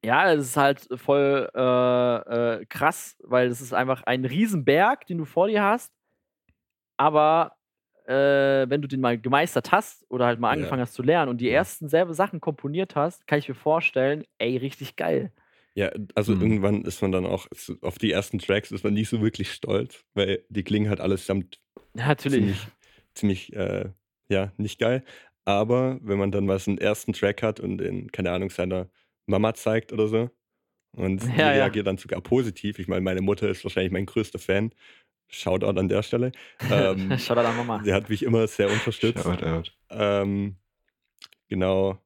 ja, 0.04 0.32
es 0.34 0.42
ist 0.48 0.58
halt 0.58 0.88
voll 0.96 1.50
äh, 1.54 2.60
äh, 2.62 2.66
krass, 2.68 3.18
weil 3.24 3.48
es 3.50 3.62
ist 3.62 3.74
einfach 3.74 4.04
ein 4.04 4.26
Riesenberg, 4.26 5.06
den 5.08 5.20
du 5.20 5.26
vor 5.26 5.48
dir 5.48 5.64
hast. 5.64 5.94
Aber 6.98 7.56
äh, 8.06 8.14
wenn 8.70 8.82
du 8.82 8.88
den 8.88 9.02
mal 9.02 9.18
gemeistert 9.20 9.72
hast 9.72 10.06
oder 10.10 10.26
halt 10.26 10.40
mal 10.40 10.50
Ja. 10.50 10.54
angefangen 10.54 10.82
hast 10.82 10.94
zu 10.94 11.04
lernen 11.04 11.30
und 11.30 11.42
die 11.42 11.50
Ja. 11.50 11.58
ersten 11.58 11.90
selber 11.90 12.14
Sachen 12.14 12.42
komponiert 12.42 12.96
hast, 12.96 13.28
kann 13.28 13.40
ich 13.40 13.50
mir 13.50 13.56
vorstellen, 13.56 14.24
ey, 14.38 14.58
richtig 14.58 14.96
geil. 14.96 15.32
Ja, 15.74 15.90
also 16.16 16.34
Mhm. 16.34 16.42
irgendwann 16.42 16.82
ist 16.84 17.02
man 17.02 17.12
dann 17.12 17.26
auch, 17.26 17.48
auf 17.82 17.98
die 17.98 18.12
ersten 18.12 18.40
Tracks 18.40 18.72
ist 18.72 18.84
man 18.84 18.94
nicht 18.94 19.10
so 19.10 19.22
wirklich 19.22 19.52
stolz, 19.54 20.04
weil 20.14 20.44
die 20.50 20.64
klingen 20.64 20.90
halt 20.90 21.00
allesamt 21.00 21.60
Ja, 21.96 22.08
natürlich. 22.08 22.40
ziemlich, 22.42 22.68
ziemlich, 23.14 23.54
äh, 23.54 23.90
ja, 24.30 24.52
nicht 24.58 24.80
geil. 24.80 25.04
Aber 25.46 25.98
wenn 26.02 26.20
man 26.20 26.32
dann 26.32 26.46
mal 26.46 26.60
so 26.60 26.72
einen 26.72 26.78
ersten 26.78 27.14
Track 27.14 27.42
hat 27.42 27.60
und 27.60 27.78
den, 27.80 28.12
keine 28.12 28.32
Ahnung, 28.32 28.50
seiner 28.50 28.90
Mama 29.26 29.54
zeigt 29.54 29.92
oder 29.94 30.08
so 30.08 30.30
und 30.96 31.22
die 31.22 31.28
Ja, 31.40 31.54
ja. 31.54 31.64
reagiert 31.66 31.88
dann 31.88 31.98
sogar 31.98 32.22
positiv. 32.22 32.78
Ich 32.80 32.88
meine, 32.88 33.02
meine 33.02 33.22
Mutter 33.22 33.50
ist 33.50 33.64
wahrscheinlich 33.64 33.94
mein 33.94 34.06
größter 34.06 34.40
Fan. 34.40 34.72
Shoutout 35.30 35.80
an 35.80 35.88
der 35.88 36.04
Stelle. 36.04 36.34
Ähm, 36.70 37.18
Schau 37.18 37.36
da 37.36 37.44
mal. 37.64 37.84
sie 37.86 37.94
hat 37.94 38.10
mich 38.10 38.24
immer 38.24 38.46
sehr 38.48 38.70
unterstützt. 38.70 39.24
Shoutout. 39.24 39.72
Ähm, 39.90 40.58
genau, 41.48 41.98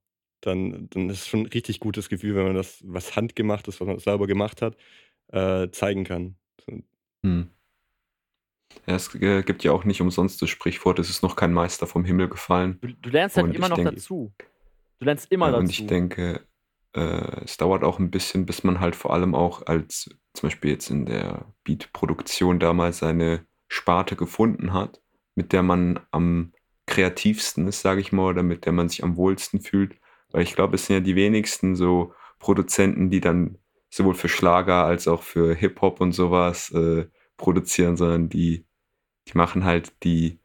dann, 0.46 0.88
dann 0.92 1.10
ist 1.10 1.22
es 1.22 1.28
schon 1.28 1.42
ein 1.42 1.46
richtig 1.48 1.80
gutes 1.80 2.10
Gefühl, 2.10 2.36
wenn 2.36 2.46
man 2.46 2.56
das, 2.56 2.80
was 2.86 3.16
handgemachtes, 3.16 3.80
was 3.80 3.88
man 3.88 4.00
selber 4.00 4.28
gemacht 4.28 4.62
hat, 4.62 4.78
äh, 5.30 5.70
zeigen 5.72 6.04
kann. 6.04 6.36
Hm. 7.24 7.50
Ja, 8.88 8.96
es 8.96 9.14
äh, 9.16 9.44
gibt 9.44 9.64
ja 9.64 9.72
auch 9.72 9.84
nicht 9.84 10.02
umsonst 10.02 10.42
das 10.42 10.50
Sprichwort, 10.50 11.00
es 11.00 11.10
ist 11.10 11.24
noch 11.24 11.36
kein 11.36 11.54
Meister 11.54 11.88
vom 11.88 12.06
Himmel 12.06 12.30
gefallen. 12.30 12.78
Du, 12.82 12.90
du 12.94 13.10
lernst 13.10 13.38
halt 13.38 13.48
Und 13.48 13.56
immer 13.56 13.70
noch 13.70 13.78
denke- 13.78 13.96
dazu. 13.96 14.34
Du 15.00 15.06
lernst 15.06 15.32
immer 15.32 15.48
Ja, 15.48 15.52
dazu. 15.54 15.64
und 15.64 15.70
ich 15.72 15.88
denke, 15.88 16.42
äh, 16.94 17.44
es 17.44 17.58
dauert 17.58 17.84
auch 17.84 18.00
ein 18.00 18.12
bisschen, 18.12 18.46
bis 18.46 18.64
man 18.64 18.80
halt 18.80 18.96
vor 18.96 19.14
allem 19.14 19.36
auch 19.36 19.66
als 19.66 20.10
zum 20.34 20.48
Beispiel 20.50 20.72
jetzt 20.72 20.90
in 20.90 21.06
der 21.06 21.46
Beat-Produktion 21.64 22.60
damals 22.60 23.02
eine 23.04 23.46
Sparte 23.68 24.16
gefunden 24.16 24.74
hat, 24.74 25.02
mit 25.36 25.52
der 25.54 25.64
man 25.64 26.00
am 26.12 26.54
kreativsten 26.86 27.68
ist, 27.68 27.82
sage 27.82 28.02
ich 28.02 28.12
mal, 28.12 28.30
oder 28.30 28.44
mit 28.44 28.66
der 28.66 28.72
man 28.74 28.90
sich 28.90 29.04
am 29.04 29.16
wohlsten 29.18 29.62
fühlt. 29.62 29.96
Weil 30.36 30.44
ich 30.44 30.56
glaube, 30.56 30.76
es 30.76 30.88
sind 30.88 30.96
ja 30.98 31.00
die 31.02 31.16
wenigsten 31.16 31.76
so 31.76 32.14
Produzenten, 32.40 33.10
die 33.10 33.22
dann 33.22 33.60
sowohl 33.90 34.16
für 34.16 34.30
Schlager 34.30 34.86
als 34.86 35.08
auch 35.08 35.24
für 35.24 35.56
Hip-Hop 35.56 36.02
und 36.02 36.12
sowas 36.14 36.72
äh, 36.74 37.08
produzieren, 37.38 37.98
sondern 37.98 38.30
die, 38.30 38.68
die 39.28 39.38
machen 39.38 39.66
halt 39.66 39.94
die 40.04 40.40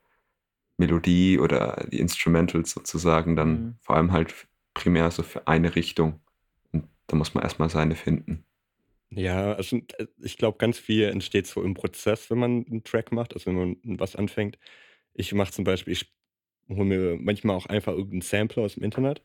Melodie 0.79 1.39
oder 1.39 1.87
die 1.93 2.01
Instrumentals 2.01 2.73
sozusagen 2.73 3.37
dann 3.37 3.67
Mhm. 3.67 3.79
vor 3.81 3.97
allem 3.97 4.13
halt 4.13 4.49
primär 4.75 5.11
so 5.13 5.23
für 5.23 5.47
eine 5.49 5.77
Richtung. 5.77 6.21
Und 6.73 6.89
da 7.09 7.17
muss 7.17 7.35
man 7.35 7.45
erstmal 7.45 7.71
seine 7.71 7.97
finden. 7.97 8.45
Ja, 9.13 9.55
also 9.55 9.81
ich 10.19 10.37
glaube, 10.39 10.59
ganz 10.59 10.79
viel 10.79 11.05
entsteht 11.05 11.47
so 11.49 11.63
im 11.65 11.75
Prozess, 11.75 12.31
wenn 12.31 12.39
man 12.39 12.65
einen 12.67 12.85
Track 12.85 13.11
macht, 13.11 13.35
also 13.35 13.47
wenn 13.47 13.57
man 13.83 13.99
was 13.99 14.15
anfängt. 14.15 14.57
Ich 15.15 15.33
mache 15.35 15.53
zum 15.53 15.65
Beispiel, 15.65 15.95
ich 15.95 16.13
hole 16.69 16.85
mir 16.85 17.17
manchmal 17.21 17.57
auch 17.57 17.67
einfach 17.67 17.93
irgendeinen 17.93 18.23
Sampler 18.23 18.65
aus 18.65 18.75
dem 18.75 18.85
Internet 18.85 19.25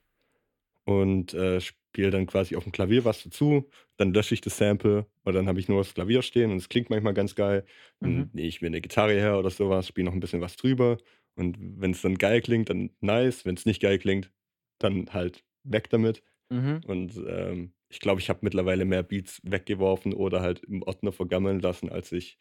und 0.86 1.34
äh, 1.34 1.62
spiele 1.62 2.12
dann 2.12 2.28
quasi 2.28 2.56
auf 2.56 2.64
dem 2.64 2.72
Klavier 2.72 3.06
was 3.06 3.24
dazu, 3.24 3.70
dann 3.98 4.14
lösche 4.14 4.34
ich 4.36 4.42
das 4.42 4.58
Sample 4.58 5.08
und 5.24 5.34
dann 5.34 5.48
habe 5.48 5.60
ich 5.60 5.68
nur 5.70 5.80
das 5.80 5.94
Klavier 5.94 6.22
stehen 6.22 6.52
und 6.52 6.58
es 6.58 6.70
klingt 6.70 6.90
manchmal 6.90 7.14
ganz 7.14 7.36
geil. 7.36 7.66
Dann 8.02 8.26
Mhm. 8.26 8.30
nehme 8.34 8.48
ich 8.48 8.62
mir 8.62 8.68
eine 8.68 8.82
Gitarre 8.82 9.14
her 9.14 9.38
oder 9.40 9.50
sowas, 9.50 9.88
spiele 9.88 10.06
noch 10.06 10.14
ein 10.14 10.20
bisschen 10.20 10.42
was 10.42 10.58
drüber 10.58 10.98
und 11.36 11.58
wenn 11.60 11.92
es 11.92 12.02
dann 12.02 12.18
geil 12.18 12.42
klingt, 12.42 12.70
dann 12.70 12.92
nice, 13.02 13.46
wenn 13.46 13.56
es 13.56 13.66
nicht 13.66 13.82
geil 13.82 13.98
klingt, 14.00 14.32
dann 14.80 15.14
halt 15.14 15.44
weg 15.64 15.90
damit. 15.90 16.24
Mhm. 16.52 16.86
Und 16.86 17.18
ähm, 17.28 17.74
ich 17.90 18.00
glaube, 18.00 18.22
ich 18.22 18.30
habe 18.30 18.40
mittlerweile 18.44 18.86
mehr 18.86 19.04
Beats 19.04 19.42
weggeworfen 19.44 20.14
oder 20.14 20.42
halt 20.42 20.64
im 20.64 20.84
Ordner 20.84 21.12
vergammeln 21.12 21.60
lassen, 21.60 21.90
als 21.90 22.12
ich 22.12 22.38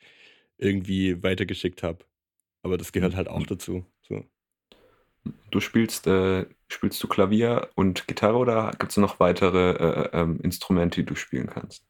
irgendwie 0.59 1.22
weitergeschickt 1.22 1.82
habe. 1.82 2.05
Aber 2.62 2.78
das 2.78 2.92
gehört 2.92 3.16
halt 3.16 3.28
auch 3.28 3.42
Mhm. 3.42 3.47
dazu. 3.47 3.86
So. 4.03 4.24
Du 5.51 5.61
spielst, 5.61 6.07
äh, 6.07 6.47
spielst 6.68 7.03
du 7.03 7.09
Klavier 7.09 7.70
und 7.75 8.07
Gitarre 8.07 8.37
oder 8.37 8.72
gibt 8.79 8.91
es 8.91 8.97
noch 8.97 9.20
weitere 9.20 9.72
äh, 9.72 10.11
ähm, 10.12 10.41
Instrumente, 10.43 11.01
die 11.01 11.07
du 11.07 11.14
spielen 11.14 11.47
kannst? 11.47 11.85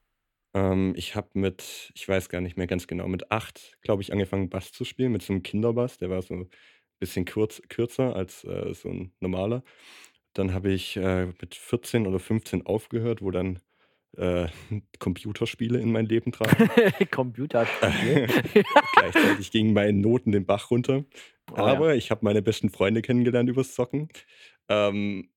Ähm, 0.55 0.95
ich 0.97 1.17
habe 1.17 1.29
mit, 1.35 1.91
ich 1.95 2.09
weiß 2.09 2.29
gar 2.29 2.41
nicht 2.41 2.57
mehr 2.57 2.67
ganz 2.67 2.87
genau, 2.87 3.09
mit 3.09 3.31
acht, 3.31 3.77
glaube 3.83 4.03
ich, 4.03 4.13
angefangen, 4.13 4.51
Bass 4.51 4.73
zu 4.73 4.85
spielen, 4.85 5.13
mit 5.13 5.23
so 5.23 5.33
einem 5.33 5.43
Kinderbass. 5.43 5.99
Der 5.99 6.11
war 6.11 6.23
so 6.23 6.35
ein 6.35 6.51
bisschen 7.01 7.25
kurz, 7.25 7.61
kürzer 7.69 8.15
als 8.15 8.45
äh, 8.45 8.73
so 8.73 8.89
ein 8.89 9.13
normaler. 9.21 9.65
Dann 10.35 10.53
habe 10.53 10.73
ich 10.73 10.97
äh, 10.97 11.27
mit 11.27 11.55
14 11.55 12.07
oder 12.07 12.19
15 12.19 12.67
aufgehört, 12.67 13.23
wo 13.23 13.31
dann 13.31 13.61
äh, 14.17 14.49
Computerspiele 14.99 15.79
in 15.79 15.93
mein 15.93 16.07
Leben 16.07 16.33
traten. 16.33 16.69
Computerspiel. 17.11 18.27
Gleichzeitig 18.97 19.51
gingen 19.51 19.73
meine 19.73 19.93
Noten 19.93 20.33
den 20.33 20.47
Bach 20.47 20.71
runter. 20.71 21.05
Oh 21.53 21.57
ja. 21.57 21.65
Aber 21.65 21.95
ich 21.95 22.11
habe 22.11 22.25
meine 22.25 22.43
besten 22.43 22.71
Freunde 22.71 23.03
kennengelernt 23.03 23.49
übers 23.49 23.75
Zocken. 23.75 24.09
Ähm, 24.69 25.31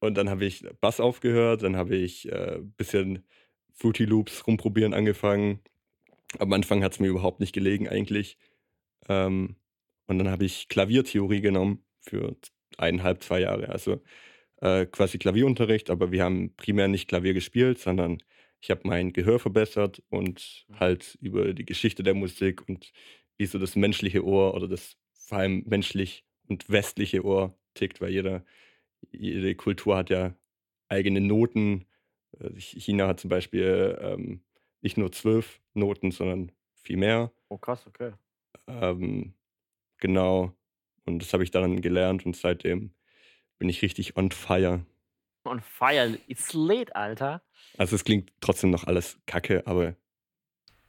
und 0.00 0.16
dann 0.16 0.30
habe 0.30 0.46
ich 0.46 0.64
Bass 0.80 1.00
aufgehört, 1.00 1.62
dann 1.62 1.76
habe 1.76 1.96
ich 1.96 2.32
ein 2.32 2.38
äh, 2.38 2.58
bisschen 2.76 3.26
Fruity 3.74 4.04
Loops 4.04 4.46
rumprobieren 4.46 4.94
angefangen. 4.94 5.60
Am 6.38 6.52
Anfang 6.52 6.82
hat 6.82 6.92
es 6.92 7.00
mir 7.00 7.08
überhaupt 7.08 7.40
nicht 7.40 7.52
gelegen 7.52 7.88
eigentlich. 7.88 8.38
Ähm, 9.08 9.56
und 10.06 10.18
dann 10.18 10.30
habe 10.30 10.44
ich 10.44 10.68
Klaviertheorie 10.68 11.40
genommen 11.40 11.84
für 12.00 12.36
eineinhalb, 12.78 13.22
zwei 13.22 13.40
Jahre. 13.40 13.68
Also 13.68 14.00
äh, 14.60 14.86
quasi 14.86 15.18
Klavierunterricht, 15.18 15.90
aber 15.90 16.12
wir 16.12 16.24
haben 16.24 16.54
primär 16.56 16.88
nicht 16.88 17.08
Klavier 17.08 17.34
gespielt, 17.34 17.78
sondern 17.78 18.22
ich 18.60 18.70
habe 18.70 18.82
mein 18.84 19.12
Gehör 19.12 19.38
verbessert 19.38 20.02
und 20.10 20.66
halt 20.78 21.16
über 21.20 21.54
die 21.54 21.64
Geschichte 21.64 22.02
der 22.02 22.14
Musik 22.14 22.68
und 22.68 22.92
wie 23.38 23.46
so 23.46 23.58
das 23.58 23.74
menschliche 23.74 24.24
Ohr 24.24 24.54
oder 24.54 24.68
das 24.68 24.96
vor 25.12 25.38
allem 25.38 25.64
menschlich 25.66 26.24
und 26.48 26.68
westliche 26.68 27.24
Ohr 27.24 27.56
tickt, 27.74 28.00
weil 28.00 28.10
jeder, 28.10 28.44
jede 29.12 29.54
Kultur 29.54 29.96
hat 29.96 30.10
ja 30.10 30.34
eigene 30.88 31.20
Noten. 31.20 31.86
Äh, 32.38 32.50
China 32.58 33.08
hat 33.08 33.20
zum 33.20 33.30
Beispiel 33.30 33.98
ähm, 34.00 34.42
nicht 34.82 34.98
nur 34.98 35.10
zwölf 35.12 35.60
Noten, 35.72 36.10
sondern 36.10 36.52
viel 36.74 36.96
mehr. 36.96 37.32
oh, 37.48 37.58
krass, 37.58 37.86
okay. 37.86 38.12
Ähm, 38.66 39.34
genau. 39.98 40.52
Und 41.06 41.22
das 41.22 41.32
habe 41.32 41.44
ich 41.44 41.50
dann 41.50 41.80
gelernt 41.80 42.26
und 42.26 42.36
seitdem 42.36 42.92
bin 43.60 43.68
ich 43.68 43.82
richtig 43.82 44.16
on 44.16 44.32
fire. 44.32 44.84
On 45.44 45.60
fire. 45.60 46.18
It's 46.26 46.52
late, 46.54 46.96
Alter. 46.96 47.42
Also 47.78 47.94
es 47.94 48.04
klingt 48.04 48.32
trotzdem 48.40 48.70
noch 48.70 48.84
alles 48.84 49.20
kacke, 49.26 49.62
aber 49.66 49.94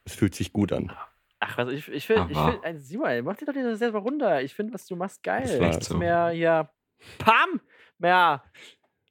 es 0.06 0.16
fühlt 0.16 0.34
sich 0.34 0.52
gut 0.52 0.72
an. 0.74 0.92
Ach, 1.40 1.58
was, 1.58 1.70
ich, 1.70 1.88
ich 1.90 2.06
finde, 2.08 2.28
find, 2.28 2.64
also, 2.64 2.80
Simon, 2.80 3.24
mach 3.24 3.36
dir 3.36 3.46
doch 3.46 3.54
das 3.54 3.80
selber 3.80 4.00
runter. 4.00 4.42
Ich 4.42 4.54
finde, 4.54 4.74
was 4.74 4.86
du 4.86 4.96
machst, 4.96 5.22
geil. 5.22 5.42
Das 5.44 5.60
war 5.60 5.68
Nichts 5.68 5.88
so. 5.88 5.98
mehr 5.98 6.30
hier, 6.30 6.70
Pam, 7.18 7.60
mehr 7.98 8.44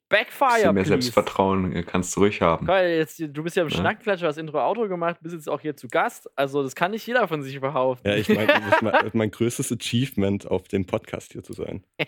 Backfire, 0.09 0.49
Bisschen 0.51 0.75
mehr 0.75 0.85
please. 0.85 0.89
Selbstvertrauen 0.89 1.73
äh, 1.77 1.83
kannst 1.83 2.17
du 2.17 2.21
ruhig 2.21 2.41
haben. 2.41 2.67
Geil, 2.67 2.99
jetzt, 2.99 3.21
du 3.21 3.43
bist 3.43 3.57
ja 3.57 3.63
im 3.63 3.69
Ja. 3.69 3.77
Schnackklatscher, 3.77 4.27
hast 4.27 4.39
Intro-Outro 4.39 4.89
gemacht, 4.89 5.19
bist 5.21 5.35
jetzt 5.35 5.49
auch 5.49 5.61
hier 5.61 5.77
zu 5.77 5.87
Gast. 5.89 6.29
Also, 6.37 6.63
das 6.63 6.75
kann 6.75 6.93
nicht 6.93 7.07
jeder 7.07 7.29
von 7.29 7.43
sich 7.43 7.61
behaupten. 7.61 8.09
Ja, 8.09 8.15
ich 8.17 8.29
meine, 8.29 8.47
das 8.47 8.67
ist 8.75 8.83
mein, 8.83 8.95
mein 9.13 9.31
größtes 9.31 9.71
Achievement 9.73 10.47
auf 10.47 10.67
dem 10.69 10.87
Podcast 10.87 11.33
hier 11.33 11.43
zu 11.43 11.53
sein. 11.53 11.85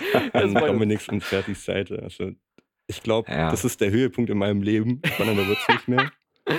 An. 0.32 0.54
Dominiks 0.54 1.08
und 1.08 1.22
Fertis 1.22 1.64
Seite. 1.64 2.02
Also 2.02 2.32
ich 2.86 3.02
glaube, 3.02 3.30
Ja. 3.30 3.50
das 3.50 3.64
ist 3.64 3.80
der 3.80 3.90
Höhepunkt 3.90 4.30
in 4.30 4.38
meinem 4.38 4.62
Leben. 4.62 5.00
Spannender 5.04 5.46
wird 5.46 5.58
es 5.58 5.68
nicht 5.68 5.88
mehr. 5.88 6.10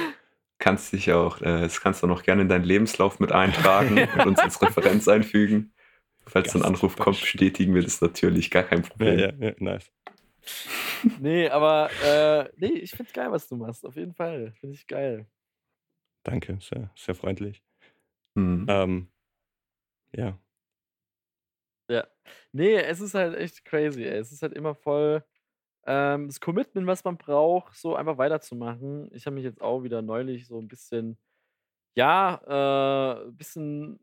Kannst 0.60 0.94
dich 0.94 1.12
auch, 1.12 1.42
äh, 1.42 1.62
das 1.62 1.82
kannst 1.82 2.04
du 2.04 2.08
noch 2.08 2.24
gerne 2.24 2.44
in 2.44 2.48
deinen 2.48 2.64
Lebenslauf 2.64 3.20
mit 3.20 3.34
eintragen 3.34 3.98
und 4.18 4.28
uns 4.28 4.40
als 4.40 4.62
Referenz 4.62 5.08
einfügen. 5.10 5.74
Falls 6.26 6.56
ein 6.56 6.64
Anruf 6.64 6.96
kommt, 6.96 7.20
bestätigen 7.20 7.76
wir 7.76 7.82
das 7.84 8.00
natürlich, 8.00 8.50
gar 8.50 8.64
kein 8.64 8.82
Ja, 8.82 8.88
Problem. 8.88 9.20
ja, 9.20 9.34
ja, 9.50 9.54
nice. 9.60 9.92
Nee, 11.20 11.50
aber 11.50 11.90
äh, 12.02 12.50
nee, 12.56 12.80
ich 12.80 12.92
find's 12.92 13.12
geil, 13.12 13.30
was 13.30 13.50
du 13.50 13.58
machst. 13.58 13.86
Auf 13.86 13.98
jeden 13.98 14.14
Fall. 14.14 14.54
Finde 14.60 14.76
ich 14.76 14.88
geil. 14.88 15.26
Danke, 16.24 16.58
sehr, 16.62 16.90
sehr 16.96 17.16
freundlich. 17.16 17.62
Hm. 18.38 18.66
Ähm, 18.70 19.08
ja, 20.16 20.38
Nee, 22.52 22.76
es 22.78 23.02
ist 23.02 23.14
halt 23.16 23.36
echt 23.38 23.66
crazy, 23.66 24.04
ey. 24.04 24.18
Es 24.20 24.32
ist 24.32 24.42
halt 24.42 24.54
immer 24.54 24.76
voll 24.76 25.24
ähm, 25.86 26.28
das 26.28 26.40
Commitment, 26.42 26.88
was 26.88 27.04
man 27.06 27.18
braucht, 27.18 27.76
so 27.78 27.96
einfach 27.96 28.18
weiterzumachen. 28.18 29.10
Ich 29.14 29.26
habe 29.28 29.36
mich 29.36 29.44
jetzt 29.46 29.62
auch 29.62 29.84
wieder 29.84 30.02
neulich 30.02 30.48
so 30.48 30.60
ein 30.60 30.68
bisschen, 30.70 31.18
ja, 31.96 32.42
äh, 33.24 33.28
ein 33.28 33.38
bisschen, 33.38 34.00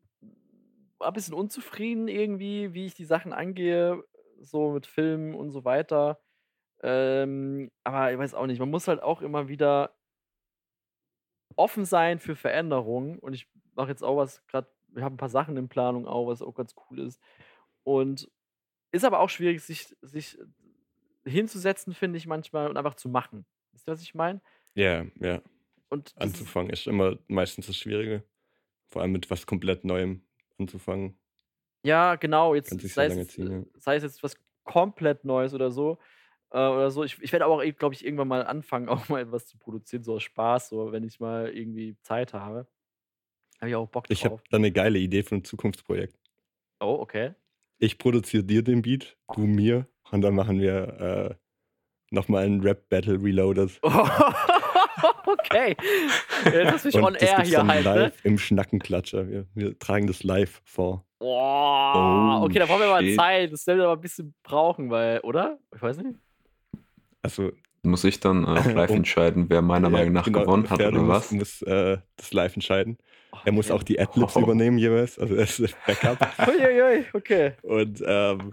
ein 1.00 1.12
bisschen 1.12 1.34
unzufrieden 1.34 2.08
irgendwie, 2.08 2.74
wie 2.74 2.86
ich 2.86 2.94
die 2.94 3.04
Sachen 3.04 3.32
angehe, 3.32 4.02
so 4.40 4.70
mit 4.72 4.86
Filmen 4.86 5.34
und 5.34 5.50
so 5.50 5.64
weiter. 5.64 6.20
Ähm, 6.82 7.70
aber 7.84 8.12
ich 8.12 8.18
weiß 8.18 8.34
auch 8.34 8.46
nicht, 8.46 8.60
man 8.60 8.70
muss 8.70 8.88
halt 8.88 9.02
auch 9.02 9.22
immer 9.22 9.48
wieder 9.48 9.94
offen 11.56 11.84
sein 11.84 12.18
für 12.18 12.36
Veränderungen. 12.36 13.18
Und 13.18 13.32
ich 13.34 13.48
mache 13.74 13.88
jetzt 13.90 14.02
auch 14.02 14.16
was, 14.16 14.44
gerade, 14.46 14.68
wir 14.88 15.04
haben 15.04 15.14
ein 15.14 15.18
paar 15.18 15.28
Sachen 15.28 15.56
in 15.56 15.68
Planung 15.68 16.06
auch, 16.06 16.26
was 16.26 16.42
auch 16.42 16.54
ganz 16.54 16.74
cool 16.90 17.00
ist. 17.00 17.20
Und 17.84 18.30
ist 18.92 19.04
aber 19.04 19.20
auch 19.20 19.30
schwierig, 19.30 19.62
sich, 19.62 19.94
sich 20.02 20.38
hinzusetzen, 21.24 21.94
finde 21.94 22.18
ich 22.18 22.26
manchmal, 22.26 22.68
und 22.68 22.76
einfach 22.76 22.94
zu 22.94 23.08
machen. 23.08 23.46
Wisst 23.72 23.88
ihr, 23.88 23.92
was 23.92 24.02
ich 24.02 24.14
meine? 24.14 24.40
ja, 24.74 25.04
ja. 25.20 25.42
Und 25.90 26.14
Anzufangen 26.16 26.70
ist 26.70 26.86
immer 26.86 27.18
meistens 27.26 27.66
das 27.66 27.76
Schwierige. 27.76 28.22
Vor 28.90 29.02
allem 29.02 29.10
mit 29.10 29.28
was 29.28 29.44
komplett 29.44 29.84
Neuem 29.84 30.22
anzufangen. 30.56 31.18
Ja, 31.84 32.14
genau. 32.14 32.54
Jetzt 32.54 32.80
sei 32.80 33.08
lange 33.08 33.22
es, 33.22 33.28
ziehen, 33.28 33.50
ja. 33.50 33.80
sei 33.80 33.96
es 33.96 34.04
jetzt 34.04 34.22
was 34.22 34.36
komplett 34.62 35.24
Neues 35.24 35.52
oder 35.52 35.72
so. 35.72 35.98
Äh, 36.50 36.58
oder 36.58 36.90
so. 36.92 37.02
Ich, 37.02 37.20
ich 37.20 37.32
werde 37.32 37.44
aber 37.44 37.54
auch, 37.54 37.76
glaube 37.76 37.94
ich, 37.94 38.04
irgendwann 38.04 38.28
mal 38.28 38.46
anfangen, 38.46 38.88
auch 38.88 39.08
mal 39.08 39.20
etwas 39.22 39.46
zu 39.46 39.58
produzieren, 39.58 40.04
so 40.04 40.14
aus 40.14 40.22
Spaß, 40.22 40.68
so 40.68 40.92
wenn 40.92 41.02
ich 41.02 41.18
mal 41.18 41.48
irgendwie 41.48 41.96
Zeit 42.02 42.34
habe. 42.34 42.68
Habe 43.60 43.70
ich 43.70 43.74
auch 43.74 43.88
Bock 43.88 44.06
Ich 44.08 44.24
habe 44.24 44.36
drauf. 44.36 44.44
da 44.48 44.56
eine 44.56 44.72
geile 44.72 44.98
Idee 44.98 45.22
für 45.22 45.34
ein 45.34 45.44
Zukunftsprojekt. 45.44 46.18
Oh, 46.80 46.98
okay. 47.00 47.34
Ich 47.82 47.96
produziere 47.96 48.44
dir 48.44 48.62
den 48.62 48.82
Beat, 48.82 49.16
du 49.34 49.40
mir, 49.40 49.86
und 50.10 50.20
dann 50.20 50.34
machen 50.34 50.60
wir 50.60 51.00
äh, 51.00 51.34
nochmal 52.10 52.44
einen 52.44 52.60
Rap-Battle 52.60 53.22
Reloaded. 53.22 53.80
okay. 53.82 55.74
Hast 56.44 56.84
du 56.84 56.88
mich 56.88 56.94
Und 56.96 57.04
on 57.04 57.14
das 57.14 57.22
air 57.22 57.40
hier 57.40 57.66
halt, 57.66 57.84
ne? 57.86 57.94
live 57.94 58.24
im 58.24 58.38
Schnackenklatscher. 58.38 59.26
Wir, 59.28 59.46
wir 59.54 59.78
tragen 59.78 60.06
das 60.06 60.22
live 60.22 60.60
vor. 60.62 61.06
Boah. 61.20 62.40
Oh, 62.42 62.44
okay, 62.44 62.58
da 62.58 62.66
brauchen 62.66 62.80
wir 62.80 62.88
mal 62.88 63.02
shit. 63.02 63.16
Zeit. 63.16 63.50
Das 63.50 63.66
werden 63.66 63.78
wir 63.78 63.84
aber 63.84 63.94
ein 63.94 64.02
bisschen 64.02 64.34
brauchen, 64.42 64.90
weil, 64.90 65.20
oder? 65.20 65.58
Ich 65.74 65.80
weiß 65.80 65.96
nicht. 65.98 66.18
Also 67.22 67.50
Muss 67.82 68.04
ich 68.04 68.20
dann 68.20 68.44
äh, 68.44 68.72
live 68.72 68.90
Um- 68.90 68.96
entscheiden, 68.98 69.46
wer 69.48 69.62
meiner 69.62 69.88
ja, 69.88 69.90
Meinung 69.90 70.12
nach 70.14 70.24
genau, 70.24 70.40
gewonnen 70.42 70.68
hat 70.68 70.78
Ferdi 70.78 70.98
oder 70.98 71.06
muss, 71.06 71.16
was? 71.16 71.30
muss 71.32 71.62
äh, 71.62 71.98
das 72.16 72.32
live 72.32 72.54
entscheiden. 72.54 72.98
Er 73.44 73.52
muss 73.52 73.70
auch 73.70 73.82
die 73.82 73.98
Adlibs 73.98 74.36
Oh. 74.36 74.40
übernehmen 74.40 74.76
jeweils. 74.78 75.18
Also 75.18 75.34
er 75.34 75.44
ist 75.44 75.76
Backup. 75.86 76.18
Uiuiui, 76.48 77.06
okay. 77.14 77.52
Und 77.62 78.02
ähm, 78.06 78.50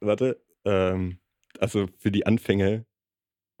warte, 0.00 0.40
ähm, 0.64 1.18
also 1.60 1.86
für 1.98 2.10
die 2.10 2.26
Anfänge 2.26 2.86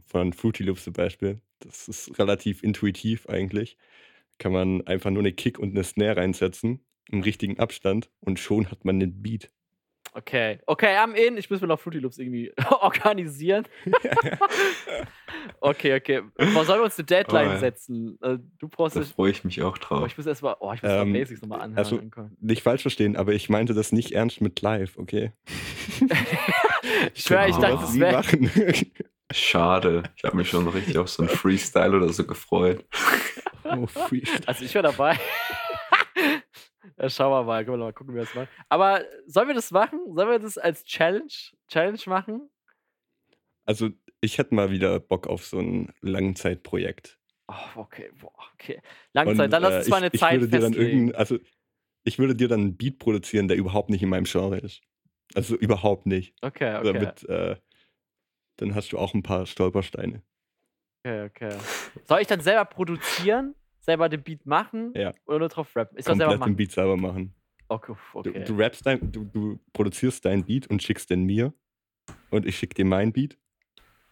von 0.06 0.32
Fruity 0.32 0.64
Loops 0.64 0.84
zum 0.84 0.92
Beispiel, 0.94 1.40
das 1.60 1.88
ist 1.88 2.18
relativ 2.18 2.62
intuitiv 2.62 3.28
eigentlich. 3.28 3.76
Kann 4.38 4.52
man 4.52 4.86
einfach 4.86 5.10
nur 5.10 5.22
eine 5.22 5.32
Kick 5.32 5.58
und 5.58 5.70
eine 5.70 5.84
Snare 5.84 6.18
reinsetzen 6.18 6.84
im 7.10 7.22
richtigen 7.22 7.58
Abstand 7.60 8.10
und 8.20 8.40
schon 8.40 8.70
hat 8.70 8.84
man 8.84 9.00
den 9.00 9.22
Beat. 9.22 9.50
Okay. 10.16 10.58
Okay, 10.66 10.96
am 10.96 11.14
in. 11.14 11.36
Ich 11.36 11.50
muss 11.50 11.60
mir 11.60 11.66
noch 11.66 11.78
Fruity 11.78 11.98
Loops 11.98 12.18
irgendwie 12.18 12.52
organisieren. 12.80 13.64
Okay, 15.60 15.94
okay. 15.96 16.22
Wo 16.36 16.64
sollen 16.64 16.80
wir 16.80 16.84
uns 16.84 16.98
eine 16.98 17.06
Deadline 17.06 17.48
Oh, 17.48 17.52
ja. 17.52 17.58
setzen? 17.58 18.18
Äh, 18.22 18.38
Du 18.58 18.68
brauchst 18.68 18.96
Da 18.96 19.00
das. 19.00 19.10
freue 19.10 19.30
ich 19.30 19.44
mich 19.44 19.62
auch 19.62 19.76
Oh, 19.76 19.80
drauf. 19.80 20.06
ich 20.06 20.16
muss 20.16 20.26
erstmal. 20.26 20.56
Oh, 20.60 20.72
ich 20.72 20.82
muss 20.82 20.90
Ähm, 20.92 21.12
mal 21.12 21.18
Basics 21.18 21.40
nochmal 21.42 21.60
anhören. 21.60 21.78
also-. 21.78 22.30
Nicht 22.40 22.62
falsch 22.62 22.82
verstehen, 22.82 23.16
aber 23.16 23.32
ich 23.32 23.48
meinte 23.48 23.74
das 23.74 23.92
nicht 23.92 24.12
ernst 24.12 24.40
mit 24.40 24.60
live, 24.60 24.96
okay? 24.98 25.32
ich 27.14 27.22
schwöre, 27.22 27.48
ich 27.48 27.56
Oh, 27.56 27.60
dachte, 27.60 27.76
das 27.80 27.98
wäre. 27.98 28.12
machen. 28.12 28.50
Schade. 29.32 30.04
Ich 30.16 30.24
habe 30.24 30.36
mich 30.36 30.48
schon 30.48 30.68
richtig 30.68 30.98
auf 30.98 31.08
so 31.08 31.22
einen 31.22 31.28
Freestyle 31.30 31.96
oder 31.96 32.08
so 32.12 32.24
gefreut. 32.24 32.84
oh, 33.64 33.86
Freestyle. 33.86 34.46
Also 34.46 34.64
ich 34.64 34.74
wäre 34.74 34.84
dabei. 34.84 35.18
Ja, 36.98 37.10
schauen 37.10 37.32
wir 37.32 37.44
mal. 37.44 37.64
Können 37.64 37.78
wir 37.78 37.84
mal 37.84 37.92
gucken, 37.92 38.14
wie 38.14 38.18
wir 38.18 38.24
das 38.24 38.34
machen. 38.34 38.48
Aber 38.68 39.04
sollen 39.26 39.48
wir 39.48 39.54
das 39.54 39.70
machen? 39.70 40.00
Sollen 40.14 40.30
wir 40.30 40.38
das 40.38 40.58
als 40.58 40.84
Challenge, 40.84 41.32
Challenge 41.68 41.98
machen? 42.06 42.50
Also 43.64 43.90
ich 44.20 44.38
hätte 44.38 44.54
mal 44.54 44.70
wieder 44.70 45.00
Bock 45.00 45.26
auf 45.26 45.44
so 45.44 45.58
ein 45.58 45.92
Langzeitprojekt. 46.00 47.18
Oh, 47.48 47.80
okay, 47.80 48.10
boah, 48.20 48.32
okay. 48.54 48.80
Langzeit, 49.12 49.52
dann 49.52 49.62
lass 49.62 49.74
äh, 49.74 49.78
uns 49.78 49.88
mal 49.88 49.96
eine 49.98 50.06
ich, 50.08 50.14
ich 50.14 50.20
Zeit 50.20 50.40
würde 50.40 50.48
dir 50.48 50.60
dann 50.60 50.72
irgendein, 50.72 51.14
also 51.14 51.38
ich 52.04 52.18
würde 52.18 52.34
dir 52.34 52.48
dann 52.48 52.60
einen 52.60 52.76
Beat 52.76 52.98
produzieren, 52.98 53.48
der 53.48 53.56
überhaupt 53.56 53.90
nicht 53.90 54.02
in 54.02 54.08
meinem 54.08 54.24
Genre 54.24 54.58
ist. 54.58 54.82
Also 55.34 55.56
überhaupt 55.56 56.06
nicht. 56.06 56.34
Okay, 56.42 56.76
okay. 56.76 56.92
Damit, 56.92 57.28
äh, 57.28 57.56
dann 58.56 58.74
hast 58.74 58.92
du 58.92 58.98
auch 58.98 59.14
ein 59.14 59.22
paar 59.22 59.46
Stolpersteine. 59.46 60.22
Okay, 61.04 61.24
okay. 61.24 61.56
Soll 62.04 62.20
ich 62.20 62.26
dann 62.26 62.40
selber 62.40 62.64
produzieren? 62.64 63.54
Selber 63.86 64.08
den 64.08 64.22
Beat 64.22 64.44
machen? 64.44 64.92
Ja. 64.96 65.12
Oder 65.26 65.38
nur 65.38 65.48
drauf 65.48 65.74
rappen? 65.76 65.96
Ich 65.96 66.04
soll 66.04 66.16
selber 66.16 66.32
Komplett 66.32 66.48
den 66.48 66.50
machen. 66.50 66.56
Beat 66.56 66.72
selber 66.72 66.96
machen. 66.96 67.34
Okay, 67.68 67.94
Du, 68.12 68.18
okay. 68.18 68.44
du 68.44 68.56
rappst 68.56 68.84
dein, 68.84 69.12
du, 69.12 69.24
du 69.24 69.58
produzierst 69.72 70.24
deinen 70.24 70.44
Beat 70.44 70.66
und 70.68 70.82
schickst 70.82 71.08
den 71.08 71.22
mir 71.24 71.52
und 72.30 72.46
ich 72.46 72.58
schick 72.58 72.74
dir 72.74 72.84
meinen 72.84 73.12
Beat 73.12 73.38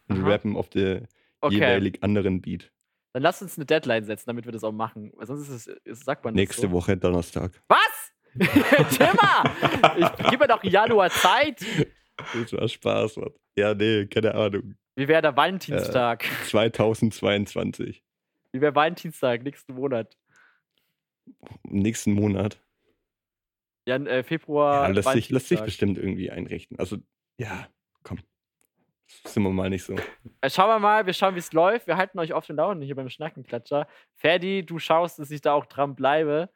und 0.07 0.23
wir 0.23 0.31
rappen 0.31 0.55
auf 0.55 0.69
der 0.69 1.07
okay. 1.41 1.55
jeweilig 1.55 2.01
anderen 2.03 2.41
Beat. 2.41 2.71
Dann 3.13 3.23
lass 3.23 3.41
uns 3.41 3.57
eine 3.57 3.65
Deadline 3.65 4.03
setzen, 4.05 4.25
damit 4.27 4.45
wir 4.45 4.51
das 4.51 4.63
auch 4.63 4.73
machen. 4.73 5.11
Weil 5.15 5.27
sonst 5.27 5.47
ist 5.47 5.67
es, 5.67 5.67
ist, 5.67 6.05
sagt 6.05 6.23
man 6.25 6.33
das 6.33 6.39
Nächste 6.39 6.63
so. 6.63 6.71
Woche 6.71 6.97
Donnerstag. 6.97 7.51
Was? 7.67 8.13
Timmer! 8.97 9.43
Ich 9.97 10.29
gebe 10.29 10.43
mir 10.43 10.47
doch 10.47 10.63
Januar 10.63 11.09
Zeit. 11.09 11.65
Das 12.33 12.51
war 12.53 12.67
Spaß, 12.67 13.17
Mann. 13.17 13.31
Ja, 13.57 13.73
nee, 13.73 14.05
keine 14.07 14.35
Ahnung. 14.35 14.75
Wie 14.95 15.07
wäre 15.07 15.21
der 15.21 15.35
Valentinstag? 15.35 16.25
2022. 16.45 18.03
Wie 18.55 18.61
wäre 18.61 18.73
Valentinstag 18.73 19.43
nächsten 19.43 19.73
Monat? 19.73 20.15
Im 21.65 21.79
nächsten 21.79 22.13
Monat. 22.13 22.57
Ja, 23.85 23.97
äh, 23.97 24.23
Februar. 24.23 24.87
Ja, 24.87 24.93
lässt, 24.93 25.11
sich, 25.11 25.29
lässt 25.29 25.49
sich 25.49 25.59
bestimmt 25.59 25.97
irgendwie 25.97 26.31
einrichten. 26.31 26.79
Also, 26.79 26.99
ja, 27.37 27.67
komm. 28.03 28.19
Sind 29.25 29.43
wir 29.43 29.49
mal 29.49 29.69
nicht 29.69 29.83
so. 29.83 29.97
Äh, 30.39 30.49
Schauen 30.49 30.69
wir 30.69 30.79
mal, 30.79 31.05
wir 31.05 31.11
schauen, 31.11 31.35
wie 31.35 31.39
es 31.39 31.51
läuft. 31.51 31.85
Wir 31.85 31.97
halten 31.97 32.17
euch 32.17 32.31
auf 32.31 32.47
den 32.47 32.55
Laufenden 32.55 32.85
hier 32.85 32.95
beim 32.95 33.09
Schnackenklatscher. 33.09 33.87
Ferdi, 34.15 34.65
du 34.65 34.79
schaust, 34.79 35.19
dass 35.19 35.31
ich 35.31 35.41
da 35.41 35.51
auch 35.51 35.65
dran 35.65 35.93
bleibe. 35.93 36.49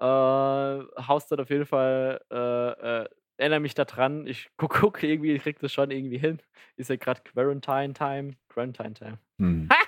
Äh, 0.00 0.04
haust 0.04 1.30
dann 1.30 1.38
auf 1.38 1.50
jeden 1.50 1.64
Fall, 1.64 2.20
äh, 2.28 3.02
äh, 3.04 3.08
erinnere 3.36 3.60
mich 3.60 3.74
da 3.74 3.84
dran. 3.84 4.26
Ich 4.26 4.50
guck, 4.56 4.74
guck 4.80 5.00
irgendwie, 5.04 5.32
ich 5.32 5.42
krieg 5.42 5.60
das 5.60 5.72
schon 5.72 5.92
irgendwie 5.92 6.18
hin. 6.18 6.42
Ist 6.74 6.90
ja 6.90 6.96
gerade 6.96 7.20
Quarantine 7.22 7.92
Time. 7.92 8.32
Quarantine 8.48 8.94
Time. 8.94 9.18
Hm. 9.38 9.68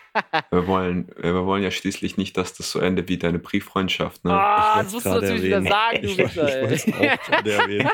wir, 0.51 0.67
wollen, 0.67 1.09
wir 1.17 1.45
wollen 1.47 1.63
ja 1.63 1.71
schließlich 1.71 2.17
nicht, 2.17 2.37
dass 2.37 2.55
das 2.55 2.71
so 2.71 2.79
endet 2.81 3.09
wie 3.09 3.19
deine 3.19 3.39
Brieffreundschaft. 3.39 4.25
Ne? 4.25 4.33
Ah, 4.33 4.83
das 4.83 4.93
musst 4.93 5.07
du 5.07 5.11
gerade 5.11 5.27
natürlich 5.27 5.45
wieder 5.45 5.63
sagen, 5.63 5.97
erwähnen. 5.97 6.17
du 6.17 6.25
Wichser, 6.25 7.61
erwähnen. 7.61 7.91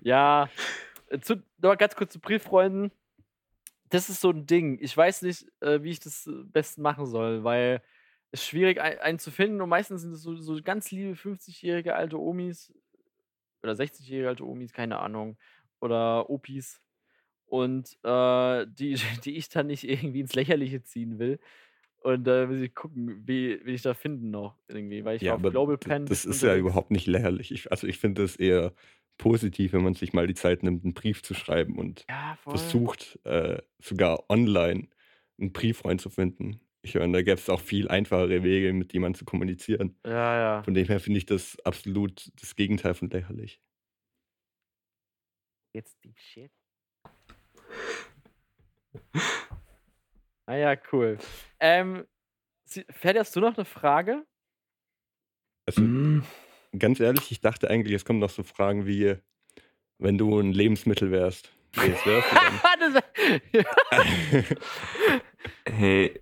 Ja, 0.00 0.48
zu, 1.20 1.42
noch 1.58 1.76
ganz 1.78 1.94
kurz 1.96 2.12
zu 2.12 2.20
Brieffreunden. 2.20 2.90
Das 3.90 4.08
ist 4.08 4.20
so 4.20 4.30
ein 4.30 4.46
Ding. 4.46 4.78
Ich 4.80 4.96
weiß 4.96 5.22
nicht, 5.22 5.46
äh, 5.60 5.82
wie 5.82 5.90
ich 5.90 6.00
das 6.00 6.28
besten 6.44 6.82
machen 6.82 7.06
soll, 7.06 7.44
weil 7.44 7.82
es 8.30 8.40
ist 8.40 8.46
schwierig, 8.48 8.80
ein- 8.80 8.98
einen 9.00 9.18
zu 9.18 9.30
finden. 9.30 9.60
Und 9.60 9.68
meistens 9.68 10.00
sind 10.02 10.12
es 10.12 10.22
so, 10.22 10.34
so 10.36 10.58
ganz 10.62 10.90
liebe 10.90 11.12
50-jährige 11.14 11.94
alte 11.94 12.18
Omis 12.18 12.72
oder 13.62 13.72
60-jährige 13.74 14.28
alte 14.28 14.44
Omis, 14.46 14.72
keine 14.72 14.98
Ahnung, 14.98 15.36
oder 15.80 16.30
Opis. 16.30 16.80
Und 17.52 17.98
äh, 18.02 18.66
die, 18.66 18.94
die 19.24 19.36
ich 19.36 19.48
dann 19.50 19.66
nicht 19.66 19.84
irgendwie 19.84 20.20
ins 20.20 20.34
Lächerliche 20.34 20.82
ziehen 20.82 21.18
will. 21.18 21.38
Und 22.00 22.24
da 22.24 22.46
muss 22.46 22.60
ich 22.60 22.74
gucken, 22.74 23.28
wie, 23.28 23.60
wie 23.64 23.72
ich 23.74 23.82
da 23.82 23.94
finden 23.94 24.30
noch 24.30 24.56
irgendwie, 24.68 25.04
weil 25.04 25.16
ich 25.16 25.24
Ja, 25.24 25.34
auf 25.34 25.42
Global 25.42 25.76
Pen. 25.78 26.06
das 26.06 26.24
ist 26.24 26.42
ja 26.42 26.56
überhaupt 26.56 26.90
nicht 26.90 27.06
lächerlich. 27.06 27.52
Ich, 27.52 27.70
also 27.70 27.86
ich 27.86 27.98
finde 27.98 28.22
es 28.24 28.36
eher 28.36 28.74
positiv, 29.18 29.72
wenn 29.72 29.84
man 29.84 29.94
sich 29.94 30.12
mal 30.12 30.26
die 30.26 30.34
Zeit 30.34 30.62
nimmt, 30.62 30.84
einen 30.84 30.94
Brief 30.94 31.22
zu 31.22 31.34
schreiben 31.34 31.78
und 31.78 32.06
Ja, 32.08 32.36
versucht, 32.48 33.20
äh, 33.24 33.62
sogar 33.80 34.28
online 34.30 34.88
einen 35.38 35.52
Brieffreund 35.52 36.00
zu 36.00 36.10
finden. 36.10 36.60
Ich 36.82 36.94
meine, 36.94 37.12
da 37.12 37.22
gäbe 37.22 37.34
es 37.38 37.48
auch 37.48 37.60
viel 37.60 37.88
einfachere 37.88 38.42
Wege, 38.42 38.72
mit 38.72 38.92
jemandem 38.92 39.18
zu 39.18 39.24
kommunizieren. 39.24 39.96
Ja, 40.04 40.36
ja. 40.36 40.62
Von 40.64 40.74
dem 40.74 40.86
her 40.86 41.00
finde 41.00 41.18
ich 41.18 41.26
das 41.26 41.58
absolut 41.64 42.30
das 42.40 42.56
Gegenteil 42.56 42.94
von 42.94 43.10
lächerlich. 43.10 43.60
Jetzt 45.74 46.02
Deep 46.02 46.18
Shit. 46.18 46.52
Ah 50.46 50.56
ja, 50.56 50.74
cool. 50.92 51.18
Ähm, 51.60 52.04
Ferdi, 52.90 53.20
hast 53.20 53.34
du 53.36 53.40
noch 53.40 53.56
eine 53.56 53.64
Frage? 53.64 54.26
Also 55.66 55.82
Hm, 55.82 56.24
ganz 56.76 56.98
ehrlich, 56.98 57.30
ich 57.30 57.40
dachte 57.40 57.70
eigentlich, 57.70 57.94
es 57.94 58.04
kommen 58.04 58.18
noch 58.18 58.28
so 58.30 58.42
Fragen 58.42 58.84
wie, 58.84 59.16
wenn 59.98 60.18
du 60.18 60.40
ein 60.40 60.52
Lebensmittel 60.52 61.12
wärst. 61.12 61.52
Welches 61.74 62.04
wärst 62.04 62.28
du 62.32 62.34
dann? 62.34 62.60
Hey, 65.64 66.18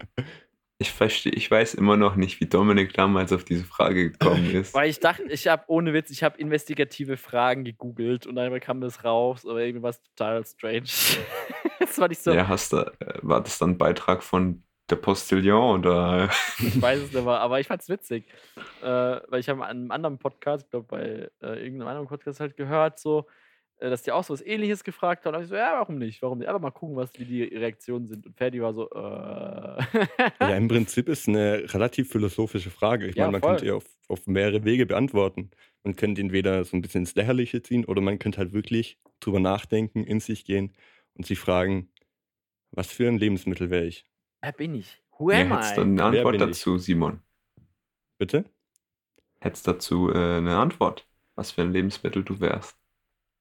ich 0.80 0.92
verstehe, 0.92 1.32
ich 1.32 1.50
weiß 1.50 1.74
immer 1.74 1.98
noch 1.98 2.16
nicht, 2.16 2.40
wie 2.40 2.46
Dominik 2.46 2.94
damals 2.94 3.34
auf 3.34 3.44
diese 3.44 3.64
Frage 3.64 4.12
gekommen 4.12 4.50
ist. 4.54 4.72
Weil 4.72 4.88
ich 4.88 4.98
dachte, 4.98 5.24
ich 5.24 5.46
habe 5.46 5.64
ohne 5.66 5.92
Witz, 5.92 6.10
ich 6.10 6.22
habe 6.22 6.38
investigative 6.38 7.18
Fragen 7.18 7.64
gegoogelt 7.64 8.26
und 8.26 8.34
dann 8.34 8.58
kam 8.60 8.80
das 8.80 9.04
raus, 9.04 9.44
aber 9.44 9.60
irgendwie 9.60 9.82
war 9.82 9.90
es 9.90 10.00
total 10.02 10.42
strange. 10.46 10.88
das 11.78 11.98
war 11.98 12.08
nicht 12.08 12.22
so, 12.22 12.32
Ja, 12.32 12.48
hast 12.48 12.72
du, 12.72 12.78
äh, 12.78 13.18
war 13.20 13.42
das 13.42 13.58
dann 13.58 13.72
ein 13.72 13.78
Beitrag 13.78 14.22
von 14.22 14.62
der 14.88 14.96
Postillon 14.96 15.80
oder? 15.80 16.30
ich 16.58 16.80
weiß 16.80 17.00
es 17.00 17.12
nicht 17.12 17.24
mehr, 17.24 17.40
aber 17.40 17.60
ich 17.60 17.66
fand's 17.66 17.90
witzig. 17.90 18.24
Äh, 18.80 18.86
weil 18.86 19.40
ich 19.40 19.50
habe 19.50 19.62
an 19.62 19.68
einem 19.68 19.90
anderen 19.90 20.18
Podcast, 20.18 20.64
ich 20.64 20.70
glaube 20.70 20.86
bei 20.88 21.30
äh, 21.46 21.62
irgendeinem 21.62 21.88
anderen 21.88 22.08
Podcast 22.08 22.40
halt 22.40 22.56
gehört, 22.56 22.98
so, 22.98 23.26
dass 23.88 24.02
die 24.02 24.12
auch 24.12 24.24
so 24.24 24.34
was 24.34 24.42
ähnliches 24.42 24.84
gefragt 24.84 25.24
haben. 25.24 25.34
Und 25.36 25.42
ich 25.42 25.48
so, 25.48 25.56
ja, 25.56 25.72
warum 25.78 25.96
nicht? 25.98 26.20
Warum 26.22 26.38
nicht? 26.38 26.48
Aber 26.48 26.58
mal 26.58 26.70
gucken, 26.70 26.96
was 26.96 27.16
wie 27.18 27.24
die 27.24 27.42
Reaktionen 27.44 28.06
sind. 28.06 28.26
Und 28.26 28.36
Ferdi 28.36 28.60
war 28.60 28.74
so, 28.74 28.90
äh. 28.90 30.02
Ja, 30.42 30.56
im 30.56 30.68
Prinzip 30.68 31.08
ist 31.08 31.28
eine 31.28 31.64
relativ 31.74 32.10
philosophische 32.10 32.70
Frage. 32.70 33.06
Ich 33.06 33.16
Ja, 33.16 33.18
meine, 33.18 33.32
man 33.32 33.42
voll. 33.42 33.42
könnte 33.42 33.66
ja 33.66 33.74
auf, 33.74 33.84
auf 34.08 34.26
mehrere 34.26 34.64
Wege 34.64 34.86
beantworten. 34.86 35.50
Man 35.82 35.96
könnte 35.96 36.20
ihn 36.22 36.32
weder 36.32 36.64
so 36.64 36.76
ein 36.76 36.82
bisschen 36.82 37.02
ins 37.02 37.14
Lächerliche 37.14 37.62
ziehen 37.62 37.84
oder 37.84 38.00
man 38.00 38.18
könnte 38.18 38.38
halt 38.38 38.52
wirklich 38.52 38.98
drüber 39.20 39.38
nachdenken, 39.40 40.02
in 40.04 40.20
sich 40.20 40.44
gehen 40.46 40.74
und 41.14 41.26
sich 41.26 41.38
fragen, 41.38 41.90
was 42.72 42.92
für 42.92 43.08
ein 43.08 43.18
Lebensmittel 43.18 43.70
wäre 43.70 43.86
ich? 43.86 44.06
Wer 44.42 44.52
bin 44.52 44.74
ich? 44.74 45.02
Who 45.18 45.30
Ja, 45.32 45.40
am 45.40 45.50
hättest 45.50 45.76
du 45.76 45.80
I? 45.80 45.82
eine 45.82 46.04
Wer 46.04 46.24
Antwort 46.24 46.26
bin 46.26 46.46
ich? 46.46 46.62
dazu, 46.62 46.78
Simon? 46.78 47.20
Bitte? 48.18 48.44
Hättest 49.42 49.68
dazu 49.68 50.10
äh, 50.10 50.38
eine 50.38 50.56
Antwort? 50.56 51.06
was 51.34 51.52
für 51.52 51.60
ein 51.62 51.72
Lebensmittel 51.72 52.24
du 52.24 52.40
wärst. 52.40 52.79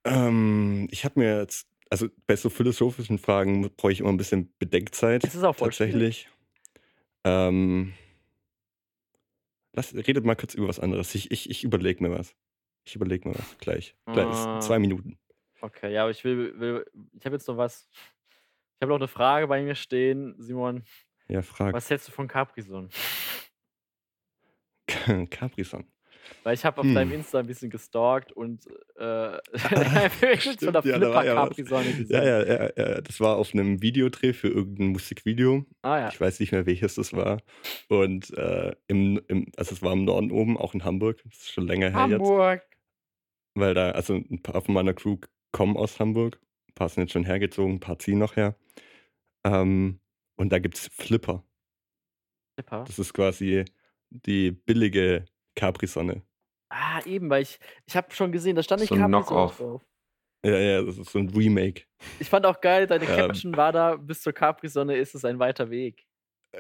Ähm, 0.10 0.88
ich 0.92 1.06
habe 1.06 1.20
mir 1.20 1.40
jetzt, 1.40 1.68
also 1.90 2.08
bei 2.26 2.36
so 2.36 2.50
philosophischen 2.50 3.20
Fragen 3.20 3.70
brauche 3.78 3.92
ich 3.92 4.00
immer 4.00 4.10
ein 4.10 4.18
bisschen 4.18 4.54
Bedenkzeit. 4.58 5.24
Es 5.24 5.36
ist 5.36 5.44
auch 5.44 5.56
voll 5.56 5.70
tatsächlich. 5.70 6.30
Ähm, 7.24 7.94
lass, 9.74 9.94
redet 9.94 10.26
mal 10.26 10.36
kurz 10.36 10.56
über 10.56 10.68
was 10.68 10.80
anderes. 10.80 11.14
Ich, 11.16 11.32
ich, 11.32 11.50
ich 11.50 11.64
überlege 11.64 12.04
mir 12.04 12.12
was. 12.12 12.36
Ich 12.86 12.96
überlege 12.96 13.30
mir 13.30 13.36
was. 13.36 13.58
Gleich. 13.60 13.96
Gleich. 14.06 14.28
Ah. 14.28 14.60
Zwei 14.62 14.80
Minuten. 14.80 15.20
Okay, 15.62 15.94
ja, 15.94 16.04
aber 16.04 16.12
ich 16.12 16.24
will, 16.24 16.58
will 16.60 16.86
ich 17.14 17.26
habe 17.26 17.36
jetzt 17.36 17.48
noch 17.48 17.58
was. 17.58 17.88
Ich 18.76 18.82
habe 18.82 18.92
noch 18.92 19.00
eine 19.00 19.10
Frage 19.10 19.48
bei 19.48 19.62
mir 19.62 19.76
stehen, 19.76 20.36
Simon. 20.40 20.84
Ja, 21.28 21.42
frag. 21.42 21.74
Was 21.74 21.90
hältst 21.90 22.08
du 22.08 22.12
von 22.12 22.28
Capri-Sonne? 22.28 22.90
Capri-Sun. 25.30 25.86
Weil 26.44 26.54
ich 26.54 26.66
habe 26.66 26.80
auf 26.80 26.86
Hm. 26.86 26.96
deinem 26.96 27.12
Insta 27.14 27.40
ein 27.40 27.48
bisschen 27.48 27.70
gestalkt 27.70 28.32
und 28.32 28.66
äh, 28.98 29.38
Stimmt, 30.40 30.62
von 30.62 30.74
der 30.74 30.84
ja, 30.86 30.98
Flipper 30.98 31.26
ja 31.26 31.36
was. 31.36 31.50
Capri-Sonne 31.50 31.92
gesehen. 31.92 32.08
Ja, 32.10 32.24
ja, 32.24 32.46
ja, 32.46 32.70
ja, 32.76 33.02
das 33.02 33.20
war 33.20 33.38
auf 33.38 33.54
einem 33.54 33.82
Videodreh 33.82 34.34
für 34.34 34.48
irgendein 34.48 34.88
Musikvideo. 34.88 35.66
Ah 35.82 36.00
ja. 36.00 36.10
Ich 36.10 36.20
weiß 36.20 36.40
nicht 36.40 36.52
mehr, 36.52 36.66
welches 36.66 36.96
das 36.96 37.14
war. 37.14 37.42
Und 37.88 38.36
äh, 38.38 38.76
im, 38.88 39.22
im, 39.28 39.48
also 39.58 39.74
es 39.74 39.82
war 39.82 39.94
im 39.94 40.06
Norden 40.06 40.32
oben, 40.32 40.58
auch 40.58 40.74
in 40.74 40.84
Hamburg. 40.84 41.22
Das 41.26 41.38
ist 41.40 41.52
schon 41.52 41.68
länger 41.68 41.90
her 41.92 42.08
jetzt. 42.08 42.20
Hamburg. 42.20 42.62
Weil 43.56 43.74
da, 43.74 43.92
also 43.92 44.14
ein 44.16 44.42
paar 44.42 44.62
von 44.62 44.74
meiner 44.74 44.94
Crew 44.94 45.18
kommen 45.52 45.76
aus 45.76 46.00
Hamburg. 46.00 46.40
Ein 46.70 46.74
paar 46.76 46.90
sind 46.90 47.04
jetzt 47.04 47.14
schon 47.14 47.26
hergezogen, 47.26 47.76
ein 47.76 47.80
paar 47.80 48.00
ziehen 48.00 48.20
noch 48.20 48.36
her. 48.36 48.56
Ähm, 49.44 50.00
und 50.36 50.52
da 50.54 50.60
gibt 50.60 50.78
es 50.78 50.88
Flipper. 50.88 51.44
Flipper. 52.56 52.84
Das 52.86 53.00
ist 53.00 53.14
quasi 53.14 53.66
die 54.10 54.52
billige 54.52 55.26
Capri-Sonne. 55.56 56.22
Ah, 56.70 57.02
eben, 57.06 57.30
weil 57.30 57.44
ich, 57.44 57.60
ich 57.86 57.96
habe 57.96 58.14
schon 58.14 58.32
gesehen, 58.32 58.56
da 58.56 58.64
stand 58.64 58.82
nicht 58.82 58.90
So 58.90 58.96
Capri-Sonne 58.96 59.26
drauf. 59.26 59.82
Ja, 60.46 60.58
ja, 60.58 60.82
das 60.82 60.98
ist 60.98 61.12
so 61.12 61.20
ein 61.20 61.30
Remake. 61.30 61.84
Ich 62.20 62.30
fand 62.30 62.46
auch 62.46 62.62
geil, 62.62 62.88
deine 62.88 63.06
Ähm. 63.06 63.16
Caption 63.16 63.58
war 63.58 63.72
da, 63.72 63.96
bis 63.98 64.22
zur 64.22 64.34
Capri-Sonne 64.34 64.96
ist 64.96 65.16
es 65.16 65.26
ein 65.26 65.40
weiter 65.40 65.70
Weg. 65.70 66.06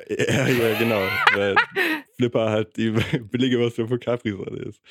Ja, 0.07 0.47
ja, 0.47 0.77
genau. 0.77 1.01
Weil 1.33 1.55
Flipper 2.15 2.49
halt 2.49 2.75
die 2.77 2.91
billige 3.31 3.57
Version 3.57 3.87
von 3.87 3.99
Capri-Sonne 3.99 4.57
ist. 4.63 4.81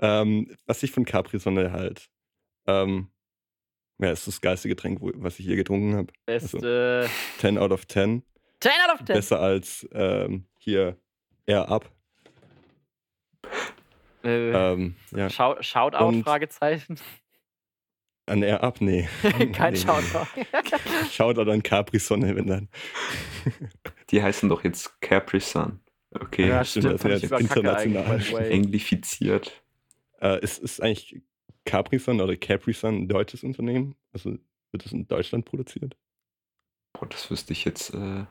Ähm, 0.00 0.56
was 0.66 0.82
ich 0.82 0.92
von 0.92 1.04
Capri-Sonne 1.04 1.72
halt, 1.72 2.08
ähm, 2.66 3.10
ja, 4.00 4.12
ist 4.12 4.28
das 4.28 4.40
geilste 4.40 4.68
Getränk, 4.68 5.00
was 5.00 5.40
ich 5.40 5.46
je 5.46 5.56
getrunken 5.56 5.96
habe. 5.96 6.12
Beste 6.24 7.10
10 7.38 7.58
out 7.58 7.72
of 7.72 7.86
10. 7.86 8.22
10 8.60 8.72
out 8.86 9.00
of 9.00 9.04
10. 9.04 9.14
Besser 9.14 9.40
als 9.40 9.88
ähm, 9.92 10.46
hier 10.60 10.96
Air 11.46 11.68
Up. 11.68 11.90
Äh, 14.24 14.72
Ähm, 14.72 14.96
ja. 15.12 15.30
Schau, 15.30 15.60
Shoutout, 15.62 16.04
und- 16.04 16.22
Fragezeichen. 16.24 16.98
An 18.26 18.42
Air 18.42 18.62
Up, 18.62 18.80
nee. 18.82 19.08
Kein 19.54 19.72
Nee. 19.72 19.78
Shoutout. 19.78 20.26
Shoutout 21.10 21.50
an 21.50 21.62
Capri-Sonne, 21.62 22.36
wenn 22.36 22.46
dann. 22.46 22.68
Die 24.10 24.22
heißen 24.22 24.48
doch 24.50 24.64
jetzt 24.64 25.00
Capri 25.00 25.40
Sun. 25.40 25.80
Okay, 26.10 26.48
ja, 26.48 26.62
stimmt, 26.64 26.84
stimmt. 26.84 26.94
das 26.94 27.02
fand 27.02 27.14
ist 27.24 27.30
ja 27.30 27.38
international. 27.38 28.20
englifiziert. 28.50 29.62
Äh, 30.20 30.40
ist, 30.42 30.58
ist 30.58 30.82
eigentlich 30.82 31.22
Capri-Sun 31.64 32.20
oder 32.20 32.36
Capri-Sun 32.36 33.02
ein 33.02 33.08
deutsches 33.08 33.44
Unternehmen? 33.44 33.94
Also 34.12 34.36
wird 34.72 34.84
es 34.84 34.92
in 34.92 35.06
Deutschland 35.08 35.44
produziert? 35.46 35.96
Boah, 36.92 37.06
das 37.08 37.30
wüsste 37.30 37.52
ich 37.54 37.64
jetzt 37.64 37.94
äh, 37.94 38.24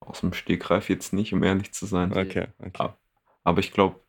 aus 0.00 0.20
dem 0.20 0.32
Stegreif 0.32 0.88
jetzt 0.88 1.12
nicht, 1.12 1.32
um 1.34 1.42
ehrlich 1.42 1.72
zu 1.72 1.84
sein. 1.86 2.12
Okay, 2.12 2.46
okay. 2.58 2.70
Ah. 2.78 2.96
Aber 3.44 3.60
ich 3.60 3.72
glaube, 3.72 4.00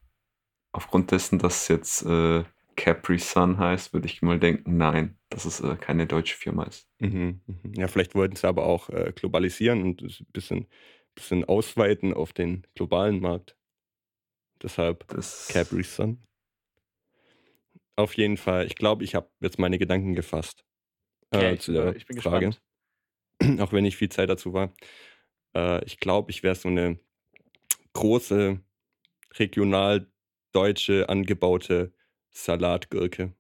aufgrund 0.71 1.11
dessen, 1.11 1.39
dass 1.39 1.63
es 1.63 1.67
jetzt 1.67 2.05
äh, 2.05 2.43
Capri 2.75 3.19
Sun 3.19 3.57
heißt, 3.57 3.93
würde 3.93 4.07
ich 4.07 4.21
mal 4.21 4.39
denken, 4.39 4.77
nein, 4.77 5.17
dass 5.29 5.45
es 5.45 5.59
äh, 5.61 5.75
keine 5.75 6.07
deutsche 6.07 6.35
Firma 6.35 6.63
ist. 6.63 6.87
Mhm, 6.99 7.41
mhm. 7.45 7.73
Ja, 7.75 7.87
vielleicht 7.87 8.15
wollten 8.15 8.35
sie 8.35 8.47
aber 8.47 8.65
auch 8.65 8.89
äh, 8.89 9.11
globalisieren 9.15 9.83
und 9.83 10.01
ein 10.01 10.27
bisschen, 10.31 10.67
bisschen 11.15 11.45
ausweiten 11.45 12.13
auf 12.13 12.33
den 12.33 12.65
globalen 12.75 13.19
Markt. 13.19 13.55
Deshalb 14.61 15.07
Das 15.07 15.47
Capri 15.49 15.83
Sun. 15.83 16.19
Auf 17.95 18.15
jeden 18.15 18.37
Fall, 18.37 18.65
ich 18.65 18.75
glaube, 18.75 19.03
ich 19.03 19.15
habe 19.15 19.29
jetzt 19.41 19.59
meine 19.59 19.77
Gedanken 19.77 20.15
gefasst 20.15 20.63
Okay, 21.31 21.51
äh, 21.51 21.53
ich, 21.55 21.61
zu 21.61 21.73
der 21.73 21.95
ich 21.95 22.05
bin 22.05 22.17
Frage. 22.17 22.47
gespannt. 22.47 22.61
Auch 23.61 23.73
wenn 23.73 23.83
nicht 23.83 23.97
viel 23.97 24.09
Zeit 24.09 24.29
dazu 24.29 24.53
war. 24.53 24.73
Äh, 25.55 25.83
ich 25.85 25.99
glaube, 25.99 26.31
ich 26.31 26.43
wäre 26.43 26.55
so 26.55 26.69
eine 26.69 26.99
große, 27.93 28.59
regional 29.39 30.10
deutsche 30.51 31.09
angebaute 31.09 31.93
Salatgurke. 32.29 33.33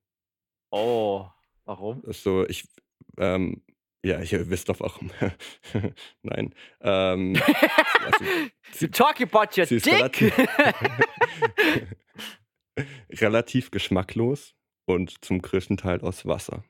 Oh, 0.71 1.25
warum? 1.65 2.01
So, 2.07 2.47
ich, 2.47 2.67
ähm, 3.17 3.61
ja, 4.03 4.19
ihr 4.19 4.49
wisst 4.49 4.69
doch 4.69 4.79
warum. 4.79 5.11
Nein. 6.23 6.55
Ähm, 6.81 7.39
also, 8.05 8.25
you 8.79 8.87
talking 8.87 9.27
about 9.27 9.55
your 9.57 9.65
sie 9.65 9.79
dick? 9.79 9.93
relativ, 9.93 10.33
relativ 13.21 13.71
geschmacklos 13.71 14.55
und 14.85 15.23
zum 15.23 15.41
größten 15.41 15.77
Teil 15.77 16.01
aus 16.01 16.25
Wasser. 16.25 16.63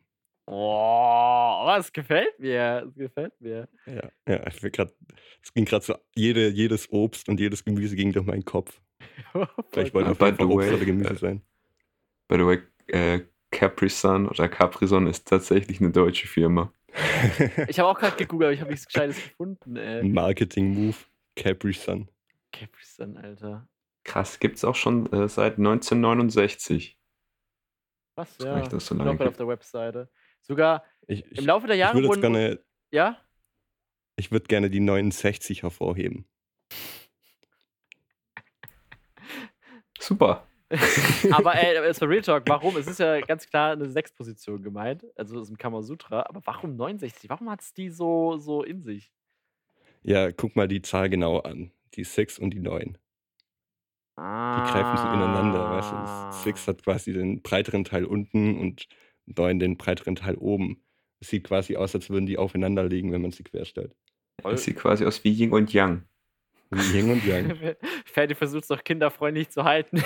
oh, 0.48 1.64
das 1.68 1.94
gefällt 1.94 2.38
mir. 2.40 2.84
Das 2.86 2.96
gefällt 2.96 3.40
mir. 3.40 3.70
Ja, 3.86 4.10
ja 4.28 4.48
ich 4.48 4.62
will 4.62 4.72
grad, 4.72 4.94
es 5.42 5.54
ging 5.54 5.66
gerade 5.66 5.86
so, 5.86 5.96
jede, 6.16 6.50
jedes 6.50 6.92
Obst 6.92 7.30
und 7.30 7.40
jedes 7.40 7.64
Gemüse 7.64 7.96
ging 7.96 8.12
durch 8.12 8.26
meinen 8.26 8.46
Kopf. 8.46 8.82
Vielleicht 9.72 9.94
wollte 9.94 10.16
Fall 10.16 10.36
the 10.38 10.44
Obst 10.44 10.86
Gemüse 10.86 11.14
äh, 11.14 11.18
sein. 11.18 11.42
By 12.28 12.38
the 12.38 12.46
way, 12.46 12.60
äh, 12.88 13.22
Capri 13.52 13.90
Sun 13.90 14.28
oder 14.28 14.48
Capri 14.48 14.88
Sun 14.88 15.08
ist 15.08 15.28
tatsächlich 15.28 15.80
eine 15.82 15.92
deutsche 15.92 16.28
Firma. 16.28 16.74
Ich 17.68 17.80
habe 17.80 17.90
auch 17.90 17.98
gerade 17.98 18.18
gegoogelt, 18.18 18.48
aber 18.48 18.54
ich 18.54 18.60
habe 18.62 18.72
nichts 18.72 18.86
Gescheites 18.86 19.16
gefunden. 19.16 19.78
Ey. 19.78 20.04
Marketing-Move, 20.04 20.96
Capri 21.36 21.74
Sun. 21.74 22.10
Capri 22.52 22.84
Sun, 22.84 23.18
Alter. 23.18 23.68
Krass, 24.04 24.40
gibt 24.40 24.58
es 24.58 24.66
auch 24.66 24.76
schon 24.76 25.12
äh, 25.14 25.28
seit 25.30 25.58
1969. 25.58 26.98
Was, 28.16 28.36
Das 28.38 28.46
ja. 28.46 28.54
reicht, 28.54 28.74
dass 28.74 28.88
so 28.88 28.96
Ich 28.96 29.02
lange 29.02 29.26
auf 29.26 29.38
der 29.38 29.48
Webseite. 29.48 30.10
Sogar 30.42 30.84
Ich, 31.08 31.26
ich, 31.32 31.38
im 31.40 31.46
Laufe 31.46 31.68
der 31.68 31.76
ich 31.76 31.82
Jahre 31.82 32.00
jetzt 32.00 32.08
wurden. 32.08 32.22
gerne, 32.22 32.60
ja? 32.92 33.18
ich 34.18 34.32
würde 34.32 34.48
gerne 34.48 34.70
die 34.70 34.80
69 34.80 35.64
hervorheben. 35.64 36.26
Super. 40.02 40.48
aber 41.32 41.56
ey, 41.56 41.78
aber 41.78 41.88
jetzt 41.88 42.02
mal 42.02 42.08
Real 42.08 42.22
Talk, 42.22 42.44
warum? 42.48 42.78
Es 42.78 42.88
ist 42.88 43.00
ja 43.00 43.20
ganz 43.22 43.48
klar 43.48 43.74
eine 43.74 43.90
Sechsposition 43.90 44.64
gemeint, 44.64 45.06
also 45.16 45.40
aus 45.40 45.48
dem 45.48 45.58
Kamasutra, 45.58 46.26
aber 46.30 46.42
warum 46.46 46.76
69? 46.76 47.30
Warum 47.30 47.50
hat 47.50 47.62
es 47.62 47.74
die 47.74 47.90
so, 47.90 48.38
so 48.38 48.64
in 48.64 48.82
sich? 48.82 49.12
Ja, 50.02 50.32
guck 50.32 50.56
mal 50.56 50.68
die 50.68 50.82
Zahl 50.82 51.10
genau 51.10 51.40
an. 51.40 51.72
Die 51.94 52.06
6 52.06 52.40
und 52.40 52.54
die 52.54 52.60
9. 52.60 52.98
Die 54.18 54.22
greifen 54.22 54.98
so 54.98 55.08
ineinander, 55.08 55.72
weißt 55.72 55.92
du. 55.92 55.96
Ah. 55.96 56.26
Das 56.28 56.44
6 56.44 56.68
hat 56.68 56.84
quasi 56.84 57.14
den 57.14 57.42
breiteren 57.42 57.84
Teil 57.84 58.06
unten 58.06 58.58
und 58.60 58.88
9 59.26 59.60
den 59.60 59.78
breiteren 59.78 60.16
Teil 60.16 60.36
oben. 60.36 60.84
Es 61.20 61.30
sieht 61.30 61.44
quasi 61.44 61.76
aus, 61.76 61.94
als 61.96 62.10
würden 62.10 62.26
die 62.26 62.38
aufeinander 62.38 62.86
liegen, 62.86 63.12
wenn 63.12 63.22
man 63.22 63.32
sie 63.32 63.44
querstellt. 63.44 63.96
Das 64.44 64.64
sieht 64.64 64.78
quasi 64.78 65.06
aus 65.06 65.24
wie 65.24 65.32
Yin 65.32 65.52
und 65.52 65.72
Yang. 65.72 66.04
Yin 66.74 67.12
und 67.12 67.26
Yang. 67.26 67.76
Ferdi 68.06 68.36
versucht 68.36 68.64
es 68.64 68.68
doch 68.70 68.84
kinderfreundlich 68.84 69.50
zu 69.50 69.64
halten. 69.64 69.98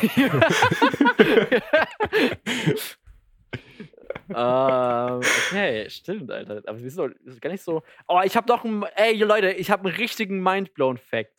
ähm, 4.29 5.19
okay, 5.19 5.89
stimmt, 5.89 6.31
Alter. 6.31 6.63
Aber 6.65 6.81
wir 6.81 6.89
sind 6.89 7.15
doch 7.25 7.39
gar 7.41 7.51
nicht 7.51 7.63
so. 7.63 7.83
Oh, 8.07 8.21
ich 8.23 8.35
habe 8.35 8.47
noch 8.47 8.63
einen. 8.65 8.83
Ey, 8.95 9.15
Leute, 9.17 9.51
ich 9.51 9.69
habe 9.69 9.87
einen 9.87 9.97
richtigen 9.97 10.41
Mindblown-Fact. 10.41 11.33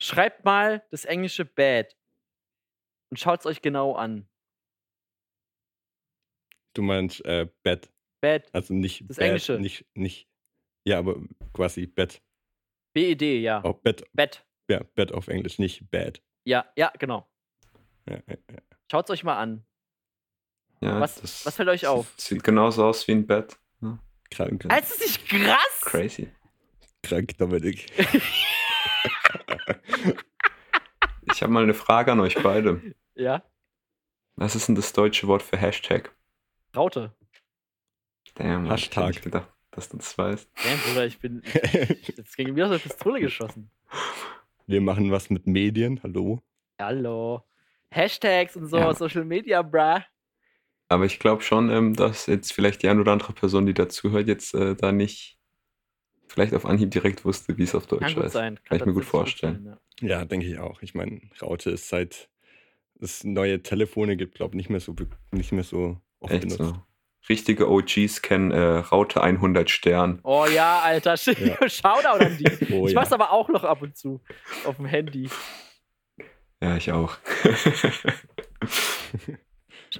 Schreibt 0.00 0.44
mal 0.44 0.84
das 0.90 1.04
englische 1.04 1.44
Bad 1.44 1.96
und 3.10 3.18
schaut 3.18 3.40
es 3.40 3.46
euch 3.46 3.62
genau 3.62 3.94
an. 3.94 4.28
Du 6.74 6.82
meinst 6.82 7.24
äh, 7.24 7.48
Bett. 7.64 7.90
Bad, 8.20 8.48
Also 8.52 8.74
nicht 8.74 9.08
Das 9.08 9.16
Bad, 9.16 9.26
Englische. 9.26 9.58
Nicht, 9.58 9.86
nicht. 9.94 10.28
Ja, 10.86 10.98
aber 10.98 11.20
quasi 11.52 11.86
Bett. 11.86 12.22
B-E-D, 12.98 13.38
ja. 13.40 13.62
Auch 13.64 13.78
Bett. 13.78 14.04
Bad. 14.12 14.44
Ja, 14.68 14.80
Bett 14.96 15.12
auf 15.12 15.28
Englisch, 15.28 15.58
nicht 15.60 15.88
Bad. 15.90 16.20
Ja, 16.44 16.66
ja, 16.76 16.92
genau. 16.98 17.28
Ja, 18.08 18.16
ja, 18.26 18.36
ja. 18.50 18.58
Schaut 18.90 19.04
es 19.04 19.10
euch 19.10 19.22
mal 19.24 19.38
an. 19.38 19.64
Ja, 20.80 21.00
Was- 21.00 21.20
das 21.20 21.46
was 21.46 21.54
fällt 21.56 21.68
euch 21.68 21.86
auf? 21.86 22.12
Sieht 22.16 22.42
genauso 22.42 22.84
aus 22.84 23.06
wie 23.06 23.12
ein 23.12 23.26
Bett. 23.26 23.56
Ja, 23.80 23.98
Krank, 24.30 24.66
Also, 24.68 24.94
ist 24.94 25.00
das 25.00 25.06
nicht 25.06 25.28
krass? 25.28 25.80
crazy. 25.82 26.28
krank 27.02 27.36
Dominik. 27.38 27.86
Ich 31.34 31.42
habe 31.42 31.52
mal 31.52 31.62
eine 31.62 31.74
Frage 31.74 32.10
an 32.12 32.20
euch 32.20 32.34
beide. 32.42 32.94
Ja. 33.14 33.42
Was 34.36 34.54
ist 34.56 34.68
denn 34.68 34.74
das 34.74 34.92
deutsche 34.92 35.26
Wort 35.28 35.42
für 35.42 35.56
Hashtag? 35.56 36.12
Raute. 36.74 37.14
Damn, 38.34 38.66
Hashtag. 38.68 39.20
Dass 39.78 39.88
du 39.88 39.96
das 39.96 40.16
weißt. 40.18 40.48
Damn, 40.64 40.78
Bruder, 40.80 41.06
ich 41.06 41.18
bin. 41.18 41.42
Jetzt 42.16 42.36
gegen 42.36 42.54
mir 42.54 42.64
aus 42.66 42.72
der 42.72 42.78
Pistole 42.78 43.20
geschossen. 43.20 43.70
Wir 44.66 44.80
machen 44.80 45.10
was 45.10 45.30
mit 45.30 45.46
Medien. 45.46 46.00
Hallo. 46.02 46.42
Hallo. 46.80 47.42
Hashtags 47.90 48.56
und 48.56 48.66
so, 48.66 48.76
Ja. 48.76 48.92
Social 48.92 49.24
Media, 49.24 49.62
bruh. 49.62 50.00
Aber 50.90 51.04
ich 51.04 51.18
glaube 51.18 51.42
schon, 51.42 51.70
ähm, 51.70 51.94
dass 51.94 52.26
jetzt 52.26 52.52
vielleicht 52.52 52.82
die 52.82 52.88
eine 52.88 53.00
oder 53.00 53.12
andere 53.12 53.32
Person, 53.32 53.66
die 53.66 53.74
dazuhört, 53.74 54.26
jetzt 54.26 54.54
äh, 54.54 54.74
da 54.74 54.90
nicht 54.92 55.38
vielleicht 56.26 56.54
auf 56.54 56.66
Anhieb 56.66 56.90
direkt 56.90 57.24
wusste, 57.24 57.56
wie 57.56 57.62
es 57.62 57.74
auf 57.74 57.86
Deutsch 57.86 58.00
Kann 58.02 58.14
gut 58.14 58.24
heißt. 58.24 58.32
sein. 58.34 58.58
Kann 58.64 58.78
ich 58.78 58.84
mir 58.84 58.92
gut 58.94 59.04
vorstellen. 59.04 59.64
sein, 59.64 59.78
ja. 60.00 60.18
Ja, 60.18 60.24
denke 60.24 60.46
ich 60.46 60.58
auch. 60.58 60.82
Ich 60.82 60.94
meine, 60.94 61.20
Raute 61.40 61.70
ist 61.70 61.88
seit 61.88 62.28
es 63.00 63.22
neue 63.24 63.62
Telefone 63.62 64.16
gibt, 64.16 64.34
glaube 64.34 64.54
ich, 64.54 64.56
nicht 64.56 64.70
mehr 64.70 64.80
so 64.80 64.94
nicht 65.30 65.52
mehr 65.52 65.62
so 65.64 66.00
oft 66.20 66.32
Echt 66.32 66.42
benutzt. 66.42 66.58
so. 66.58 66.82
Richtige 67.28 67.68
OGs 67.70 68.22
kennen 68.22 68.50
äh, 68.52 68.58
Raute 68.58 69.22
100 69.22 69.68
Stern. 69.70 70.20
Oh 70.22 70.46
ja, 70.46 70.80
Alter. 70.80 71.14
Ja. 71.38 71.68
Shoutout 71.68 72.24
an 72.24 72.38
die. 72.38 72.44
Oh 72.72 72.86
ich 72.86 72.92
ja. 72.92 73.00
mach's 73.00 73.12
aber 73.12 73.32
auch 73.32 73.48
noch 73.48 73.64
ab 73.64 73.82
und 73.82 73.96
zu 73.96 74.20
auf 74.64 74.76
dem 74.76 74.86
Handy. 74.86 75.28
Ja, 76.62 76.76
ich 76.76 76.92
auch. 76.92 77.16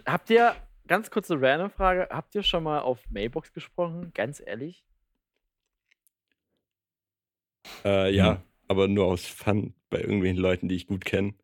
Habt 0.07 0.31
ihr, 0.31 0.55
ganz 0.87 1.11
kurze 1.11 1.41
random 1.41 1.71
Frage, 1.71 2.09
habt 2.11 2.35
ihr 2.35 2.43
schon 2.43 2.65
mal 2.65 2.81
auf 2.81 3.01
Mailbox 3.11 3.53
gesprochen? 3.53 4.11
Ganz 4.15 4.43
ehrlich? 4.45 4.85
Äh, 7.85 8.15
ja, 8.15 8.35
Hm. 8.35 8.43
aber 8.69 8.89
nur 8.89 9.07
aus 9.07 9.27
Fun 9.27 9.75
bei 9.91 10.01
irgendwelchen 10.01 10.39
Leuten, 10.39 10.69
die 10.69 10.77
ich 10.77 10.87
gut 10.87 11.05
kenne. 11.05 11.35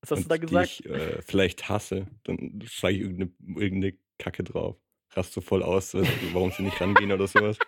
Was 0.00 0.10
hast 0.10 0.24
du 0.24 0.28
da 0.28 0.36
gesagt? 0.36 0.80
Die 0.80 0.88
ich 0.88 0.90
äh, 0.90 1.22
vielleicht 1.22 1.68
hasse. 1.68 2.06
Dann 2.24 2.60
sage 2.66 2.94
ich 2.94 3.00
irgendeine, 3.00 3.30
irgendeine 3.56 3.94
Kacke 4.18 4.44
drauf. 4.44 4.76
Rast 5.16 5.32
so 5.32 5.40
voll 5.40 5.62
aus, 5.62 5.94
warum 5.94 6.50
sie 6.52 6.62
nicht 6.62 6.80
rangehen 6.80 7.12
oder 7.12 7.26
sowas. 7.26 7.58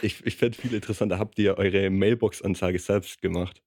Ich, 0.00 0.24
ich 0.26 0.36
fände 0.36 0.58
viel 0.58 0.74
interessanter, 0.74 1.18
habt 1.18 1.38
ihr 1.38 1.58
eure 1.58 1.90
Mailbox-Ansage 1.90 2.78
selbst 2.78 3.20
gemacht? 3.22 3.62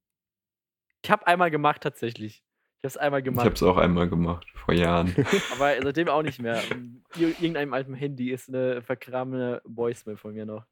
Ich 1.03 1.11
habe 1.11 1.25
einmal 1.27 1.51
gemacht, 1.51 1.81
tatsächlich. 1.81 2.43
Ich 2.79 2.83
habe 2.83 2.87
es 2.89 2.97
einmal 2.97 3.21
Ich 3.21 3.25
gemacht, 3.25 3.45
habe 3.45 3.55
es 3.55 3.63
auch 3.63 3.77
einmal 3.77 4.09
gemacht, 4.09 4.47
vor 4.55 4.73
Jahren. 4.73 5.15
aber 5.51 5.81
seitdem 5.81 6.09
auch 6.09 6.23
nicht 6.23 6.39
mehr. 6.39 6.71
Ir 7.15 7.29
irgendeinem 7.29 7.73
alten 7.73 7.93
Handy 7.93 8.31
ist 8.31 8.49
eine 8.49 8.81
verkramene 8.81 9.61
Voicemail 9.65 10.17
von 10.17 10.33
mir 10.33 10.45
noch. 10.45 10.65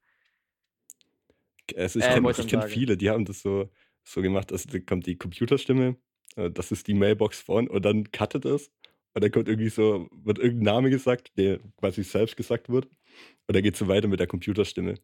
Also 1.76 2.00
ich 2.00 2.06
Äh, 2.06 2.14
kenne 2.14 2.34
kenn 2.34 2.62
viele, 2.64 2.98
die 2.98 3.10
haben 3.10 3.26
das 3.26 3.42
so, 3.42 3.70
so 4.04 4.22
gemacht, 4.22 4.52
also 4.52 4.70
da 4.70 4.80
kommt 4.80 5.08
die 5.08 5.18
Computerstimme, 5.18 5.98
äh, 6.36 6.52
das 6.52 6.72
ist 6.72 6.88
die 6.88 6.94
Mailbox 6.94 7.42
von 7.42 7.68
und 7.68 7.84
dann 7.86 8.12
cuttet 8.12 8.46
es 8.46 8.72
und 9.16 9.24
dann 9.24 9.32
kommt 9.32 9.48
irgendwie 9.48 9.70
so, 9.70 10.08
wird 10.12 10.38
irgendein 10.38 10.76
Name 10.76 10.90
gesagt, 10.90 11.38
der 11.38 11.60
quasi 11.78 12.04
selbst 12.04 12.38
gesagt 12.38 12.70
wird 12.70 12.86
und 13.48 13.56
dann 13.56 13.64
geht 13.64 13.74
es 13.74 13.80
so 13.80 13.88
weiter 13.88 14.08
mit 14.08 14.20
der 14.20 14.28
Computerstimme 14.28 14.96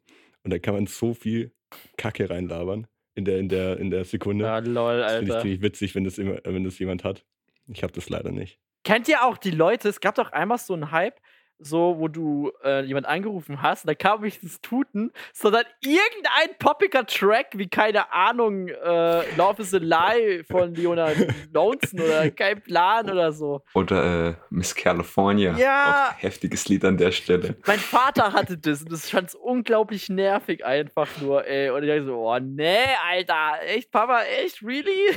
und 0.44 0.52
da 0.52 0.60
kann 0.60 0.76
man 0.76 0.86
so 0.86 1.14
viel 1.14 1.52
Kacke 1.98 2.30
reinlabern 2.30 2.88
in 3.16 3.26
der, 3.26 3.40
in 3.40 3.50
der, 3.50 3.78
in 3.78 3.90
der 3.90 4.06
Sekunde. 4.06 4.50
Ah, 4.50 4.60
lol, 4.60 4.98
das 5.00 5.14
finde 5.14 5.26
ich 5.26 5.32
Alter. 5.32 5.42
ziemlich 5.42 5.62
witzig, 5.62 5.96
wenn 5.96 6.04
das, 6.04 6.18
immer, 6.18 6.40
wenn 6.44 6.64
das 6.64 6.78
jemand 6.80 7.04
hat. 7.04 7.26
Ich 7.68 7.84
habe 7.84 7.94
das 7.94 8.10
leider 8.10 8.32
nicht. 8.32 8.60
Kennt 8.84 9.08
ihr 9.08 9.24
auch 9.24 9.38
die 9.38 9.52
Leute? 9.52 9.88
Es 9.90 10.02
gab 10.02 10.16
doch 10.16 10.32
einmal 10.32 10.58
so 10.58 10.74
einen 10.74 10.92
Hype, 10.92 11.20
so, 11.62 11.96
wo 12.00 12.08
du 12.08 12.52
äh, 12.64 12.84
jemand 12.84 13.06
angerufen 13.06 13.62
hast 13.62 13.86
und 13.86 13.90
da 13.90 13.96
kam 13.96 14.22
nicht 14.22 14.44
das 14.44 14.62
Tuten, 14.62 15.12
sondern 15.34 15.64
irgendein 15.82 16.58
poppiger 16.60 17.06
Track, 17.06 17.48
wie 17.54 17.68
keine 17.68 18.12
Ahnung, 18.12 18.68
äh, 18.68 19.36
Love 19.36 19.62
is 19.62 19.74
a 19.74 19.78
Lie 19.78 20.44
von 20.44 20.74
Leonard 20.74 21.18
Lonesome 21.54 22.04
oder 22.04 22.32
kein 22.32 22.62
Plan 22.62 23.10
oder 23.10 23.32
so. 23.32 23.62
Oder 23.74 24.30
äh, 24.30 24.34
Miss 24.50 24.76
California. 24.76 25.56
Ja. 25.58 26.12
Auch 26.12 26.22
heftiges 26.22 26.68
Lied 26.68 26.86
an 26.86 26.98
der 26.98 27.12
Stelle. 27.12 27.56
Mein 27.66 27.80
Vater 27.80 28.34
hatte 28.34 28.58
das 28.58 28.84
und 28.84 28.92
das 28.92 29.10
fand 29.10 29.36
unglaublich 29.36 30.10
nervig 30.10 30.66
einfach 30.66 31.08
nur, 31.22 31.46
ey. 31.46 31.70
Und 31.70 31.84
ich 31.84 31.90
dachte 31.90 32.06
so, 32.06 32.30
oh 32.30 32.40
nee, 32.40 32.78
Alter, 33.10 33.60
echt, 33.66 33.92
Papa, 33.92 34.24
echt, 34.24 34.62
really? 34.64 35.16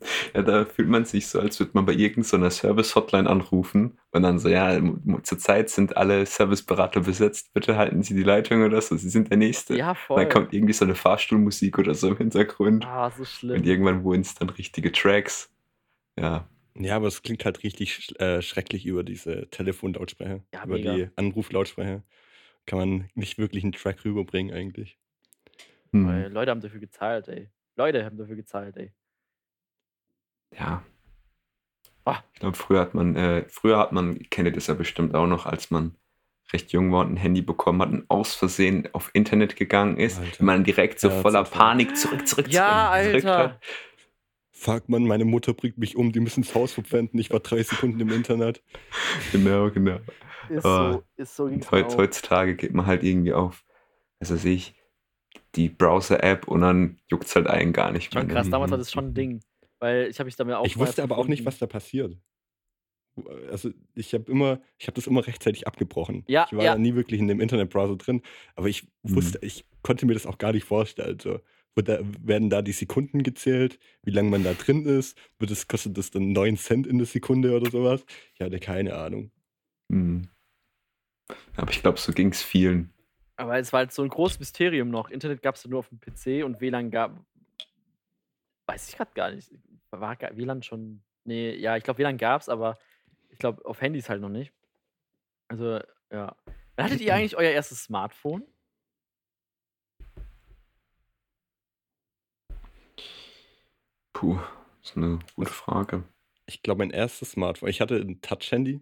Ja, 0.34 0.42
da 0.42 0.64
fühlt 0.64 0.88
man 0.88 1.04
sich 1.04 1.26
so, 1.28 1.40
als 1.40 1.58
würde 1.60 1.72
man 1.74 1.84
bei 1.86 1.92
irgendeiner 1.92 2.50
Service-Hotline 2.50 3.28
anrufen 3.28 3.98
und 4.12 4.22
dann 4.22 4.38
so, 4.38 4.48
ja, 4.48 4.80
zurzeit 5.22 5.70
sind 5.70 5.96
alle 5.96 6.24
Serviceberater 6.26 7.00
besetzt, 7.00 7.52
bitte 7.52 7.76
halten 7.76 8.02
Sie 8.02 8.14
die 8.14 8.22
Leitung 8.22 8.62
oder 8.64 8.80
so, 8.80 8.96
Sie 8.96 9.10
sind 9.10 9.30
der 9.30 9.36
Nächste. 9.38 9.74
Ja, 9.74 9.94
Und 10.12 10.16
voll. 10.16 10.20
dann 10.22 10.28
kommt 10.28 10.52
irgendwie 10.54 10.72
so 10.72 10.84
eine 10.84 10.94
Fahrstuhlmusik 10.94 11.78
oder 11.78 11.94
so 11.94 12.08
im 12.08 12.16
Hintergrund 12.16 12.88
Ah, 12.88 13.10
so 13.10 13.24
und 13.52 13.66
schlimm. 13.66 13.66
irgendwann 13.66 14.04
wurden 14.04 14.22
es 14.22 14.34
dann 14.34 14.50
richtige 14.50 14.92
Tracks. 14.92 15.50
Ja, 16.18 16.48
Ja, 16.76 16.96
aber 16.96 17.08
es 17.08 17.22
klingt 17.22 17.44
halt 17.44 17.62
richtig 17.62 17.94
sch 17.94 18.12
äh, 18.20 18.42
schrecklich 18.42 18.86
über 18.86 19.02
diese 19.04 19.48
Telefonlautsprecher, 19.50 20.42
Ja, 20.52 20.64
über 20.64 20.74
mega. 20.74 20.92
die 20.92 21.08
Anruflautsprecher. 21.16 22.02
Kann 22.66 22.78
man 22.78 23.10
nicht 23.14 23.38
wirklich 23.38 23.64
einen 23.64 23.72
Track 23.72 24.04
rüberbringen 24.04 24.54
eigentlich. 24.54 24.98
hm. 25.92 26.06
Weil 26.06 26.32
Leute 26.32 26.50
haben 26.50 26.60
dafür 26.60 26.80
gezahlt, 26.80 27.28
ey. 27.28 27.50
Leute 27.76 28.04
haben 28.04 28.16
dafür 28.18 28.36
gezahlt, 28.36 28.76
ey. 28.76 28.92
Ja. 30.56 30.82
Ah. 32.04 32.18
Ich 32.32 32.40
glaube, 32.40 32.56
früher 32.56 32.80
hat 32.80 32.94
man, 32.94 33.14
äh, 33.16 33.44
früher 33.48 33.78
hat 33.78 33.92
man, 33.92 34.18
kennt 34.30 34.46
ihr 34.48 34.52
das 34.52 34.66
ja 34.68 34.74
bestimmt 34.74 35.14
auch 35.14 35.26
noch, 35.26 35.46
als 35.46 35.70
man 35.70 35.94
recht 36.52 36.72
jung 36.72 36.90
war 36.92 37.04
und 37.04 37.12
ein 37.12 37.16
Handy 37.16 37.42
bekommen 37.42 37.80
hat 37.82 37.90
und 37.90 38.10
aus 38.10 38.34
Versehen 38.34 38.88
auf 38.92 39.10
Internet 39.12 39.54
gegangen 39.54 39.96
ist, 39.98 40.18
Alter. 40.18 40.40
und 40.40 40.46
man 40.46 40.64
direkt 40.64 40.98
so 40.98 41.08
Ja, 41.08 41.20
voller. 41.20 41.44
Panik 41.44 41.96
zurück, 41.96 42.26
zurück, 42.26 42.48
Ja, 42.48 42.90
zurück 42.92 43.04
gedrückt 43.06 43.26
Alter. 43.26 43.48
hat. 43.54 43.60
Fuck 44.52 44.88
man, 44.88 45.06
meine 45.06 45.24
Mutter 45.24 45.54
bringt 45.54 45.78
mich 45.78 45.96
um, 45.96 46.10
die 46.12 46.20
müssen 46.20 46.42
das 46.42 46.54
Haus 46.54 46.72
verpfänden. 46.72 47.18
Ich 47.20 47.30
war 47.30 47.40
drei 47.40 47.62
Sekunden 47.62 48.00
im 48.00 48.10
Internet. 48.10 48.62
Genau, 49.32 49.70
genau. 49.70 50.00
Ist 50.48 50.64
Ah. 50.66 50.92
so, 50.94 51.04
ist 51.16 51.36
so 51.36 51.44
ging's 51.46 51.66
Und 51.66 51.72
mir 51.72 51.78
heut, 51.84 51.92
auch. 51.92 51.98
heutzutage 51.98 52.56
geht 52.56 52.74
man 52.74 52.86
halt 52.86 53.02
irgendwie 53.04 53.32
auf, 53.32 53.64
also 54.18 54.36
sehe 54.36 54.54
ich, 54.56 54.74
die 55.54 55.68
Browser-App 55.68 56.48
und 56.48 56.60
dann 56.62 56.98
juckt 57.08 57.26
es 57.26 57.36
halt 57.36 57.46
einen 57.46 57.72
gar 57.72 57.92
nicht 57.92 58.12
mehr. 58.14 58.22
Schon 58.22 58.28
ne? 58.28 58.34
krass, 58.34 58.50
damals 58.50 58.70
war 58.70 58.78
das 58.78 58.90
schon 58.90 59.06
ein 59.08 59.14
Ding. 59.14 59.40
Weil 59.80 60.08
ich 60.08 60.18
habe 60.18 60.26
mich 60.26 60.36
damit 60.36 60.54
auch 60.54 60.66
Ich 60.66 60.78
wusste 60.78 61.02
aber 61.02 61.18
auch 61.18 61.26
nicht, 61.26 61.44
was 61.44 61.58
da 61.58 61.66
passiert. 61.66 62.16
Also 63.50 63.70
ich 63.94 64.14
habe 64.14 64.30
immer, 64.30 64.60
ich 64.78 64.86
habe 64.86 64.94
das 64.94 65.06
immer 65.06 65.26
rechtzeitig 65.26 65.66
abgebrochen. 65.66 66.24
Ja, 66.28 66.46
ich 66.46 66.56
war 66.56 66.64
ja. 66.64 66.72
da 66.72 66.78
nie 66.78 66.94
wirklich 66.94 67.20
in 67.20 67.28
dem 67.28 67.40
Internetbrowser 67.40 67.96
drin, 67.96 68.22
aber 68.54 68.68
ich 68.68 68.86
wusste, 69.02 69.38
ich 69.42 69.64
konnte 69.82 70.06
mir 70.06 70.14
das 70.14 70.26
auch 70.26 70.38
gar 70.38 70.52
nicht 70.52 70.64
vorstellen. 70.64 71.18
So, 71.18 71.40
wird 71.74 71.88
da, 71.88 71.98
werden 72.20 72.50
da 72.50 72.62
die 72.62 72.72
Sekunden 72.72 73.22
gezählt, 73.22 73.78
wie 74.02 74.10
lange 74.10 74.30
man 74.30 74.44
da 74.44 74.54
drin 74.54 74.86
ist? 74.86 75.18
Wird 75.38 75.50
es, 75.50 75.68
kostet 75.68 75.98
das 75.98 76.10
dann 76.10 76.32
9 76.32 76.56
Cent 76.56 76.86
in 76.86 76.98
der 76.98 77.06
Sekunde 77.06 77.56
oder 77.56 77.70
sowas? 77.70 78.04
Ich 78.34 78.40
hatte 78.40 78.58
keine 78.58 78.94
Ahnung. 78.94 79.30
Hm. 79.90 80.28
Aber 81.56 81.70
ich 81.70 81.82
glaube, 81.82 81.98
so 81.98 82.12
ging 82.12 82.30
es 82.30 82.42
vielen. 82.42 82.92
Aber 83.36 83.58
es 83.58 83.72
war 83.72 83.78
halt 83.78 83.92
so 83.92 84.02
ein 84.02 84.08
großes 84.08 84.38
Mysterium 84.38 84.90
noch. 84.90 85.10
Internet 85.10 85.42
gab 85.42 85.54
es 85.54 85.66
nur 85.66 85.78
auf 85.78 85.88
dem 85.88 86.00
PC 86.00 86.44
und 86.44 86.60
WLAN 86.60 86.90
gab. 86.90 87.24
Weiß 88.66 88.88
ich 88.88 88.96
gerade 88.96 89.12
gar 89.14 89.30
nicht. 89.30 89.50
War 89.90 90.18
WLAN 90.20 90.62
schon. 90.62 91.02
Nee, 91.24 91.54
ja, 91.56 91.76
ich 91.76 91.84
glaube, 91.84 91.98
WLAN 91.98 92.16
gab 92.16 92.40
es, 92.40 92.48
aber 92.48 92.78
ich 93.28 93.38
glaube, 93.38 93.64
auf 93.64 93.80
Handys 93.80 94.08
halt 94.08 94.20
noch 94.20 94.28
nicht. 94.28 94.52
Also, 95.48 95.80
ja. 96.10 96.36
Wann 96.76 96.84
hattet 96.86 97.00
ihr 97.00 97.14
eigentlich 97.14 97.36
euer 97.36 97.50
erstes 97.50 97.84
Smartphone? 97.84 98.46
Puh, 104.12 104.38
das 104.80 104.90
ist 104.90 104.96
eine 104.96 105.18
gute 105.34 105.50
Frage. 105.50 106.04
Ich 106.46 106.62
glaube, 106.62 106.78
mein 106.78 106.90
erstes 106.90 107.32
Smartphone, 107.32 107.68
ich 107.70 107.80
hatte 107.80 107.96
ein 107.96 108.20
Touch-Handy, 108.20 108.80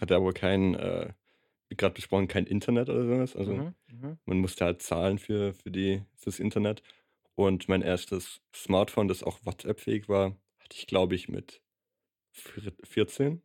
hatte 0.00 0.16
aber 0.16 0.32
kein, 0.32 0.74
äh, 0.74 1.12
wie 1.68 1.76
gerade 1.76 1.94
besprochen, 1.94 2.28
kein 2.28 2.46
Internet 2.46 2.88
oder 2.88 3.04
sowas. 3.06 3.36
Also 3.36 3.52
Mhm, 3.54 3.74
mhm. 3.88 4.18
man 4.26 4.38
musste 4.38 4.64
halt 4.64 4.82
zahlen 4.82 5.18
für, 5.18 5.54
für 5.54 5.70
die, 5.70 6.02
fürs 6.16 6.38
Internet. 6.40 6.82
Und 7.36 7.68
mein 7.68 7.82
erstes 7.82 8.42
Smartphone, 8.54 9.08
das 9.08 9.22
auch 9.22 9.38
WhatsApp-fähig 9.44 10.08
war, 10.08 10.36
hatte 10.64 10.76
ich, 10.76 10.86
glaube 10.86 11.14
ich, 11.14 11.28
mit 11.28 11.62
vier- 12.32 12.74
14. 12.84 13.42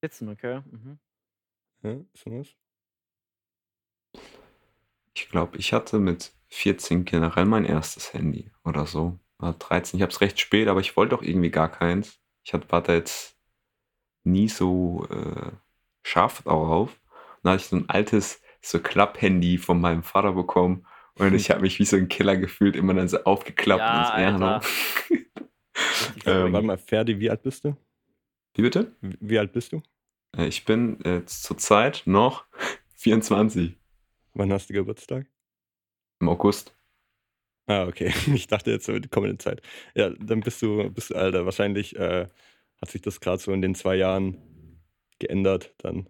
14, 0.00 0.28
okay. 0.30 0.62
Mhm. 0.70 1.00
Ja, 1.84 2.04
sowas. 2.14 2.56
Ich 5.14 5.28
glaube, 5.28 5.56
ich 5.58 5.72
hatte 5.72 5.98
mit 5.98 6.32
14 6.48 7.04
generell 7.04 7.44
mein 7.44 7.64
erstes 7.64 8.12
Handy 8.12 8.50
oder 8.64 8.86
so. 8.86 9.18
War 9.38 9.54
13. 9.54 9.98
Ich 9.98 10.02
habe 10.02 10.12
es 10.12 10.20
recht 10.20 10.38
spät, 10.40 10.68
aber 10.68 10.80
ich 10.80 10.96
wollte 10.96 11.14
auch 11.16 11.22
irgendwie 11.22 11.50
gar 11.50 11.70
keins. 11.70 12.18
Ich 12.44 12.52
hatte, 12.52 12.70
war 12.70 12.82
da 12.82 12.94
jetzt 12.94 13.36
nie 14.24 14.48
so 14.48 15.06
äh, 15.10 15.52
scharf 16.04 16.42
darauf. 16.44 17.00
Dann 17.42 17.54
hatte 17.54 17.62
ich 17.64 17.68
so 17.70 17.76
ein 17.76 17.90
altes, 17.90 18.42
so 18.62 18.80
Klapp-Handy 18.80 19.58
von 19.58 19.80
meinem 19.80 20.02
Vater 20.02 20.32
bekommen. 20.32 20.86
Und 21.16 21.34
ich 21.34 21.50
habe 21.50 21.62
mich 21.62 21.78
wie 21.80 21.84
so 21.86 21.96
ein 21.96 22.08
Killer 22.08 22.36
gefühlt, 22.36 22.76
immer 22.76 22.94
dann 22.94 23.08
so 23.08 23.24
aufgeklappt 23.24 23.90
Ja, 23.90 23.90
und 23.90 23.96
ins. 23.98 24.14
Richtig 24.14 25.23
Ähm, 26.26 26.52
Warte 26.52 26.66
mal, 26.66 26.78
Ferdi, 26.78 27.18
wie 27.20 27.30
alt 27.30 27.42
bist 27.42 27.64
du? 27.64 27.76
Wie 28.54 28.62
bitte? 28.62 28.92
Wie 29.00 29.16
wie 29.20 29.38
alt 29.38 29.52
bist 29.52 29.72
du? 29.72 29.82
Äh, 30.36 30.46
Ich 30.48 30.64
bin 30.64 31.00
äh, 31.04 31.24
zurzeit 31.26 32.02
noch 32.06 32.46
24 32.96 33.76
Wann 34.34 34.52
hast 34.52 34.68
du 34.70 34.74
Geburtstag? 34.74 35.26
im 36.20 36.28
August. 36.28 36.74
Ah, 37.66 37.86
okay. 37.86 38.12
Ich 38.34 38.46
dachte 38.46 38.70
jetzt 38.70 38.86
so 38.86 38.98
die 38.98 39.08
kommende 39.08 39.38
Zeit. 39.38 39.62
Ja, 39.94 40.10
dann 40.10 40.40
bist 40.40 40.60
du, 40.62 40.90
bist 40.90 41.10
du 41.10 41.14
Alter. 41.16 41.44
Wahrscheinlich 41.46 41.96
äh, 41.96 42.28
hat 42.80 42.90
sich 42.90 43.02
das 43.02 43.20
gerade 43.20 43.38
so 43.42 43.52
in 43.52 43.62
den 43.62 43.74
zwei 43.74 43.96
Jahren 43.96 44.38
geändert 45.18 45.74
dann. 45.78 46.08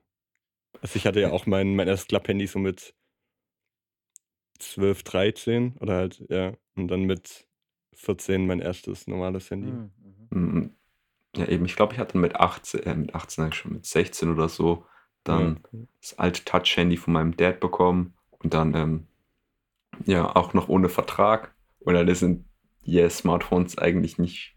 Also 0.80 0.96
ich 0.96 1.06
hatte 1.06 1.20
ja 1.20 1.30
auch 1.30 1.46
mein, 1.46 1.76
mein 1.76 1.88
erstes 1.88 2.08
Klapp-Handy 2.08 2.46
so 2.46 2.58
mit 2.58 2.94
12, 4.58 5.02
13 5.02 5.76
oder 5.78 5.94
halt, 5.96 6.24
ja. 6.28 6.54
Und 6.76 6.88
dann 6.88 7.02
mit 7.04 7.46
14 7.96 8.46
mein 8.46 8.60
erstes 8.60 9.06
normales 9.06 9.50
Handy. 9.50 9.72
Mhm, 9.72 9.90
mhm. 10.30 10.58
mm, 10.58 10.70
ja 11.36 11.46
eben, 11.46 11.64
ich 11.64 11.76
glaube, 11.76 11.94
ich 11.94 11.98
hatte 11.98 12.18
mit 12.18 12.36
18, 12.36 12.80
äh, 12.84 12.94
mit 12.94 13.14
18 13.14 13.52
schon 13.52 13.72
mit 13.74 13.86
16 13.86 14.30
oder 14.30 14.48
so 14.48 14.86
dann 15.24 15.60
Ja. 15.72 15.80
das 16.00 16.18
alte 16.18 16.44
Touch-Handy 16.44 16.96
von 16.96 17.14
meinem 17.14 17.36
Dad 17.36 17.60
bekommen 17.60 18.14
und 18.30 18.54
dann 18.54 18.74
ähm, 18.74 19.06
ja 20.04 20.34
auch 20.36 20.54
noch 20.54 20.68
ohne 20.68 20.88
Vertrag. 20.88 21.54
Und 21.80 21.94
dann 21.94 22.14
sind 22.14 22.46
die 22.86 23.08
Smartphones 23.08 23.78
eigentlich 23.78 24.18
nicht 24.18 24.56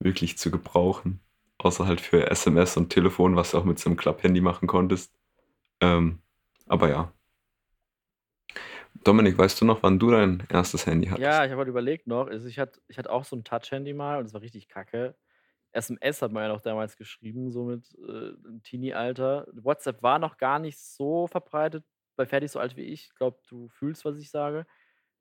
wirklich 0.00 0.38
zu 0.38 0.50
gebrauchen, 0.50 1.20
außer 1.58 1.86
halt 1.86 2.00
für 2.00 2.30
SMS 2.30 2.76
und 2.76 2.90
Telefon, 2.90 3.36
was 3.36 3.50
du 3.50 3.58
auch 3.58 3.64
mit 3.64 3.78
so 3.78 3.90
einem 3.90 3.96
Klapp-Handy 3.96 4.40
machen 4.40 4.68
konntest. 4.68 5.12
Ähm, 5.80 6.20
aber 6.66 6.88
ja. 6.90 7.12
Dominik, 9.04 9.38
weißt 9.38 9.60
du 9.60 9.64
noch, 9.64 9.82
wann 9.82 9.98
du 9.98 10.10
dein 10.10 10.42
erstes 10.48 10.86
Handy 10.86 11.06
hattest? 11.08 11.22
Ja, 11.22 11.44
ich 11.44 11.50
habe 11.50 11.60
halt 11.60 11.68
überlegt 11.68 12.06
noch. 12.06 12.26
Also 12.28 12.46
ich 12.46 12.58
hatte 12.58 12.80
ich 12.88 12.98
hatte 12.98 13.10
auch 13.10 13.24
so 13.24 13.36
ein 13.36 13.44
Touch-Handy 13.44 13.94
mal 13.94 14.18
und 14.18 14.24
das 14.24 14.34
war 14.34 14.42
richtig 14.42 14.68
kacke. 14.68 15.14
SMS 15.72 16.22
hat 16.22 16.32
man 16.32 16.44
ja 16.44 16.48
noch 16.48 16.60
damals 16.60 16.96
geschrieben, 16.96 17.50
so 17.50 17.64
mit 17.64 17.94
äh, 17.98 18.32
Teenie-Alter. 18.62 19.46
WhatsApp 19.52 20.02
war 20.02 20.18
noch 20.18 20.38
gar 20.38 20.58
nicht 20.58 20.78
so 20.78 21.26
verbreitet 21.26 21.84
bei 22.16 22.26
Fertig 22.26 22.50
so 22.50 22.58
alt 22.58 22.76
wie 22.76 22.82
ich. 22.82 23.04
Ich 23.06 23.14
glaube, 23.14 23.38
du 23.48 23.68
fühlst, 23.68 24.04
was 24.04 24.16
ich 24.18 24.30
sage. 24.30 24.66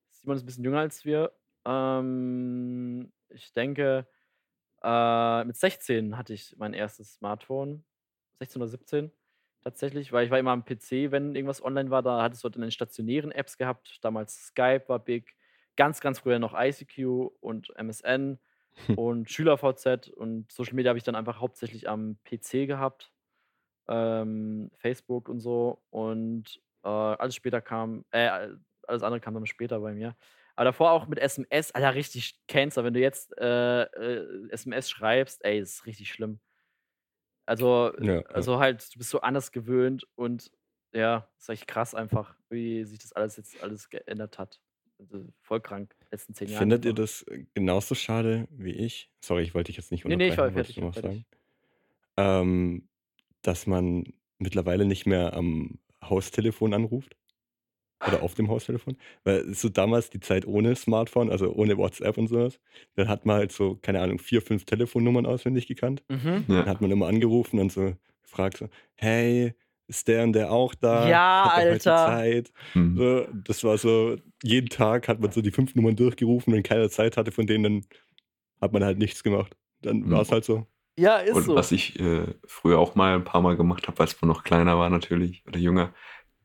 Simon 0.10 0.38
ist 0.38 0.44
ein 0.44 0.46
bisschen 0.48 0.64
jünger 0.64 0.80
als 0.80 1.06
wir. 1.06 1.32
Ähm, 1.66 3.12
ich 3.30 3.54
denke, 3.54 4.08
äh, 4.82 5.44
mit 5.44 5.58
16 5.58 6.18
hatte 6.18 6.34
ich 6.34 6.56
mein 6.58 6.74
erstes 6.74 7.14
Smartphone. 7.14 7.86
16 8.40 8.62
oder 8.62 8.70
17 8.70 9.12
tatsächlich, 9.68 10.14
weil 10.14 10.26
ich 10.26 10.32
war 10.32 10.40
immer 10.40 10.52
am 10.52 10.64
PC, 10.64 11.12
wenn 11.12 11.36
irgendwas 11.36 11.64
online 11.64 11.90
war, 11.90 12.02
da 12.02 12.22
hattest 12.22 12.44
du 12.44 12.46
halt 12.46 12.56
in 12.56 12.62
den 12.62 12.72
stationären 12.72 13.32
Apps 13.32 13.58
gehabt. 13.58 14.00
Damals 14.02 14.48
Skype 14.48 14.84
war 14.88 15.00
big, 15.00 15.36
ganz, 15.76 16.00
ganz 16.00 16.20
früher 16.20 16.40
noch 16.40 16.54
ICQ 16.58 17.32
und 17.42 17.70
MSN 17.78 18.40
und 18.96 19.30
SchülerVZ 19.30 20.10
und 20.10 20.50
Social 20.52 20.76
Media 20.76 20.90
habe 20.90 20.98
ich 20.98 21.04
dann 21.04 21.16
einfach 21.16 21.42
hauptsächlich 21.42 21.90
am 21.90 22.18
PC 22.24 22.68
gehabt. 22.68 23.12
Ähm, 23.90 24.72
Facebook 24.78 25.30
und 25.30 25.40
so 25.40 25.82
und 25.90 26.62
äh, 26.84 26.90
alles 26.90 27.36
später 27.36 27.62
kam, 27.62 28.06
äh, 28.12 28.28
alles 28.88 29.04
andere 29.04 29.20
kam 29.20 29.34
dann 29.34 29.46
später 29.46 29.80
bei 29.80 29.94
mir. 29.94 30.16
Aber 30.56 30.66
davor 30.66 30.92
auch 30.92 31.08
mit 31.08 31.20
SMS, 31.20 31.72
Alter, 31.72 31.94
richtig 31.96 32.40
Cancer. 32.48 32.84
Wenn 32.84 32.94
du 32.94 33.00
jetzt 33.00 33.38
äh, 33.38 33.84
äh, 33.84 34.50
SMS 34.50 34.90
schreibst, 34.90 35.44
ey, 35.46 35.60
ist 35.60 35.86
richtig 35.86 36.12
schlimm. 36.12 36.40
Also, 37.48 37.94
Ja, 38.00 38.16
ja. 38.16 38.22
also 38.24 38.60
halt, 38.60 38.94
du 38.94 39.00
bist 39.00 39.10
so 39.10 39.22
anders 39.22 39.52
gewöhnt 39.52 40.06
und 40.16 40.52
ja, 40.94 41.28
ist 41.38 41.50
echt 41.50 41.68
krass 41.68 41.96
einfach, 41.96 42.36
wie 42.50 42.84
sich 42.86 43.00
das 43.00 43.14
alles 43.14 43.38
jetzt 43.38 43.62
alles 43.64 43.90
geändert 43.90 44.38
hat. 44.40 44.62
Also, 45.00 45.28
voll 45.42 45.62
krank, 45.62 45.96
letzten 46.12 46.34
zehn 46.34 46.50
Jahren. 46.50 46.62
Findet 46.62 46.86
ihr 46.86 46.94
das 46.94 47.24
äh, 47.24 47.46
genauso 47.54 47.96
schade 47.96 48.48
wie 48.52 48.72
ich? 48.74 49.12
Sorry, 49.24 49.44
ich 49.44 49.54
wollte 49.56 49.68
dich 49.70 49.78
jetzt 49.78 49.92
nicht 49.92 50.06
Nee, 50.06 50.16
nee, 50.16 50.28
ich 50.30 50.38
war 50.38 50.46
unterbrechen. 50.48 50.74
fertig, 50.74 50.78
noch 50.84 50.94
fertig. 50.94 51.26
sagen? 52.18 52.48
Ähm, 52.50 52.90
dass 53.44 53.68
man 53.68 54.14
mittlerweile 54.40 54.86
nicht 54.86 55.06
mehr 55.06 55.34
am 55.34 55.80
Haustelefon 56.04 56.74
anruft? 56.74 57.16
Oder 58.06 58.22
auf 58.22 58.36
dem 58.36 58.48
Haustelefon? 58.50 58.98
Weil 59.24 59.54
so 59.54 59.70
damals 59.70 60.10
die 60.10 60.20
Zeit 60.20 60.46
ohne 60.46 60.76
Smartphone, 60.76 61.30
also 61.32 61.52
ohne 61.54 61.78
WhatsApp 61.78 62.18
und 62.18 62.28
sowas, 62.28 62.60
dann 62.96 63.08
hat 63.10 63.26
man 63.26 63.38
halt 63.38 63.52
so, 63.52 63.76
keine 63.82 64.02
Ahnung, 64.02 64.20
vier, 64.20 64.42
fünf 64.42 64.66
Telefonnummern 64.66 65.26
auswendig 65.26 65.68
gekannt. 65.68 66.04
Mhm. 66.10 66.46
Dann 66.48 66.56
Ja. 66.58 66.66
hat 66.68 66.82
man 66.82 66.92
immer 66.92 67.08
angerufen 67.08 67.60
und 67.60 67.72
so 67.72 67.94
gefragt 68.24 68.58
so, 68.58 68.70
hey, 68.96 69.54
ist 69.88 70.08
der 70.08 70.24
und 70.24 70.34
der 70.34 70.52
auch 70.52 70.76
da? 70.76 71.10
Ja, 71.10 71.44
Hat 71.46 71.58
er 71.64 71.70
heute 71.72 71.92
Alter. 71.94 72.06
Zeit? 72.06 72.52
Hm. 72.74 72.98
So, 72.98 73.28
das 73.34 73.64
war 73.64 73.78
so, 73.78 74.18
jeden 74.44 74.70
Tag 74.70 75.08
hat 75.08 75.20
man 75.22 75.32
so 75.32 75.42
die 75.42 75.52
fünf 75.52 75.74
Nummern 75.76 75.96
durchgerufen, 75.96 76.54
wenn 76.54 76.62
keiner 76.64 76.90
Zeit 76.90 77.16
hatte 77.18 77.32
von 77.32 77.48
denen, 77.48 77.64
dann 77.64 77.86
hat 78.62 78.74
man 78.74 78.84
halt 78.84 78.98
nichts 78.98 79.24
gemacht. 79.24 79.56
Dann 79.82 80.00
Mhm. 80.02 80.12
war 80.12 80.22
es 80.22 80.32
halt 80.32 80.44
so. 80.46 80.68
Ja, 81.00 81.18
ist 81.18 81.36
Und 81.36 81.44
so. 81.44 81.56
was 81.56 81.72
ich 81.72 82.00
äh, 82.00 82.26
früher 82.46 82.80
auch 82.80 82.96
mal 82.96 83.16
ein 83.16 83.24
paar 83.24 83.42
Mal 83.42 83.56
gemacht 83.56 83.88
habe, 83.88 84.00
als 84.02 84.20
man 84.22 84.28
noch 84.30 84.44
kleiner 84.44 84.78
war 84.80 84.90
natürlich 84.90 85.46
oder 85.48 85.60
jünger, 85.60 85.94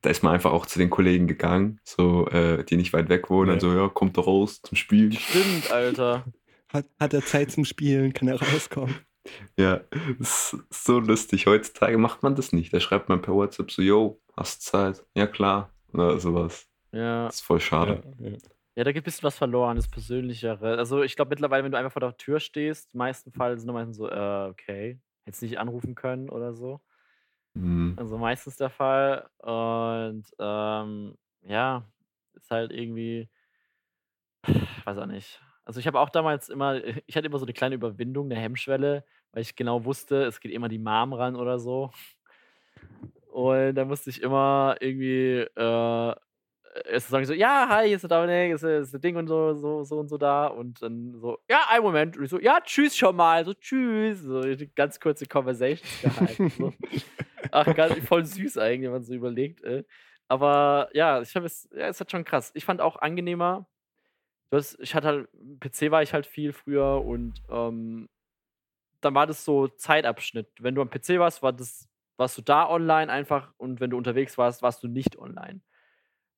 da 0.02 0.10
ist 0.10 0.22
man 0.22 0.34
einfach 0.34 0.52
auch 0.52 0.66
zu 0.66 0.78
den 0.78 0.90
Kollegen 0.90 1.26
gegangen, 1.26 1.80
so 1.84 2.26
äh, 2.28 2.64
die 2.64 2.76
nicht 2.76 2.92
weit 2.92 3.08
weg 3.08 3.30
wohnen, 3.30 3.48
Ja. 3.48 3.52
dann 3.54 3.60
so, 3.60 3.74
ja, 3.74 3.88
kommt 3.88 4.16
doch 4.16 4.26
raus 4.26 4.60
zum 4.62 4.76
Spielen. 4.76 5.12
Stimmt, 5.12 5.70
Alter. 5.72 6.24
Hat, 6.72 6.86
hat 6.98 7.12
er 7.12 7.20
Zeit 7.22 7.50
zum 7.50 7.64
Spielen? 7.66 8.12
Kann 8.14 8.28
er 8.28 8.40
rauskommen? 8.40 8.94
Ja, 9.58 9.82
das 10.18 10.54
ist 10.70 10.84
so 10.86 10.98
lustig. 11.00 11.46
Heutzutage 11.46 11.98
macht 11.98 12.22
man 12.22 12.34
das 12.34 12.52
nicht. 12.54 12.72
Da 12.72 12.80
schreibt 12.80 13.10
man 13.10 13.20
per 13.20 13.34
WhatsApp 13.34 13.70
so, 13.70 13.82
yo, 13.82 14.18
hast 14.38 14.62
Zeit? 14.62 15.04
Ja, 15.14 15.26
klar. 15.26 15.70
Oder 15.92 16.18
sowas. 16.18 16.66
Ja. 16.92 17.26
Das 17.26 17.34
ist 17.36 17.40
voll 17.42 17.60
schade. 17.60 18.02
Ja, 18.18 18.30
ja. 18.30 18.36
Ja, 18.74 18.84
da 18.84 18.92
geht 18.92 19.02
ein 19.02 19.04
bisschen 19.04 19.24
was 19.24 19.36
verloren, 19.36 19.76
das 19.76 19.86
Persönlichere. 19.86 20.78
Also 20.78 21.02
ich 21.02 21.14
glaube 21.14 21.28
mittlerweile, 21.28 21.62
wenn 21.62 21.72
du 21.72 21.76
einfach 21.78 21.92
vor 21.92 22.00
der 22.00 22.16
Tür 22.16 22.40
stehst, 22.40 22.94
im 22.94 22.98
meisten 22.98 23.30
Fall 23.32 23.58
sind 23.58 23.68
die 23.68 23.74
meisten 23.74 23.92
so, 23.92 24.08
äh, 24.08 24.48
okay, 24.48 24.98
jetzt 25.26 25.42
nicht 25.42 25.58
anrufen 25.58 25.94
können 25.94 26.30
oder 26.30 26.54
so. 26.54 26.80
Hm. 27.54 27.94
Also 27.98 28.18
meistens 28.18 28.56
der 28.56 28.70
Fall. 28.70 29.28
Und 29.38 30.24
ähm, 30.38 31.16
ja, 31.42 31.84
ist 32.34 32.50
halt 32.50 32.72
irgendwie, 32.72 33.28
weiß 34.84 34.98
auch 34.98 35.06
nicht. 35.06 35.40
Also 35.64 35.80
ich 35.80 35.86
habe 35.86 36.00
auch 36.00 36.10
damals 36.10 36.48
immer, 36.48 36.80
ich 37.06 37.16
hatte 37.16 37.26
immer 37.26 37.38
so 37.38 37.44
eine 37.44 37.52
kleine 37.52 37.74
Überwindung, 37.74 38.30
eine 38.30 38.40
Hemmschwelle, 38.40 39.04
weil 39.32 39.42
ich 39.42 39.56
genau 39.56 39.84
wusste, 39.84 40.24
es 40.24 40.40
geht 40.40 40.52
immer 40.52 40.68
die 40.68 40.78
Mom 40.78 41.12
ran 41.12 41.36
oder 41.36 41.58
so. 41.58 41.90
Und 43.30 43.74
da 43.76 43.84
musste 43.84 44.10
ich 44.10 44.20
immer 44.20 44.76
irgendwie 44.80 45.46
äh, 45.56 46.14
erst 46.86 47.08
sagen 47.08 47.24
so, 47.24 47.32
ja, 47.32 47.66
hi, 47.68 47.86
hier 47.86 47.96
ist 47.96 48.02
der 48.02 48.08
Dominik, 48.10 48.54
ist, 48.54 48.62
ist 48.62 48.92
der 48.92 49.00
Ding 49.00 49.16
und 49.16 49.26
so, 49.26 49.54
so, 49.54 49.84
so 49.84 49.98
und 49.98 50.08
so 50.08 50.18
da. 50.18 50.46
Und 50.48 50.82
dann 50.82 51.14
so, 51.18 51.38
ja, 51.48 51.62
einen 51.70 51.84
Moment. 51.84 52.16
Und 52.16 52.24
ich 52.24 52.30
so, 52.30 52.40
ja, 52.40 52.58
tschüss 52.62 52.96
schon 52.96 53.16
mal. 53.16 53.44
So, 53.44 53.54
tschüss. 53.54 54.20
So 54.20 54.42
ganz 54.74 54.98
kurze 55.00 55.26
Conversations 55.26 56.02
gehalten. 56.02 56.52
So. 56.58 56.72
Ach, 57.52 57.72
ganz, 57.74 58.04
voll 58.06 58.24
süß 58.26 58.58
eigentlich, 58.58 58.86
wenn 58.86 58.92
man 58.92 59.04
so 59.04 59.14
überlegt. 59.14 59.62
Ey. 59.64 59.84
Aber 60.28 60.90
ja, 60.94 61.20
ich 61.22 61.36
habe 61.36 61.46
es, 61.46 61.68
ja, 61.72 61.88
es 61.88 62.00
hat 62.00 62.10
schon 62.12 62.24
krass. 62.24 62.52
Ich 62.54 62.64
fand 62.66 62.80
auch 62.80 62.96
angenehmer. 62.96 63.68
Hast, 64.52 64.78
ich 64.80 64.94
hatte 64.94 65.08
halt, 65.08 65.28
PC 65.60 65.90
war 65.90 66.02
ich 66.02 66.12
halt 66.14 66.26
viel 66.26 66.52
früher 66.52 67.02
und 67.04 67.42
ähm, 67.50 68.08
dann 69.00 69.14
war 69.14 69.26
das 69.26 69.44
so 69.44 69.68
Zeitabschnitt. 69.68 70.48
Wenn 70.60 70.74
du 70.74 70.82
am 70.82 70.90
PC 70.90 71.18
warst, 71.18 71.42
war 71.42 71.52
das, 71.52 71.88
warst 72.16 72.38
du 72.38 72.42
da 72.42 72.68
online 72.68 73.10
einfach 73.12 73.54
und 73.58 73.80
wenn 73.80 73.90
du 73.90 73.96
unterwegs 73.98 74.38
warst, 74.38 74.62
warst 74.62 74.82
du 74.82 74.88
nicht 74.88 75.18
online. 75.18 75.62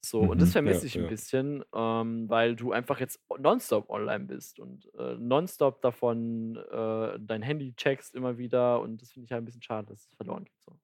So, 0.05 0.27
und 0.27 0.43
das 0.43 0.53
Mhm, 0.53 0.53
vermisse 0.53 0.87
ja, 0.87 0.87
ich 0.87 0.99
ein 0.99 1.07
ja. 1.07 1.09
bisschen, 1.09 1.65
ähm, 1.75 2.29
weil 2.29 2.57
du 2.57 2.73
einfach 2.73 3.01
jetzt 3.01 3.21
nonstop 3.39 3.91
online 3.91 4.27
bist 4.27 4.61
und 4.61 4.91
äh, 4.99 5.17
nonstop 5.19 5.83
davon 5.83 6.57
äh, 6.57 7.19
dein 7.21 7.43
Handy 7.43 7.75
checkst 7.75 8.15
immer 8.15 8.39
wieder 8.39 8.81
und 8.83 9.03
das 9.03 9.13
finde 9.13 9.27
ich 9.27 9.33
halt 9.33 9.43
ein 9.43 9.47
bisschen 9.47 9.63
schade, 9.63 9.89
dass 9.89 10.07
es 10.09 10.15
verloren 10.17 10.45
geht. 10.45 10.61
So. 10.67 10.79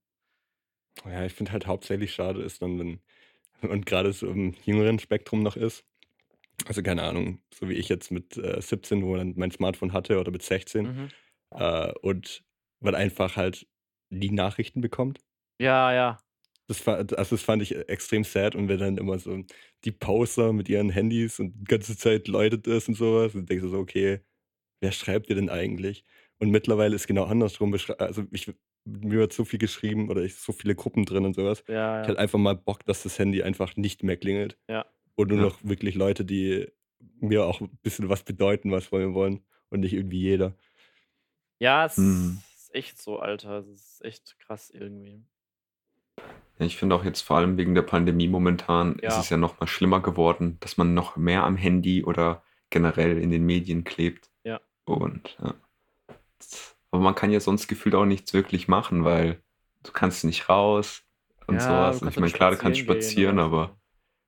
Ja, 1.07 1.25
ich 1.25 1.33
finde 1.33 1.53
halt 1.53 1.67
hauptsächlich 1.67 2.13
schade 2.13 2.43
ist 2.43 2.63
dann, 2.63 2.79
wenn, 2.79 3.01
man 3.63 3.83
gerade 3.83 4.13
so 4.13 4.29
im 4.29 4.55
jüngeren 4.65 4.99
Spektrum 4.99 5.43
noch 5.43 5.57
ist. 5.57 5.85
Also 6.67 6.83
keine 6.83 7.03
Ahnung, 7.03 7.41
so 7.55 7.69
wie 7.69 7.75
ich 7.75 7.89
jetzt 7.89 8.11
mit 8.11 8.37
äh, 8.37 8.61
17, 8.61 9.05
wo 9.05 9.17
dann 9.17 9.35
mein 9.37 9.51
Smartphone 9.51 9.93
hatte 9.93 10.19
oder 10.21 10.31
mit 10.31 10.43
16 10.43 10.87
Mhm. 10.87 11.09
äh, 11.53 11.93
und 12.03 12.45
man 12.81 12.95
einfach 12.95 13.37
halt 13.37 13.67
die 14.11 14.31
Nachrichten 14.31 14.81
bekommt. 14.81 15.21
Ja, 15.59 15.93
ja. 15.93 16.19
Das, 16.69 16.87
also 16.87 17.15
das 17.15 17.43
fand 17.43 17.63
ich 17.63 17.75
extrem 17.89 18.23
sad 18.25 18.55
und 18.55 18.69
wenn 18.69 18.79
dann 18.79 18.99
immer 18.99 19.19
so 19.19 19.43
die 19.85 19.91
Poster 19.91 20.53
mit 20.53 20.69
ihren 20.69 20.91
Handys 20.91 21.41
und 21.41 21.55
die 21.55 21.65
ganze 21.65 21.97
Zeit 21.97 22.29
läutet 22.29 22.67
es 22.67 22.87
und 22.89 22.95
sowas 22.95 23.35
und 23.35 23.49
denkst 23.49 23.63
du 23.63 23.71
so, 23.71 23.79
okay, 23.79 24.21
wer 24.81 24.93
schreibt 24.93 25.31
dir 25.31 25.37
denn 25.37 25.51
eigentlich? 25.51 26.05
Und 26.39 26.51
mittlerweile 26.51 26.97
ist 26.97 27.07
genau 27.09 27.25
andersrum. 27.25 27.75
Also 27.99 28.25
ich, 28.33 28.53
mir 29.01 29.19
wird 29.19 29.33
so 29.33 29.45
viel 29.45 29.59
geschrieben 29.59 30.11
oder 30.11 30.23
ich 30.23 30.37
so 30.37 30.53
viele 30.53 30.75
Gruppen 30.75 31.05
drin 31.05 31.25
und 31.25 31.35
sowas. 31.35 31.62
Ja, 31.69 32.01
Ich 32.01 32.07
ja. 32.07 32.09
hätte 32.09 32.19
einfach 32.19 32.39
mal 32.39 32.57
Bock, 32.57 32.85
dass 32.85 33.03
das 33.03 33.19
Handy 33.19 33.43
einfach 33.43 33.77
nicht 33.77 34.03
mehr 34.03 34.17
klingelt. 34.17 34.57
Ja. 34.69 34.87
Und 35.15 35.29
nur 35.29 35.39
Ja. 35.39 35.45
noch 35.45 35.59
wirklich 35.62 35.95
Leute, 35.95 36.25
die 36.25 36.69
mir 37.21 37.45
auch 37.45 37.61
ein 37.61 37.71
bisschen 37.83 38.09
was 38.09 38.23
bedeuten, 38.23 38.71
was 38.73 38.91
mir 38.93 39.15
wollen. 39.15 39.41
Und 39.71 39.81
nicht 39.81 39.93
irgendwie 39.93 40.21
jeder. 40.21 40.55
Ja, 41.61 41.85
es 41.87 41.97
Mhm. 41.97 42.41
ist 42.57 42.75
echt 42.75 43.01
so, 43.01 43.19
Alter. 43.21 43.59
Es 43.59 43.69
ist 43.69 44.05
echt 44.05 44.39
krass 44.41 44.71
irgendwie. 44.71 45.23
Ich 46.59 46.77
finde 46.77 46.95
auch 46.97 47.05
jetzt 47.05 47.21
vor 47.23 47.37
allem 47.39 47.57
wegen 47.57 47.75
der 47.75 47.83
Pandemie 47.83 48.29
momentan 48.29 48.97
ist 48.97 49.03
Ja. 49.15 49.21
es 49.21 49.31
ja 49.31 49.37
noch 49.37 49.61
mal 49.61 49.67
schlimmer 49.67 50.01
geworden, 50.01 50.57
dass 50.61 50.77
man 50.77 50.93
noch 50.93 51.17
mehr 51.17 51.45
am 51.45 51.57
Handy 51.57 52.05
oder 52.05 52.43
generell 52.69 53.17
in 53.19 53.31
den 53.31 53.47
Medien 53.47 53.85
klebt. 53.85 54.31
Ja. 54.45 54.61
Und 54.85 55.37
ja. 55.43 55.55
Aber 56.91 57.03
man 57.03 57.15
kann 57.15 57.31
ja 57.31 57.41
sonst 57.41 57.69
gefühlt 57.69 57.95
auch 57.95 58.05
nichts 58.05 58.33
wirklich 58.35 58.67
machen, 58.69 59.05
weil 59.05 59.43
du 59.85 59.93
kannst 59.93 60.25
nicht 60.25 60.49
raus 60.49 61.03
und 61.47 61.57
Ja, 61.57 61.61
sowas. 61.61 62.03
Und 62.03 62.09
ich 62.09 62.17
meine, 62.19 62.33
klar, 62.33 62.51
du 62.51 62.57
kannst 62.59 62.81
spazieren 62.81 63.37
gehen 63.37 63.45
aber 63.45 63.77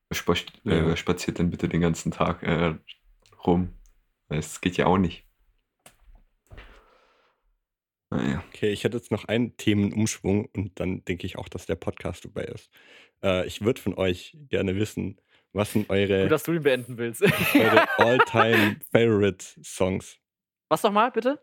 wer 0.09 0.17
spa- 0.17 0.35
äh, 0.67 0.89
Ja. 0.89 0.97
spaziert 0.97 1.39
dann 1.39 1.51
bitte 1.51 1.69
den 1.69 1.81
ganzen 1.81 2.13
Tag 2.13 2.43
äh, 2.43 2.75
rum? 3.45 3.73
Das 4.29 4.61
geht 4.61 4.77
ja 4.77 4.87
auch 4.87 4.99
nicht. 4.99 5.27
Naja. 8.11 8.43
Okay, 8.49 8.71
ich 8.71 8.85
hätte 8.85 8.99
jetzt 8.99 9.11
noch 9.11 9.25
einen 9.25 9.57
Themenumschwung 9.57 10.47
und 10.55 10.79
dann 10.79 11.05
denke 11.05 11.27
ich 11.27 11.37
auch, 11.39 11.49
dass 11.49 11.65
der 11.67 11.77
Podcast 11.77 12.23
vorbei 12.23 12.45
ist. 12.45 12.71
Äh, 13.23 13.47
ich 13.47 13.63
würde 13.63 13.81
von 13.81 13.95
euch 13.95 14.37
gerne 14.49 14.77
wissen, 14.77 15.19
was 15.55 15.73
sind 15.73 15.89
Gut, 15.89 15.97
eure, 15.97 16.29
dass 16.29 16.43
du 16.45 16.53
ihn 16.53 16.63
beenden 16.63 16.99
willst. 16.99 17.23
eure 17.23 17.87
All-Time 17.99 18.77
Favorite 18.91 19.45
Songs? 19.65 20.19
Was 20.69 20.83
nochmal, 20.83 21.11
bitte? 21.11 21.43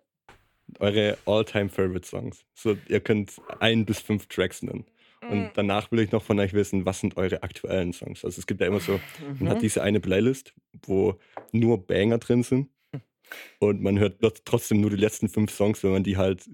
Eure 0.80 1.18
All-Time-Favorite-Songs. 1.26 2.46
So, 2.54 2.78
ihr 2.88 3.00
könnt 3.00 3.42
ein 3.60 3.86
bis 3.86 4.00
fünf 4.00 4.28
Tracks 4.28 4.62
nennen. 4.62 4.86
Mm. 5.22 5.28
Und 5.32 5.52
danach 5.56 5.92
will 5.92 6.00
ich 6.00 6.12
noch 6.12 6.24
von 6.24 6.40
euch 6.40 6.54
wissen, 6.54 6.86
was 6.86 7.00
sind 7.00 7.18
eure 7.18 7.44
aktuellen 7.44 7.92
Songs? 7.94 8.24
Also 8.24 8.40
es 8.40 8.48
gibt 8.48 8.62
ja 8.62 8.68
immer 8.68 8.80
so, 8.80 9.00
man 9.40 9.50
hat 9.50 9.58
Mhm. 9.58 9.62
diese 9.62 9.82
eine 9.84 10.00
Playlist, 10.00 10.54
wo 10.84 11.20
nur 11.52 11.86
Banger 11.86 12.18
drin 12.20 12.44
sind. 12.44 12.70
Und 13.60 13.82
man 13.82 14.00
hört 14.00 14.24
dort 14.24 14.46
trotzdem 14.46 14.82
nur 14.82 14.90
die 14.90 14.96
letzten 14.96 15.28
fünf 15.30 15.52
Songs, 15.52 15.84
wenn 15.84 15.92
man 15.92 16.04
die 16.04 16.18
halt 16.18 16.50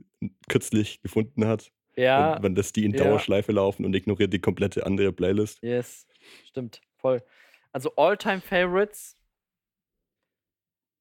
kürzlich 0.49 1.01
gefunden 1.01 1.45
hat. 1.45 1.71
Ja, 1.97 2.35
Und 2.35 2.43
wenn 2.43 2.55
das 2.55 2.73
die 2.73 2.83
in 2.85 2.91
ja. 2.93 3.03
Dauerschleife 3.03 3.51
laufen 3.51 3.85
und 3.85 3.95
ignoriert 3.95 4.33
die 4.33 4.39
komplette 4.41 4.85
andere 4.85 5.13
Playlist. 5.13 5.61
yes, 5.61 6.05
stimmt, 6.45 6.81
voll. 6.97 7.21
Also 7.71 7.93
All-Time 7.95 8.41
Favorites. 8.41 9.15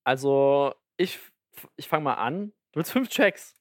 Also 0.04 0.74
ich, 0.96 1.18
ich 1.76 1.88
fange 1.88 2.04
mal 2.04 2.14
an. 2.14 2.52
Du 2.74 2.78
willst 2.80 2.90
fünf 2.90 3.08
Tracks. 3.08 3.54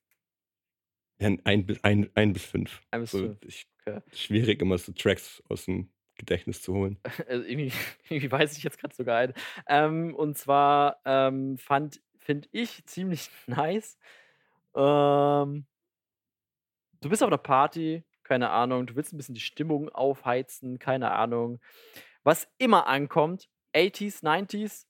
Ja, 1.22 1.30
ein, 1.44 1.65
bis- 1.68 1.84
ein, 1.84 2.10
ein 2.15 2.34
bis 2.34 2.44
fünf. 2.45 2.81
Ein 2.90 3.02
bis 3.02 3.11
So, 3.11 3.19
fünf. 3.19 3.38
ich, 3.45 3.68
Okay. 3.85 4.02
Schwierig, 4.11 4.60
immer 4.61 4.77
so 4.80 4.91
Tracks 4.94 5.44
aus 5.49 5.65
dem 5.65 5.90
Gedächtnis 6.15 6.64
zu 6.64 6.73
holen. 6.73 6.98
Also 7.27 7.44
irgendwie, 7.45 7.72
irgendwie 8.10 8.31
weiß 8.31 8.57
ich 8.57 8.64
jetzt 8.64 8.80
gerade 8.80 8.95
sogar 8.95 9.18
ein. 9.19 9.34
Ähm, 9.68 10.15
und 10.15 10.35
zwar 10.35 10.99
ähm, 11.06 11.60
fand, 11.60 12.02
finde 12.18 12.48
ich 12.52 12.84
ziemlich 12.88 13.30
nice. 13.48 13.99
Ähm, 14.76 15.68
du 17.02 17.10
bist 17.10 17.22
auf 17.22 17.27
einer 17.27 17.38
Party, 17.38 18.03
keine 18.23 18.49
Ahnung, 18.49 18.88
du 18.88 18.95
willst 18.95 19.14
ein 19.14 19.18
bisschen 19.18 19.35
die 19.35 19.41
Stimmung 19.41 19.90
aufheizen, 19.90 20.80
keine 20.80 21.11
Ahnung. 21.11 21.60
Was 22.23 22.48
immer 22.57 22.88
ankommt, 22.88 23.49
80s, 23.76 24.23
90s. 24.23 24.88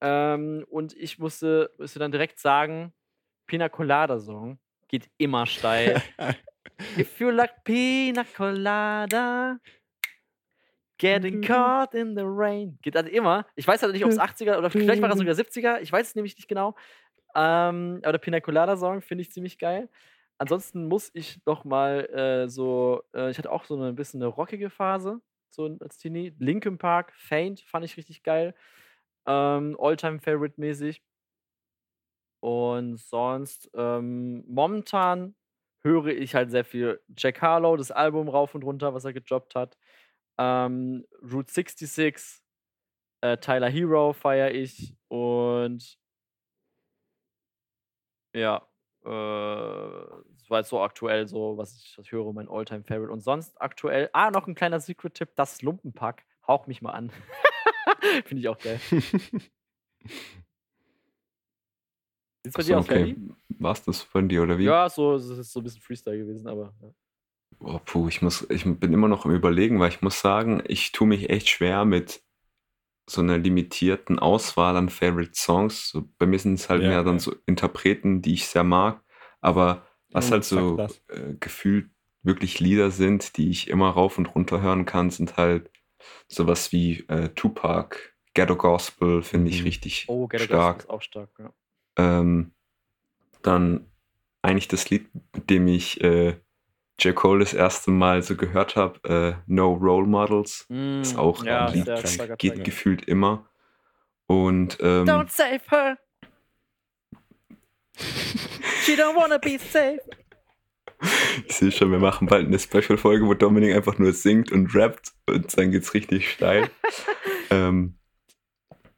Ähm, 0.00 0.64
und 0.68 0.94
ich 0.94 1.18
musste, 1.18 1.72
musste 1.78 1.98
dann 1.98 2.12
direkt 2.12 2.38
sagen, 2.38 2.92
Pina 3.46 3.68
Colada 3.68 4.18
Song 4.18 4.58
geht 4.88 5.10
immer 5.18 5.46
steil. 5.46 6.02
If 6.98 7.20
you 7.20 7.30
like 7.30 7.64
Pina 7.64 8.24
Colada, 8.24 9.58
getting 10.98 11.42
caught 11.42 11.94
in 11.94 12.16
the 12.16 12.24
rain. 12.24 12.78
Geht 12.82 12.96
also 12.96 13.10
immer. 13.10 13.46
Ich 13.54 13.66
weiß 13.66 13.82
halt 13.82 13.92
nicht, 13.92 14.04
ob 14.04 14.10
es 14.10 14.18
80er 14.18 14.58
oder 14.58 14.70
vielleicht 14.70 15.02
war 15.02 15.10
es 15.10 15.18
sogar 15.18 15.34
70er. 15.34 15.80
Ich 15.80 15.92
weiß 15.92 16.08
es 16.08 16.14
nämlich 16.14 16.36
nicht 16.36 16.48
genau. 16.48 16.74
Ähm, 17.34 18.00
aber 18.02 18.12
der 18.12 18.18
Pina 18.18 18.40
Colada 18.40 18.76
Song 18.76 19.00
finde 19.00 19.22
ich 19.22 19.32
ziemlich 19.32 19.58
geil. 19.58 19.88
Ansonsten 20.38 20.88
muss 20.88 21.10
ich 21.14 21.40
noch 21.46 21.64
mal 21.64 22.06
äh, 22.06 22.48
so, 22.48 23.02
äh, 23.14 23.30
ich 23.30 23.38
hatte 23.38 23.52
auch 23.52 23.64
so 23.64 23.80
ein 23.80 23.94
bisschen 23.94 24.20
eine 24.20 24.28
rockige 24.28 24.70
Phase, 24.70 25.20
so 25.50 25.76
als 25.80 25.96
Teenie. 25.96 26.34
Linkin 26.38 26.78
Park, 26.78 27.12
Faint 27.16 27.60
fand 27.60 27.84
ich 27.84 27.96
richtig 27.96 28.22
geil. 28.22 28.54
Ähm, 29.26 29.76
Alltime 29.80 30.20
Favorite 30.20 30.60
mäßig. 30.60 31.02
Und 32.44 32.98
sonst, 32.98 33.70
ähm, 33.74 34.44
momentan 34.46 35.34
höre 35.82 36.08
ich 36.08 36.34
halt 36.34 36.50
sehr 36.50 36.66
viel 36.66 37.00
Jack 37.16 37.40
Harlow, 37.40 37.74
das 37.74 37.90
Album 37.90 38.28
rauf 38.28 38.54
und 38.54 38.64
runter, 38.64 38.92
was 38.92 39.06
er 39.06 39.14
gedroppt 39.14 39.54
hat. 39.54 39.78
Ähm, 40.38 41.06
Route 41.22 41.50
66, 41.50 42.42
äh, 43.22 43.38
Tyler 43.38 43.70
Hero 43.70 44.12
feiere 44.12 44.50
ich 44.50 44.94
und 45.08 45.98
ja, 48.34 48.58
äh, 49.04 49.08
das 49.08 50.50
war 50.50 50.58
jetzt 50.58 50.68
so 50.68 50.82
aktuell 50.82 51.26
so, 51.26 51.56
was 51.56 51.74
ich, 51.78 51.96
was 51.96 52.04
ich 52.04 52.12
höre, 52.12 52.30
mein 52.34 52.50
Alltime 52.50 52.84
Favorite. 52.84 53.10
Und 53.10 53.22
sonst 53.22 53.58
aktuell, 53.58 54.10
ah, 54.12 54.30
noch 54.30 54.46
ein 54.46 54.54
kleiner 54.54 54.80
Secret-Tipp, 54.80 55.30
das 55.34 55.62
Lumpenpack. 55.62 56.26
Hauch 56.46 56.66
mich 56.66 56.82
mal 56.82 56.92
an. 56.92 57.10
Finde 58.26 58.40
ich 58.42 58.48
auch 58.48 58.58
geil. 58.58 58.80
Bei 62.52 62.62
dir 62.62 62.76
So, 62.76 62.78
aus, 62.78 62.86
Ferdi? 62.86 63.16
War's 63.58 63.82
das 63.84 64.02
von 64.02 64.28
dir 64.28 64.42
oder 64.42 64.58
wie? 64.58 64.66
Ja, 64.66 64.88
so, 64.88 65.14
es 65.14 65.26
ist 65.28 65.52
so 65.52 65.60
ein 65.60 65.64
bisschen 65.64 65.80
Freestyle 65.82 66.18
gewesen, 66.18 66.46
aber. 66.48 66.74
Ja. 66.82 66.90
Oh, 67.60 67.78
puh, 67.84 68.08
ich 68.08 68.20
muss, 68.22 68.46
ich 68.50 68.64
bin 68.64 68.92
immer 68.92 69.08
noch 69.08 69.24
am 69.24 69.34
überlegen, 69.34 69.80
weil 69.80 69.88
ich 69.88 70.02
muss 70.02 70.20
sagen, 70.20 70.62
ich 70.66 70.92
tue 70.92 71.06
mich 71.06 71.30
echt 71.30 71.48
schwer 71.48 71.84
mit 71.84 72.22
so 73.08 73.22
einer 73.22 73.38
limitierten 73.38 74.18
Auswahl 74.18 74.76
an 74.76 74.88
Favorite 74.90 75.32
Songs. 75.34 75.90
So, 75.90 76.08
bei 76.18 76.26
mir 76.26 76.38
sind 76.38 76.54
es 76.54 76.70
halt 76.70 76.82
Ja, 76.82 76.86
mehr 76.86 77.04
dann 77.04 77.18
ja. 77.18 77.20
so 77.20 77.34
Interpreten, 77.46 78.22
die 78.22 78.34
ich 78.34 78.46
sehr 78.48 78.64
mag, 78.64 79.02
aber 79.40 79.86
was 80.12 80.30
Ja, 80.30 80.32
halt 80.32 80.44
so 80.44 80.84
das. 80.84 81.00
äh, 81.08 81.34
gefühlt 81.40 81.90
wirklich 82.22 82.60
Lieder 82.60 82.90
sind, 82.90 83.36
die 83.36 83.50
ich 83.50 83.68
immer 83.68 83.90
rauf 83.90 84.18
und 84.18 84.34
runter 84.34 84.62
hören 84.62 84.86
kann, 84.86 85.10
sind 85.10 85.36
halt 85.36 85.70
sowas 86.28 86.72
wie 86.72 87.00
äh, 87.08 87.30
Tupac, 87.30 87.96
Ghetto 88.34 88.56
Gospel, 88.56 89.22
finde 89.22 89.50
ich 89.50 89.64
Mhm. 89.64 89.66
richtig 89.66 90.08
Oh, 90.08 90.26
Ghetto 90.28 90.46
stark. 90.46 90.48
Gospel 90.48 90.78
ist 90.80 90.90
auch 90.90 91.02
stark, 91.02 91.30
ja. 91.38 91.52
Ähm, 91.96 92.52
dann 93.42 93.86
eigentlich 94.42 94.68
das 94.68 94.90
Lied, 94.90 95.08
mit 95.34 95.50
dem 95.50 95.68
ich 95.68 96.00
äh, 96.02 96.36
J. 96.98 97.14
Cole 97.14 97.40
das 97.40 97.54
erste 97.54 97.90
Mal 97.90 98.22
so 98.22 98.36
gehört 98.36 98.76
habe, 98.76 99.00
äh, 99.08 99.34
No 99.46 99.72
Role 99.74 100.06
Models, 100.06 100.66
ist 101.02 101.14
Mm, 101.14 101.18
auch 101.18 101.44
ja, 101.44 101.66
ein 101.66 101.72
Lied, 101.74 102.08
starker 102.08 102.36
geht 102.36 102.54
Track. 102.56 102.64
gefühlt 102.64 103.04
immer. 103.06 103.46
Und 104.26 104.78
ähm, 104.80 105.04
Don't 105.06 105.30
save 105.30 105.60
her. 105.68 105.98
She 108.84 108.94
don't 108.96 109.16
wanna 109.16 109.38
be 109.38 109.58
saved. 109.58 110.00
ich 111.46 111.54
sehe 111.56 111.72
schon, 111.72 111.90
wir 111.90 111.98
machen 111.98 112.26
bald 112.28 112.46
eine 112.46 112.58
Special-Folge, 112.58 113.26
wo 113.26 113.34
Dominik 113.34 113.74
einfach 113.74 113.98
nur 113.98 114.12
singt 114.12 114.52
und 114.52 114.74
rappt 114.74 115.12
und 115.26 115.56
dann 115.58 115.70
geht's 115.70 115.94
richtig 115.94 116.30
steil. 116.30 116.70
ähm, 117.50 117.98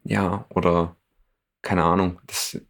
ja, 0.05 0.47
oder 0.51 0.97
keine 1.62 1.85
Ahnung, 1.85 2.20
das, 2.27 2.60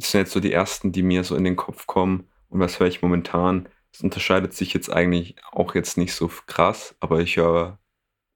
das 0.00 0.10
sind 0.12 0.20
jetzt 0.20 0.32
so 0.32 0.40
die 0.40 0.52
ersten, 0.52 0.92
die 0.92 1.02
mir 1.02 1.24
so 1.24 1.36
in 1.36 1.44
den 1.44 1.56
Kopf 1.56 1.86
kommen. 1.86 2.28
Und 2.48 2.60
was 2.60 2.80
höre 2.80 2.88
ich 2.88 3.02
momentan? 3.02 3.68
Es 3.92 4.00
unterscheidet 4.02 4.54
sich 4.54 4.72
jetzt 4.74 4.90
eigentlich 4.92 5.36
auch 5.52 5.74
jetzt 5.74 5.96
nicht 5.98 6.14
so 6.14 6.28
krass, 6.46 6.96
aber 7.00 7.20
ich 7.20 7.36
höre 7.36 7.78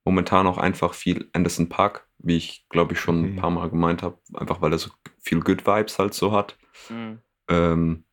momentan 0.05 0.47
auch 0.47 0.59
einfach 0.59 0.95
viel 0.95 1.28
Anderson 1.32 1.69
Park, 1.69 2.09
wie 2.19 2.36
ich 2.36 2.66
glaube 2.70 2.95
ich 2.95 3.01
schon 3.01 3.24
ein 3.24 3.32
Mhm. 3.32 3.36
paar 3.36 3.51
Mal 3.51 3.70
gemeint 3.70 4.03
habe, 4.03 4.19
einfach 4.35 4.61
weil 4.62 4.73
er 4.73 4.78
so 4.78 4.91
viel 5.20 5.41
Good 5.41 5.66
Vibes 5.66 5.99
halt 5.99 6.15
so 6.15 6.32
hat. 6.32 6.59
Mm. 6.89 7.15
Ähm, 7.49 8.05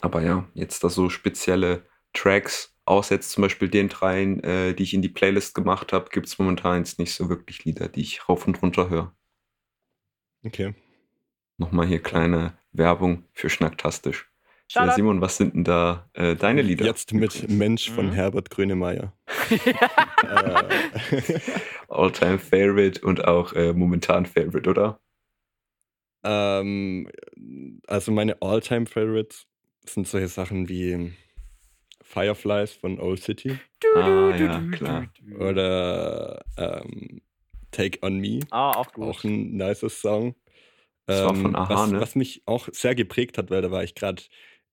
aber 0.00 0.22
ja, 0.22 0.48
jetzt 0.54 0.82
da 0.84 0.88
so 0.90 1.08
spezielle 1.10 1.86
Tracks, 2.12 2.74
außer 2.84 3.14
jetzt 3.16 3.30
zum 3.30 3.42
Beispiel 3.42 3.68
den 3.68 3.88
dreien, 3.88 4.42
äh, 4.42 4.74
die 4.74 4.82
ich 4.84 4.94
in 4.94 5.02
die 5.02 5.08
Playlist 5.08 5.54
gemacht 5.54 5.92
habe, 5.92 6.10
gibt 6.10 6.26
es 6.26 6.38
momentan 6.38 6.78
jetzt 6.78 6.98
nicht 6.98 7.14
so 7.14 7.28
wirklich 7.28 7.64
Lieder, 7.64 7.88
die 7.88 8.00
ich 8.02 8.28
rauf 8.28 8.46
und 8.46 8.60
runter 8.62 8.88
höre. 8.90 9.14
Okay. 10.46 10.74
Nochmal 11.58 11.86
hier 11.86 12.00
kleine 12.00 12.54
Werbung 12.72 13.24
für 13.32 13.50
Schnacktastisch. 13.50 14.30
Äh, 14.74 14.80
up. 14.80 14.94
Simon, 14.94 15.20
was 15.20 15.36
sind 15.36 15.54
denn 15.54 15.64
da 15.64 16.08
äh, 16.12 16.36
deine 16.36 16.62
Lieder? 16.62 16.84
Jetzt 16.84 17.12
mit 17.12 17.48
Mensch 17.48 17.90
von 17.90 18.06
Mhm. 18.06 18.12
Herbert 18.12 18.50
Grönemeyer. 18.50 19.12
äh, 20.22 21.40
All-Time 21.88 22.38
Favorite 22.38 23.00
und 23.04 23.24
auch 23.24 23.52
äh, 23.54 23.72
momentan 23.72 24.26
Favorite, 24.26 24.68
oder? 24.70 25.00
ähm, 26.24 27.08
also 27.86 28.10
meine 28.12 28.40
All-Time-Favorites 28.42 29.46
sind 29.86 30.06
solche 30.08 30.26
Sachen 30.28 30.68
wie 30.68 31.12
Fireflies 32.02 32.72
von 32.72 32.98
Old 33.00 33.22
City 33.22 33.56
Ah, 33.94 34.34
ja, 34.36 34.60
klar. 34.72 35.06
oder 35.38 36.44
ähm, 36.56 37.22
Take 37.70 38.00
On 38.02 38.18
Me. 38.18 38.40
Ah, 38.50 38.72
auch 38.72 38.92
gut. 38.92 39.04
Auch 39.04 39.24
ein 39.24 39.52
nicer 39.56 39.88
Song. 39.88 40.34
Das 41.08 41.24
war 41.24 41.34
von 41.34 41.56
Aha, 41.56 41.74
was, 41.74 41.90
ne? 41.90 42.00
was 42.00 42.14
mich 42.16 42.42
auch 42.44 42.68
sehr 42.70 42.94
geprägt 42.94 43.38
hat, 43.38 43.50
weil 43.50 43.62
da 43.62 43.70
war 43.70 43.82
ich 43.82 43.94
gerade 43.94 44.22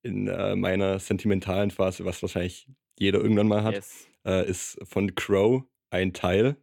in 0.03 0.27
äh, 0.27 0.57
meiner 0.57 0.99
sentimentalen 0.99 1.71
Phase, 1.71 2.03
was 2.03 2.21
wahrscheinlich 2.21 2.67
jeder 2.99 3.21
irgendwann 3.21 3.47
mal 3.47 3.63
hat, 3.63 3.75
yes. 3.75 4.09
äh, 4.25 4.45
ist 4.45 4.77
von 4.83 5.15
Crow 5.15 5.63
ein 5.91 6.11
Teil. 6.11 6.57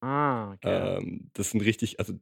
Ah, 0.00 0.52
okay. 0.52 0.96
Ähm, 0.96 1.30
das 1.34 1.48
ist 1.48 1.54
ein 1.54 1.60
richtig, 1.60 1.98
also 1.98 2.14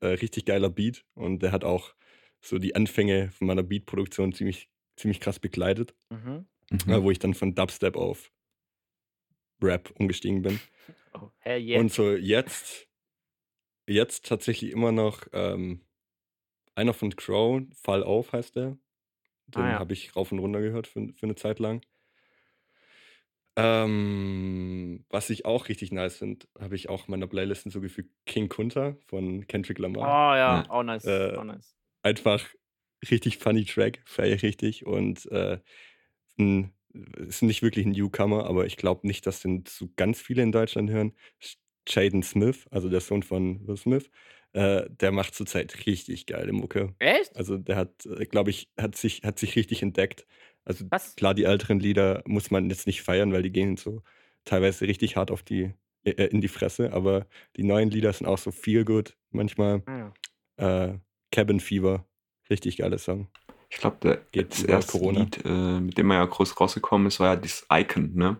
äh, 0.00 0.08
richtig 0.08 0.44
geiler 0.44 0.70
Beat 0.70 1.04
und 1.14 1.40
der 1.40 1.52
hat 1.52 1.62
auch 1.62 1.94
so 2.40 2.58
die 2.58 2.74
Anfänge 2.74 3.30
von 3.30 3.46
meiner 3.46 3.62
Beatproduktion 3.62 4.32
ziemlich, 4.32 4.68
ziemlich 4.96 5.20
krass 5.20 5.38
begleitet, 5.38 5.94
mhm. 6.10 6.46
Mhm. 6.72 6.92
äh, 6.92 7.00
wo 7.00 7.12
ich 7.12 7.20
dann 7.20 7.34
von 7.34 7.54
Dubstep 7.54 7.94
auf 7.94 8.32
Rap 9.62 9.92
umgestiegen 9.98 10.42
bin. 10.42 10.60
Oh, 11.12 11.32
hell 11.38 11.60
yeah. 11.60 11.80
Und 11.80 11.92
so 11.92 12.12
jetzt, 12.14 12.86
jetzt 13.88 14.26
tatsächlich 14.26 14.70
immer 14.70 14.92
noch 14.92 15.26
ähm, 15.32 15.84
einer 16.80 16.94
von 16.94 17.14
Crow, 17.16 17.62
Fall 17.74 18.02
auf 18.04 18.32
heißt 18.32 18.56
der. 18.56 18.78
Den 19.48 19.66
Ah, 19.66 19.68
ja. 19.70 19.80
habe 19.80 19.94
ich 19.94 20.16
rauf 20.16 20.32
und 20.32 20.40
runter 20.40 20.60
gehört 20.62 20.86
für, 20.88 21.08
für 21.14 21.24
eine 21.26 21.36
Zeit 21.36 21.60
lang. 21.60 21.82
Ähm, 23.56 25.04
was 25.10 25.28
ich 25.30 25.44
auch 25.44 25.68
richtig 25.68 25.92
nice 25.92 26.18
finde, 26.18 26.46
habe 26.58 26.76
ich 26.76 26.88
auch 26.88 27.08
in 27.08 27.10
meiner 27.12 27.26
Playlist 27.26 27.64
hinzugefügt, 27.64 28.10
King 28.26 28.48
Kunta 28.48 28.96
von 29.06 29.46
Kendrick 29.46 29.78
Oh 29.98 30.04
Lamar. 30.04 30.18
ja, 30.36 30.64
Ja. 30.64 30.68
auch 30.68 30.82
nice. 30.82 31.04
Äh, 31.04 31.32
auch 31.32 31.44
nice. 31.44 31.74
Einfach 32.02 32.48
richtig 33.10 33.38
funny 33.38 33.64
Track, 33.64 34.02
feiere 34.06 34.36
ich 34.36 34.42
richtig. 34.44 34.86
Und 34.86 35.26
äh, 35.32 35.60
ein, 36.38 36.72
ist 37.16 37.42
nicht 37.42 37.62
wirklich 37.62 37.86
ein 37.86 37.92
Newcomer, 37.92 38.46
aber 38.46 38.66
ich 38.66 38.76
glaube 38.76 39.06
nicht, 39.06 39.26
dass 39.26 39.40
den 39.40 39.64
so 39.68 39.90
ganz 39.96 40.20
viele 40.22 40.42
in 40.42 40.52
Deutschland 40.52 40.90
hören. 40.90 41.14
Jaden 41.88 42.22
Smith, 42.22 42.66
also 42.70 42.88
der 42.90 43.00
Sohn 43.00 43.22
von 43.22 43.66
Will 43.66 43.76
Smith, 43.76 44.10
Äh, 44.52 44.88
der 44.88 45.12
macht 45.12 45.34
zurzeit 45.34 45.86
richtig 45.86 46.26
geile 46.26 46.52
Mucke. 46.52 46.94
Echt? 46.98 47.36
Also 47.36 47.56
der 47.56 47.76
hat, 47.76 48.08
glaube 48.30 48.50
ich, 48.50 48.68
hat 48.76 48.96
sich, 48.96 49.22
hat 49.22 49.38
sich 49.38 49.54
richtig 49.56 49.82
entdeckt. 49.82 50.26
Also 50.64 50.84
Was? 50.90 51.14
klar, 51.16 51.34
die 51.34 51.44
älteren 51.44 51.78
Lieder 51.78 52.22
muss 52.26 52.50
man 52.50 52.68
jetzt 52.68 52.86
nicht 52.86 53.02
feiern, 53.02 53.32
weil 53.32 53.42
die 53.42 53.52
gehen 53.52 53.76
so 53.76 54.02
teilweise 54.44 54.86
richtig 54.86 55.16
hart 55.16 55.30
auf 55.30 55.42
die, 55.42 55.72
äh, 56.04 56.26
in 56.26 56.40
die 56.40 56.48
Fresse, 56.48 56.92
aber 56.92 57.26
die 57.56 57.62
neuen 57.62 57.90
Lieder 57.90 58.12
sind 58.12 58.26
auch 58.26 58.38
so 58.38 58.50
feel 58.50 58.84
good 58.84 59.16
manchmal. 59.30 59.82
Ah. 59.86 60.12
Äh, 60.56 60.98
Cabin 61.30 61.60
Fever, 61.60 62.04
richtig 62.50 62.78
geiler 62.78 62.98
Song. 62.98 63.28
Ich 63.68 63.76
glaube, 63.78 63.98
der 64.02 64.16
Geht 64.32 64.50
das 64.50 64.64
erste 64.64 64.98
Corona. 64.98 65.20
Lied, 65.20 65.44
äh, 65.44 65.80
mit 65.80 65.96
dem 65.96 66.10
er 66.10 66.18
ja 66.18 66.24
groß 66.26 66.60
rausgekommen 66.60 67.06
ist, 67.06 67.20
war 67.20 67.34
ja 67.34 67.36
dieses 67.36 67.66
Icon, 67.72 68.14
ne? 68.14 68.36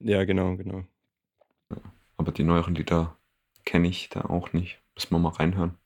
Ja, 0.00 0.24
genau, 0.24 0.56
genau. 0.56 0.84
Aber 2.16 2.32
die 2.32 2.42
neueren 2.42 2.74
Lieder 2.74 3.16
kenne 3.64 3.86
ich 3.86 4.08
da 4.08 4.22
auch 4.22 4.52
nicht. 4.52 4.81
Müssen 4.94 5.14
wir 5.14 5.18
mal 5.18 5.30
reinhören. 5.30 5.78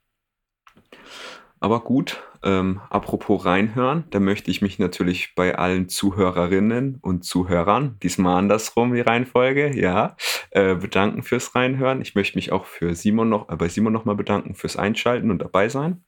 Aber 1.59 1.81
gut, 1.81 2.23
ähm, 2.43 2.81
apropos 2.91 3.45
reinhören, 3.47 4.05
da 4.11 4.21
möchte 4.21 4.51
ich 4.51 4.61
mich 4.61 4.79
natürlich 4.79 5.35
bei 5.35 5.57
allen 5.57 5.89
Zuhörerinnen 5.89 6.99
und 7.01 7.25
Zuhörern, 7.25 7.97
diesmal 8.03 8.39
andersrum 8.39 8.93
die 8.93 9.01
Reihenfolge, 9.01 9.75
ja, 9.75 10.17
äh, 10.51 10.75
bedanken 10.75 11.23
fürs 11.23 11.55
Reinhören. 11.55 12.03
Ich 12.03 12.15
möchte 12.15 12.37
mich 12.37 12.53
auch 12.53 12.67
für 12.67 12.95
Simon 12.95 13.31
noch, 13.31 13.49
äh, 13.49 13.57
bei 13.57 13.69
Simon 13.69 13.93
nochmal 13.93 14.17
bedanken 14.17 14.55
fürs 14.55 14.77
Einschalten 14.77 15.31
und 15.31 15.39
dabei 15.39 15.69
sein. 15.69 16.05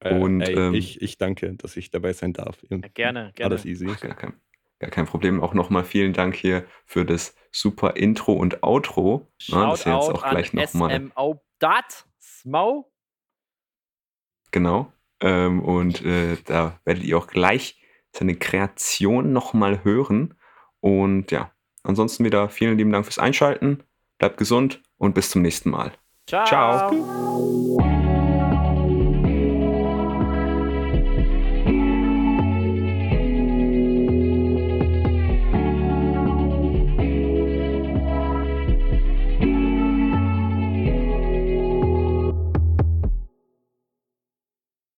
Äh, 0.00 0.14
Und, 0.14 0.42
ey, 0.42 0.54
ähm, 0.54 0.74
ich, 0.74 1.00
ich 1.00 1.16
danke, 1.16 1.54
dass 1.54 1.76
ich 1.76 1.90
dabei 1.90 2.12
sein 2.12 2.34
darf. 2.34 2.58
Ja, 2.68 2.78
gerne, 2.94 3.32
gerne. 3.34 3.54
Alles 3.54 3.64
easy. 3.64 3.88
Ach, 3.90 4.00
gar, 4.00 4.14
kein, 4.14 4.34
gar 4.78 4.90
kein 4.90 5.06
Problem. 5.06 5.42
Auch 5.42 5.54
nochmal 5.54 5.84
vielen 5.84 6.12
Dank 6.12 6.36
hier 6.36 6.64
für 6.84 7.06
das 7.06 7.34
super 7.50 7.96
Intro 7.96 8.34
und 8.34 8.62
Outro. 8.62 9.26
Ja, 9.40 9.70
das 9.70 9.80
ist 9.80 9.86
ja 9.86 9.94
jetzt 9.96 10.10
auch 10.10 10.28
gleich 10.28 10.52
an 10.52 10.60
nochmal. 10.60 11.00
SMO 11.00 11.40
Dat 11.58 12.06
Smo. 12.18 12.90
Genau. 14.50 14.92
Ähm, 15.20 15.62
und 15.62 16.04
äh, 16.04 16.36
da 16.44 16.78
werdet 16.84 17.04
ihr 17.04 17.18
auch 17.18 17.26
gleich 17.26 17.80
seine 18.12 18.36
Kreation 18.36 19.32
nochmal 19.32 19.84
hören. 19.84 20.34
Und 20.80 21.30
ja, 21.30 21.50
ansonsten 21.82 22.24
wieder 22.24 22.48
vielen 22.48 22.78
lieben 22.78 22.92
Dank 22.92 23.04
fürs 23.04 23.18
Einschalten. 23.18 23.82
Bleibt 24.18 24.36
gesund 24.38 24.82
und 24.96 25.14
bis 25.14 25.30
zum 25.30 25.42
nächsten 25.42 25.70
Mal. 25.70 25.92
Ciao. 26.26 26.46
Ciao. 26.46 28.07